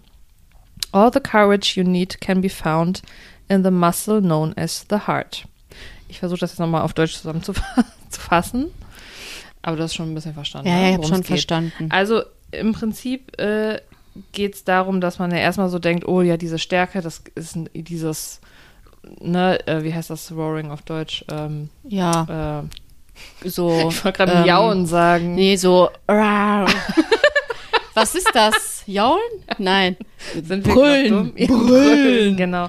All 0.92 1.10
the 1.10 1.20
courage 1.20 1.76
you 1.76 1.84
need 1.84 2.20
can 2.20 2.40
be 2.40 2.48
found 2.48 3.02
in 3.48 3.62
the 3.62 3.70
muscle 3.70 4.20
known 4.20 4.52
as 4.56 4.84
the 4.84 4.98
heart. 4.98 5.44
Ich 6.08 6.18
versuche 6.18 6.40
das 6.40 6.52
jetzt 6.52 6.58
nochmal 6.60 6.82
auf 6.82 6.92
Deutsch 6.92 7.16
zusammenzufassen. 7.16 8.72
Aber 9.62 9.76
du 9.76 9.82
hast 9.84 9.94
schon 9.94 10.10
ein 10.10 10.14
bisschen 10.14 10.34
verstanden. 10.34 10.68
Ja, 10.68 10.74
ne, 10.74 10.82
ja, 10.82 10.88
ich 10.90 10.94
habe 10.96 11.06
schon 11.06 11.22
verstanden. 11.24 11.88
Also 11.90 12.22
im 12.50 12.72
Prinzip 12.72 13.38
äh, 13.40 13.80
geht 14.32 14.54
es 14.56 14.64
darum, 14.64 15.00
dass 15.00 15.18
man 15.18 15.30
ja 15.30 15.38
erstmal 15.38 15.68
so 15.68 15.78
denkt, 15.78 16.06
oh 16.06 16.20
ja, 16.22 16.36
diese 16.36 16.58
Stärke, 16.58 17.00
das 17.00 17.22
ist 17.34 17.56
ein- 17.56 17.68
dieses, 17.72 18.40
ne, 19.20 19.58
äh, 19.66 19.82
wie 19.84 19.94
heißt 19.94 20.10
das 20.10 20.32
Roaring 20.32 20.70
auf 20.70 20.82
Deutsch? 20.82 21.24
Ähm, 21.30 21.68
Ja, 21.84 22.60
äh, 23.42 23.48
so. 23.48 23.70
ich 23.90 24.04
wollte 24.04 24.16
gerade 24.18 24.32
ähm, 24.32 24.42
Miauen 24.42 24.86
sagen. 24.86 25.34
Nee, 25.34 25.56
so. 25.56 25.88
Was 27.94 28.14
ist 28.14 28.30
das? 28.34 28.82
Jaulen? 28.86 29.20
Nein. 29.58 29.96
Sind 30.42 30.66
wir 30.66 30.74
Brüllen. 30.74 31.08
dumm? 31.10 31.32
Ja, 31.36 31.46
Brüllen. 31.46 32.36
Genau. 32.36 32.68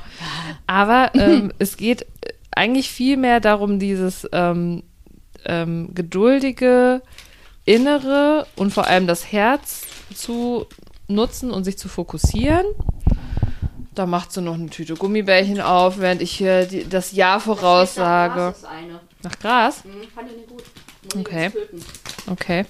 Aber 0.68 1.12
ähm, 1.16 1.52
es 1.60 1.78
geht 1.78 2.06
eigentlich 2.52 2.90
viel 2.90 3.18
mehr 3.18 3.40
darum, 3.40 3.80
dieses 3.80 4.28
ähm, 4.32 4.84
ähm, 5.46 5.94
geduldige 5.94 7.02
Innere 7.66 8.46
und 8.56 8.74
vor 8.74 8.88
allem 8.88 9.08
das 9.08 9.32
Herz 9.32 9.82
zu 10.14 10.66
nutzen 11.08 11.52
und 11.52 11.64
sich 11.64 11.78
zu 11.78 11.88
fokussieren. 11.88 12.66
Da 13.96 14.06
macht 14.06 14.32
sie 14.32 14.42
noch 14.42 14.56
eine 14.56 14.70
Tüte 14.70 14.96
Gummibärchen 14.96 15.62
auf, 15.62 16.00
während 16.00 16.22
ich 16.22 16.32
hier 16.32 16.66
die, 16.66 16.88
das 16.90 17.12
Jahr 17.12 17.40
voraussage. 17.40 18.40
Das 18.40 18.58
ist 18.58 18.66
eine. 18.66 19.00
Nach 19.22 19.40
Gras? 19.40 19.84
Hm, 19.84 19.92
fand 20.14 20.30
ich 20.32 20.38
nicht 20.38 20.50
gut. 20.50 20.64
Okay. 21.20 21.52
Okay. 22.30 22.66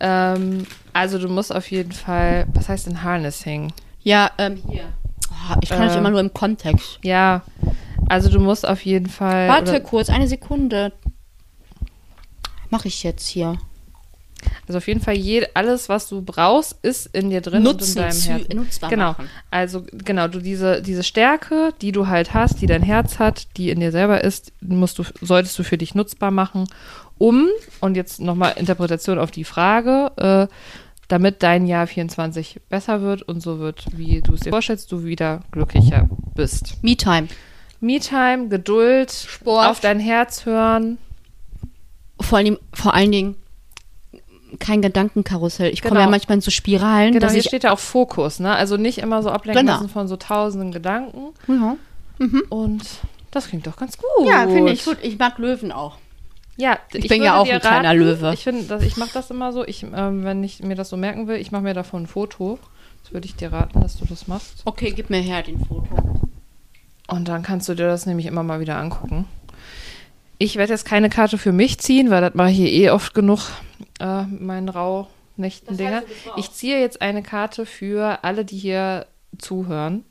Ähm, 0.00 0.66
also 0.92 1.18
du 1.18 1.28
musst 1.28 1.54
auf 1.54 1.70
jeden 1.70 1.92
Fall, 1.92 2.46
was 2.52 2.68
heißt 2.68 2.86
denn 2.86 3.02
Harnessing? 3.02 3.72
Ja, 4.02 4.30
ähm, 4.38 4.56
hier. 4.70 4.84
Oh, 5.30 5.56
ich 5.62 5.70
kann 5.70 5.88
euch 5.88 5.94
Äh. 5.94 5.98
immer 5.98 6.10
nur 6.10 6.20
im 6.20 6.32
Kontext. 6.34 6.98
Ja, 7.02 7.42
Also 8.08 8.28
du 8.28 8.38
musst 8.38 8.68
auf 8.68 8.84
jeden 8.84 9.08
Fall. 9.08 9.48
Warte 9.48 9.80
kurz, 9.80 10.10
eine 10.10 10.28
Sekunde. 10.28 10.92
Mache 12.70 12.88
ich 12.88 13.02
jetzt 13.02 13.26
hier. 13.26 13.58
Also 14.66 14.78
auf 14.78 14.88
jeden 14.88 15.00
Fall 15.00 15.14
je, 15.14 15.46
alles, 15.54 15.88
was 15.88 16.08
du 16.08 16.22
brauchst, 16.22 16.76
ist 16.82 17.06
in 17.14 17.30
dir 17.30 17.40
drin 17.40 17.66
und 17.66 17.66
in 17.66 17.72
Nutzen, 17.72 17.96
deinem 17.96 18.20
Herzen. 18.20 18.56
nutzbar 18.56 18.90
genau. 18.90 19.08
machen. 19.10 19.30
Also 19.50 19.84
genau, 19.92 20.28
du 20.28 20.40
diese 20.40 20.82
diese 20.82 21.02
Stärke, 21.02 21.72
die 21.80 21.92
du 21.92 22.08
halt 22.08 22.34
hast, 22.34 22.60
die 22.60 22.66
dein 22.66 22.82
Herz 22.82 23.18
hat, 23.18 23.46
die 23.56 23.70
in 23.70 23.80
dir 23.80 23.92
selber 23.92 24.22
ist, 24.22 24.52
musst 24.60 24.98
du 24.98 25.04
solltest 25.20 25.58
du 25.58 25.62
für 25.62 25.78
dich 25.78 25.94
nutzbar 25.94 26.30
machen, 26.30 26.64
um 27.18 27.48
und 27.80 27.96
jetzt 27.96 28.20
nochmal 28.20 28.54
Interpretation 28.56 29.18
auf 29.18 29.30
die 29.30 29.44
Frage, 29.44 30.12
äh, 30.16 30.52
damit 31.08 31.42
dein 31.42 31.66
Jahr 31.66 31.86
24 31.86 32.60
besser 32.68 33.00
wird 33.02 33.22
und 33.22 33.40
so 33.40 33.58
wird, 33.58 33.86
wie 33.92 34.20
du 34.20 34.34
es 34.34 34.40
dir 34.40 34.50
vorstellst, 34.50 34.90
du 34.90 35.04
wieder 35.04 35.40
glücklicher 35.52 36.08
bist. 36.34 36.82
Me-Time. 36.82 37.28
Me-Time, 37.80 38.48
Geduld, 38.48 39.12
Sport. 39.12 39.68
auf 39.68 39.80
dein 39.80 40.00
Herz 40.00 40.44
hören. 40.44 40.98
Vor, 42.28 42.38
allem, 42.38 42.58
vor 42.72 42.94
allen 42.94 43.12
Dingen 43.12 43.36
kein 44.58 44.80
Gedankenkarussell. 44.82 45.72
Ich 45.72 45.82
komme 45.82 45.94
Genau. 45.94 46.04
ja 46.06 46.10
manchmal 46.10 46.36
in 46.36 46.40
so 46.40 46.50
Spiralen, 46.50 47.12
Genau, 47.12 47.28
hier 47.28 47.38
ich. 47.40 47.46
steht 47.46 47.64
ja 47.64 47.72
auch 47.72 47.78
Fokus, 47.78 48.38
ne? 48.40 48.54
Also 48.54 48.76
nicht 48.76 48.98
immer 48.98 49.22
so 49.22 49.30
ablenken 49.30 49.66
Genau. 49.66 49.76
lassen 49.78 49.88
von 49.88 50.08
so 50.08 50.16
tausenden 50.16 50.72
Gedanken. 50.72 51.34
Ja, 51.48 51.76
Und 52.48 52.82
das 53.30 53.48
klingt 53.48 53.66
doch 53.66 53.76
ganz 53.76 53.98
gut. 53.98 54.26
ja 54.28 54.46
finde 54.46 54.72
ich 54.72 54.84
gut. 54.84 54.98
Ich 55.02 55.18
mag 55.18 55.38
Löwen 55.38 55.72
auch. 55.72 55.98
Ja, 56.58 56.78
Ich 56.94 57.08
bin 57.08 57.22
ja 57.22 57.36
auch 57.38 57.46
ein 57.46 57.60
kleiner 57.60 57.92
Löwe. 57.92 58.32
Ich 58.32 58.44
finde, 58.44 58.78
ich 58.82 58.96
mache 58.96 59.10
das 59.12 59.30
immer 59.30 59.52
so. 59.52 59.66
Ich, 59.66 59.82
ähm, 59.82 60.24
wenn 60.24 60.42
ich 60.42 60.62
mir 60.62 60.74
das 60.74 60.88
so 60.88 60.96
merken 60.96 61.28
will, 61.28 61.36
ich 61.36 61.52
mache 61.52 61.62
mir 61.62 61.74
davon 61.74 62.04
ein 62.04 62.06
Foto. 62.06 62.58
Das 63.02 63.12
würde 63.12 63.26
ich 63.26 63.36
dir 63.36 63.52
raten, 63.52 63.80
dass 63.82 63.98
du 63.98 64.06
das 64.06 64.26
machst. 64.26 64.62
Okay, 64.64 64.92
gib 64.96 65.10
mir 65.10 65.20
her 65.20 65.42
den 65.42 65.62
Foto. 65.64 65.86
Und 67.08 67.28
dann 67.28 67.42
kannst 67.42 67.68
du 67.68 67.74
dir 67.74 67.86
das 67.86 68.06
nämlich 68.06 68.24
immer 68.26 68.42
mal 68.42 68.58
wieder 68.58 68.78
angucken. 68.78 69.26
Ich 70.38 70.56
werde 70.56 70.72
jetzt 70.72 70.84
keine 70.84 71.08
Karte 71.08 71.38
für 71.38 71.52
mich 71.52 71.78
ziehen, 71.78 72.10
weil 72.10 72.20
das 72.20 72.34
mache 72.34 72.50
ich 72.50 72.56
hier 72.56 72.72
eh 72.72 72.90
oft 72.90 73.14
genug, 73.14 73.50
äh, 74.00 74.22
mit 74.24 74.42
meinen 74.42 74.68
Rauhnächten-Dinger. 74.68 76.02
Ich 76.36 76.52
ziehe 76.52 76.80
jetzt 76.80 77.00
eine 77.00 77.22
Karte 77.22 77.64
für 77.66 78.18
alle, 78.22 78.44
die 78.44 78.58
hier 78.58 79.06
zuhören. 79.38 80.04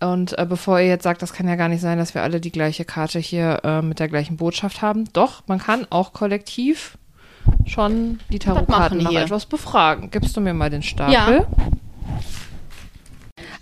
Und 0.00 0.38
äh, 0.38 0.46
bevor 0.48 0.78
ihr 0.78 0.86
jetzt 0.86 1.02
sagt, 1.02 1.22
das 1.22 1.32
kann 1.32 1.48
ja 1.48 1.56
gar 1.56 1.68
nicht 1.68 1.80
sein, 1.80 1.98
dass 1.98 2.14
wir 2.14 2.22
alle 2.22 2.40
die 2.40 2.52
gleiche 2.52 2.84
Karte 2.84 3.18
hier 3.18 3.60
äh, 3.64 3.82
mit 3.82 3.98
der 3.98 4.08
gleichen 4.08 4.36
Botschaft 4.36 4.80
haben. 4.80 5.04
Doch, 5.12 5.42
man 5.46 5.58
kann 5.58 5.86
auch 5.90 6.12
kollektiv 6.12 6.96
schon 7.66 8.20
die 8.30 8.38
Tarotkarten 8.38 8.98
nach 8.98 9.10
hier? 9.10 9.22
etwas 9.22 9.46
befragen. 9.46 10.10
Gibst 10.10 10.36
du 10.36 10.40
mir 10.40 10.54
mal 10.54 10.70
den 10.70 10.82
Stapel? 10.82 11.14
Ja. 11.14 11.46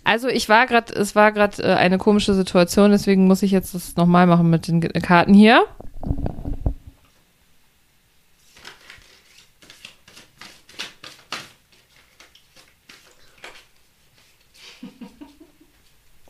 Also 0.07 0.28
ich 0.28 0.48
war 0.48 0.66
gerade, 0.68 0.94
es 0.94 1.16
war 1.16 1.32
gerade 1.32 1.61
äh, 1.64 1.74
eine 1.74 1.98
komische 1.98 2.32
Situation, 2.32 2.92
deswegen 2.92 3.26
muss 3.26 3.42
ich 3.42 3.50
jetzt 3.50 3.74
das 3.74 3.96
nochmal 3.96 4.28
machen 4.28 4.48
mit 4.48 4.68
den 4.68 4.80
Ge- 4.80 4.92
Karten 5.00 5.34
hier. 5.34 5.64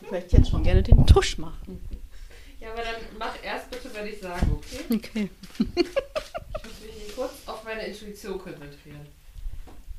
Ich 0.01 0.11
möchte 0.11 0.37
jetzt 0.37 0.49
schon 0.49 0.63
gerne 0.63 0.83
den 0.83 1.05
Tusch 1.05 1.37
machen. 1.37 1.81
Ja, 2.59 2.71
aber 2.71 2.81
dann 2.81 2.95
mach 3.19 3.33
erst 3.43 3.69
bitte, 3.69 3.89
wenn 3.93 4.07
ich 4.07 4.19
sage, 4.19 4.45
okay? 4.51 4.79
Okay. 4.93 5.29
Ich 5.59 5.65
muss 6.63 6.81
mich 6.81 6.95
hier 7.05 7.13
kurz 7.15 7.33
auf 7.45 7.63
meine 7.63 7.81
Intuition 7.85 8.37
konzentrieren. 8.39 9.05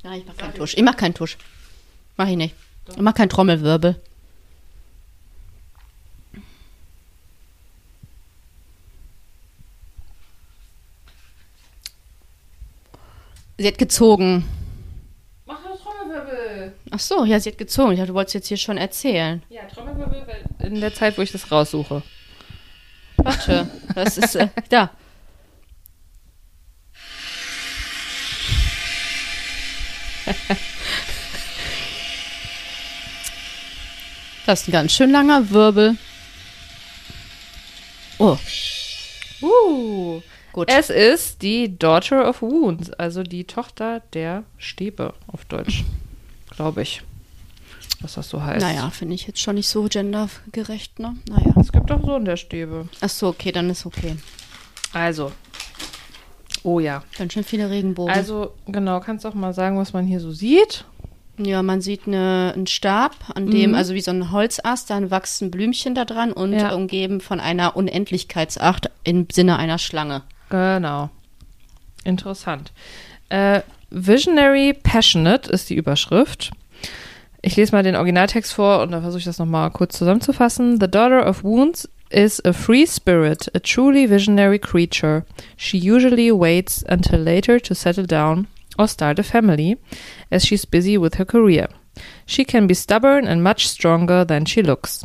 Ja, 0.03 0.15
ich 0.15 0.25
mach 0.27 0.37
keinen 0.37 0.55
Tusch. 0.55 0.75
Ich 0.77 0.83
mach 0.83 0.97
keinen 0.97 1.15
Tusch. 1.15 1.37
Mach 2.17 2.29
ich 2.29 2.37
nicht. 2.37 2.55
Mach 2.97 3.15
keinen 3.15 3.29
Trommelwirbel. 3.29 4.01
Sie 13.59 13.67
hat 13.67 13.79
gezogen. 13.79 14.45
Mach 15.45 15.59
doch 15.65 15.83
Trommelwirbel. 15.83 16.73
Ach 16.93 17.01
so, 17.01 17.25
ja, 17.25 17.41
sie 17.41 17.51
hat 17.51 17.59
gezogen. 17.59 17.93
Ich 17.93 17.99
dachte, 17.99 18.13
du 18.13 18.15
wolltest 18.15 18.35
jetzt 18.35 18.49
hier 18.49 18.57
schon 18.57 18.77
erzählen. 18.77 19.43
Ja, 19.49 19.65
Trommelwirbel 19.65 20.45
in 20.61 20.81
der 20.81 20.95
Zeit, 20.95 21.19
wo 21.19 21.23
ich 21.23 21.33
das 21.33 21.51
raussuche. 21.51 22.03
Warte, 23.17 23.69
das 23.95 24.17
ist 24.17 24.37
äh, 24.37 24.49
da. 24.69 24.91
Das 34.49 34.63
ist 34.63 34.69
ein 34.69 34.73
ganz 34.73 34.93
schön 34.93 35.11
langer 35.11 35.51
Wirbel. 35.51 35.99
Oh. 38.17 38.39
Uh. 39.43 40.23
Gut. 40.53 40.71
Es 40.71 40.89
ist 40.89 41.43
die 41.43 41.79
Daughter 41.79 42.27
of 42.27 42.41
Wounds, 42.41 42.91
also 42.95 43.23
die 43.23 43.45
Tochter 43.45 44.01
der 44.15 44.45
Stäbe 44.57 45.13
auf 45.27 45.45
Deutsch. 45.45 45.85
Glaube 46.49 46.81
ich. 46.81 47.03
Was 48.01 48.15
das 48.15 48.31
so 48.31 48.43
heißt. 48.43 48.63
naja, 48.65 48.89
finde 48.89 49.17
ich 49.17 49.27
jetzt 49.27 49.43
schon 49.43 49.57
nicht 49.57 49.69
so 49.69 49.83
gendergerecht, 49.83 50.99
ne? 50.99 51.19
Naja. 51.29 51.53
Es 51.61 51.71
gibt 51.71 51.93
auch 51.93 52.03
so 52.03 52.17
in 52.17 52.25
der 52.25 52.39
Stäbe. 52.39 52.89
Ach 53.03 53.11
so, 53.11 53.29
okay, 53.29 53.53
dann 53.53 53.69
ist 53.69 53.85
okay. 53.85 54.17
Also. 54.95 55.31
Oh 56.63 56.81
ja. 56.81 57.05
Ganz 57.19 57.35
schön 57.35 57.45
viele 57.45 57.69
Regenbogen. 57.69 58.15
Also, 58.15 58.55
genau, 58.67 59.01
kannst 59.01 59.27
du 59.27 59.29
auch 59.29 59.35
mal 59.35 59.53
sagen, 59.53 59.77
was 59.77 59.93
man 59.93 60.07
hier 60.07 60.21
so 60.21 60.33
sieht? 60.33 60.87
Ja, 61.39 61.63
man 61.63 61.81
sieht 61.81 62.07
eine, 62.07 62.53
einen 62.55 62.67
Stab, 62.67 63.15
an 63.35 63.49
dem, 63.51 63.75
also 63.75 63.95
wie 63.95 64.01
so 64.01 64.11
ein 64.11 64.33
Holzast, 64.33 64.91
dann 64.91 65.11
wachsen 65.11 65.51
Blümchen 65.51 65.95
da 65.95 66.05
dran 66.05 66.33
und 66.33 66.53
Ja. 66.53 66.75
umgeben 66.75 67.21
von 67.21 67.39
einer 67.41 67.77
Unendlichkeitsacht 67.77 68.91
im 69.05 69.27
Sinne 69.31 69.57
einer 69.57 69.79
Schlange. 69.79 70.23
Genau. 70.51 71.11
Interessant. 72.05 72.73
Äh, 73.29 73.61
Visionary 73.91 74.75
Passionate 74.83 75.51
ist 75.51 75.71
die 75.71 75.75
Überschrift. 75.77 76.51
Ich 77.41 77.57
lese 77.57 77.73
mal 77.73 77.83
den 77.85 77.95
Originaltext 77.97 78.53
vor 78.53 78.83
und 78.83 78.91
dann 78.91 79.03
versuche 79.03 79.21
ich 79.21 79.25
das 79.25 79.39
nochmal 79.39 79.71
kurz 79.71 79.97
zusammenzufassen. 79.97 80.81
The 80.81 80.91
Daughter 80.91 81.27
of 81.29 81.45
Wounds 81.45 81.89
is 82.11 82.45
a 82.45 82.53
free 82.53 82.87
spirit, 82.87 83.49
a 83.55 83.61
truly 83.61 84.11
visionary 84.11 84.59
creature. 84.59 85.25
She 85.57 85.77
usually 85.79 86.33
waits 86.33 86.85
until 86.89 87.21
later 87.21 87.61
to 87.61 87.75
settle 87.75 88.07
down 88.07 88.49
or 88.79 88.89
start 88.89 89.19
a 89.19 89.23
family, 89.23 89.77
as 90.31 90.45
she's 90.45 90.65
busy 90.65 90.97
with 90.97 91.15
her 91.15 91.25
career. 91.25 91.69
She 92.27 92.45
can 92.45 92.67
be 92.67 92.75
stubborn 92.75 93.27
and 93.27 93.43
much 93.43 93.69
stronger 93.69 94.25
than 94.25 94.45
she 94.45 94.63
looks. 94.63 95.05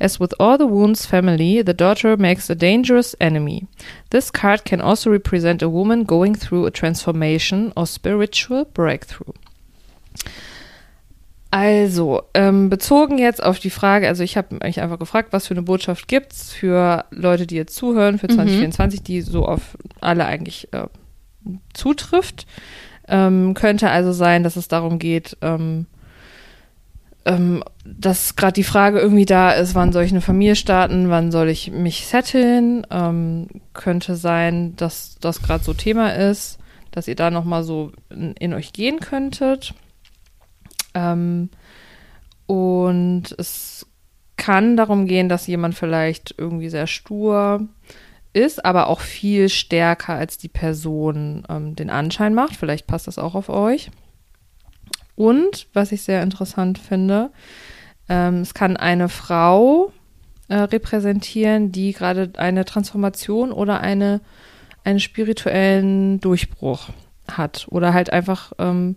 As 0.00 0.18
with 0.18 0.34
all 0.40 0.58
the 0.58 0.66
Wounds 0.66 1.06
family, 1.06 1.62
the 1.62 1.74
daughter 1.74 2.16
makes 2.16 2.50
a 2.50 2.56
dangerous 2.56 3.14
enemy. 3.20 3.66
This 4.10 4.30
card 4.30 4.64
can 4.64 4.80
also 4.80 5.10
represent 5.10 5.62
a 5.62 5.68
woman 5.68 6.04
going 6.04 6.34
through 6.34 6.66
a 6.66 6.72
transformation 6.72 7.72
or 7.76 7.86
spiritual 7.86 8.64
breakthrough. 8.64 9.34
Also, 11.52 12.22
ähm, 12.32 12.70
bezogen 12.70 13.18
jetzt 13.18 13.42
auf 13.42 13.58
die 13.58 13.70
Frage, 13.70 14.08
also 14.08 14.24
ich 14.24 14.38
habe 14.38 14.56
mich 14.64 14.80
einfach 14.80 14.98
gefragt, 14.98 15.34
was 15.34 15.46
für 15.46 15.54
eine 15.54 15.62
Botschaft 15.62 16.08
gibt's 16.08 16.50
für 16.50 17.04
Leute, 17.10 17.46
die 17.46 17.56
jetzt 17.56 17.76
zuhören, 17.76 18.18
für 18.18 18.26
2024, 18.26 19.02
die 19.02 19.20
so 19.20 19.44
auf 19.44 19.76
alle 20.00 20.24
eigentlich 20.24 20.72
äh, 20.72 20.86
zutrifft. 21.74 22.46
Ähm, 23.08 23.54
könnte 23.54 23.90
also 23.90 24.12
sein, 24.12 24.42
dass 24.42 24.56
es 24.56 24.68
darum 24.68 24.98
geht, 24.98 25.36
ähm, 25.40 25.86
ähm, 27.24 27.62
dass 27.84 28.36
gerade 28.36 28.54
die 28.54 28.64
Frage 28.64 28.98
irgendwie 28.98 29.24
da 29.24 29.52
ist, 29.52 29.74
wann 29.74 29.92
soll 29.92 30.04
ich 30.04 30.12
eine 30.12 30.20
Familie 30.20 30.56
starten, 30.56 31.10
wann 31.10 31.30
soll 31.30 31.48
ich 31.48 31.70
mich 31.70 32.06
setteln. 32.06 32.86
Ähm, 32.90 33.48
könnte 33.74 34.16
sein, 34.16 34.74
dass 34.76 35.16
das 35.20 35.42
gerade 35.42 35.62
so 35.62 35.74
Thema 35.74 36.14
ist, 36.14 36.58
dass 36.90 37.08
ihr 37.08 37.16
da 37.16 37.30
nochmal 37.30 37.64
so 37.64 37.92
in, 38.10 38.32
in 38.34 38.54
euch 38.54 38.72
gehen 38.72 39.00
könntet. 39.00 39.74
Ähm, 40.94 41.50
und 42.46 43.34
es 43.38 43.86
kann 44.36 44.76
darum 44.76 45.06
gehen, 45.06 45.28
dass 45.28 45.46
jemand 45.46 45.74
vielleicht 45.74 46.34
irgendwie 46.36 46.68
sehr 46.68 46.86
stur 46.86 47.68
ist, 48.32 48.64
aber 48.64 48.88
auch 48.88 49.00
viel 49.00 49.48
stärker 49.48 50.14
als 50.14 50.38
die 50.38 50.48
Person 50.48 51.44
ähm, 51.48 51.76
den 51.76 51.90
Anschein 51.90 52.34
macht. 52.34 52.56
Vielleicht 52.56 52.86
passt 52.86 53.06
das 53.06 53.18
auch 53.18 53.34
auf 53.34 53.48
euch. 53.48 53.90
Und 55.14 55.68
was 55.72 55.92
ich 55.92 56.02
sehr 56.02 56.22
interessant 56.22 56.78
finde, 56.78 57.30
ähm, 58.08 58.40
es 58.40 58.54
kann 58.54 58.76
eine 58.76 59.08
Frau 59.08 59.92
äh, 60.48 60.56
repräsentieren, 60.56 61.72
die 61.72 61.92
gerade 61.92 62.32
eine 62.36 62.64
Transformation 62.64 63.52
oder 63.52 63.80
eine, 63.80 64.20
einen 64.84 65.00
spirituellen 65.00 66.20
Durchbruch 66.20 66.88
hat. 67.30 67.66
Oder 67.70 67.94
halt 67.94 68.12
einfach, 68.12 68.52
ähm, 68.58 68.96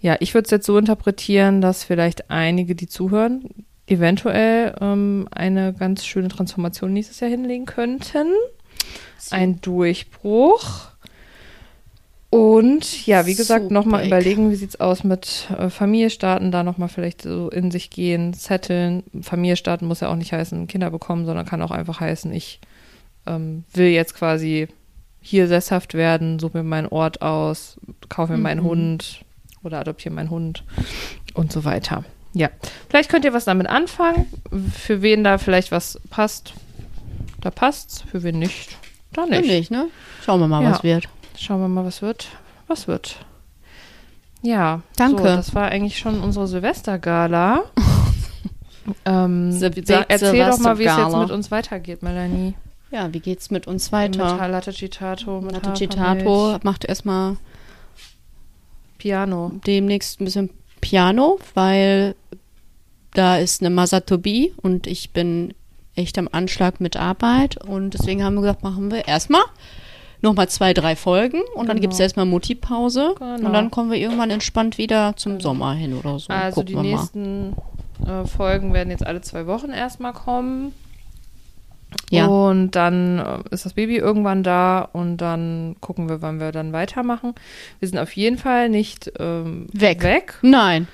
ja, 0.00 0.16
ich 0.20 0.34
würde 0.34 0.46
es 0.46 0.50
jetzt 0.50 0.66
so 0.66 0.78
interpretieren, 0.78 1.60
dass 1.60 1.84
vielleicht 1.84 2.30
einige, 2.30 2.74
die 2.74 2.88
zuhören, 2.88 3.64
eventuell 3.86 4.74
ähm, 4.80 5.28
eine 5.30 5.72
ganz 5.72 6.04
schöne 6.04 6.28
Transformation 6.28 6.92
nächstes 6.92 7.20
Jahr 7.20 7.30
hinlegen 7.30 7.66
könnten. 7.66 8.28
Ein 9.30 9.60
Durchbruch. 9.60 10.92
Und 12.30 13.06
ja, 13.06 13.26
wie 13.26 13.34
gesagt, 13.34 13.70
nochmal 13.70 14.06
überlegen, 14.06 14.50
wie 14.50 14.54
sieht's 14.54 14.80
aus 14.80 15.04
mit 15.04 15.48
äh, 15.58 15.68
Familie 15.68 16.08
starten, 16.08 16.50
da 16.50 16.62
nochmal 16.62 16.88
vielleicht 16.88 17.20
so 17.20 17.50
in 17.50 17.70
sich 17.70 17.90
gehen, 17.90 18.32
zetteln. 18.32 19.02
Familie 19.20 19.56
starten 19.56 19.86
muss 19.86 20.00
ja 20.00 20.08
auch 20.08 20.16
nicht 20.16 20.32
heißen, 20.32 20.66
Kinder 20.66 20.90
bekommen, 20.90 21.26
sondern 21.26 21.44
kann 21.44 21.60
auch 21.60 21.70
einfach 21.70 22.00
heißen, 22.00 22.32
ich 22.32 22.60
ähm, 23.26 23.64
will 23.74 23.88
jetzt 23.88 24.14
quasi 24.14 24.68
hier 25.20 25.46
sesshaft 25.46 25.92
werden, 25.92 26.38
suche 26.38 26.56
mir 26.56 26.64
meinen 26.64 26.88
Ort 26.88 27.20
aus, 27.20 27.78
kaufe 28.08 28.32
mir 28.32 28.38
meinen 28.38 28.62
Mhm. 28.62 28.68
Hund 28.68 29.24
oder 29.62 29.80
adoptiere 29.80 30.14
meinen 30.14 30.30
Hund 30.30 30.64
und 31.34 31.52
so 31.52 31.64
weiter. 31.64 32.02
Ja, 32.34 32.48
vielleicht 32.88 33.10
könnt 33.10 33.24
ihr 33.24 33.32
was 33.34 33.44
damit 33.44 33.66
anfangen. 33.68 34.26
Für 34.74 35.02
wen 35.02 35.22
da 35.24 35.38
vielleicht 35.38 35.70
was 35.70 36.00
passt, 36.10 36.54
da 37.40 37.50
passt's. 37.50 38.02
Für 38.10 38.22
wen 38.22 38.38
nicht, 38.38 38.76
da 39.12 39.26
Nicht. 39.26 39.42
nicht. 39.42 39.50
nicht, 39.50 39.70
ne? 39.70 39.88
Schauen 40.24 40.40
wir 40.40 40.48
mal, 40.48 40.62
Ja. 40.62 40.70
was 40.72 40.82
wird. 40.82 41.08
Schauen 41.38 41.60
wir 41.60 41.68
mal, 41.68 41.84
was 41.84 42.00
wird. 42.02 42.28
Was 42.68 42.88
wird. 42.88 43.16
Ja, 44.42 44.80
Danke. 44.96 45.18
So, 45.18 45.24
das 45.24 45.54
war 45.54 45.68
eigentlich 45.68 45.98
schon 45.98 46.20
unsere 46.20 46.48
Silvestergala. 46.48 47.64
ähm, 49.04 49.52
sag, 49.52 49.76
erzähl 50.08 50.44
doch 50.46 50.58
mal, 50.58 50.78
wie 50.78 50.84
es 50.84 50.96
jetzt 50.96 51.16
mit 51.16 51.30
uns 51.30 51.50
weitergeht, 51.50 52.02
Melanie. 52.02 52.54
Ja, 52.90 53.12
wie 53.12 53.20
geht's 53.20 53.50
mit 53.50 53.66
uns 53.66 53.90
Mit 53.92 54.18
weiter? 54.18 54.48
Latte 54.48 54.72
Citato, 54.72 55.40
mit 55.40 55.54
Hafermilch, 55.56 55.78
Citato 55.78 56.58
macht 56.62 56.84
erstmal 56.84 57.36
Piano. 58.98 59.52
demnächst 59.66 60.20
ein 60.20 60.24
bisschen 60.24 60.50
Piano, 60.82 61.38
weil 61.54 62.14
da 63.14 63.36
ist 63.38 63.62
eine 63.62 63.70
Masatobi 63.70 64.52
und 64.60 64.86
ich 64.86 65.10
bin 65.12 65.54
echt 65.94 66.18
am 66.18 66.28
Anschlag 66.30 66.80
mit 66.80 66.96
Arbeit 66.96 67.56
und 67.64 67.90
deswegen 67.94 68.22
haben 68.22 68.34
wir 68.34 68.42
gesagt, 68.42 68.62
machen 68.62 68.90
wir 68.90 69.06
erstmal 69.08 69.42
nochmal 70.22 70.48
zwei, 70.48 70.72
drei 70.74 70.94
Folgen 70.96 71.40
und 71.54 71.68
dann 71.68 71.76
Genau. 71.76 71.80
gibt 71.80 71.92
es 71.94 72.00
erstmal 72.00 72.26
Mutti-Pause 72.26 73.14
Genau. 73.18 73.46
und 73.46 73.52
dann 73.52 73.70
kommen 73.70 73.90
wir 73.90 73.98
irgendwann 73.98 74.30
entspannt 74.30 74.78
wieder 74.78 75.14
zum 75.16 75.40
Sommer 75.40 75.74
hin 75.74 75.94
oder 75.94 76.18
so. 76.18 76.28
Also 76.32 76.60
Gucken 76.62 76.66
die 76.66 76.74
wir 76.74 76.82
mal. 76.82 76.88
nächsten 77.00 77.56
äh, 78.06 78.24
Folgen 78.26 78.72
werden 78.72 78.90
jetzt 78.90 79.06
alle 79.06 79.20
zwei 79.22 79.46
Wochen 79.46 79.70
erstmal 79.70 80.12
kommen. 80.12 80.72
Ja. 82.10 82.26
Und 82.26 82.72
dann 82.72 83.18
äh, 83.18 83.38
ist 83.50 83.64
das 83.64 83.74
Baby 83.74 83.96
irgendwann 83.96 84.42
da 84.42 84.80
und 84.92 85.16
dann 85.18 85.76
gucken 85.80 86.08
wir, 86.08 86.20
wann 86.22 86.40
wir 86.40 86.52
dann 86.52 86.72
weitermachen. 86.72 87.34
Wir 87.78 87.88
sind 87.88 87.98
auf 87.98 88.14
jeden 88.16 88.38
Fall 88.38 88.68
nicht 88.68 89.12
ähm, 89.18 89.66
Weg. 89.72 90.02
weg. 90.02 90.38
Nein. 90.42 90.88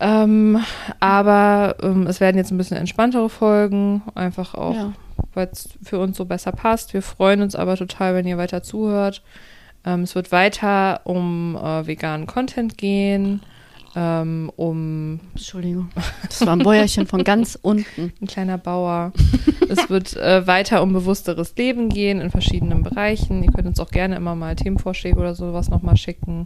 Ähm, 0.00 0.62
aber 1.00 1.76
ähm, 1.82 2.06
es 2.06 2.20
werden 2.20 2.36
jetzt 2.36 2.50
ein 2.50 2.58
bisschen 2.58 2.76
entspanntere 2.76 3.28
Folgen, 3.30 4.02
einfach 4.14 4.54
auch, 4.54 4.74
Ja. 4.74 4.92
weil 5.34 5.48
es 5.50 5.70
für 5.82 5.98
uns 5.98 6.16
so 6.16 6.24
besser 6.26 6.52
passt. 6.52 6.92
Wir 6.92 7.02
freuen 7.02 7.40
uns 7.40 7.54
aber 7.54 7.76
total, 7.76 8.14
wenn 8.14 8.26
ihr 8.26 8.36
weiter 8.36 8.62
zuhört. 8.62 9.22
Ähm, 9.86 10.02
es 10.02 10.14
wird 10.14 10.32
weiter 10.32 11.00
um 11.04 11.56
äh, 11.56 11.86
veganen 11.86 12.26
Content 12.26 12.76
gehen, 12.76 13.40
ähm, 13.96 14.52
um 14.56 15.20
Entschuldigung. 15.34 15.88
Das 16.22 16.44
war 16.46 16.52
ein 16.52 16.60
Bäuerchen 16.60 17.06
von 17.06 17.24
ganz 17.24 17.58
unten. 17.60 18.12
ein 18.20 18.26
kleiner 18.26 18.58
Bauer. 18.58 19.12
es 19.68 19.88
wird 19.88 20.14
äh, 20.16 20.46
weiter 20.46 20.82
um 20.82 20.92
bewussteres 20.92 21.56
Leben 21.56 21.88
gehen 21.88 22.20
in 22.20 22.30
verschiedenen 22.30 22.82
Bereichen. 22.82 23.42
Ihr 23.42 23.50
könnt 23.50 23.66
uns 23.66 23.80
auch 23.80 23.90
gerne 23.90 24.16
immer 24.16 24.34
mal 24.34 24.54
Themenvorschläge 24.54 25.18
oder 25.18 25.34
sowas 25.34 25.70
nochmal 25.70 25.96
schicken. 25.96 26.44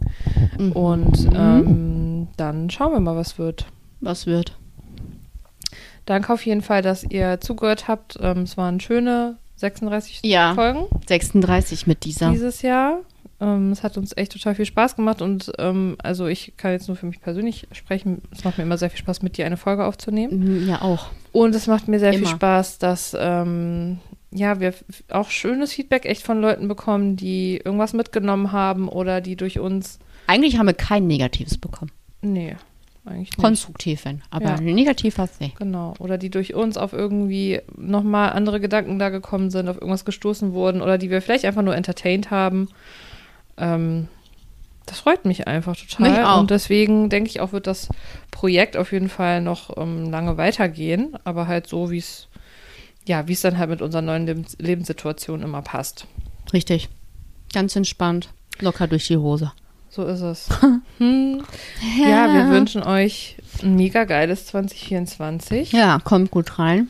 Mhm. 0.57 0.71
Und 0.71 1.29
ähm, 1.35 2.29
dann 2.37 2.69
schauen 2.69 2.93
wir 2.93 3.01
mal, 3.01 3.17
was 3.17 3.37
wird. 3.37 3.65
Was 3.99 4.25
wird? 4.25 4.57
Danke 6.05 6.33
auf 6.33 6.45
jeden 6.45 6.61
Fall, 6.61 6.81
dass 6.81 7.03
ihr 7.03 7.41
zugehört 7.41 7.87
habt. 7.89 8.17
Ähm, 8.21 8.43
es 8.43 8.55
waren 8.55 8.79
schöne 8.79 9.37
36 9.57 10.21
Ja. 10.23 10.55
Folgen 10.55 10.85
36 11.07 11.85
mit 11.85 12.05
dieser. 12.05 12.31
dieses 12.31 12.61
Jahr. 12.61 13.01
Ähm, 13.41 13.71
es 13.71 13.81
hat 13.83 13.97
uns 13.97 14.15
echt 14.15 14.31
total 14.33 14.53
viel 14.55 14.65
Spaß 14.65 14.95
gemacht 14.95 15.21
und 15.21 15.51
ähm, 15.57 15.95
also 16.03 16.27
ich 16.27 16.53
kann 16.57 16.71
jetzt 16.71 16.87
nur 16.87 16.95
für 16.95 17.07
mich 17.07 17.19
persönlich 17.21 17.67
sprechen. 17.71 18.21
Es 18.31 18.43
macht 18.43 18.57
mir 18.59 18.63
immer 18.63 18.77
sehr 18.77 18.91
viel 18.91 18.99
Spaß, 18.99 19.23
mit 19.23 19.35
dir 19.37 19.45
eine 19.47 19.57
Folge 19.57 19.83
aufzunehmen. 19.85 20.61
Mhm, 20.61 20.69
Ja, 20.69 20.81
auch. 20.83 21.07
Und 21.31 21.55
es 21.55 21.65
macht 21.67 21.87
mir 21.87 21.99
sehr 21.99 22.11
viel 22.13 22.21
Immer. 22.21 22.29
Spaß, 22.29 22.77
dass 22.77 23.17
ähm, 23.19 23.97
ja, 24.31 24.59
wir 24.59 24.73
auch 25.09 25.29
schönes 25.31 25.73
Feedback 25.73 26.05
echt 26.05 26.23
von 26.23 26.39
Leuten 26.39 26.67
bekommen, 26.67 27.15
die 27.15 27.57
irgendwas 27.57 27.93
mitgenommen 27.93 28.51
haben 28.51 28.87
oder 28.87 29.21
die 29.21 29.35
durch 29.35 29.57
uns. 29.59 29.97
Eigentlich 30.27 30.57
haben 30.57 30.67
wir 30.67 30.73
kein 30.73 31.07
Negatives 31.07 31.57
bekommen. 31.57 31.91
Nee, 32.21 32.55
eigentlich 33.05 33.29
nicht. 33.31 33.37
Konstruktiv, 33.39 34.05
wenn. 34.05 34.21
Aber 34.29 34.45
Ja. 34.45 34.61
negativ 34.61 35.17
hast 35.17 35.39
du 35.39 35.45
nicht. 35.45 35.57
Genau. 35.57 35.95
Oder 35.99 36.17
die 36.19 36.29
durch 36.29 36.53
uns 36.53 36.77
auf 36.77 36.93
irgendwie 36.93 37.59
nochmal 37.75 38.33
andere 38.33 38.59
Gedanken 38.59 38.99
da 38.99 39.09
gekommen 39.09 39.49
sind, 39.49 39.67
auf 39.67 39.77
irgendwas 39.77 40.05
gestoßen 40.05 40.53
wurden 40.53 40.81
oder 40.81 40.97
die 40.99 41.09
wir 41.09 41.21
vielleicht 41.23 41.45
einfach 41.45 41.63
nur 41.63 41.75
entertained 41.75 42.29
haben. 42.29 42.69
Ähm, 43.57 44.07
das 44.85 44.99
freut 44.99 45.25
mich 45.25 45.47
einfach 45.47 45.77
total. 45.77 46.39
Und 46.39 46.51
deswegen 46.51 47.09
denke 47.09 47.29
ich 47.29 47.39
auch, 47.39 47.53
wird 47.53 47.67
das 47.67 47.89
Projekt 48.29 48.75
auf 48.75 48.91
jeden 48.91 49.09
Fall 49.09 49.41
noch 49.41 49.77
ähm, 49.77 50.09
lange 50.11 50.37
weitergehen, 50.37 51.17
aber 51.23 51.47
halt 51.47 51.67
so, 51.67 51.91
wie 51.91 51.99
es, 51.99 52.27
ja, 53.07 53.27
wie 53.27 53.33
es 53.33 53.41
dann 53.41 53.57
halt 53.57 53.69
mit 53.69 53.81
unserer 53.81 54.01
neuen 54.01 54.25
Lebens 54.25 54.57
Lebenssituation 54.59 55.43
immer 55.43 55.61
passt. 55.61 56.07
Richtig. 56.51 56.89
Ganz 57.53 57.75
entspannt. 57.75 58.29
Locker 58.59 58.87
durch 58.87 59.07
die 59.07 59.17
Hose. 59.17 59.51
So 59.89 60.05
ist 60.05 60.21
es. 60.21 60.49
hm. 60.97 61.43
Ja, 61.99 62.33
wir 62.33 62.49
wünschen 62.49 62.83
euch 62.83 63.37
ein 63.61 63.75
mega 63.75 64.05
geiles 64.05 64.47
2024. 64.47 65.73
Ja, 65.73 65.99
kommt 66.03 66.31
gut 66.31 66.59
rein. 66.59 66.87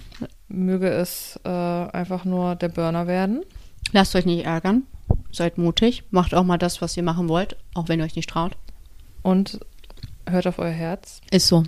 Möge 0.48 0.90
es 0.90 1.40
äh, 1.44 1.50
einfach 1.50 2.26
nur 2.26 2.56
der 2.56 2.70
Burner 2.70 3.08
werden. 3.08 3.44
Lasst 3.92 4.16
euch 4.16 4.26
nicht 4.26 4.46
ärgern. 4.46 4.84
Seid 5.32 5.58
mutig. 5.58 6.04
Macht 6.12 6.34
auch 6.34 6.44
mal 6.44 6.58
das, 6.58 6.82
was 6.82 6.98
ihr 6.98 7.04
machen 7.04 7.30
wollt, 7.30 7.58
auch 7.74 7.88
wenn 7.88 8.00
ihr 8.00 8.06
euch 8.06 8.16
nicht 8.16 8.30
traut. 8.30 8.54
Und 9.22 9.60
hört 10.30 10.48
auf 10.48 10.60
euer 10.60 10.72
Herz. 10.72 11.22
Ist 11.32 11.48
so. 11.48 11.64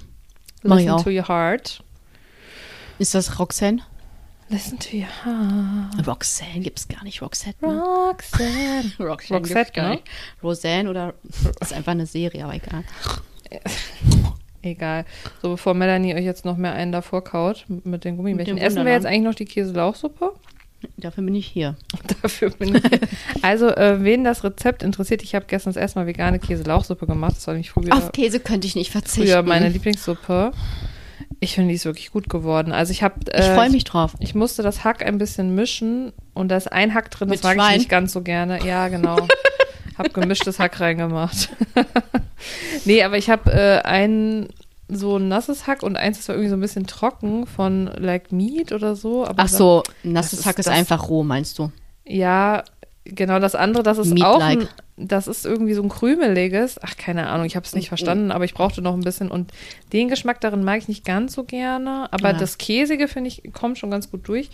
Mach 0.64 0.78
Listen 0.78 1.04
to 1.04 1.10
your 1.10 1.28
heart. 1.28 1.84
Ist 3.00 3.16
das 3.16 3.40
Roxanne? 3.40 3.82
Listen 4.50 4.80
to 4.80 4.98
your 4.98 5.26
heart. 5.26 6.08
Roxanne 6.08 6.60
gibt's 6.60 6.88
gar 6.88 7.04
nicht. 7.04 7.22
Roxette. 7.22 7.66
Ne? 7.66 7.82
Roxanne. 7.82 8.94
Roxanne 9.00 9.42
gibt's 9.42 9.74
gar 9.74 9.90
ne? 9.90 9.96
nicht. 9.96 10.04
Roseanne 10.42 10.90
oder 10.90 11.14
ist 11.60 11.74
einfach 11.74 11.94
eine 11.94 12.06
Serie, 12.06 12.44
aber 12.44 12.56
egal. 12.56 12.84
Egal. 14.66 15.04
So, 15.42 15.50
bevor 15.50 15.74
Melanie 15.74 16.16
euch 16.16 16.24
jetzt 16.24 16.46
noch 16.46 16.56
mehr 16.56 16.72
einen 16.72 16.94
davor 16.94 17.22
kaut 17.22 17.66
mit 17.68 18.06
den 18.06 18.14
Mit 18.14 18.18
Gummibärchen, 18.18 18.56
dem 18.56 18.66
essen 18.66 18.86
wir 18.86 18.94
jetzt 18.94 19.06
eigentlich 19.06 19.24
noch 19.24 19.36
die 19.36 19.44
Käselauchsuppe? 19.44 20.32
Dafür 20.98 21.24
bin 21.24 21.36
ich 21.36 21.48
hier. 21.48 21.76
Dafür 22.22 22.50
bin 22.52 22.76
ich. 22.76 22.84
Also, 23.42 23.70
äh, 23.70 24.04
wen 24.04 24.24
das 24.24 24.44
Rezept 24.44 24.84
interessiert, 24.84 25.24
ich 25.24 25.36
habe 25.36 25.46
gestern 25.48 25.74
das 25.74 25.82
erste 25.82 26.00
Mal 26.00 26.08
vegane 26.08 26.40
Käselauchsuppe 26.40 27.08
gemacht. 27.08 27.36
Das 27.36 27.48
war 27.48 27.54
nämlich 27.54 27.72
früher, 27.72 27.94
Auf 27.94 28.12
Käse 28.12 28.40
könnte 28.40 28.68
ich 28.68 28.76
nicht 28.76 28.92
verzichten. 28.92 29.24
früher 29.30 29.44
meine 29.44 29.70
Lieblingssuppe. 29.70 30.52
Ich 31.40 31.56
finde, 31.56 31.70
die 31.70 31.76
ist 31.76 31.86
wirklich 31.86 32.12
gut 32.12 32.30
geworden. 32.30 32.72
Also, 32.72 32.92
ich 32.92 33.04
habe. 33.04 33.16
Äh, 33.32 33.42
ich 33.42 33.48
freue 33.48 33.70
mich 33.70 33.84
drauf. 33.84 34.16
Ich 34.20 34.36
musste 34.36 34.64
das 34.64 34.84
Hack 34.84 35.06
ein 35.06 35.18
bisschen 35.18 35.56
mischen 35.56 36.14
und 36.34 36.50
da 36.50 36.58
ist 36.58 36.72
ein 36.72 36.94
Hack 36.94 37.12
drin, 37.12 37.30
das 37.30 37.38
Mit 37.38 37.44
mag 37.44 37.54
Schwein? 37.56 37.72
ich 37.74 37.78
nicht 37.80 37.90
ganz 37.90 38.14
so 38.14 38.22
gerne. 38.22 38.66
Ja, 38.66 38.88
genau. 38.88 39.28
hab 39.98 40.14
gemischtes 40.14 40.60
Hack 40.60 40.80
reingemacht. 40.80 41.50
nee, 42.86 43.04
aber 43.04 43.18
ich 43.18 43.30
habe 43.30 43.52
äh, 43.52 43.82
ein 43.84 44.48
so 44.90 45.18
ein 45.18 45.28
nasses 45.28 45.66
Hack 45.68 45.82
und 45.84 45.96
eins 45.98 46.20
ist 46.20 46.30
irgendwie 46.30 46.50
so 46.50 46.56
ein 46.56 46.60
bisschen 46.62 46.86
trocken 46.88 47.48
von 47.48 47.88
Like 47.98 48.32
Meat 48.32 48.72
oder 48.72 48.96
so. 48.96 49.26
Aber 49.26 49.44
Ach 49.44 49.48
so, 49.48 49.84
nasses 50.04 50.40
ist 50.40 50.46
Hack 50.46 50.60
ist 50.60 50.68
das- 50.68 50.74
einfach 50.76 51.10
roh, 51.10 51.24
meinst 51.24 51.58
du? 51.58 51.72
Ja, 52.06 52.64
genau 53.06 53.40
das 53.40 53.56
andere, 53.56 53.82
das 53.84 53.98
ist 53.98 54.10
Meat-like. 54.14 54.30
auch 54.36 54.42
ein, 54.42 54.68
das 54.98 55.28
ist 55.28 55.46
irgendwie 55.46 55.74
so 55.74 55.82
ein 55.84 55.90
krümeliges. 55.90 56.80
Ach, 56.84 56.96
keine 56.98 57.28
Ahnung, 57.28 57.46
ich 57.46 57.56
habe 57.56 57.66
es 57.66 57.74
nicht 57.76 57.88
verstanden, 57.88 58.32
aber 58.32 58.46
ich 58.46 58.54
brauchte 58.54 58.82
noch 58.82 58.94
ein 58.94 59.02
bisschen 59.02 59.32
und 59.32 59.52
den 59.94 60.10
Geschmack 60.10 60.42
darin 60.42 60.64
mag 60.64 60.78
ich 60.80 60.88
nicht 60.88 61.06
ganz 61.06 61.34
so 61.34 61.44
gerne, 61.46 62.08
aber 62.12 62.32
Ja. 62.32 62.38
das 62.38 62.58
käsige 62.58 63.08
finde 63.08 63.30
ich 63.30 63.52
kommt 63.54 63.78
schon 63.78 63.90
ganz 63.90 64.12
gut 64.12 64.28
durch. 64.28 64.50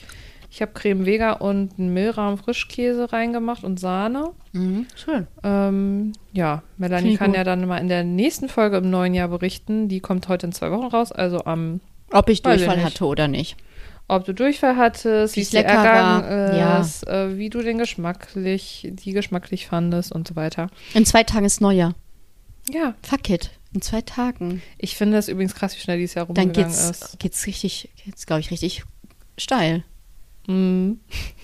Ich 0.52 0.62
habe 0.64 0.72
Creme 0.74 1.06
Vega 1.06 1.34
und 1.34 1.78
einen 1.78 1.94
Milram 1.94 2.38
Frischkäse 2.38 3.12
reingemacht 3.14 3.64
und 3.64 3.80
Sahne. 3.80 4.32
Mhm, 4.52 4.88
schön. 4.96 5.28
Ähm, 5.44 6.14
ja, 6.34 6.64
Melanie 6.78 7.14
ich 7.14 7.20
kann 7.20 7.28
gut. 7.28 7.38
ja 7.38 7.44
dann 7.44 7.66
mal 7.68 7.78
in 7.78 7.88
der 7.88 8.04
nächsten 8.04 8.50
Folge 8.50 8.78
im 8.78 8.90
neuen 8.90 9.14
Jahr 9.14 9.28
berichten. 9.28 9.88
Die 9.90 10.00
kommt 10.00 10.28
heute 10.28 10.48
in 10.48 10.52
zwei 10.52 10.72
Wochen 10.72 10.88
raus, 10.88 11.12
also 11.12 11.46
am 11.46 11.82
Ob 12.12 12.30
ich 12.30 12.40
ich 12.40 12.42
Durchfall 12.42 12.78
nicht. 12.78 12.86
hatte 12.86 13.06
oder 13.06 13.28
nicht. 13.28 13.58
ob 14.08 14.26
du 14.26 14.34
Durchfall 14.34 14.76
hattest, 14.76 15.36
wie 15.36 15.42
es 15.42 15.52
lecker 15.52 15.84
war. 15.84 16.56
Ja. 16.58 16.80
ist, 16.82 17.08
äh, 17.08 17.38
wie 17.38 17.52
du 17.52 17.62
den 17.62 17.78
geschmacklich, 17.78 18.88
die 18.92 19.12
geschmacklich 19.12 19.68
fandest 19.68 20.12
und 20.12 20.28
so 20.28 20.36
weiter. 20.36 20.72
In 20.96 21.06
zwei 21.06 21.24
Tagen 21.24 21.46
ist 21.46 21.62
Neujahr. 21.62 21.94
Ja, 22.72 22.96
Fuck 23.04 23.30
it. 23.30 23.52
In 23.72 23.84
zwei 23.84 24.02
Tagen. 24.02 24.64
ich 24.80 24.96
finde 24.98 25.18
es 25.18 25.28
übrigens 25.28 25.54
krass, 25.54 25.76
wie 25.76 25.80
schnell 25.80 26.00
dieses 26.00 26.16
Jahr 26.16 26.26
Dann 26.26 26.38
rumgegangen 26.46 26.72
geht's, 26.72 26.90
ist. 26.90 27.20
geht's 27.20 27.46
richtig, 27.46 27.90
geht's, 28.04 28.26
glaube 28.26 28.40
ich, 28.40 28.50
richtig 28.50 28.84
steil. 29.38 29.84
Mhm. 30.50 31.00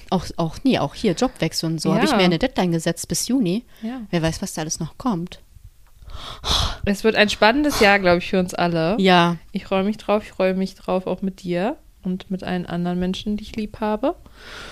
Auch, 0.09 0.25
auch, 0.37 0.57
nee, 0.63 0.77
auch 0.79 0.93
hier 0.93 1.13
Jobwechsel 1.13 1.69
und 1.69 1.81
so. 1.81 1.93
Habe 1.93 2.05
ich 2.05 2.11
Ja. 2.11 2.17
mir 2.17 2.23
eine 2.23 2.37
Deadline 2.39 2.71
gesetzt 2.71 3.07
bis 3.07 3.27
Juni. 3.27 3.63
Ja. 3.81 4.01
Wer 4.11 4.21
weiß, 4.21 4.41
was 4.41 4.53
da 4.53 4.61
alles 4.61 4.79
noch 4.79 4.97
kommt. 4.97 5.39
Es 6.85 7.03
wird 7.03 7.15
ein 7.15 7.29
spannendes 7.29 7.79
Jahr, 7.79 7.99
glaube 7.99 8.19
ich, 8.19 8.29
für 8.29 8.39
uns 8.39 8.53
alle. 8.53 8.95
Ja, 8.99 9.37
Ich 9.51 9.65
freue 9.65 9.83
mich 9.83 9.97
drauf, 9.97 10.23
ich 10.23 10.31
freue 10.31 10.53
mich 10.53 10.75
drauf 10.75 11.07
auch 11.07 11.21
mit 11.21 11.43
dir 11.43 11.75
und 12.03 12.29
mit 12.31 12.43
allen 12.43 12.65
anderen 12.65 12.99
Menschen, 12.99 13.35
die 13.37 13.43
ich 13.43 13.55
lieb 13.55 13.79
habe. 13.79 14.15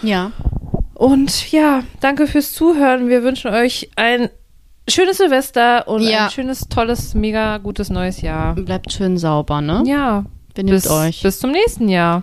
ja. 0.01 0.31
Und 0.95 1.51
ja, 1.51 1.83
danke 2.01 2.27
fürs 2.27 2.53
Zuhören. 2.53 3.09
Wir 3.09 3.23
wünschen 3.23 3.49
euch 3.51 3.89
ein 3.95 4.29
schönes 4.87 5.17
Silvester 5.17 5.87
und 5.87 6.03
Ja. 6.03 6.25
ein 6.25 6.31
schönes, 6.31 6.69
tolles, 6.69 7.15
mega 7.15 7.57
gutes 7.57 7.89
neues 7.89 8.21
Jahr. 8.21 8.53
Bleibt 8.53 8.93
schön 8.93 9.17
sauber, 9.17 9.59
ne? 9.59 9.81
Ja. 9.87 10.23
Benimmt 10.53 10.75
Bis, 10.83 10.89
euch. 10.89 11.23
bis 11.23 11.39
zum 11.39 11.51
nächsten 11.51 11.89
Jahr. 11.89 12.21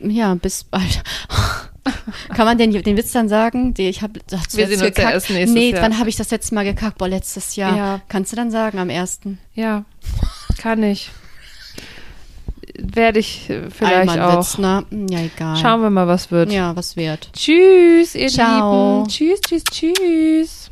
Ja, 0.00 0.34
bis 0.34 0.64
bald. 0.64 1.02
Kann 2.34 2.46
man 2.46 2.58
den, 2.58 2.72
den 2.72 2.96
Witz 2.96 3.12
dann 3.12 3.28
sagen? 3.28 3.74
Die, 3.74 3.88
ich 3.88 4.02
hab, 4.02 4.10
hast 4.32 4.52
du 4.52 4.58
Wir 4.58 4.66
sehen 4.66 4.84
uns 4.84 4.96
ja 4.96 5.10
erst 5.10 5.30
nächstes 5.30 5.54
nee, 5.54 5.70
Jahr. 5.70 5.82
wann 5.82 5.98
habe 5.98 6.08
ich 6.08 6.16
das 6.16 6.30
letzte 6.30 6.54
Mal 6.54 6.64
gekackt? 6.64 6.98
Boah, 6.98 7.08
letztes 7.08 7.56
Jahr. 7.56 7.76
Ja. 7.76 8.00
Kannst 8.08 8.32
du 8.32 8.36
dann 8.36 8.50
sagen, 8.50 8.78
am 8.78 8.90
ersten? 8.90 9.38
Ja, 9.54 9.84
kann 10.58 10.82
ich. 10.82 11.10
Werde 12.78 13.20
ich 13.20 13.48
äh, 13.48 13.70
vielleicht 13.70 14.10
Einmal 14.10 14.20
auch. 14.20 14.38
Witz, 14.38 14.58
ne? 14.58 14.84
Ja, 15.10 15.20
egal. 15.20 15.56
Schauen 15.56 15.80
wir 15.80 15.90
mal, 15.90 16.06
was 16.06 16.30
wird. 16.30 16.52
Ja, 16.52 16.76
was 16.76 16.96
wird. 16.96 17.30
Tschüss, 17.32 18.14
ihr 18.14 18.28
Ciao. 18.28 18.98
Lieben. 18.98 19.08
Tschüss, 19.08 19.40
tschüss, 19.40 19.64
tschüss. 19.64 20.65